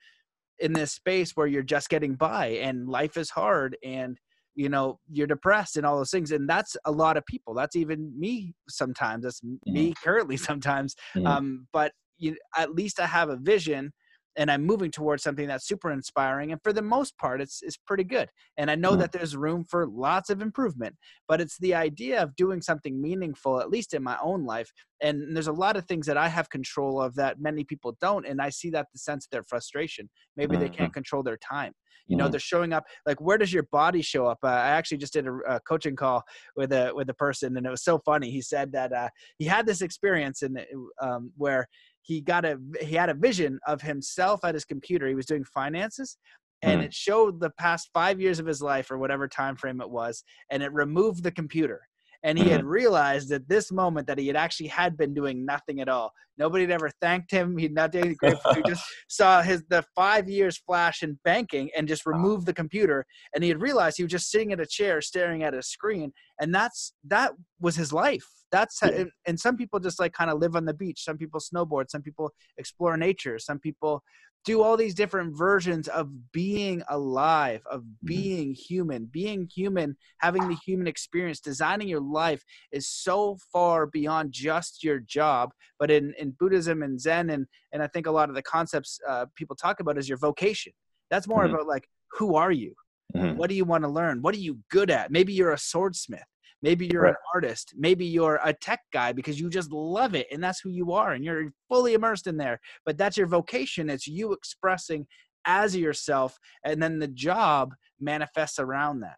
in 0.59 0.71
this 0.73 0.93
space 0.93 1.31
where 1.35 1.47
you're 1.47 1.63
just 1.63 1.89
getting 1.89 2.15
by 2.15 2.47
and 2.47 2.87
life 2.87 3.17
is 3.17 3.29
hard 3.29 3.75
and 3.83 4.17
you 4.55 4.69
know 4.69 4.99
you're 5.09 5.27
depressed 5.27 5.75
and 5.75 5.85
all 5.85 5.97
those 5.97 6.11
things 6.11 6.31
and 6.31 6.47
that's 6.47 6.77
a 6.85 6.91
lot 6.91 7.17
of 7.17 7.25
people 7.25 7.53
that's 7.53 7.75
even 7.75 8.11
me 8.17 8.53
sometimes 8.69 9.23
that's 9.23 9.41
mm. 9.41 9.57
me 9.65 9.93
currently 10.03 10.37
sometimes 10.49 10.95
mm. 11.15 11.27
um, 11.27 11.67
but 11.73 11.91
you, 12.21 12.37
at 12.55 12.73
least 12.73 12.99
I 12.99 13.07
have 13.07 13.29
a 13.29 13.37
vision 13.37 13.91
and 14.37 14.49
I'm 14.49 14.65
moving 14.65 14.91
towards 14.91 15.23
something 15.23 15.47
that's 15.47 15.67
super 15.67 15.91
inspiring. 15.91 16.51
And 16.51 16.61
for 16.63 16.71
the 16.71 16.81
most 16.81 17.17
part, 17.17 17.41
it's 17.41 17.61
it's 17.61 17.77
pretty 17.77 18.03
good. 18.03 18.29
And 18.57 18.71
I 18.71 18.75
know 18.75 18.91
mm-hmm. 18.91 19.01
that 19.01 19.11
there's 19.11 19.35
room 19.35 19.65
for 19.69 19.87
lots 19.87 20.29
of 20.29 20.41
improvement, 20.41 20.95
but 21.27 21.41
it's 21.41 21.57
the 21.57 21.75
idea 21.75 22.21
of 22.21 22.35
doing 22.35 22.61
something 22.61 23.01
meaningful, 23.01 23.59
at 23.59 23.69
least 23.69 23.93
in 23.93 24.03
my 24.03 24.17
own 24.21 24.45
life. 24.45 24.71
And 25.01 25.35
there's 25.35 25.47
a 25.47 25.53
lot 25.53 25.75
of 25.75 25.85
things 25.85 26.05
that 26.07 26.17
I 26.17 26.29
have 26.29 26.49
control 26.49 27.01
of 27.01 27.15
that 27.15 27.41
many 27.41 27.63
people 27.63 27.97
don't. 27.99 28.25
And 28.25 28.41
I 28.41 28.49
see 28.49 28.69
that 28.69 28.87
the 28.93 28.99
sense 28.99 29.25
of 29.25 29.31
their 29.31 29.43
frustration. 29.43 30.09
Maybe 30.37 30.55
mm-hmm. 30.55 30.63
they 30.63 30.69
can't 30.69 30.93
control 30.93 31.23
their 31.23 31.37
time. 31.37 31.73
You 32.07 32.17
know, 32.17 32.25
mm-hmm. 32.25 32.31
they're 32.31 32.39
showing 32.39 32.73
up. 32.73 32.85
Like, 33.05 33.21
where 33.21 33.37
does 33.37 33.53
your 33.53 33.67
body 33.71 34.01
show 34.01 34.25
up? 34.25 34.39
Uh, 34.43 34.47
I 34.47 34.69
actually 34.69 34.97
just 34.97 35.13
did 35.13 35.27
a, 35.27 35.33
a, 35.47 35.59
coaching 35.61 35.95
call 35.95 36.23
with 36.55 36.73
a 36.73 36.91
with 36.93 37.09
a 37.09 37.13
person, 37.13 37.55
and 37.55 37.65
it 37.65 37.69
was 37.69 37.83
so 37.83 37.99
funny. 37.99 38.31
He 38.31 38.41
said 38.41 38.71
that 38.73 38.91
uh, 38.91 39.09
he 39.37 39.45
had 39.45 39.65
this 39.65 39.81
experience 39.81 40.41
and 40.41 40.59
um, 41.01 41.31
where 41.37 41.67
he 42.01 42.21
got 42.21 42.45
a 42.45 42.57
he 42.81 42.95
had 42.95 43.09
a 43.09 43.13
vision 43.13 43.59
of 43.67 43.81
himself 43.81 44.43
at 44.43 44.53
his 44.53 44.65
computer 44.65 45.07
he 45.07 45.15
was 45.15 45.25
doing 45.25 45.43
finances 45.43 46.17
and 46.61 46.81
mm. 46.81 46.85
it 46.85 46.93
showed 46.93 47.39
the 47.39 47.49
past 47.51 47.89
five 47.93 48.19
years 48.19 48.39
of 48.39 48.45
his 48.45 48.61
life 48.61 48.91
or 48.91 48.97
whatever 48.97 49.27
time 49.27 49.55
frame 49.55 49.81
it 49.81 49.89
was 49.89 50.23
and 50.49 50.61
it 50.63 50.73
removed 50.73 51.23
the 51.23 51.31
computer 51.31 51.81
and 52.23 52.37
he 52.37 52.49
had 52.49 52.63
realized 52.79 53.31
at 53.31 53.47
this 53.47 53.71
moment 53.71 54.07
that 54.07 54.17
he 54.17 54.27
had 54.27 54.35
actually 54.35 54.67
had 54.67 54.97
been 54.97 55.13
doing 55.13 55.45
nothing 55.45 55.81
at 55.81 55.89
all. 55.89 56.11
Nobody 56.37 56.63
had 56.63 56.71
ever 56.71 56.89
thanked 57.01 57.29
him. 57.29 57.57
He'd 57.57 57.73
not 57.73 57.91
done 57.91 58.03
anything 58.05 58.35
He 58.55 58.63
just 58.65 58.83
saw 59.09 59.41
his 59.41 59.63
the 59.69 59.83
five 59.95 60.29
years 60.29 60.57
flash 60.57 61.03
in 61.03 61.19
banking 61.23 61.69
and 61.77 61.87
just 61.87 62.05
removed 62.05 62.45
the 62.45 62.53
computer. 62.53 63.05
And 63.35 63.43
he 63.43 63.49
had 63.49 63.61
realized 63.61 63.97
he 63.97 64.03
was 64.03 64.11
just 64.11 64.31
sitting 64.31 64.51
in 64.51 64.59
a 64.59 64.65
chair 64.65 65.01
staring 65.01 65.43
at 65.43 65.53
a 65.53 65.61
screen, 65.61 66.11
and 66.39 66.53
that's 66.53 66.93
that 67.07 67.33
was 67.59 67.75
his 67.75 67.93
life. 67.93 68.25
That's 68.51 68.79
how, 68.81 68.89
and, 68.89 69.09
and 69.25 69.39
some 69.39 69.55
people 69.55 69.79
just 69.79 69.99
like 69.99 70.13
kind 70.13 70.29
of 70.29 70.39
live 70.39 70.55
on 70.55 70.65
the 70.65 70.73
beach. 70.73 71.03
Some 71.03 71.17
people 71.17 71.39
snowboard. 71.39 71.89
Some 71.89 72.01
people 72.01 72.31
explore 72.57 72.97
nature. 72.97 73.39
Some 73.39 73.59
people 73.59 74.03
do 74.43 74.61
all 74.63 74.75
these 74.75 74.95
different 74.95 75.37
versions 75.37 75.87
of 75.87 76.09
being 76.31 76.81
alive, 76.89 77.61
of 77.69 77.81
mm-hmm. 77.81 78.07
being 78.07 78.53
human. 78.53 79.05
Being 79.05 79.47
human, 79.53 79.95
having 80.17 80.47
the 80.47 80.57
human 80.65 80.87
experience, 80.87 81.39
designing 81.39 81.87
your 81.87 82.01
life 82.01 82.43
is 82.71 82.87
so 82.87 83.37
far 83.51 83.85
beyond 83.85 84.31
just 84.31 84.83
your 84.83 84.99
job. 84.99 85.51
But 85.79 85.91
in, 85.91 86.13
in 86.17 86.31
Buddhism 86.39 86.81
and 86.81 86.99
Zen, 86.99 87.29
and, 87.29 87.45
and 87.71 87.83
I 87.83 87.87
think 87.87 88.07
a 88.07 88.11
lot 88.11 88.29
of 88.29 88.35
the 88.35 88.41
concepts 88.41 88.99
uh, 89.07 89.27
people 89.35 89.55
talk 89.55 89.79
about 89.79 89.97
is 89.97 90.09
your 90.09 90.17
vocation. 90.17 90.73
That's 91.09 91.27
more 91.27 91.43
mm-hmm. 91.43 91.55
about 91.55 91.67
like, 91.67 91.87
who 92.13 92.35
are 92.35 92.51
you? 92.51 92.73
Mm-hmm. 93.15 93.37
What 93.37 93.49
do 93.49 93.55
you 93.55 93.65
want 93.65 93.83
to 93.83 93.89
learn? 93.89 94.21
What 94.21 94.33
are 94.33 94.39
you 94.39 94.59
good 94.69 94.89
at? 94.89 95.11
Maybe 95.11 95.33
you're 95.33 95.51
a 95.51 95.57
swordsmith 95.57 96.21
maybe 96.61 96.87
you're 96.87 97.03
right. 97.03 97.09
an 97.09 97.15
artist. 97.33 97.73
Maybe 97.77 98.05
you're 98.05 98.39
a 98.43 98.53
tech 98.53 98.81
guy 98.93 99.11
because 99.11 99.39
you 99.39 99.49
just 99.49 99.71
love 99.71 100.15
it 100.15 100.27
and 100.31 100.43
that's 100.43 100.59
who 100.59 100.69
you 100.69 100.91
are 100.93 101.13
and 101.13 101.23
you're 101.23 101.51
fully 101.69 101.93
immersed 101.93 102.27
in 102.27 102.37
there. 102.37 102.59
But 102.85 102.97
that's 102.97 103.17
your 103.17 103.27
vocation. 103.27 103.89
It's 103.89 104.07
you 104.07 104.33
expressing 104.33 105.07
as 105.45 105.75
yourself 105.75 106.37
and 106.63 106.81
then 106.81 106.99
the 106.99 107.07
job 107.07 107.73
manifests 107.99 108.59
around 108.59 109.01
that. 109.01 109.17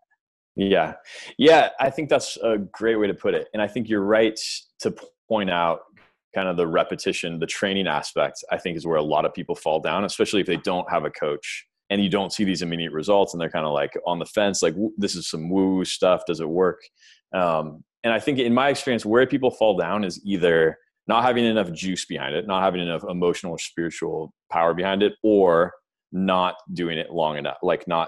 Yeah. 0.55 0.93
Yeah 1.37 1.69
i 1.79 1.89
think 1.89 2.09
that's 2.09 2.37
a 2.37 2.59
great 2.59 2.95
way 2.97 3.07
to 3.07 3.13
put 3.13 3.33
it 3.33 3.47
and 3.53 3.61
i 3.61 3.67
think 3.67 3.89
you're 3.89 4.03
right 4.03 4.39
to 4.81 4.95
point 5.27 5.49
out 5.49 5.79
kind 6.35 6.47
of 6.47 6.57
the 6.57 6.67
repetition 6.67 7.39
the 7.39 7.47
training 7.47 7.87
aspect 7.87 8.43
i 8.51 8.57
think 8.57 8.77
is 8.77 8.85
where 8.85 8.97
a 8.97 9.03
lot 9.03 9.25
of 9.25 9.33
people 9.33 9.55
fall 9.55 9.79
down 9.79 10.05
especially 10.05 10.41
if 10.41 10.45
they 10.45 10.57
don't 10.57 10.89
have 10.91 11.05
a 11.05 11.09
coach 11.09 11.65
and 11.93 12.03
you 12.03 12.09
don't 12.09 12.33
see 12.33 12.43
these 12.43 12.63
immediate 12.63 12.91
results 12.91 13.33
and 13.33 13.41
they're 13.41 13.51
kind 13.51 13.65
of 13.65 13.71
like 13.73 13.95
on 14.07 14.17
the 14.17 14.25
fence 14.25 14.63
like 14.63 14.75
this 14.97 15.15
is 15.15 15.29
some 15.29 15.49
woo 15.49 15.85
stuff. 15.85 16.23
Does 16.25 16.39
it 16.39 16.49
work 16.49 16.81
um, 17.33 17.83
and 18.03 18.13
i 18.13 18.19
think 18.19 18.39
in 18.39 18.53
my 18.53 18.69
experience 18.69 19.05
where 19.05 19.25
people 19.25 19.51
fall 19.51 19.77
down 19.77 20.03
is 20.03 20.21
either 20.25 20.77
not 21.07 21.23
having 21.23 21.43
enough 21.45 21.71
juice 21.71 22.05
behind 22.05 22.33
it 22.35 22.47
not 22.47 22.63
having 22.63 22.81
enough 22.81 23.03
emotional 23.09 23.53
or 23.53 23.59
spiritual 23.59 24.33
power 24.51 24.73
behind 24.73 25.03
it 25.03 25.13
or 25.23 25.73
not 26.11 26.55
doing 26.73 26.97
it 26.97 27.11
long 27.11 27.37
enough 27.37 27.57
like 27.63 27.87
not 27.87 28.07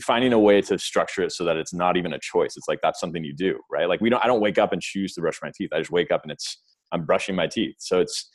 finding 0.00 0.32
a 0.32 0.38
way 0.38 0.60
to 0.62 0.78
structure 0.78 1.22
it 1.22 1.32
so 1.32 1.44
that 1.44 1.56
it's 1.56 1.74
not 1.74 1.96
even 1.96 2.12
a 2.12 2.18
choice. 2.18 2.56
It's 2.56 2.68
like 2.68 2.80
that's 2.82 3.00
something 3.00 3.24
you 3.24 3.34
do 3.34 3.58
right? 3.70 3.88
Like 3.88 4.00
we 4.00 4.10
don't 4.10 4.24
i 4.24 4.26
don't 4.26 4.40
wake 4.40 4.58
up 4.58 4.72
and 4.72 4.80
choose 4.80 5.14
to 5.14 5.20
brush 5.20 5.40
my 5.42 5.50
teeth. 5.54 5.70
I 5.72 5.78
just 5.78 5.90
wake 5.90 6.10
up 6.10 6.22
and 6.22 6.32
it's 6.32 6.62
i'm 6.92 7.04
brushing 7.04 7.34
my 7.34 7.46
teeth. 7.46 7.76
So 7.78 8.00
it's 8.00 8.30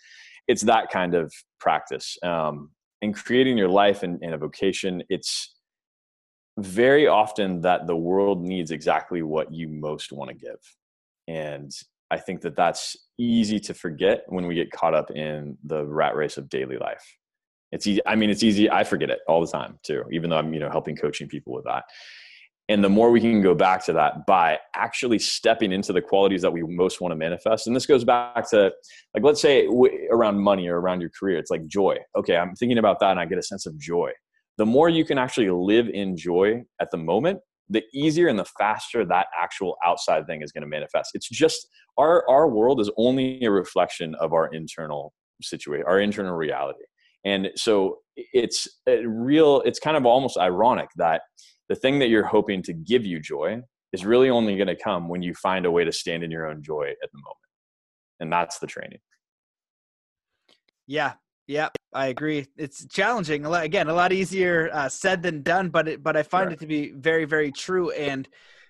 it's 0.48 0.64
that 0.64 0.90
kind 0.90 1.14
of 1.14 1.34
practice. 1.60 2.18
Um, 2.24 2.72
and 3.02 3.14
creating 3.14 3.58
your 3.58 3.68
life 3.68 4.02
and, 4.02 4.20
and 4.24 4.34
a 4.34 4.38
vocation 4.38 5.04
it's 5.10 5.56
very 6.58 7.08
often 7.08 7.62
that 7.62 7.86
the 7.86 7.96
world 7.96 8.44
needs 8.44 8.72
exactly 8.72 9.22
what 9.22 9.54
you 9.54 9.68
most 9.68 10.12
want 10.12 10.30
to 10.30 10.36
give. 10.36 10.60
And 11.28 11.72
i 12.10 12.18
think 12.18 12.42
that 12.42 12.56
that's 12.56 12.96
easy 13.18 13.60
to 13.60 13.74
forget 13.74 14.24
when 14.28 14.48
we 14.48 14.56
get 14.56 14.72
caught 14.72 14.94
up 14.94 15.12
in 15.12 15.58
the 15.66 15.86
rat 15.86 16.16
race 16.16 16.38
of 16.38 16.50
daily 16.50 16.78
life. 16.78 17.04
It's 17.72 17.86
easy 17.86 18.02
i 18.06 18.16
mean 18.16 18.30
it's 18.30 18.44
easy 18.44 18.70
i 18.72 18.84
forget 18.84 19.10
it 19.10 19.20
all 19.28 19.42
the 19.42 19.52
time 19.52 19.78
too 19.84 20.04
even 20.12 20.30
though 20.30 20.38
i'm 20.38 20.54
you 20.54 20.60
know 20.60 20.70
helping 20.70 20.96
coaching 20.96 21.28
people 21.28 21.54
with 21.54 21.66
that. 21.66 21.84
And 22.70 22.84
the 22.84 22.90
more 22.90 23.12
we 23.12 23.22
can 23.22 23.42
go 23.42 23.56
back 23.56 23.86
to 23.86 23.94
that 23.94 24.26
by 24.26 24.60
actually 24.76 25.20
stepping 25.20 25.72
into 25.72 25.94
the 25.94 26.02
qualities 26.02 26.42
that 26.42 26.52
we 26.52 26.64
most 26.64 27.00
want 27.00 27.14
to 27.14 27.16
manifest 27.16 27.68
and 27.68 27.76
this 27.76 27.86
goes 27.86 28.04
back 28.04 28.50
to 28.50 28.72
like 29.14 29.24
let's 29.24 29.42
say 29.42 29.68
around 30.12 30.40
money 30.40 30.68
or 30.68 30.80
around 30.80 31.02
your 31.02 31.12
career 31.18 31.38
it's 31.38 31.52
like 31.52 31.66
joy. 31.68 31.98
Okay 32.16 32.38
i'm 32.38 32.56
thinking 32.56 32.78
about 32.78 33.00
that 33.02 33.12
and 33.12 33.20
i 33.20 33.26
get 33.26 33.38
a 33.38 33.44
sense 33.44 33.66
of 33.66 33.78
joy 33.78 34.12
the 34.58 34.66
more 34.66 34.90
you 34.90 35.06
can 35.06 35.18
actually 35.18 35.50
live 35.50 35.88
in 35.90 36.18
joy 36.18 36.64
at 36.82 36.90
the 36.92 36.98
moment 36.98 37.40
the 37.70 37.84
easier 37.94 38.28
and 38.28 38.40
the 38.40 38.46
faster 38.58 39.06
that 39.06 39.28
actual 39.38 39.78
outside 39.86 40.26
thing 40.26 40.42
is 40.42 40.52
going 40.52 40.62
to 40.62 40.68
manifest. 40.68 41.12
It's 41.14 41.30
just 41.30 41.68
our 41.98 42.28
our 42.30 42.48
world 42.48 42.80
is 42.80 42.90
only 42.98 43.44
a 43.44 43.52
reflection 43.52 44.16
of 44.16 44.34
our 44.34 44.54
internal 44.54 45.14
situation 45.42 45.86
our 45.88 46.00
internal 46.00 46.36
reality. 46.36 46.84
And 47.26 47.50
so 47.56 48.00
it's 48.16 48.68
real 49.04 49.62
it's 49.62 49.80
kind 49.80 49.98
of 49.98 50.06
almost 50.06 50.38
ironic 50.38 50.90
that 50.96 51.22
the 51.70 51.76
thing 51.76 52.00
that 52.00 52.08
you're 52.08 52.26
hoping 52.26 52.64
to 52.64 52.74
give 52.74 53.06
you 53.06 53.20
joy 53.20 53.62
is 53.92 54.06
really 54.06 54.30
only 54.30 54.56
going 54.56 54.68
to 54.68 54.76
come 54.76 55.10
when 55.10 55.22
you 55.22 55.34
find 55.34 55.66
a 55.66 55.72
way 55.72 55.84
to 55.84 55.92
stand 55.92 56.24
in 56.24 56.32
your 56.32 56.48
own 56.48 56.62
joy 56.64 56.90
at 57.04 57.12
the 57.12 57.18
moment. 57.18 57.38
And 58.20 58.32
that's 58.32 58.60
the 58.60 58.68
training. 58.68 59.00
Yeah 60.88 61.14
yeah 61.48 61.70
i 61.98 62.08
agree. 62.08 62.46
It's 62.58 62.86
challenging 62.86 63.46
a 63.46 63.50
lot 63.50 63.64
again 63.64 63.88
a 63.88 63.94
lot 63.94 64.14
easier 64.14 64.70
uh, 64.72 64.90
said 64.90 65.24
than 65.24 65.42
done 65.42 65.70
but 65.70 65.88
it, 65.88 66.04
but 66.04 66.16
i 66.16 66.24
find 66.24 66.52
it 66.52 66.60
to 66.60 66.68
be 66.68 66.92
very 66.92 67.26
very 67.26 67.52
true 67.52 67.92
and 67.92 68.28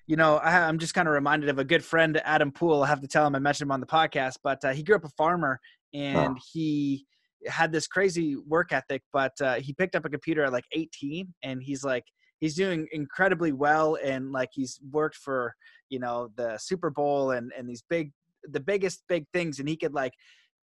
you 0.07 0.15
know 0.15 0.37
I, 0.37 0.69
am 0.69 0.79
just 0.79 0.93
kind 0.93 1.07
of 1.07 1.13
reminded 1.13 1.49
of 1.49 1.59
a 1.59 1.63
good 1.63 1.83
friend 1.83 2.19
adam 2.23 2.51
poole. 2.51 2.83
I 2.83 2.87
have 2.87 3.01
to 3.01 3.07
tell 3.07 3.27
him 3.27 3.35
i 3.35 3.39
mentioned 3.39 3.67
him 3.67 3.73
on 3.73 3.81
the 3.81 3.87
podcast 3.87 4.37
but 4.43 4.63
uh, 4.63 4.71
he 4.71 4.81
grew 4.83 4.95
up 4.95 5.03
a 5.03 5.09
farmer 5.09 5.59
and 5.93 6.17
oh. 6.17 6.41
he 6.53 7.05
had 7.47 7.71
this 7.71 7.87
crazy 7.87 8.35
work 8.35 8.71
ethic 8.71 9.03
but 9.11 9.33
uh, 9.41 9.55
he 9.55 9.73
picked 9.73 9.95
up 9.95 10.05
a 10.05 10.09
computer 10.09 10.43
at 10.43 10.53
like 10.53 10.65
18 10.71 11.33
and 11.43 11.61
he's 11.61 11.83
like 11.83 12.05
he's 12.39 12.55
doing 12.55 12.87
incredibly 12.91 13.51
well 13.51 13.97
and 14.03 14.31
like 14.31 14.49
he's 14.53 14.79
worked 14.91 15.15
for 15.15 15.53
you 15.89 15.99
know 15.99 16.29
the 16.35 16.57
super 16.57 16.89
bowl 16.89 17.31
and 17.31 17.51
and 17.57 17.69
these 17.69 17.83
big 17.89 18.11
the 18.43 18.59
biggest 18.59 19.03
big 19.09 19.25
things 19.33 19.59
and 19.59 19.67
he 19.67 19.75
could 19.75 19.93
like 19.93 20.13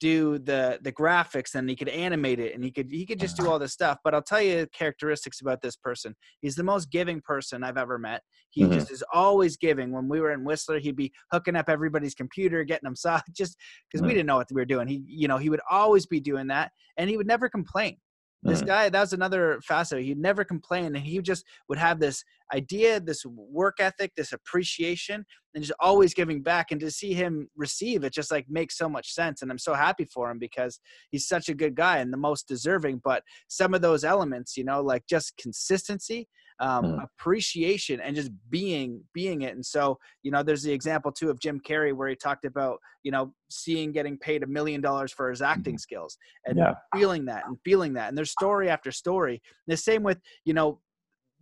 do 0.00 0.38
the 0.38 0.78
the 0.82 0.90
graphics 0.90 1.54
and 1.54 1.68
he 1.68 1.76
could 1.76 1.88
animate 1.88 2.40
it 2.40 2.54
and 2.54 2.64
he 2.64 2.70
could 2.70 2.90
he 2.90 3.06
could 3.06 3.20
just 3.20 3.36
do 3.36 3.44
uh-huh. 3.44 3.52
all 3.52 3.58
this 3.58 3.72
stuff 3.72 3.98
but 4.02 4.14
i'll 4.14 4.22
tell 4.22 4.40
you 4.40 4.66
characteristics 4.72 5.40
about 5.40 5.60
this 5.60 5.76
person 5.76 6.16
he's 6.40 6.56
the 6.56 6.64
most 6.64 6.90
giving 6.90 7.20
person 7.20 7.62
i've 7.62 7.76
ever 7.76 7.98
met 7.98 8.22
he 8.48 8.62
mm-hmm. 8.62 8.72
just 8.72 8.90
is 8.90 9.04
always 9.12 9.56
giving 9.56 9.92
when 9.92 10.08
we 10.08 10.20
were 10.20 10.32
in 10.32 10.42
whistler 10.42 10.78
he'd 10.78 10.96
be 10.96 11.12
hooking 11.30 11.54
up 11.54 11.68
everybody's 11.68 12.14
computer 12.14 12.64
getting 12.64 12.86
them 12.86 12.96
saw 12.96 13.20
just 13.36 13.56
because 13.86 14.00
mm-hmm. 14.00 14.08
we 14.08 14.14
didn't 14.14 14.26
know 14.26 14.36
what 14.36 14.48
we 14.50 14.60
were 14.60 14.64
doing 14.64 14.88
he 14.88 15.02
you 15.06 15.28
know 15.28 15.38
he 15.38 15.50
would 15.50 15.60
always 15.70 16.06
be 16.06 16.18
doing 16.18 16.46
that 16.46 16.72
and 16.96 17.08
he 17.08 17.16
would 17.16 17.26
never 17.26 17.48
complain 17.48 17.96
this 18.42 18.62
mm. 18.62 18.66
guy, 18.66 18.88
that 18.88 19.00
was 19.00 19.12
another 19.12 19.60
facet. 19.62 20.02
He'd 20.02 20.18
never 20.18 20.44
complain, 20.44 20.86
and 20.86 20.96
he 20.96 21.20
just 21.20 21.44
would 21.68 21.78
have 21.78 22.00
this 22.00 22.24
idea, 22.54 22.98
this 22.98 23.24
work 23.26 23.76
ethic, 23.80 24.12
this 24.16 24.32
appreciation, 24.32 25.24
and 25.54 25.62
just 25.62 25.76
always 25.78 26.14
giving 26.14 26.42
back. 26.42 26.70
And 26.70 26.80
to 26.80 26.90
see 26.90 27.12
him 27.12 27.48
receive 27.56 28.02
it 28.02 28.12
just 28.12 28.30
like 28.30 28.46
makes 28.48 28.78
so 28.78 28.88
much 28.88 29.12
sense. 29.12 29.42
And 29.42 29.50
I'm 29.50 29.58
so 29.58 29.74
happy 29.74 30.06
for 30.06 30.30
him 30.30 30.38
because 30.38 30.80
he's 31.10 31.28
such 31.28 31.48
a 31.48 31.54
good 31.54 31.74
guy 31.74 31.98
and 31.98 32.12
the 32.12 32.16
most 32.16 32.48
deserving. 32.48 33.02
But 33.04 33.22
some 33.48 33.74
of 33.74 33.82
those 33.82 34.04
elements, 34.04 34.56
you 34.56 34.64
know, 34.64 34.80
like 34.80 35.04
just 35.08 35.36
consistency, 35.36 36.28
um, 36.60 36.84
mm. 36.84 37.04
appreciation 37.04 38.00
and 38.00 38.14
just 38.14 38.30
being 38.50 39.02
being 39.14 39.42
it 39.42 39.54
and 39.54 39.64
so 39.64 39.98
you 40.22 40.30
know 40.30 40.42
there's 40.42 40.62
the 40.62 40.72
example 40.72 41.10
too 41.10 41.30
of 41.30 41.40
jim 41.40 41.60
carrey 41.60 41.94
where 41.94 42.08
he 42.08 42.14
talked 42.14 42.44
about 42.44 42.78
you 43.02 43.10
know 43.10 43.32
seeing 43.50 43.92
getting 43.92 44.18
paid 44.18 44.42
a 44.42 44.46
million 44.46 44.80
dollars 44.80 45.12
for 45.12 45.30
his 45.30 45.42
acting 45.42 45.74
mm-hmm. 45.74 45.78
skills 45.78 46.18
and 46.46 46.58
yeah. 46.58 46.74
feeling 46.94 47.24
that 47.24 47.44
and 47.46 47.56
feeling 47.64 47.94
that 47.94 48.08
and 48.08 48.16
there's 48.16 48.30
story 48.30 48.68
after 48.68 48.92
story 48.92 49.40
the 49.66 49.76
same 49.76 50.02
with 50.02 50.18
you 50.44 50.54
know 50.54 50.80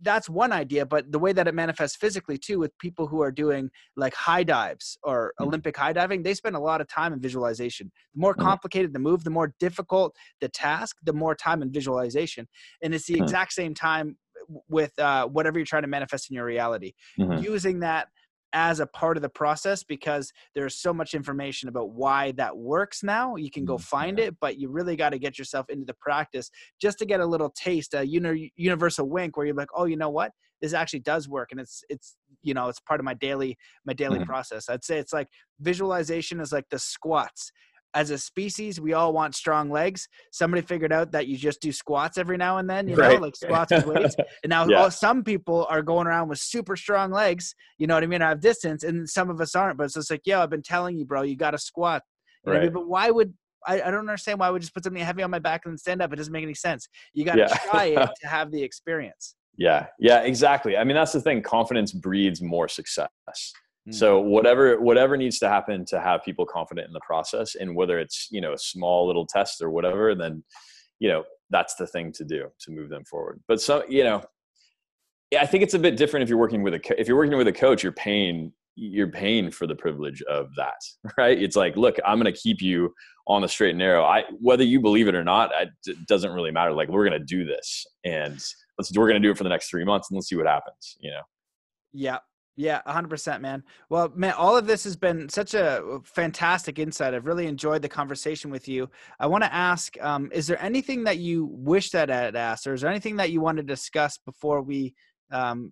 that's 0.01 0.29
one 0.29 0.51
idea 0.51 0.85
but 0.85 1.11
the 1.11 1.19
way 1.19 1.33
that 1.33 1.47
it 1.47 1.53
manifests 1.53 1.97
physically 1.97 2.37
too 2.37 2.59
with 2.59 2.77
people 2.77 3.07
who 3.07 3.21
are 3.21 3.31
doing 3.31 3.69
like 3.97 4.13
high 4.13 4.43
dives 4.43 4.97
or 5.03 5.33
mm-hmm. 5.39 5.47
olympic 5.47 5.75
high 5.75 5.93
diving 5.93 6.23
they 6.23 6.33
spend 6.33 6.55
a 6.55 6.59
lot 6.59 6.81
of 6.81 6.87
time 6.87 7.13
in 7.13 7.19
visualization 7.19 7.91
the 8.13 8.21
more 8.21 8.33
mm-hmm. 8.33 8.47
complicated 8.47 8.93
the 8.93 8.99
move 8.99 9.23
the 9.23 9.29
more 9.29 9.53
difficult 9.59 10.15
the 10.41 10.49
task 10.49 10.95
the 11.03 11.13
more 11.13 11.35
time 11.35 11.61
in 11.61 11.71
visualization 11.71 12.47
and 12.81 12.93
it's 12.93 13.05
the 13.05 13.15
mm-hmm. 13.15 13.23
exact 13.23 13.53
same 13.53 13.73
time 13.73 14.17
with 14.67 14.97
uh, 14.99 15.27
whatever 15.27 15.59
you're 15.59 15.65
trying 15.65 15.83
to 15.83 15.87
manifest 15.87 16.29
in 16.29 16.35
your 16.35 16.45
reality 16.45 16.93
mm-hmm. 17.19 17.43
using 17.43 17.79
that 17.81 18.07
as 18.53 18.79
a 18.79 18.87
part 18.87 19.15
of 19.15 19.21
the 19.21 19.29
process 19.29 19.83
because 19.83 20.31
there's 20.55 20.75
so 20.75 20.91
much 20.93 21.13
information 21.13 21.69
about 21.69 21.91
why 21.91 22.31
that 22.31 22.57
works 22.57 23.03
now 23.03 23.35
you 23.35 23.51
can 23.51 23.65
go 23.65 23.75
mm-hmm. 23.75 23.83
find 23.83 24.19
it 24.19 24.35
but 24.41 24.57
you 24.57 24.69
really 24.69 24.95
got 24.95 25.09
to 25.09 25.19
get 25.19 25.37
yourself 25.37 25.69
into 25.69 25.85
the 25.85 25.93
practice 25.93 26.49
just 26.81 26.97
to 26.97 27.05
get 27.05 27.19
a 27.19 27.25
little 27.25 27.51
taste 27.51 27.93
a 27.93 28.05
uni- 28.05 28.51
universal 28.55 29.07
wink 29.07 29.37
where 29.37 29.45
you're 29.45 29.55
like 29.55 29.69
oh 29.75 29.85
you 29.85 29.97
know 29.97 30.09
what 30.09 30.31
this 30.61 30.73
actually 30.73 30.99
does 30.99 31.29
work 31.29 31.49
and 31.51 31.59
it's 31.59 31.83
it's 31.89 32.15
you 32.41 32.53
know 32.53 32.69
it's 32.69 32.79
part 32.79 32.99
of 32.99 33.05
my 33.05 33.13
daily 33.13 33.57
my 33.85 33.93
daily 33.93 34.17
mm-hmm. 34.17 34.27
process 34.27 34.67
i'd 34.69 34.83
say 34.83 34.97
it's 34.97 35.13
like 35.13 35.27
visualization 35.59 36.39
is 36.39 36.51
like 36.51 36.65
the 36.71 36.79
squats 36.79 37.51
as 37.93 38.11
a 38.11 38.17
species, 38.17 38.79
we 38.79 38.93
all 38.93 39.13
want 39.13 39.35
strong 39.35 39.69
legs. 39.69 40.07
Somebody 40.31 40.61
figured 40.61 40.93
out 40.93 41.11
that 41.11 41.27
you 41.27 41.37
just 41.37 41.61
do 41.61 41.71
squats 41.71 42.17
every 42.17 42.37
now 42.37 42.57
and 42.57 42.69
then, 42.69 42.87
you 42.87 42.95
know, 42.95 43.01
right. 43.01 43.21
like 43.21 43.35
squats 43.35 43.71
with 43.71 43.85
weights. 43.85 44.15
And 44.43 44.51
now 44.51 44.67
yeah. 44.67 44.83
all, 44.83 44.91
some 44.91 45.23
people 45.23 45.65
are 45.69 45.81
going 45.81 46.07
around 46.07 46.29
with 46.29 46.39
super 46.39 46.75
strong 46.75 47.11
legs, 47.11 47.55
you 47.77 47.87
know 47.87 47.95
what 47.95 48.03
I 48.03 48.07
mean? 48.07 48.21
I 48.21 48.29
have 48.29 48.41
distance, 48.41 48.83
and 48.83 49.09
some 49.09 49.29
of 49.29 49.41
us 49.41 49.55
aren't. 49.55 49.77
But 49.77 49.85
it's 49.85 49.95
just 49.95 50.11
like, 50.11 50.21
yo, 50.25 50.41
I've 50.41 50.49
been 50.49 50.61
telling 50.61 50.97
you, 50.97 51.05
bro, 51.05 51.23
you 51.23 51.35
got 51.35 51.51
to 51.51 51.57
squat. 51.57 52.03
right. 52.45 52.57
I 52.57 52.59
mean? 52.61 52.73
But 52.73 52.87
why 52.87 53.09
would 53.09 53.33
I, 53.67 53.81
I, 53.81 53.91
don't 53.91 54.01
understand 54.01 54.39
why 54.39 54.51
we 54.51 54.59
just 54.59 54.73
put 54.73 54.83
something 54.83 55.03
heavy 55.03 55.23
on 55.23 55.31
my 55.31 55.39
back 55.39 55.61
and 55.65 55.73
then 55.73 55.77
stand 55.77 56.01
up? 56.01 56.13
It 56.13 56.17
doesn't 56.17 56.31
make 56.31 56.43
any 56.43 56.53
sense. 56.53 56.87
You 57.13 57.25
got 57.25 57.35
to 57.35 57.39
yeah. 57.39 57.57
try 57.69 57.85
it 57.85 58.09
to 58.21 58.27
have 58.27 58.51
the 58.51 58.61
experience. 58.61 59.35
Yeah, 59.57 59.87
yeah, 59.99 60.21
exactly. 60.21 60.77
I 60.77 60.83
mean, 60.83 60.95
that's 60.95 61.11
the 61.11 61.21
thing. 61.21 61.41
Confidence 61.41 61.91
breeds 61.91 62.41
more 62.41 62.69
success. 62.69 63.09
So 63.91 64.21
mm. 64.21 64.25
whatever 64.25 64.79
whatever 64.79 65.17
needs 65.17 65.39
to 65.39 65.49
happen 65.49 65.85
to 65.85 65.99
have 65.99 66.23
people 66.23 66.45
confident 66.45 66.87
in 66.87 66.93
the 66.93 66.99
process, 67.05 67.55
and 67.55 67.75
whether 67.75 67.99
it's 67.99 68.27
you 68.31 68.41
know 68.41 68.53
a 68.53 68.57
small 68.57 69.07
little 69.07 69.25
test 69.25 69.61
or 69.61 69.69
whatever, 69.69 70.13
then 70.15 70.43
you 70.99 71.09
know 71.09 71.23
that's 71.49 71.75
the 71.75 71.87
thing 71.87 72.11
to 72.13 72.23
do 72.23 72.47
to 72.59 72.71
move 72.71 72.89
them 72.89 73.03
forward. 73.05 73.41
But 73.47 73.61
so 73.61 73.83
you 73.89 74.03
know, 74.03 74.21
yeah, 75.31 75.41
I 75.41 75.45
think 75.45 75.63
it's 75.63 75.73
a 75.73 75.79
bit 75.79 75.97
different 75.97 76.23
if 76.23 76.29
you're 76.29 76.37
working 76.37 76.61
with 76.61 76.75
a 76.75 76.99
if 76.99 77.07
you're 77.07 77.17
working 77.17 77.37
with 77.37 77.47
a 77.47 77.53
coach, 77.53 77.83
you're 77.83 77.91
paying 77.91 78.51
you're 78.75 79.11
paying 79.11 79.51
for 79.51 79.67
the 79.67 79.75
privilege 79.75 80.21
of 80.23 80.49
that, 80.55 80.81
right? 81.17 81.41
It's 81.41 81.55
like, 81.55 81.75
look, 81.75 81.97
I'm 82.05 82.19
going 82.19 82.33
to 82.33 82.39
keep 82.39 82.61
you 82.61 82.93
on 83.27 83.41
the 83.41 83.47
straight 83.47 83.71
and 83.71 83.79
narrow. 83.79 84.03
I 84.03 84.23
whether 84.39 84.63
you 84.63 84.79
believe 84.79 85.07
it 85.07 85.15
or 85.15 85.23
not, 85.23 85.51
it 85.85 86.07
doesn't 86.07 86.31
really 86.31 86.51
matter. 86.51 86.73
Like 86.73 86.89
we're 86.89 87.07
going 87.07 87.19
to 87.19 87.25
do 87.25 87.45
this, 87.45 87.85
and 88.03 88.39
let's 88.77 88.95
we're 88.95 89.07
going 89.07 89.21
to 89.21 89.25
do 89.25 89.31
it 89.31 89.37
for 89.37 89.43
the 89.43 89.49
next 89.49 89.69
three 89.69 89.85
months, 89.85 90.09
and 90.09 90.17
let's 90.17 90.29
see 90.29 90.35
what 90.35 90.47
happens. 90.47 90.97
You 90.99 91.11
know. 91.11 91.21
Yeah, 91.91 92.19
yeah, 92.59 92.81
100%, 92.85 93.39
man. 93.39 93.63
Well, 93.87 94.11
man, 94.15 94.33
all 94.33 94.57
of 94.57 94.67
this 94.67 94.83
has 94.83 94.97
been 94.97 95.29
such 95.29 95.53
a 95.53 95.81
uh, 95.81 95.99
fantastic 96.03 96.77
insight. 96.77 97.13
I've 97.13 97.25
really 97.25 97.47
enjoyed 97.47 97.81
the 97.81 97.87
conversation 97.87 98.51
with 98.51 98.67
you. 98.67 98.89
I 99.17 99.27
want 99.27 99.45
to 99.45 99.53
ask 99.53 99.95
um, 100.01 100.29
is 100.33 100.45
there 100.45 100.61
anything 100.61 101.05
that 101.05 101.19
you 101.19 101.45
wish 101.53 101.91
that 101.91 102.11
I 102.11 102.17
had 102.17 102.35
asked, 102.35 102.67
or 102.67 102.73
is 102.73 102.81
there 102.81 102.89
anything 102.89 103.15
that 103.15 103.31
you 103.31 103.39
want 103.39 103.59
to 103.59 103.63
discuss 103.63 104.17
before 104.17 104.61
we 104.61 104.93
um, 105.31 105.71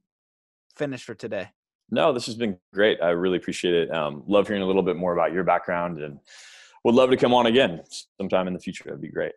finish 0.77 1.03
for 1.03 1.13
today? 1.13 1.49
No, 1.91 2.13
this 2.13 2.25
has 2.25 2.35
been 2.35 2.57
great. 2.73 2.99
I 3.01 3.09
really 3.09 3.35
appreciate 3.35 3.73
it. 3.73 3.93
Um, 3.93 4.23
love 4.25 4.47
hearing 4.47 4.63
a 4.63 4.65
little 4.65 4.81
bit 4.81 4.95
more 4.95 5.11
about 5.11 5.33
your 5.33 5.43
background 5.43 6.01
and 6.01 6.19
would 6.85 6.95
love 6.95 7.09
to 7.09 7.17
come 7.17 7.33
on 7.33 7.47
again 7.47 7.81
sometime 8.17 8.47
in 8.47 8.53
the 8.53 8.61
future. 8.61 8.85
That'd 8.85 9.01
be 9.01 9.09
great. 9.09 9.33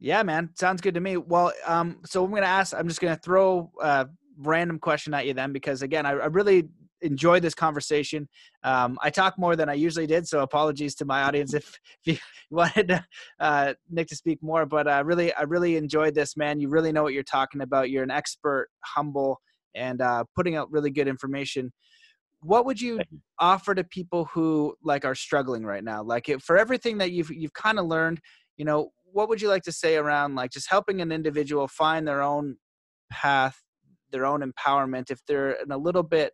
Yeah, 0.00 0.22
man. 0.22 0.48
Sounds 0.54 0.80
good 0.80 0.94
to 0.94 1.00
me. 1.00 1.18
Well, 1.18 1.52
um, 1.66 1.98
so 2.06 2.24
I'm 2.24 2.30
going 2.30 2.40
to 2.40 2.48
ask, 2.48 2.74
I'm 2.74 2.88
just 2.88 3.02
going 3.02 3.14
to 3.14 3.20
throw 3.20 3.70
a 3.82 4.08
random 4.38 4.78
question 4.78 5.12
at 5.12 5.26
you 5.26 5.34
then, 5.34 5.52
because 5.52 5.82
again, 5.82 6.06
I, 6.06 6.12
I 6.12 6.26
really 6.26 6.70
enjoyed 7.02 7.42
this 7.42 7.54
conversation. 7.54 8.28
Um, 8.62 8.98
I 9.02 9.10
talk 9.10 9.38
more 9.38 9.56
than 9.56 9.68
I 9.68 9.74
usually 9.74 10.06
did, 10.06 10.26
so 10.26 10.40
apologies 10.40 10.94
to 10.96 11.04
my 11.04 11.22
audience 11.22 11.54
if, 11.54 11.78
if 12.04 12.14
you 12.14 12.18
wanted 12.50 13.00
uh, 13.40 13.74
Nick 13.90 14.08
to 14.08 14.16
speak 14.16 14.42
more. 14.42 14.66
But 14.66 14.86
uh, 14.86 15.02
really, 15.04 15.32
I 15.34 15.42
really 15.42 15.76
enjoyed 15.76 16.14
this, 16.14 16.36
man. 16.36 16.60
You 16.60 16.68
really 16.68 16.92
know 16.92 17.02
what 17.02 17.12
you're 17.12 17.22
talking 17.22 17.60
about. 17.60 17.90
You're 17.90 18.04
an 18.04 18.10
expert, 18.10 18.68
humble, 18.84 19.40
and 19.74 20.00
uh, 20.00 20.24
putting 20.34 20.56
out 20.56 20.70
really 20.70 20.90
good 20.90 21.08
information. 21.08 21.72
What 22.40 22.64
would 22.66 22.80
you, 22.80 22.98
you, 23.10 23.20
offer 23.38 23.74
to 23.74 23.84
people 23.84 24.26
who 24.26 24.74
like 24.82 25.04
are 25.04 25.14
struggling 25.14 25.64
right 25.64 25.84
now? 25.84 26.02
Like 26.02 26.30
for 26.40 26.56
everything 26.56 26.98
that 26.98 27.10
you've 27.10 27.30
you've 27.30 27.52
kind 27.54 27.78
of 27.78 27.86
learned, 27.86 28.20
you 28.56 28.64
know, 28.64 28.90
what 29.04 29.28
would 29.28 29.40
you 29.40 29.48
like 29.48 29.62
to 29.62 29.72
say 29.72 29.96
around 29.96 30.34
like 30.34 30.50
just 30.50 30.70
helping 30.70 31.00
an 31.00 31.12
individual 31.12 31.66
find 31.68 32.06
their 32.06 32.22
own 32.22 32.56
path, 33.10 33.56
their 34.12 34.26
own 34.26 34.42
empowerment 34.42 35.10
if 35.10 35.20
they're 35.26 35.52
in 35.52 35.70
a 35.72 35.78
little 35.78 36.02
bit 36.02 36.32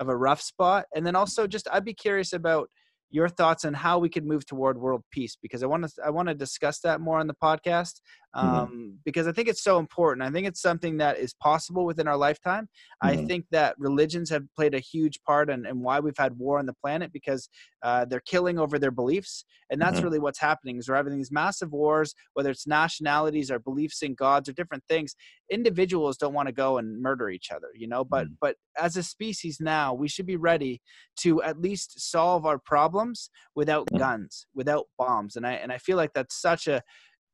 of 0.00 0.08
a 0.08 0.16
rough 0.16 0.42
spot? 0.42 0.86
And 0.94 1.06
then 1.06 1.14
also 1.14 1.46
just 1.46 1.68
I'd 1.70 1.84
be 1.84 1.94
curious 1.94 2.32
about 2.32 2.68
your 3.10 3.28
thoughts 3.28 3.64
on 3.64 3.74
how 3.74 3.98
we 3.98 4.08
could 4.08 4.24
move 4.24 4.46
toward 4.46 4.78
world 4.78 5.02
peace 5.10 5.36
because 5.40 5.62
I 5.62 5.66
want 5.66 5.84
to 5.84 5.90
I 6.04 6.10
want 6.10 6.28
to 6.28 6.34
discuss 6.34 6.78
that 6.80 7.00
more 7.00 7.18
on 7.18 7.26
the 7.26 7.34
podcast 7.34 8.00
mm-hmm. 8.36 8.48
um, 8.48 8.68
mm-hmm. 8.68 8.88
because 9.04 9.26
I 9.26 9.32
think 9.32 9.48
it's 9.48 9.62
so 9.62 9.78
important. 9.78 10.26
I 10.26 10.30
think 10.30 10.46
it's 10.46 10.62
something 10.62 10.98
that 10.98 11.18
is 11.18 11.34
possible 11.34 11.84
within 11.84 12.06
our 12.06 12.16
lifetime. 12.16 12.68
Mm-hmm. 13.02 13.20
I 13.20 13.24
think 13.26 13.46
that 13.50 13.74
religions 13.78 14.30
have 14.30 14.44
played 14.54 14.74
a 14.74 14.78
huge 14.78 15.20
part 15.26 15.50
in, 15.50 15.66
in, 15.66 15.80
why 15.80 16.00
we've 16.00 16.16
had 16.16 16.38
war 16.38 16.58
on 16.58 16.66
the 16.66 16.74
planet 16.74 17.12
because 17.12 17.48
uh, 17.82 18.04
they're 18.04 18.20
killing 18.20 18.58
over 18.58 18.78
their 18.78 18.90
beliefs, 18.90 19.44
and 19.70 19.80
that's 19.80 19.96
mm-hmm. 19.96 20.04
really 20.04 20.18
what's 20.20 20.40
happening. 20.40 20.78
Is 20.78 20.88
we're 20.88 20.96
having 20.96 21.16
these 21.16 21.32
massive 21.32 21.72
wars, 21.72 22.14
whether 22.34 22.50
it's 22.50 22.66
nationalities 22.66 23.50
or 23.50 23.58
beliefs 23.58 24.02
in 24.02 24.14
gods 24.14 24.48
or 24.48 24.52
different 24.52 24.84
things. 24.88 25.14
Individuals 25.50 26.16
don't 26.16 26.34
want 26.34 26.46
to 26.46 26.52
go 26.52 26.78
and 26.78 27.02
murder 27.02 27.28
each 27.28 27.50
other, 27.50 27.68
you 27.74 27.88
know. 27.88 28.04
But 28.04 28.26
mm-hmm. 28.26 28.34
but 28.40 28.56
as 28.78 28.96
a 28.96 29.02
species 29.02 29.58
now, 29.60 29.94
we 29.94 30.08
should 30.08 30.26
be 30.26 30.36
ready 30.36 30.80
to 31.20 31.42
at 31.42 31.60
least 31.60 32.10
solve 32.10 32.46
our 32.46 32.58
problems 32.58 32.99
problems 33.00 33.30
without 33.54 33.86
mm. 33.88 33.98
guns, 33.98 34.46
without 34.54 34.86
bombs. 34.98 35.36
And 35.36 35.46
I 35.46 35.52
and 35.52 35.72
I 35.72 35.78
feel 35.78 35.96
like 35.96 36.12
that's 36.14 36.40
such 36.40 36.68
a 36.68 36.82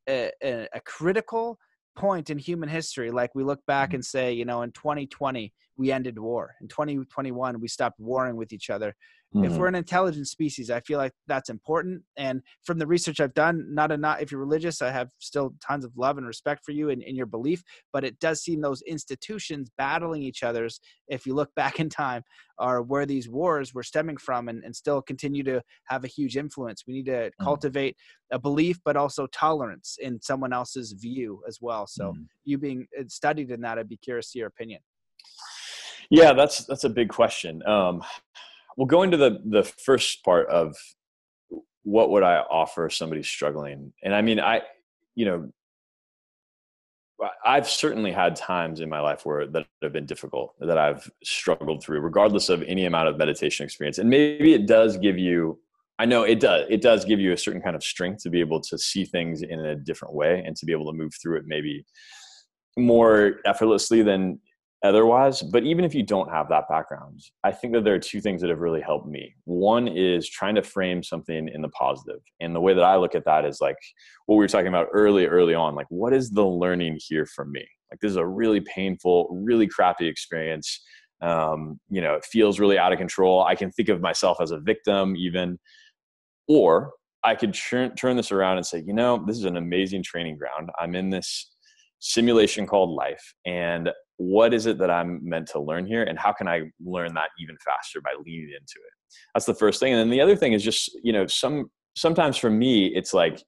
a, 0.09 0.31
a 0.43 0.81
critical 0.85 1.59
point 1.97 2.31
in 2.31 2.39
human 2.39 2.69
history. 2.69 3.11
Like 3.11 3.35
we 3.35 3.43
look 3.43 3.61
back 3.67 3.91
mm. 3.91 3.95
and 3.95 4.05
say, 4.05 4.33
you 4.33 4.45
know, 4.45 4.63
in 4.63 4.73
2020 4.73 5.53
we 5.77 5.93
ended 5.93 6.19
war. 6.19 6.55
In 6.61 6.69
2021 6.69 7.61
we 7.61 7.69
stopped 7.69 7.99
warring 7.99 8.37
with 8.37 8.53
each 8.53 8.71
other. 8.71 8.95
Mm-hmm. 9.35 9.44
If 9.44 9.59
we're 9.59 9.66
an 9.66 9.74
intelligent 9.74 10.28
species, 10.28 10.70
I 10.70 10.81
feel 10.81 10.98
like 10.98 11.12
that's 11.27 11.51
important. 11.51 12.03
And 12.16 12.43
from 12.65 12.78
the 12.78 12.86
research 12.86 13.20
I've 13.20 13.35
done, 13.35 13.66
not 13.69 13.90
a 13.90 13.97
not 13.97 14.23
if 14.23 14.31
you're 14.31 14.40
religious, 14.40 14.81
I 14.81 14.90
have 14.90 15.09
still 15.19 15.55
tons 15.66 15.85
of 15.85 15.93
love 15.97 16.16
and 16.16 16.27
respect 16.27 16.65
for 16.65 16.70
you 16.73 16.90
and 16.90 17.03
in 17.03 17.16
your 17.16 17.27
belief. 17.27 17.62
But 17.93 18.05
it 18.05 18.19
does 18.20 18.40
seem 18.43 18.61
those 18.61 18.82
institutions 18.82 19.70
battling 19.77 20.23
each 20.23 20.43
other's, 20.43 20.81
if 21.09 21.27
you 21.27 21.35
look 21.35 21.51
back 21.57 21.81
in 21.81 21.89
time, 21.89 22.23
are 22.59 22.82
where 22.82 23.05
these 23.05 23.28
wars 23.28 23.74
were 23.74 23.82
stemming 23.82 24.16
from 24.16 24.48
and, 24.48 24.62
and 24.65 24.74
still 24.74 25.03
continue 25.03 25.43
to 25.43 25.61
have 25.85 26.05
a 26.05 26.09
huge 26.09 26.36
influence. 26.36 26.85
We 26.86 26.94
need 26.94 27.07
to 27.07 27.12
mm-hmm. 27.12 27.44
cultivate 27.44 27.97
a 28.32 28.39
belief, 28.39 28.78
but 28.85 28.97
also 28.97 29.27
tolerance 29.27 29.98
in 30.01 30.20
someone 30.23 30.53
else's 30.53 30.93
view 30.93 31.43
as 31.48 31.59
well. 31.61 31.86
So 31.86 32.12
mm-hmm. 32.12 32.23
you 32.44 32.59
being 32.59 32.86
uh, 32.98 33.05
studied 33.09 33.51
in 33.51 33.61
that, 33.62 33.78
I'd 33.78 33.89
be 33.89 33.98
curious 33.98 34.31
to 34.32 34.39
your 34.39 34.48
opinion. 34.48 34.81
Yeah, 36.11 36.32
that's 36.32 36.65
that's 36.65 36.85
a 36.85 36.89
big 36.89 37.09
question. 37.09 37.66
Um, 37.66 38.03
well 38.77 38.86
going 38.86 39.11
to 39.11 39.16
the 39.16 39.40
the 39.44 39.65
first 39.65 40.24
part 40.24 40.48
of 40.48 40.77
what 41.82 42.11
would 42.11 42.23
i 42.23 42.39
offer 42.51 42.90
somebody 42.90 43.23
struggling? 43.23 43.93
And 44.03 44.15
i 44.15 44.23
mean 44.23 44.40
i 44.40 44.62
you 45.15 45.24
know 45.24 45.51
i've 47.44 47.69
certainly 47.69 48.12
had 48.12 48.36
times 48.36 48.81
in 48.81 48.89
my 48.90 49.01
life 49.01 49.24
where 49.24 49.47
that 49.47 49.66
have 49.82 49.93
been 49.93 50.05
difficult 50.05 50.55
that 50.61 50.77
i've 50.77 51.11
struggled 51.24 51.82
through 51.82 52.01
regardless 52.01 52.51
of 52.51 52.62
any 52.65 52.85
amount 52.85 53.09
of 53.09 53.16
meditation 53.16 53.65
experience. 53.65 53.98
And 53.98 54.11
maybe 54.11 54.53
it 54.53 54.66
does 54.66 54.98
give 54.98 55.19
you 55.19 55.59
i 55.98 56.05
know 56.05 56.24
it 56.24 56.40
does 56.40 56.66
it 56.69 56.82
does 56.82 57.05
give 57.05 57.20
you 57.20 57.32
a 57.32 57.39
certain 57.39 57.62
kind 57.62 57.77
of 57.77 57.82
strength 57.82 58.23
to 58.24 58.31
be 58.31 58.40
able 58.40 58.61
to 58.61 58.77
see 58.77 59.05
things 59.05 59.43
in 59.43 59.61
a 59.61 59.77
different 59.77 60.15
way 60.15 60.43
and 60.44 60.55
to 60.57 60.66
be 60.66 60.73
able 60.73 60.90
to 60.93 60.98
move 60.98 61.15
through 61.15 61.39
it 61.39 61.44
maybe 61.47 61.85
more 62.77 63.36
effortlessly 63.47 64.03
than 64.03 64.39
otherwise. 64.82 65.43
But 65.43 65.65
even 65.65 65.85
if 65.85 65.94
you 65.94 66.03
don't 66.03 66.31
have 66.31 66.48
that 66.48 66.69
background, 66.69 67.20
I 67.44 67.53
think 67.53 67.73
that 67.74 67.85
there 67.85 67.94
are 67.94 67.98
two 67.98 68.20
things 68.20 68.40
that 68.40 68.51
have 68.51 68.61
really 68.61 68.81
helped 68.81 69.09
me. 69.09 69.35
One 69.44 69.89
is 69.89 70.28
trying 70.28 70.55
to 70.57 70.62
frame 70.62 71.03
something 71.03 71.48
in 71.48 71.62
the 71.62 71.69
positive. 71.70 72.20
And 72.40 72.55
the 72.55 72.61
way 72.61 72.74
that 72.74 72.85
I 72.85 72.97
look 72.97 73.15
at 73.15 73.24
that 73.24 73.44
is 73.44 73.61
like 73.61 73.78
what 74.27 74.36
we 74.36 74.44
were 74.44 74.48
talking 74.48 74.69
about 74.69 74.89
early, 74.93 75.27
early 75.27 75.55
on. 75.55 75.74
Like, 75.74 75.86
what 75.89 76.12
is 76.12 76.31
the 76.31 76.47
learning 76.47 76.98
here 77.01 77.27
for 77.27 77.44
me? 77.44 77.66
Like, 77.90 78.01
this 78.01 78.11
is 78.11 78.16
a 78.16 78.27
really 78.27 78.61
painful, 78.61 79.28
really 79.31 79.66
crappy 79.66 80.07
experience. 80.07 80.85
Um, 81.23 81.81
you 81.89 82.03
know, 82.03 82.15
it 82.15 82.24
feels 82.24 82.61
really 82.61 82.78
out 82.78 82.93
of 82.93 82.98
control. 82.98 83.44
I 83.44 83.55
can 83.55 83.70
think 83.70 83.89
of 83.89 84.01
myself 84.01 84.39
as 84.40 84.51
a 84.51 84.59
victim, 84.59 85.16
even. 85.16 85.59
Or 86.48 86.93
I 87.24 87.35
could 87.35 87.55
turn, 87.55 87.94
turn 87.97 88.16
this 88.16 88.31
around 88.31 88.59
and 88.59 88.66
say, 88.66 88.85
you 88.86 88.93
know, 88.93 89.24
this 89.27 89.36
is 89.36 89.44
an 89.44 89.57
amazing 89.57 90.05
training 90.05 90.39
ground. 90.39 90.70
I'm 90.78 90.94
in 90.94 91.11
this 91.11 91.51
simulation 91.98 92.66
called 92.66 92.90
life 92.90 93.35
and 93.44 93.90
what 94.19 94.55
is 94.55 94.67
it 94.67 94.79
that 94.79 94.91
i'm 94.91 95.21
meant 95.23 95.47
to 95.49 95.61
learn 95.61 95.87
here 95.87 96.03
and 96.03 96.19
how 96.19 96.33
can 96.33 96.49
i 96.49 96.63
learn 96.85 97.13
that 97.15 97.31
even 97.41 97.57
faster 97.65 98.01
by 98.01 98.11
leaning 98.25 98.49
into 98.49 98.77
it? 98.77 98.93
That's 99.35 99.47
the 99.47 99.55
first 99.55 99.81
thing 99.81 99.93
and 99.93 100.01
then 100.01 100.11
the 100.11 100.21
other 100.21 100.37
thing 100.37 100.53
is 100.53 100.63
just 100.63 100.91
you 101.03 101.13
know 101.13 101.27
some 101.27 101.71
sometimes 101.97 102.37
for 102.37 102.51
me 102.51 102.87
it's 102.87 103.15
like 103.15 103.43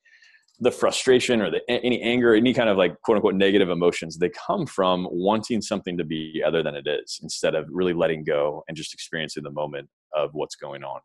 the 0.60 0.70
frustration 0.70 1.40
or 1.40 1.50
the 1.50 1.60
any 1.70 2.02
anger 2.02 2.34
any 2.34 2.52
kind 2.52 2.68
of 2.68 2.76
like 2.76 3.00
quote 3.02 3.16
unquote 3.16 3.34
negative 3.34 3.70
emotions 3.70 4.18
they 4.18 4.30
come 4.30 4.66
from 4.66 5.06
wanting 5.10 5.62
something 5.62 5.96
to 5.96 6.04
be 6.04 6.42
other 6.44 6.62
than 6.62 6.74
it 6.74 6.86
is 6.86 7.20
instead 7.22 7.54
of 7.54 7.64
really 7.70 7.92
letting 7.92 8.24
go 8.24 8.64
and 8.68 8.76
just 8.76 8.92
experiencing 8.92 9.44
the 9.44 9.50
moment 9.50 9.88
of 10.14 10.30
what's 10.32 10.56
going 10.56 10.82
on. 10.82 11.00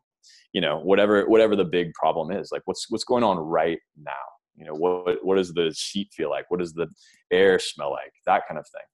You 0.53 0.61
know 0.61 0.80
whatever 0.80 1.26
whatever 1.27 1.56
the 1.56 1.65
big 1.65 1.94
problem 1.94 2.31
is 2.31 2.49
like 2.52 2.61
what's 2.65 2.90
what's 2.90 3.03
going 3.03 3.23
on 3.23 3.38
right 3.38 3.80
now? 3.98 4.11
You 4.56 4.65
know 4.65 4.73
what 4.73 5.23
what 5.23 5.35
does 5.35 5.53
the 5.53 5.73
seat 5.76 6.10
feel 6.15 6.30
like? 6.30 6.49
What 6.49 6.60
does 6.60 6.73
the 6.73 6.88
air 7.31 7.60
smell 7.60 7.91
like? 7.91 8.14
That 8.26 8.44
kind 8.48 8.60
of 8.60 8.65
thing 8.68 8.85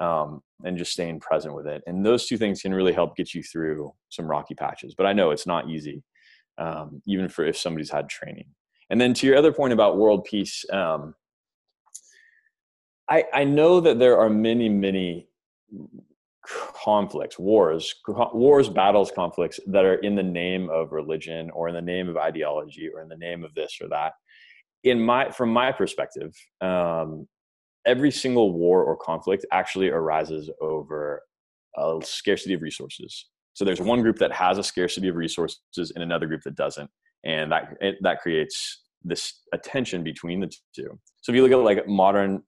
um, 0.00 0.42
and 0.64 0.78
just 0.78 0.92
staying 0.92 1.20
present 1.20 1.54
with 1.54 1.66
it. 1.66 1.82
And 1.86 2.04
those 2.04 2.26
two 2.26 2.36
things 2.38 2.62
can 2.62 2.74
really 2.74 2.92
help 2.92 3.16
get 3.16 3.34
you 3.34 3.42
through 3.42 3.92
some 4.08 4.26
rocky 4.26 4.54
patches 4.54 4.94
but 4.96 5.06
i 5.06 5.12
know 5.12 5.30
it's 5.30 5.46
not 5.46 5.68
easy 5.68 6.02
um, 6.58 7.00
even 7.06 7.28
for 7.28 7.44
if 7.44 7.56
somebody's 7.56 7.90
had 7.90 8.08
training. 8.08 8.46
And 8.90 9.00
then 9.00 9.14
to 9.14 9.26
your 9.26 9.36
other 9.36 9.52
point 9.52 9.72
about 9.72 9.96
world 9.96 10.24
peace 10.24 10.64
um, 10.72 11.14
I, 13.08 13.24
I 13.32 13.44
know 13.44 13.80
that 13.80 13.98
there 13.98 14.18
are 14.18 14.28
many 14.28 14.68
many 14.68 15.28
conflicts 16.82 17.38
wars 17.38 17.94
wars 18.06 18.68
battles 18.70 19.10
conflicts 19.14 19.60
that 19.66 19.84
are 19.84 19.96
in 19.96 20.14
the 20.14 20.22
name 20.22 20.70
of 20.70 20.92
religion 20.92 21.50
or 21.50 21.68
in 21.68 21.74
the 21.74 21.82
name 21.82 22.08
of 22.08 22.16
ideology 22.16 22.88
or 22.88 23.02
in 23.02 23.08
the 23.08 23.16
name 23.16 23.44
of 23.44 23.54
this 23.54 23.78
or 23.80 23.88
that. 23.88 24.12
In 24.84 25.00
my 25.00 25.30
from 25.30 25.52
my 25.52 25.72
perspective 25.72 26.34
um, 26.60 27.28
every 27.86 28.10
single 28.10 28.52
war 28.52 28.84
or 28.84 28.96
conflict 28.96 29.46
actually 29.52 29.88
arises 29.88 30.50
over 30.60 31.22
a 31.76 31.98
scarcity 32.02 32.54
of 32.54 32.62
resources. 32.62 33.26
So 33.54 33.64
there's 33.64 33.80
one 33.80 34.02
group 34.02 34.18
that 34.18 34.32
has 34.32 34.58
a 34.58 34.62
scarcity 34.62 35.08
of 35.08 35.16
resources 35.16 35.92
and 35.94 36.02
another 36.02 36.26
group 36.26 36.42
that 36.44 36.54
doesn't 36.54 36.90
and 37.24 37.50
that 37.50 37.76
it, 37.80 37.96
that 38.02 38.20
creates 38.20 38.84
this 39.04 39.40
attention 39.52 40.04
between 40.04 40.40
the 40.40 40.52
two. 40.74 40.98
So 41.20 41.32
if 41.32 41.36
you 41.36 41.42
look 41.42 41.52
at 41.52 41.56
like 41.56 41.88
modern 41.88 42.42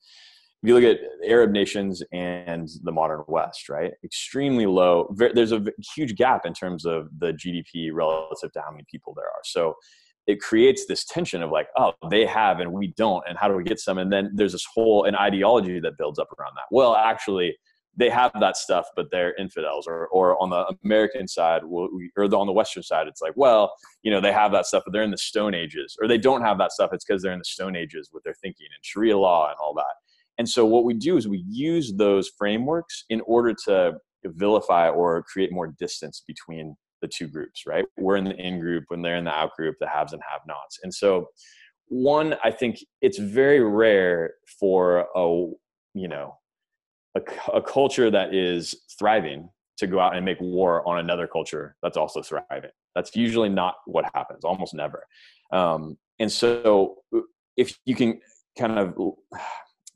if 0.63 0.69
you 0.69 0.75
look 0.75 0.85
at 0.85 1.01
arab 1.27 1.53
nations 1.53 2.03
and 2.13 2.69
the 2.83 2.93
modern 2.93 3.23
west 3.29 3.71
right 3.71 3.93
extremely 4.05 4.67
low 4.67 5.13
there's 5.35 5.53
a 5.53 5.65
huge 5.97 6.17
gap 6.17 6.45
in 6.45 6.53
terms 6.53 6.85
of 6.85 7.09
the 7.19 7.33
gdp 7.33 7.91
relative 7.93 8.53
to 8.53 8.61
how 8.61 8.71
many 8.71 8.85
people 8.91 9.15
there 9.17 9.27
are. 9.27 9.41
So 9.45 9.75
it 10.27 10.41
creates 10.41 10.87
this 10.87 11.05
tension 11.05 11.43
of 11.43 11.51
like, 11.51 11.69
oh, 11.77 11.93
they 12.11 12.25
have 12.27 12.61
and 12.61 12.73
we 12.73 12.89
don't, 12.97 13.25
and 13.29 13.37
how 13.39 13.49
do 13.49 13.55
we 13.55 13.65
get 13.65 13.81
some? 13.81 13.99
And 13.99 14.13
then 14.13 14.31
there's 14.35 14.53
this 14.53 14.67
whole 14.73 15.05
an 15.05 15.15
ideology 15.15 15.81
that 15.81 15.99
builds 15.99 16.19
up 16.19 16.29
around 16.39 16.53
that. 16.57 16.65
Well, 16.71 16.95
actually, 16.95 17.57
they 17.97 18.09
have 18.09 18.33
that 18.41 18.57
stuff, 18.57 18.87
but 18.95 19.07
they're 19.11 19.35
infidels. 19.37 19.87
Or, 19.87 20.07
or 20.09 20.41
on 20.41 20.51
the 20.51 20.75
American 20.85 21.27
side, 21.27 21.63
or 21.65 21.89
on 22.19 22.47
the 22.47 22.53
Western 22.53 22.83
side, 22.83 23.09
it's 23.09 23.21
like, 23.21 23.33
well, 23.35 23.73
you 24.03 24.11
know, 24.11 24.21
they 24.21 24.33
have 24.33 24.53
that 24.53 24.67
stuff, 24.67 24.85
but 24.87 24.93
they're 24.93 25.03
in 25.03 25.11
the 25.11 25.19
Stone 25.19 25.55
Ages, 25.55 25.97
or 26.01 26.07
they 26.07 26.19
don't 26.19 26.43
have 26.43 26.59
that 26.59 26.73
stuff. 26.73 26.91
It's 26.93 27.05
because 27.05 27.23
they're 27.23 27.33
in 27.33 27.41
the 27.41 27.45
Stone 27.45 27.77
Ages 27.77 28.11
with 28.13 28.23
their 28.23 28.35
thinking 28.35 28.67
and 28.75 28.85
Sharia 28.85 29.19
law 29.19 29.49
and 29.49 29.57
all 29.61 29.75
that. 29.75 29.95
And 30.39 30.49
so 30.49 30.65
what 30.65 30.85
we 30.85 30.95
do 30.95 31.17
is 31.17 31.29
we 31.29 31.45
use 31.49 31.93
those 31.95 32.31
frameworks 32.39 33.05
in 33.11 33.21
order 33.23 33.55
to 33.67 33.95
vilify 34.25 34.89
or 34.89 35.23
create 35.25 35.53
more 35.53 35.75
distance 35.79 36.23
between 36.27 36.77
the 37.01 37.09
two 37.09 37.29
groups, 37.29 37.65
right? 37.67 37.85
We're 37.97 38.17
in 38.17 38.25
the 38.25 38.37
in 38.37 38.61
group 38.61 38.85
when 38.89 39.03
they're 39.03 39.17
in 39.17 39.25
the 39.25 39.31
out 39.31 39.57
group, 39.57 39.77
the 39.81 39.89
haves 39.89 40.13
and 40.13 40.23
have 40.31 40.43
nots. 40.47 40.79
And 40.83 40.93
so, 40.93 41.29
one, 41.89 42.37
I 42.45 42.51
think 42.51 42.79
it's 43.03 43.19
very 43.19 43.61
rare 43.61 44.35
for 44.59 45.07
a, 45.15 45.27
you 45.95 46.09
know, 46.09 46.39
a, 47.17 47.21
a 47.53 47.63
culture 47.63 48.11
that 48.11 48.35
is 48.35 48.75
thriving 48.99 49.49
to 49.79 49.87
go 49.87 49.99
out 49.99 50.15
and 50.15 50.25
make 50.25 50.41
war 50.41 50.87
on 50.87 50.99
another 50.99 51.27
culture 51.27 51.77
that's 51.83 51.97
also 51.97 52.23
thriving. 52.23 52.71
That's 52.95 53.17
usually 53.17 53.49
not 53.49 53.77
what 53.87 54.05
happens, 54.15 54.45
almost 54.45 54.75
never. 54.75 55.05
Um, 55.53 55.97
and 56.19 56.31
so, 56.31 56.97
if 57.57 57.77
you 57.85 57.95
can 57.95 58.21
kind 58.59 58.79
of 58.79 58.95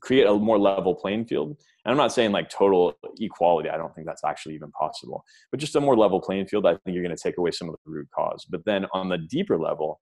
create 0.01 0.25
a 0.25 0.33
more 0.33 0.59
level 0.59 0.95
playing 0.95 1.25
field, 1.25 1.57
and 1.85 1.91
I'm 1.91 1.97
not 1.97 2.11
saying 2.11 2.31
like 2.31 2.49
total 2.49 2.97
equality, 3.19 3.69
I 3.69 3.77
don't 3.77 3.93
think 3.93 4.07
that's 4.07 4.23
actually 4.23 4.55
even 4.55 4.71
possible, 4.71 5.23
but 5.51 5.59
just 5.59 5.75
a 5.75 5.81
more 5.81 5.95
level 5.95 6.19
playing 6.19 6.47
field, 6.47 6.65
I 6.65 6.71
think 6.71 6.95
you're 6.95 7.03
going 7.03 7.15
to 7.15 7.21
take 7.21 7.37
away 7.37 7.51
some 7.51 7.69
of 7.69 7.75
the 7.85 7.91
root 7.91 8.07
cause. 8.13 8.45
But 8.49 8.65
then 8.65 8.87
on 8.91 9.07
the 9.07 9.19
deeper 9.19 9.57
level, 9.59 10.01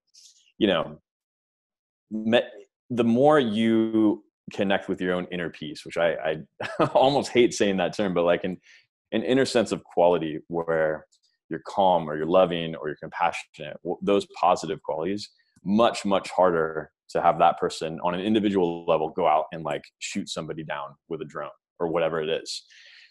you 0.58 0.68
know, 0.68 1.00
the 2.90 3.04
more 3.04 3.38
you 3.38 4.24
connect 4.54 4.88
with 4.88 5.02
your 5.02 5.14
own 5.14 5.28
inner 5.30 5.50
peace, 5.50 5.86
which 5.86 5.98
I, 5.98 6.44
I 6.80 6.86
almost 6.94 7.32
hate 7.32 7.54
saying 7.54 7.78
that 7.78 7.96
term, 7.96 8.14
but 8.14 8.24
like 8.24 8.46
an, 8.46 8.58
an 9.12 9.24
inner 9.24 9.46
sense 9.46 9.74
of 9.74 9.84
quality 9.84 10.40
where 10.48 11.06
you're 11.50 11.62
calm 11.68 12.10
or 12.10 12.16
you're 12.16 12.26
loving 12.26 12.76
or 12.76 12.88
you're 12.88 12.98
compassionate, 12.98 13.78
those 14.02 14.26
positive 14.40 14.82
qualities, 14.84 15.30
much, 15.66 16.06
much 16.06 16.30
harder 16.30 16.92
to 17.10 17.22
have 17.22 17.40
that 17.40 17.60
person 17.60 18.00
on 18.04 18.14
an 18.14 18.22
individual 18.22 18.86
level 18.86 19.10
go 19.10 19.28
out 19.28 19.46
and 19.52 19.66
like 19.66 19.84
shoot 20.00 20.30
somebody 20.30 20.64
down 20.64 20.96
with 21.10 21.22
a 21.22 21.26
drone 21.26 21.50
or 21.80 21.88
whatever 21.88 22.22
it 22.22 22.30
is. 22.30 22.64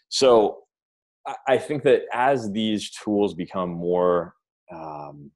So 0.09 0.59
I 1.47 1.57
think 1.57 1.83
that 1.83 2.01
as 2.13 2.51
these 2.51 2.89
tools 2.91 3.33
become 3.33 3.69
more 3.69 4.33
um, 4.71 5.31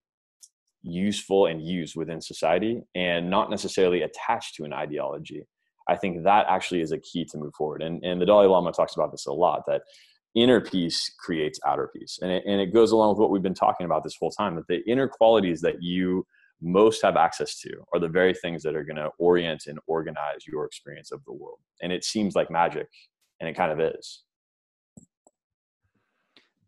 useful 0.82 1.46
and 1.46 1.62
used 1.62 1.96
within 1.96 2.22
society 2.22 2.82
and 2.94 3.30
not 3.30 3.50
necessarily 3.50 4.02
attached 4.02 4.56
to 4.56 4.66
an 4.66 4.74
ideology, 4.74 5.46
I 5.88 5.96
think 5.96 6.24
that 6.24 6.46
actually 6.50 6.82
is 6.82 6.92
a 6.92 7.00
key 7.00 7.26
to 7.26 7.38
move 7.38 7.54
forward. 7.58 7.82
And, 7.82 8.04
and 8.04 8.20
the 8.22 8.26
Dalai 8.26 8.48
Lama 8.48 8.74
talks 8.74 8.96
about 8.96 9.12
this 9.12 9.26
a 9.26 9.32
lot 9.32 9.64
that 9.68 9.84
inner 10.36 10.60
peace 10.60 11.14
creates 11.18 11.60
outer 11.66 11.90
peace. 11.96 12.20
And 12.22 12.32
it, 12.32 12.44
and 12.46 12.60
it 12.60 12.74
goes 12.74 12.92
along 12.92 13.12
with 13.12 13.20
what 13.20 13.32
we've 13.32 13.42
been 13.42 13.54
talking 13.54 13.86
about 13.86 14.04
this 14.04 14.18
whole 14.20 14.32
time 14.32 14.56
that 14.56 14.68
the 14.68 14.84
inner 14.90 15.08
qualities 15.08 15.62
that 15.62 15.82
you 15.82 16.26
most 16.62 17.02
have 17.02 17.16
access 17.16 17.60
to 17.62 17.70
are 17.94 18.00
the 18.00 18.10
very 18.10 18.34
things 18.34 18.64
that 18.64 18.76
are 18.76 18.84
going 18.84 18.98
to 18.98 19.10
orient 19.20 19.68
and 19.68 19.80
organize 19.88 20.46
your 20.48 20.66
experience 20.66 21.12
of 21.12 21.24
the 21.26 21.34
world. 21.34 21.60
And 21.82 21.92
it 21.92 22.04
seems 22.04 22.36
like 22.36 22.52
magic, 22.52 22.88
and 23.40 23.50
it 23.50 23.56
kind 23.56 23.72
of 23.72 23.80
is. 23.80 24.24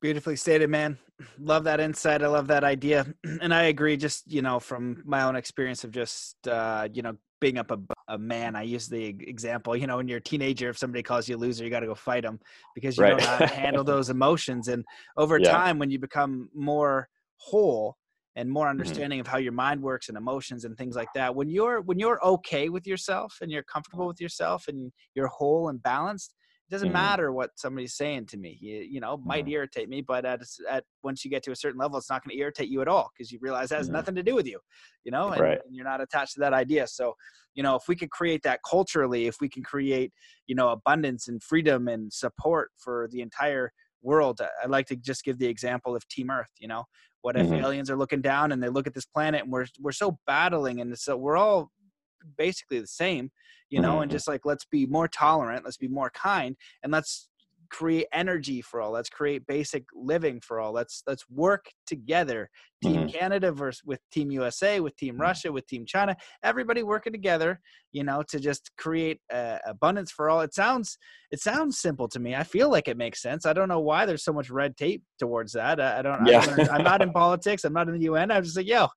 Beautifully 0.01 0.35
stated, 0.37 0.69
man. 0.69 0.97
Love 1.37 1.65
that 1.65 1.81
insight. 1.81 2.23
I 2.23 2.27
love 2.27 2.47
that 2.47 2.63
idea. 2.63 3.05
And 3.41 3.53
I 3.53 3.63
agree, 3.63 3.97
just, 3.97 4.31
you 4.31 4.41
know, 4.41 4.59
from 4.59 5.03
my 5.05 5.23
own 5.23 5.35
experience 5.35 5.83
of 5.83 5.91
just, 5.91 6.35
uh, 6.47 6.87
you 6.93 7.01
know, 7.01 7.17
being 7.41 7.57
up 7.57 7.71
a, 7.71 7.79
a 8.07 8.17
man. 8.17 8.55
I 8.55 8.63
use 8.63 8.87
the 8.87 9.03
example, 9.05 9.75
you 9.75 9.87
know, 9.87 9.97
when 9.97 10.07
you're 10.07 10.17
a 10.17 10.21
teenager, 10.21 10.69
if 10.69 10.77
somebody 10.77 11.03
calls 11.03 11.27
you 11.27 11.35
a 11.35 11.39
loser, 11.39 11.63
you 11.63 11.69
got 11.69 11.81
to 11.81 11.87
go 11.87 11.95
fight 11.95 12.23
them 12.23 12.39
because 12.75 12.97
you 12.97 13.03
right. 13.03 13.17
know 13.17 13.25
how 13.25 13.37
to 13.37 13.47
handle 13.47 13.83
those 13.83 14.09
emotions. 14.17 14.67
And 14.67 14.83
over 15.17 15.37
yeah. 15.39 15.51
time, 15.51 15.79
when 15.79 15.89
you 15.89 15.99
become 15.99 16.49
more 16.53 17.07
whole 17.37 17.95
and 18.35 18.49
more 18.49 18.65
mm-hmm. 18.65 18.71
understanding 18.71 19.19
mm-hmm. 19.19 19.27
of 19.27 19.31
how 19.31 19.37
your 19.37 19.51
mind 19.51 19.81
works 19.81 20.09
and 20.09 20.17
emotions 20.17 20.65
and 20.65 20.77
things 20.77 20.95
like 20.95 21.09
that, 21.15 21.33
when 21.33 21.49
you're 21.49 21.81
when 21.81 21.99
you're 21.99 22.23
okay 22.23 22.69
with 22.69 22.85
yourself 22.85 23.37
and 23.41 23.51
you're 23.51 23.63
comfortable 23.63 24.07
with 24.07 24.21
yourself 24.21 24.67
and 24.67 24.91
you're 25.15 25.27
whole 25.27 25.69
and 25.69 25.81
balanced, 25.81 26.35
it 26.69 26.73
doesn't 26.73 26.89
mm-hmm. 26.89 26.93
matter 26.93 27.31
what 27.31 27.49
somebody's 27.55 27.95
saying 27.95 28.27
to 28.27 28.37
me. 28.37 28.55
You, 28.61 28.77
you 28.77 28.99
know, 28.99 29.17
might 29.17 29.45
mm-hmm. 29.45 29.53
irritate 29.53 29.89
me, 29.89 30.01
but 30.01 30.23
at, 30.23 30.41
at 30.69 30.83
once 31.01 31.25
you 31.25 31.31
get 31.31 31.41
to 31.43 31.51
a 31.51 31.55
certain 31.55 31.79
level, 31.79 31.97
it's 31.97 32.11
not 32.11 32.23
going 32.23 32.35
to 32.35 32.39
irritate 32.39 32.69
you 32.69 32.81
at 32.81 32.87
all 32.87 33.09
because 33.11 33.31
you 33.31 33.39
realize 33.41 33.69
that 33.69 33.77
has 33.77 33.87
mm-hmm. 33.87 33.95
nothing 33.95 34.15
to 34.15 34.23
do 34.23 34.35
with 34.35 34.45
you, 34.45 34.59
you 35.03 35.11
know, 35.11 35.29
and, 35.29 35.41
right. 35.41 35.59
and, 35.65 35.75
you're 35.75 35.85
not 35.85 35.99
attached 35.99 36.35
to 36.35 36.41
that 36.41 36.53
idea. 36.53 36.85
So, 36.85 37.15
you 37.55 37.63
know, 37.63 37.75
if 37.75 37.87
we 37.87 37.95
could 37.95 38.11
create 38.11 38.43
that 38.43 38.59
culturally, 38.69 39.25
if 39.25 39.37
we 39.41 39.49
can 39.49 39.63
create, 39.63 40.13
you 40.45 40.53
know, 40.53 40.69
abundance 40.69 41.27
and 41.27 41.41
freedom 41.41 41.87
and 41.87 42.13
support 42.13 42.69
for 42.77 43.09
the 43.11 43.21
entire 43.21 43.71
world, 44.03 44.39
I'd 44.63 44.69
like 44.69 44.85
to 44.87 44.95
just 44.95 45.23
give 45.23 45.39
the 45.39 45.47
example 45.47 45.95
of 45.95 46.07
Team 46.07 46.29
Earth. 46.29 46.51
You 46.59 46.67
know, 46.67 46.83
what 47.21 47.35
if 47.35 47.47
mm-hmm. 47.47 47.65
aliens 47.65 47.89
are 47.89 47.97
looking 47.97 48.21
down 48.21 48.51
and 48.51 48.61
they 48.61 48.69
look 48.69 48.85
at 48.85 48.93
this 48.93 49.05
planet 49.05 49.41
and 49.41 49.51
we're 49.51 49.65
we're 49.79 49.91
so 49.91 50.19
battling 50.27 50.81
and 50.81 50.95
so 50.97 51.17
we're 51.17 51.37
all 51.37 51.71
basically 52.37 52.79
the 52.79 52.87
same 52.87 53.31
you 53.69 53.79
know, 53.81 53.93
mm-hmm. 53.93 54.03
and 54.03 54.11
just 54.11 54.27
like 54.27 54.45
let's 54.45 54.65
be 54.65 54.85
more 54.87 55.07
tolerant, 55.07 55.63
let's 55.63 55.77
be 55.77 55.87
more 55.87 56.09
kind, 56.09 56.55
and 56.83 56.91
let's 56.91 57.29
create 57.69 58.07
energy 58.11 58.63
for 58.63 58.81
all 58.81 58.89
let's 58.89 59.09
create 59.09 59.45
basic 59.45 59.83
living 59.93 60.41
for 60.41 60.59
all 60.59 60.71
let's 60.71 61.03
let's 61.05 61.29
work 61.29 61.67
together 61.85 62.49
team 62.81 63.01
mm-hmm. 63.01 63.07
canada 63.09 63.51
versus 63.51 63.83
with 63.85 63.99
team 64.11 64.31
usa 64.31 64.79
with 64.79 64.95
team 64.95 65.13
mm-hmm. 65.13 65.21
russia 65.21 65.51
with 65.51 65.67
team 65.67 65.85
china 65.85 66.17
everybody 66.41 66.81
working 66.81 67.13
together 67.13 67.59
you 67.91 68.03
know 68.03 68.23
to 68.27 68.39
just 68.39 68.71
create 68.79 69.19
uh, 69.31 69.59
abundance 69.67 70.11
for 70.11 70.31
all 70.31 70.41
it 70.41 70.51
sounds 70.51 70.97
it 71.29 71.39
sounds 71.39 71.77
simple 71.77 72.07
to 72.07 72.19
me 72.19 72.33
i 72.33 72.41
feel 72.41 72.71
like 72.71 72.87
it 72.87 72.97
makes 72.97 73.21
sense 73.21 73.45
i 73.45 73.53
don't 73.53 73.69
know 73.69 73.79
why 73.79 74.03
there's 74.03 74.23
so 74.23 74.33
much 74.33 74.49
red 74.49 74.75
tape 74.75 75.03
towards 75.19 75.53
that 75.53 75.79
i, 75.79 75.99
I 75.99 76.01
don't 76.01 76.25
yeah. 76.25 76.67
I 76.71 76.77
am 76.77 76.83
not 76.83 77.03
in 77.03 77.11
politics 77.13 77.65
i'm 77.65 77.73
not 77.73 77.87
in 77.87 77.99
the 77.99 78.09
un 78.09 78.31
i'm 78.31 78.43
just 78.43 78.57
like 78.57 78.67
yo 78.67 78.87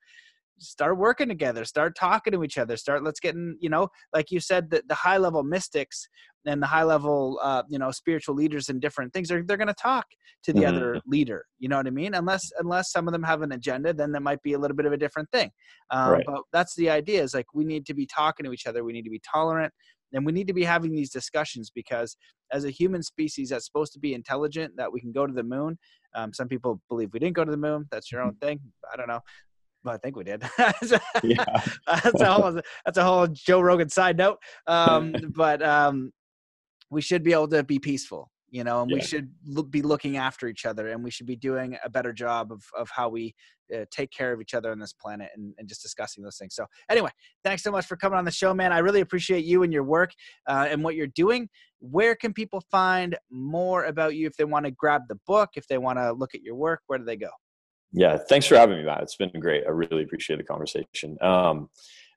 start 0.58 0.96
working 0.96 1.28
together 1.28 1.64
start 1.64 1.96
talking 1.96 2.32
to 2.32 2.44
each 2.44 2.58
other 2.58 2.76
start 2.76 3.02
let's 3.02 3.20
get 3.20 3.34
in 3.34 3.56
you 3.60 3.68
know 3.68 3.88
like 4.12 4.30
you 4.30 4.40
said 4.40 4.70
the, 4.70 4.82
the 4.88 4.94
high 4.94 5.16
level 5.16 5.42
mystics 5.42 6.06
and 6.46 6.62
the 6.62 6.66
high 6.66 6.82
level 6.82 7.38
uh, 7.42 7.62
you 7.68 7.78
know 7.78 7.90
spiritual 7.90 8.34
leaders 8.34 8.68
and 8.68 8.80
different 8.80 9.12
things 9.12 9.30
are 9.30 9.42
they're 9.42 9.56
going 9.56 9.66
to 9.66 9.74
talk 9.74 10.06
to 10.42 10.52
the 10.52 10.60
mm-hmm. 10.60 10.76
other 10.76 11.00
leader 11.06 11.44
you 11.58 11.68
know 11.68 11.76
what 11.76 11.86
i 11.86 11.90
mean 11.90 12.14
unless 12.14 12.42
unless 12.58 12.90
some 12.90 13.08
of 13.08 13.12
them 13.12 13.22
have 13.22 13.42
an 13.42 13.52
agenda 13.52 13.92
then 13.92 14.12
that 14.12 14.22
might 14.22 14.42
be 14.42 14.52
a 14.52 14.58
little 14.58 14.76
bit 14.76 14.86
of 14.86 14.92
a 14.92 14.96
different 14.96 15.28
thing 15.30 15.50
um, 15.90 16.12
right. 16.12 16.24
but 16.26 16.42
that's 16.52 16.74
the 16.76 16.88
idea 16.88 17.22
is 17.22 17.34
like 17.34 17.46
we 17.54 17.64
need 17.64 17.86
to 17.86 17.94
be 17.94 18.06
talking 18.06 18.44
to 18.44 18.52
each 18.52 18.66
other 18.66 18.84
we 18.84 18.92
need 18.92 19.04
to 19.04 19.10
be 19.10 19.20
tolerant 19.20 19.72
and 20.14 20.26
we 20.26 20.32
need 20.32 20.46
to 20.46 20.52
be 20.52 20.64
having 20.64 20.94
these 20.94 21.10
discussions 21.10 21.70
because 21.70 22.16
as 22.52 22.64
a 22.64 22.70
human 22.70 23.02
species 23.02 23.48
that's 23.48 23.64
supposed 23.64 23.92
to 23.92 23.98
be 23.98 24.14
intelligent 24.14 24.76
that 24.76 24.92
we 24.92 25.00
can 25.00 25.12
go 25.12 25.26
to 25.26 25.32
the 25.32 25.42
moon 25.42 25.78
um, 26.14 26.32
some 26.32 26.48
people 26.48 26.80
believe 26.88 27.10
we 27.12 27.18
didn't 27.18 27.36
go 27.36 27.44
to 27.44 27.50
the 27.50 27.56
moon 27.56 27.86
that's 27.90 28.12
your 28.12 28.20
own 28.20 28.34
thing 28.36 28.60
i 28.92 28.96
don't 28.96 29.08
know 29.08 29.20
well, 29.84 29.94
I 29.94 29.98
think 29.98 30.16
we 30.16 30.24
did. 30.24 30.42
yeah. 31.22 31.44
that's 31.86 32.20
a 32.20 32.32
whole 32.32 32.60
that's 32.84 32.98
a 32.98 33.04
whole 33.04 33.26
Joe 33.26 33.60
Rogan 33.60 33.88
side 33.88 34.16
note. 34.16 34.38
Um, 34.66 35.14
but 35.34 35.62
um, 35.62 36.12
we 36.90 37.00
should 37.00 37.22
be 37.22 37.32
able 37.32 37.48
to 37.48 37.62
be 37.62 37.78
peaceful, 37.78 38.30
you 38.50 38.64
know, 38.64 38.82
and 38.82 38.90
yeah. 38.90 38.96
we 38.96 39.00
should 39.00 39.30
lo- 39.46 39.62
be 39.64 39.82
looking 39.82 40.16
after 40.16 40.46
each 40.46 40.66
other, 40.66 40.88
and 40.88 41.02
we 41.02 41.10
should 41.10 41.26
be 41.26 41.36
doing 41.36 41.76
a 41.84 41.90
better 41.90 42.12
job 42.12 42.52
of 42.52 42.62
of 42.76 42.88
how 42.90 43.08
we 43.08 43.34
uh, 43.74 43.84
take 43.90 44.12
care 44.12 44.32
of 44.32 44.40
each 44.40 44.54
other 44.54 44.70
on 44.70 44.78
this 44.78 44.92
planet, 44.92 45.30
and, 45.34 45.52
and 45.58 45.68
just 45.68 45.82
discussing 45.82 46.22
those 46.22 46.36
things. 46.36 46.54
So, 46.54 46.66
anyway, 46.88 47.10
thanks 47.42 47.62
so 47.62 47.72
much 47.72 47.86
for 47.86 47.96
coming 47.96 48.18
on 48.18 48.24
the 48.24 48.30
show, 48.30 48.54
man. 48.54 48.72
I 48.72 48.78
really 48.78 49.00
appreciate 49.00 49.44
you 49.44 49.64
and 49.64 49.72
your 49.72 49.84
work 49.84 50.12
uh, 50.46 50.66
and 50.70 50.84
what 50.84 50.94
you're 50.94 51.08
doing. 51.08 51.48
Where 51.80 52.14
can 52.14 52.32
people 52.32 52.62
find 52.70 53.16
more 53.30 53.86
about 53.86 54.14
you 54.14 54.28
if 54.28 54.36
they 54.36 54.44
want 54.44 54.66
to 54.66 54.70
grab 54.70 55.02
the 55.08 55.18
book, 55.26 55.50
if 55.56 55.66
they 55.66 55.78
want 55.78 55.98
to 55.98 56.12
look 56.12 56.34
at 56.34 56.42
your 56.42 56.54
work? 56.54 56.82
Where 56.86 57.00
do 57.00 57.04
they 57.04 57.16
go? 57.16 57.30
Yeah, 57.92 58.16
thanks 58.16 58.46
for 58.46 58.56
having 58.56 58.78
me, 58.78 58.84
Matt. 58.84 59.02
It's 59.02 59.16
been 59.16 59.30
great. 59.38 59.64
I 59.66 59.70
really 59.70 60.02
appreciate 60.02 60.36
the 60.36 60.44
conversation. 60.44 61.16
Um, 61.20 61.68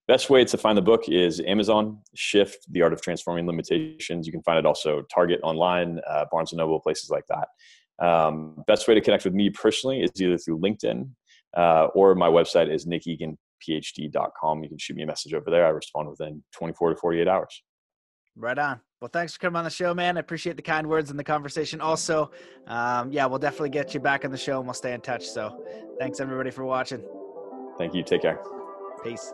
best 0.07 0.30
way 0.30 0.45
to 0.45 0.57
find 0.57 0.77
the 0.77 0.81
book 0.81 1.10
is 1.10 1.41
Amazon, 1.41 1.99
Shift, 2.14 2.65
The 2.72 2.81
Art 2.81 2.93
of 2.93 3.02
Transforming 3.02 3.45
Limitations. 3.45 4.26
You 4.26 4.31
can 4.31 4.41
find 4.43 4.57
it 4.57 4.65
also 4.65 5.02
Target 5.14 5.41
online, 5.43 5.99
uh, 6.10 6.26
Barnes 6.31 6.53
& 6.53 6.53
Noble, 6.53 6.80
places 6.80 7.10
like 7.10 7.26
that. 7.27 7.49
Um, 8.06 8.64
best 8.68 8.88
way 8.88 8.93
to 8.93 9.02
connect 9.02 9.26
with 9.26 9.34
me 9.34 9.49
personally 9.49 10.02
is 10.02 10.11
either 10.22 10.38
through 10.38 10.60
LinkedIn 10.60 11.10
uh, 11.56 11.88
or 11.95 12.15
my 12.15 12.27
website 12.27 12.69
is 12.72 12.85
nickeganphd.com. 12.85 14.64
You 14.64 14.69
can 14.69 14.77
shoot 14.77 14.95
me 14.95 15.03
a 15.03 15.07
message 15.07 15.34
over 15.34 15.49
there. 15.49 15.65
I 15.65 15.69
respond 15.69 16.10
within 16.10 16.43
24 16.53 16.91
to 16.91 16.95
48 16.97 17.27
hours. 17.27 17.64
Right 18.35 18.57
on. 18.57 18.81
Well, 19.06 19.11
thanks 19.14 19.34
for 19.34 19.40
coming 19.40 19.57
on 19.57 19.64
the 19.64 19.69
show, 19.69 19.94
man. 19.94 20.18
I 20.18 20.19
appreciate 20.19 20.56
the 20.56 20.64
kind 20.64 20.90
words 20.90 21.11
and 21.11 21.19
the 21.19 21.23
conversation. 21.23 21.80
Also, 21.80 22.32
um, 22.65 23.11
yeah, 23.11 23.27
we'll 23.27 23.38
definitely 23.38 23.69
get 23.69 23.94
you 23.94 23.99
back 23.99 24.26
on 24.26 24.32
the 24.32 24.38
show 24.38 24.57
and 24.57 24.65
we'll 24.65 24.73
stay 24.73 24.94
in 24.94 25.02
touch. 25.02 25.27
So, 25.27 25.64
thanks 25.99 26.19
everybody 26.19 26.49
for 26.49 26.65
watching. 26.65 27.03
Thank 27.77 27.94
you. 27.94 28.02
Take 28.02 28.23
care. 28.23 28.40
Peace. 29.03 29.32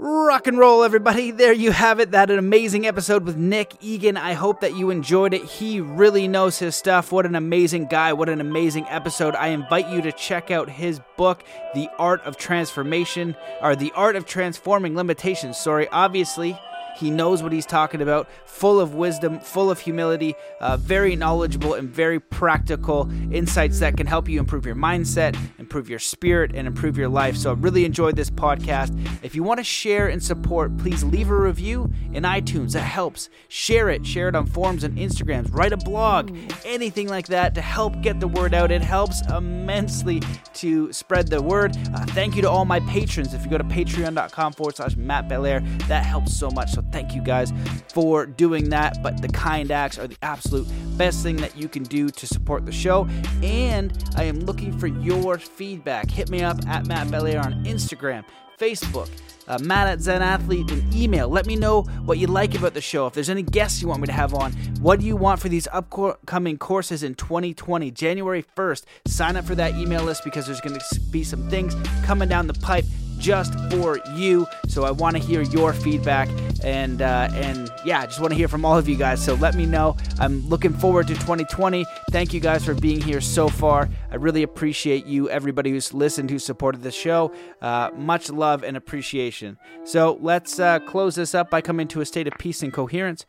Rock 0.00 0.48
and 0.48 0.58
roll, 0.58 0.82
everybody. 0.82 1.30
There 1.30 1.52
you 1.52 1.70
have 1.70 2.00
it. 2.00 2.10
That 2.10 2.28
an 2.28 2.40
amazing 2.40 2.88
episode 2.88 3.24
with 3.24 3.36
Nick 3.36 3.72
Egan. 3.80 4.16
I 4.16 4.32
hope 4.32 4.62
that 4.62 4.74
you 4.74 4.90
enjoyed 4.90 5.32
it. 5.32 5.44
He 5.44 5.80
really 5.80 6.26
knows 6.26 6.58
his 6.58 6.74
stuff. 6.74 7.12
What 7.12 7.26
an 7.26 7.36
amazing 7.36 7.86
guy. 7.86 8.12
What 8.12 8.28
an 8.28 8.40
amazing 8.40 8.86
episode. 8.88 9.36
I 9.36 9.48
invite 9.48 9.88
you 9.90 10.02
to 10.02 10.10
check 10.10 10.50
out 10.50 10.68
his 10.68 11.00
book, 11.16 11.44
The 11.76 11.88
Art 12.00 12.20
of 12.22 12.36
Transformation, 12.36 13.36
or 13.62 13.76
The 13.76 13.92
Art 13.94 14.16
of 14.16 14.26
Transforming 14.26 14.96
Limitations. 14.96 15.56
Sorry, 15.56 15.86
obviously 15.90 16.58
he 17.00 17.10
knows 17.10 17.42
what 17.42 17.50
he's 17.50 17.66
talking 17.66 18.02
about, 18.02 18.28
full 18.44 18.78
of 18.78 18.94
wisdom, 18.94 19.40
full 19.40 19.70
of 19.70 19.80
humility, 19.80 20.34
uh, 20.60 20.76
very 20.76 21.16
knowledgeable, 21.16 21.74
and 21.74 21.88
very 21.88 22.20
practical 22.20 23.10
insights 23.32 23.80
that 23.80 23.96
can 23.96 24.06
help 24.06 24.28
you 24.28 24.38
improve 24.38 24.66
your 24.66 24.74
mindset, 24.74 25.34
improve 25.58 25.88
your 25.88 25.98
spirit, 25.98 26.52
and 26.54 26.66
improve 26.66 26.98
your 26.98 27.08
life. 27.08 27.36
So 27.36 27.50
I 27.50 27.54
really 27.54 27.86
enjoyed 27.86 28.16
this 28.16 28.30
podcast. 28.30 28.94
If 29.22 29.34
you 29.34 29.42
want 29.42 29.58
to 29.58 29.64
share 29.64 30.08
and 30.08 30.22
support, 30.22 30.76
please 30.76 31.02
leave 31.02 31.30
a 31.30 31.36
review 31.36 31.90
in 32.12 32.24
iTunes. 32.24 32.72
That 32.72 32.80
helps. 32.80 33.30
Share 33.48 33.88
it. 33.88 34.06
Share 34.06 34.28
it 34.28 34.36
on 34.36 34.46
forums 34.46 34.84
and 34.84 34.98
Instagrams. 34.98 35.48
Write 35.52 35.72
a 35.72 35.78
blog, 35.78 36.36
anything 36.64 37.08
like 37.08 37.28
that 37.28 37.54
to 37.54 37.62
help 37.62 38.00
get 38.02 38.20
the 38.20 38.28
word 38.28 38.52
out. 38.52 38.70
It 38.70 38.82
helps 38.82 39.26
immensely 39.30 40.22
to 40.54 40.92
spread 40.92 41.28
the 41.28 41.40
word. 41.40 41.76
Uh, 41.94 42.04
thank 42.08 42.36
you 42.36 42.42
to 42.42 42.50
all 42.50 42.66
my 42.66 42.80
patrons. 42.80 43.32
If 43.32 43.44
you 43.44 43.50
go 43.50 43.58
to 43.58 43.64
patreon.com 43.64 44.52
forward 44.52 44.76
slash 44.76 44.96
Matt 44.96 45.28
Belair, 45.28 45.60
that 45.88 46.04
helps 46.04 46.36
so 46.36 46.50
much. 46.50 46.72
So 46.72 46.82
thank 46.92 47.14
you 47.14 47.22
guys 47.22 47.52
for 47.92 48.26
doing 48.26 48.70
that. 48.70 49.02
But 49.02 49.22
the 49.22 49.28
kind 49.28 49.70
acts 49.70 49.98
are 49.98 50.06
the 50.06 50.16
absolute 50.22 50.68
best 50.96 51.22
thing 51.22 51.36
that 51.36 51.56
you 51.56 51.68
can 51.68 51.82
do 51.84 52.08
to 52.08 52.26
support 52.26 52.66
the 52.66 52.72
show. 52.72 53.08
And 53.42 53.92
I 54.16 54.24
am 54.24 54.40
looking 54.40 54.76
for 54.78 54.86
your 54.86 55.38
feedback. 55.38 56.10
Hit 56.10 56.30
me 56.30 56.42
up 56.42 56.58
at 56.66 56.86
Matt 56.86 57.10
Belair 57.10 57.40
on 57.40 57.64
Instagram, 57.64 58.24
Facebook 58.58 59.08
uh, 59.50 59.58
Matt 59.58 59.88
at 59.88 60.00
Zen 60.00 60.22
Athlete, 60.22 60.70
an 60.70 60.88
email. 60.94 61.28
Let 61.28 61.46
me 61.46 61.56
know 61.56 61.82
what 62.04 62.18
you 62.18 62.28
like 62.28 62.54
about 62.54 62.72
the 62.72 62.80
show. 62.80 63.06
If 63.08 63.14
there's 63.14 63.28
any 63.28 63.42
guests 63.42 63.82
you 63.82 63.88
want 63.88 64.00
me 64.00 64.06
to 64.06 64.12
have 64.12 64.32
on, 64.32 64.52
what 64.80 65.00
do 65.00 65.06
you 65.06 65.16
want 65.16 65.40
for 65.40 65.48
these 65.48 65.66
upcoming 65.72 66.56
courses 66.56 67.02
in 67.02 67.16
2020, 67.16 67.90
January 67.90 68.44
1st? 68.56 68.84
Sign 69.08 69.36
up 69.36 69.44
for 69.44 69.56
that 69.56 69.74
email 69.74 70.04
list 70.04 70.22
because 70.22 70.46
there's 70.46 70.60
going 70.60 70.78
to 70.78 71.00
be 71.10 71.24
some 71.24 71.50
things 71.50 71.74
coming 72.04 72.28
down 72.28 72.46
the 72.46 72.54
pipe 72.54 72.84
just 73.20 73.54
for 73.70 74.00
you. 74.14 74.46
So 74.68 74.84
I 74.84 74.90
want 74.90 75.16
to 75.16 75.22
hear 75.22 75.42
your 75.42 75.72
feedback 75.72 76.28
and 76.64 77.02
uh, 77.02 77.28
and 77.32 77.70
yeah, 77.84 78.00
I 78.00 78.06
just 78.06 78.20
want 78.20 78.32
to 78.32 78.36
hear 78.36 78.48
from 78.48 78.64
all 78.64 78.76
of 78.76 78.88
you 78.88 78.96
guys. 78.96 79.22
So 79.22 79.34
let 79.34 79.54
me 79.54 79.66
know. 79.66 79.96
I'm 80.18 80.48
looking 80.48 80.72
forward 80.72 81.06
to 81.08 81.14
2020. 81.14 81.84
Thank 82.10 82.34
you 82.34 82.40
guys 82.40 82.64
for 82.64 82.74
being 82.74 83.00
here 83.00 83.20
so 83.20 83.48
far. 83.48 83.88
I 84.10 84.16
really 84.16 84.42
appreciate 84.42 85.06
you, 85.06 85.28
everybody 85.30 85.70
who's 85.70 85.94
listened, 85.94 86.30
who 86.30 86.38
supported 86.38 86.82
the 86.82 86.90
show. 86.90 87.32
Uh, 87.60 87.90
much 87.94 88.30
love 88.30 88.64
and 88.64 88.76
appreciation. 88.76 89.58
So 89.84 90.18
let's 90.20 90.58
uh, 90.58 90.80
close 90.80 91.14
this 91.14 91.34
up 91.34 91.50
by 91.50 91.60
coming 91.60 91.88
to 91.88 92.00
a 92.00 92.06
state 92.06 92.26
of 92.26 92.34
peace 92.38 92.62
and 92.62 92.72
coherence 92.72 93.26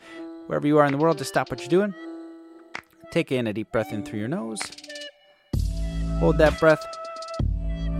wherever 0.48 0.68
you 0.68 0.78
are 0.78 0.86
in 0.86 0.92
the 0.92 0.98
world. 0.98 1.18
just 1.18 1.30
stop 1.30 1.50
what 1.50 1.60
you're 1.60 1.70
doing. 1.70 1.94
Take 3.12 3.32
in 3.32 3.48
a 3.48 3.54
deep 3.54 3.72
breath 3.72 3.92
in 3.92 4.04
through 4.04 4.20
your 4.20 4.30
nose. 4.30 4.62
Hold 6.20 6.38
that 6.38 6.60
breath 6.60 6.86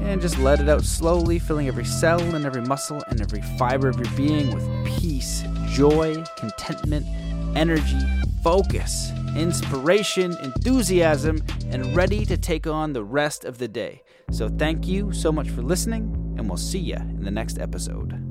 and 0.02 0.22
just 0.22 0.38
let 0.40 0.60
it 0.60 0.70
out 0.70 0.84
slowly, 0.84 1.40
filling 1.40 1.68
every 1.68 1.86
cell 1.86 2.22
and 2.22 2.46
every 2.46 2.62
muscle 2.62 3.02
and 3.08 3.22
every 3.22 3.42
fiber 3.58 3.90
of 3.90 3.98
your 3.98 4.14
being 4.16 4.54
with 4.54 4.68
peace, 4.86 5.44
joy, 5.68 6.24
contentment, 6.38 7.06
energy, 7.56 8.00
focus, 8.44 9.12
inspiration, 9.36 10.36
enthusiasm, 10.44 11.42
and 11.70 11.96
ready 11.96 12.26
to 12.26 12.38
take 12.38 12.68
on 12.68 12.94
the 12.94 13.04
rest 13.04 13.46
of 13.46 13.58
the 13.58 13.68
day. 13.68 14.04
So, 14.32 14.50
thank 14.50 14.88
you 14.88 15.12
so 15.12 15.32
much 15.32 15.50
for 15.50 15.62
listening, 15.62 16.36
and 16.38 16.48
we'll 16.48 16.58
see 16.58 16.80
you 16.80 16.96
in 16.96 17.24
the 17.24 17.32
next 17.32 17.60
episode. 17.60 18.31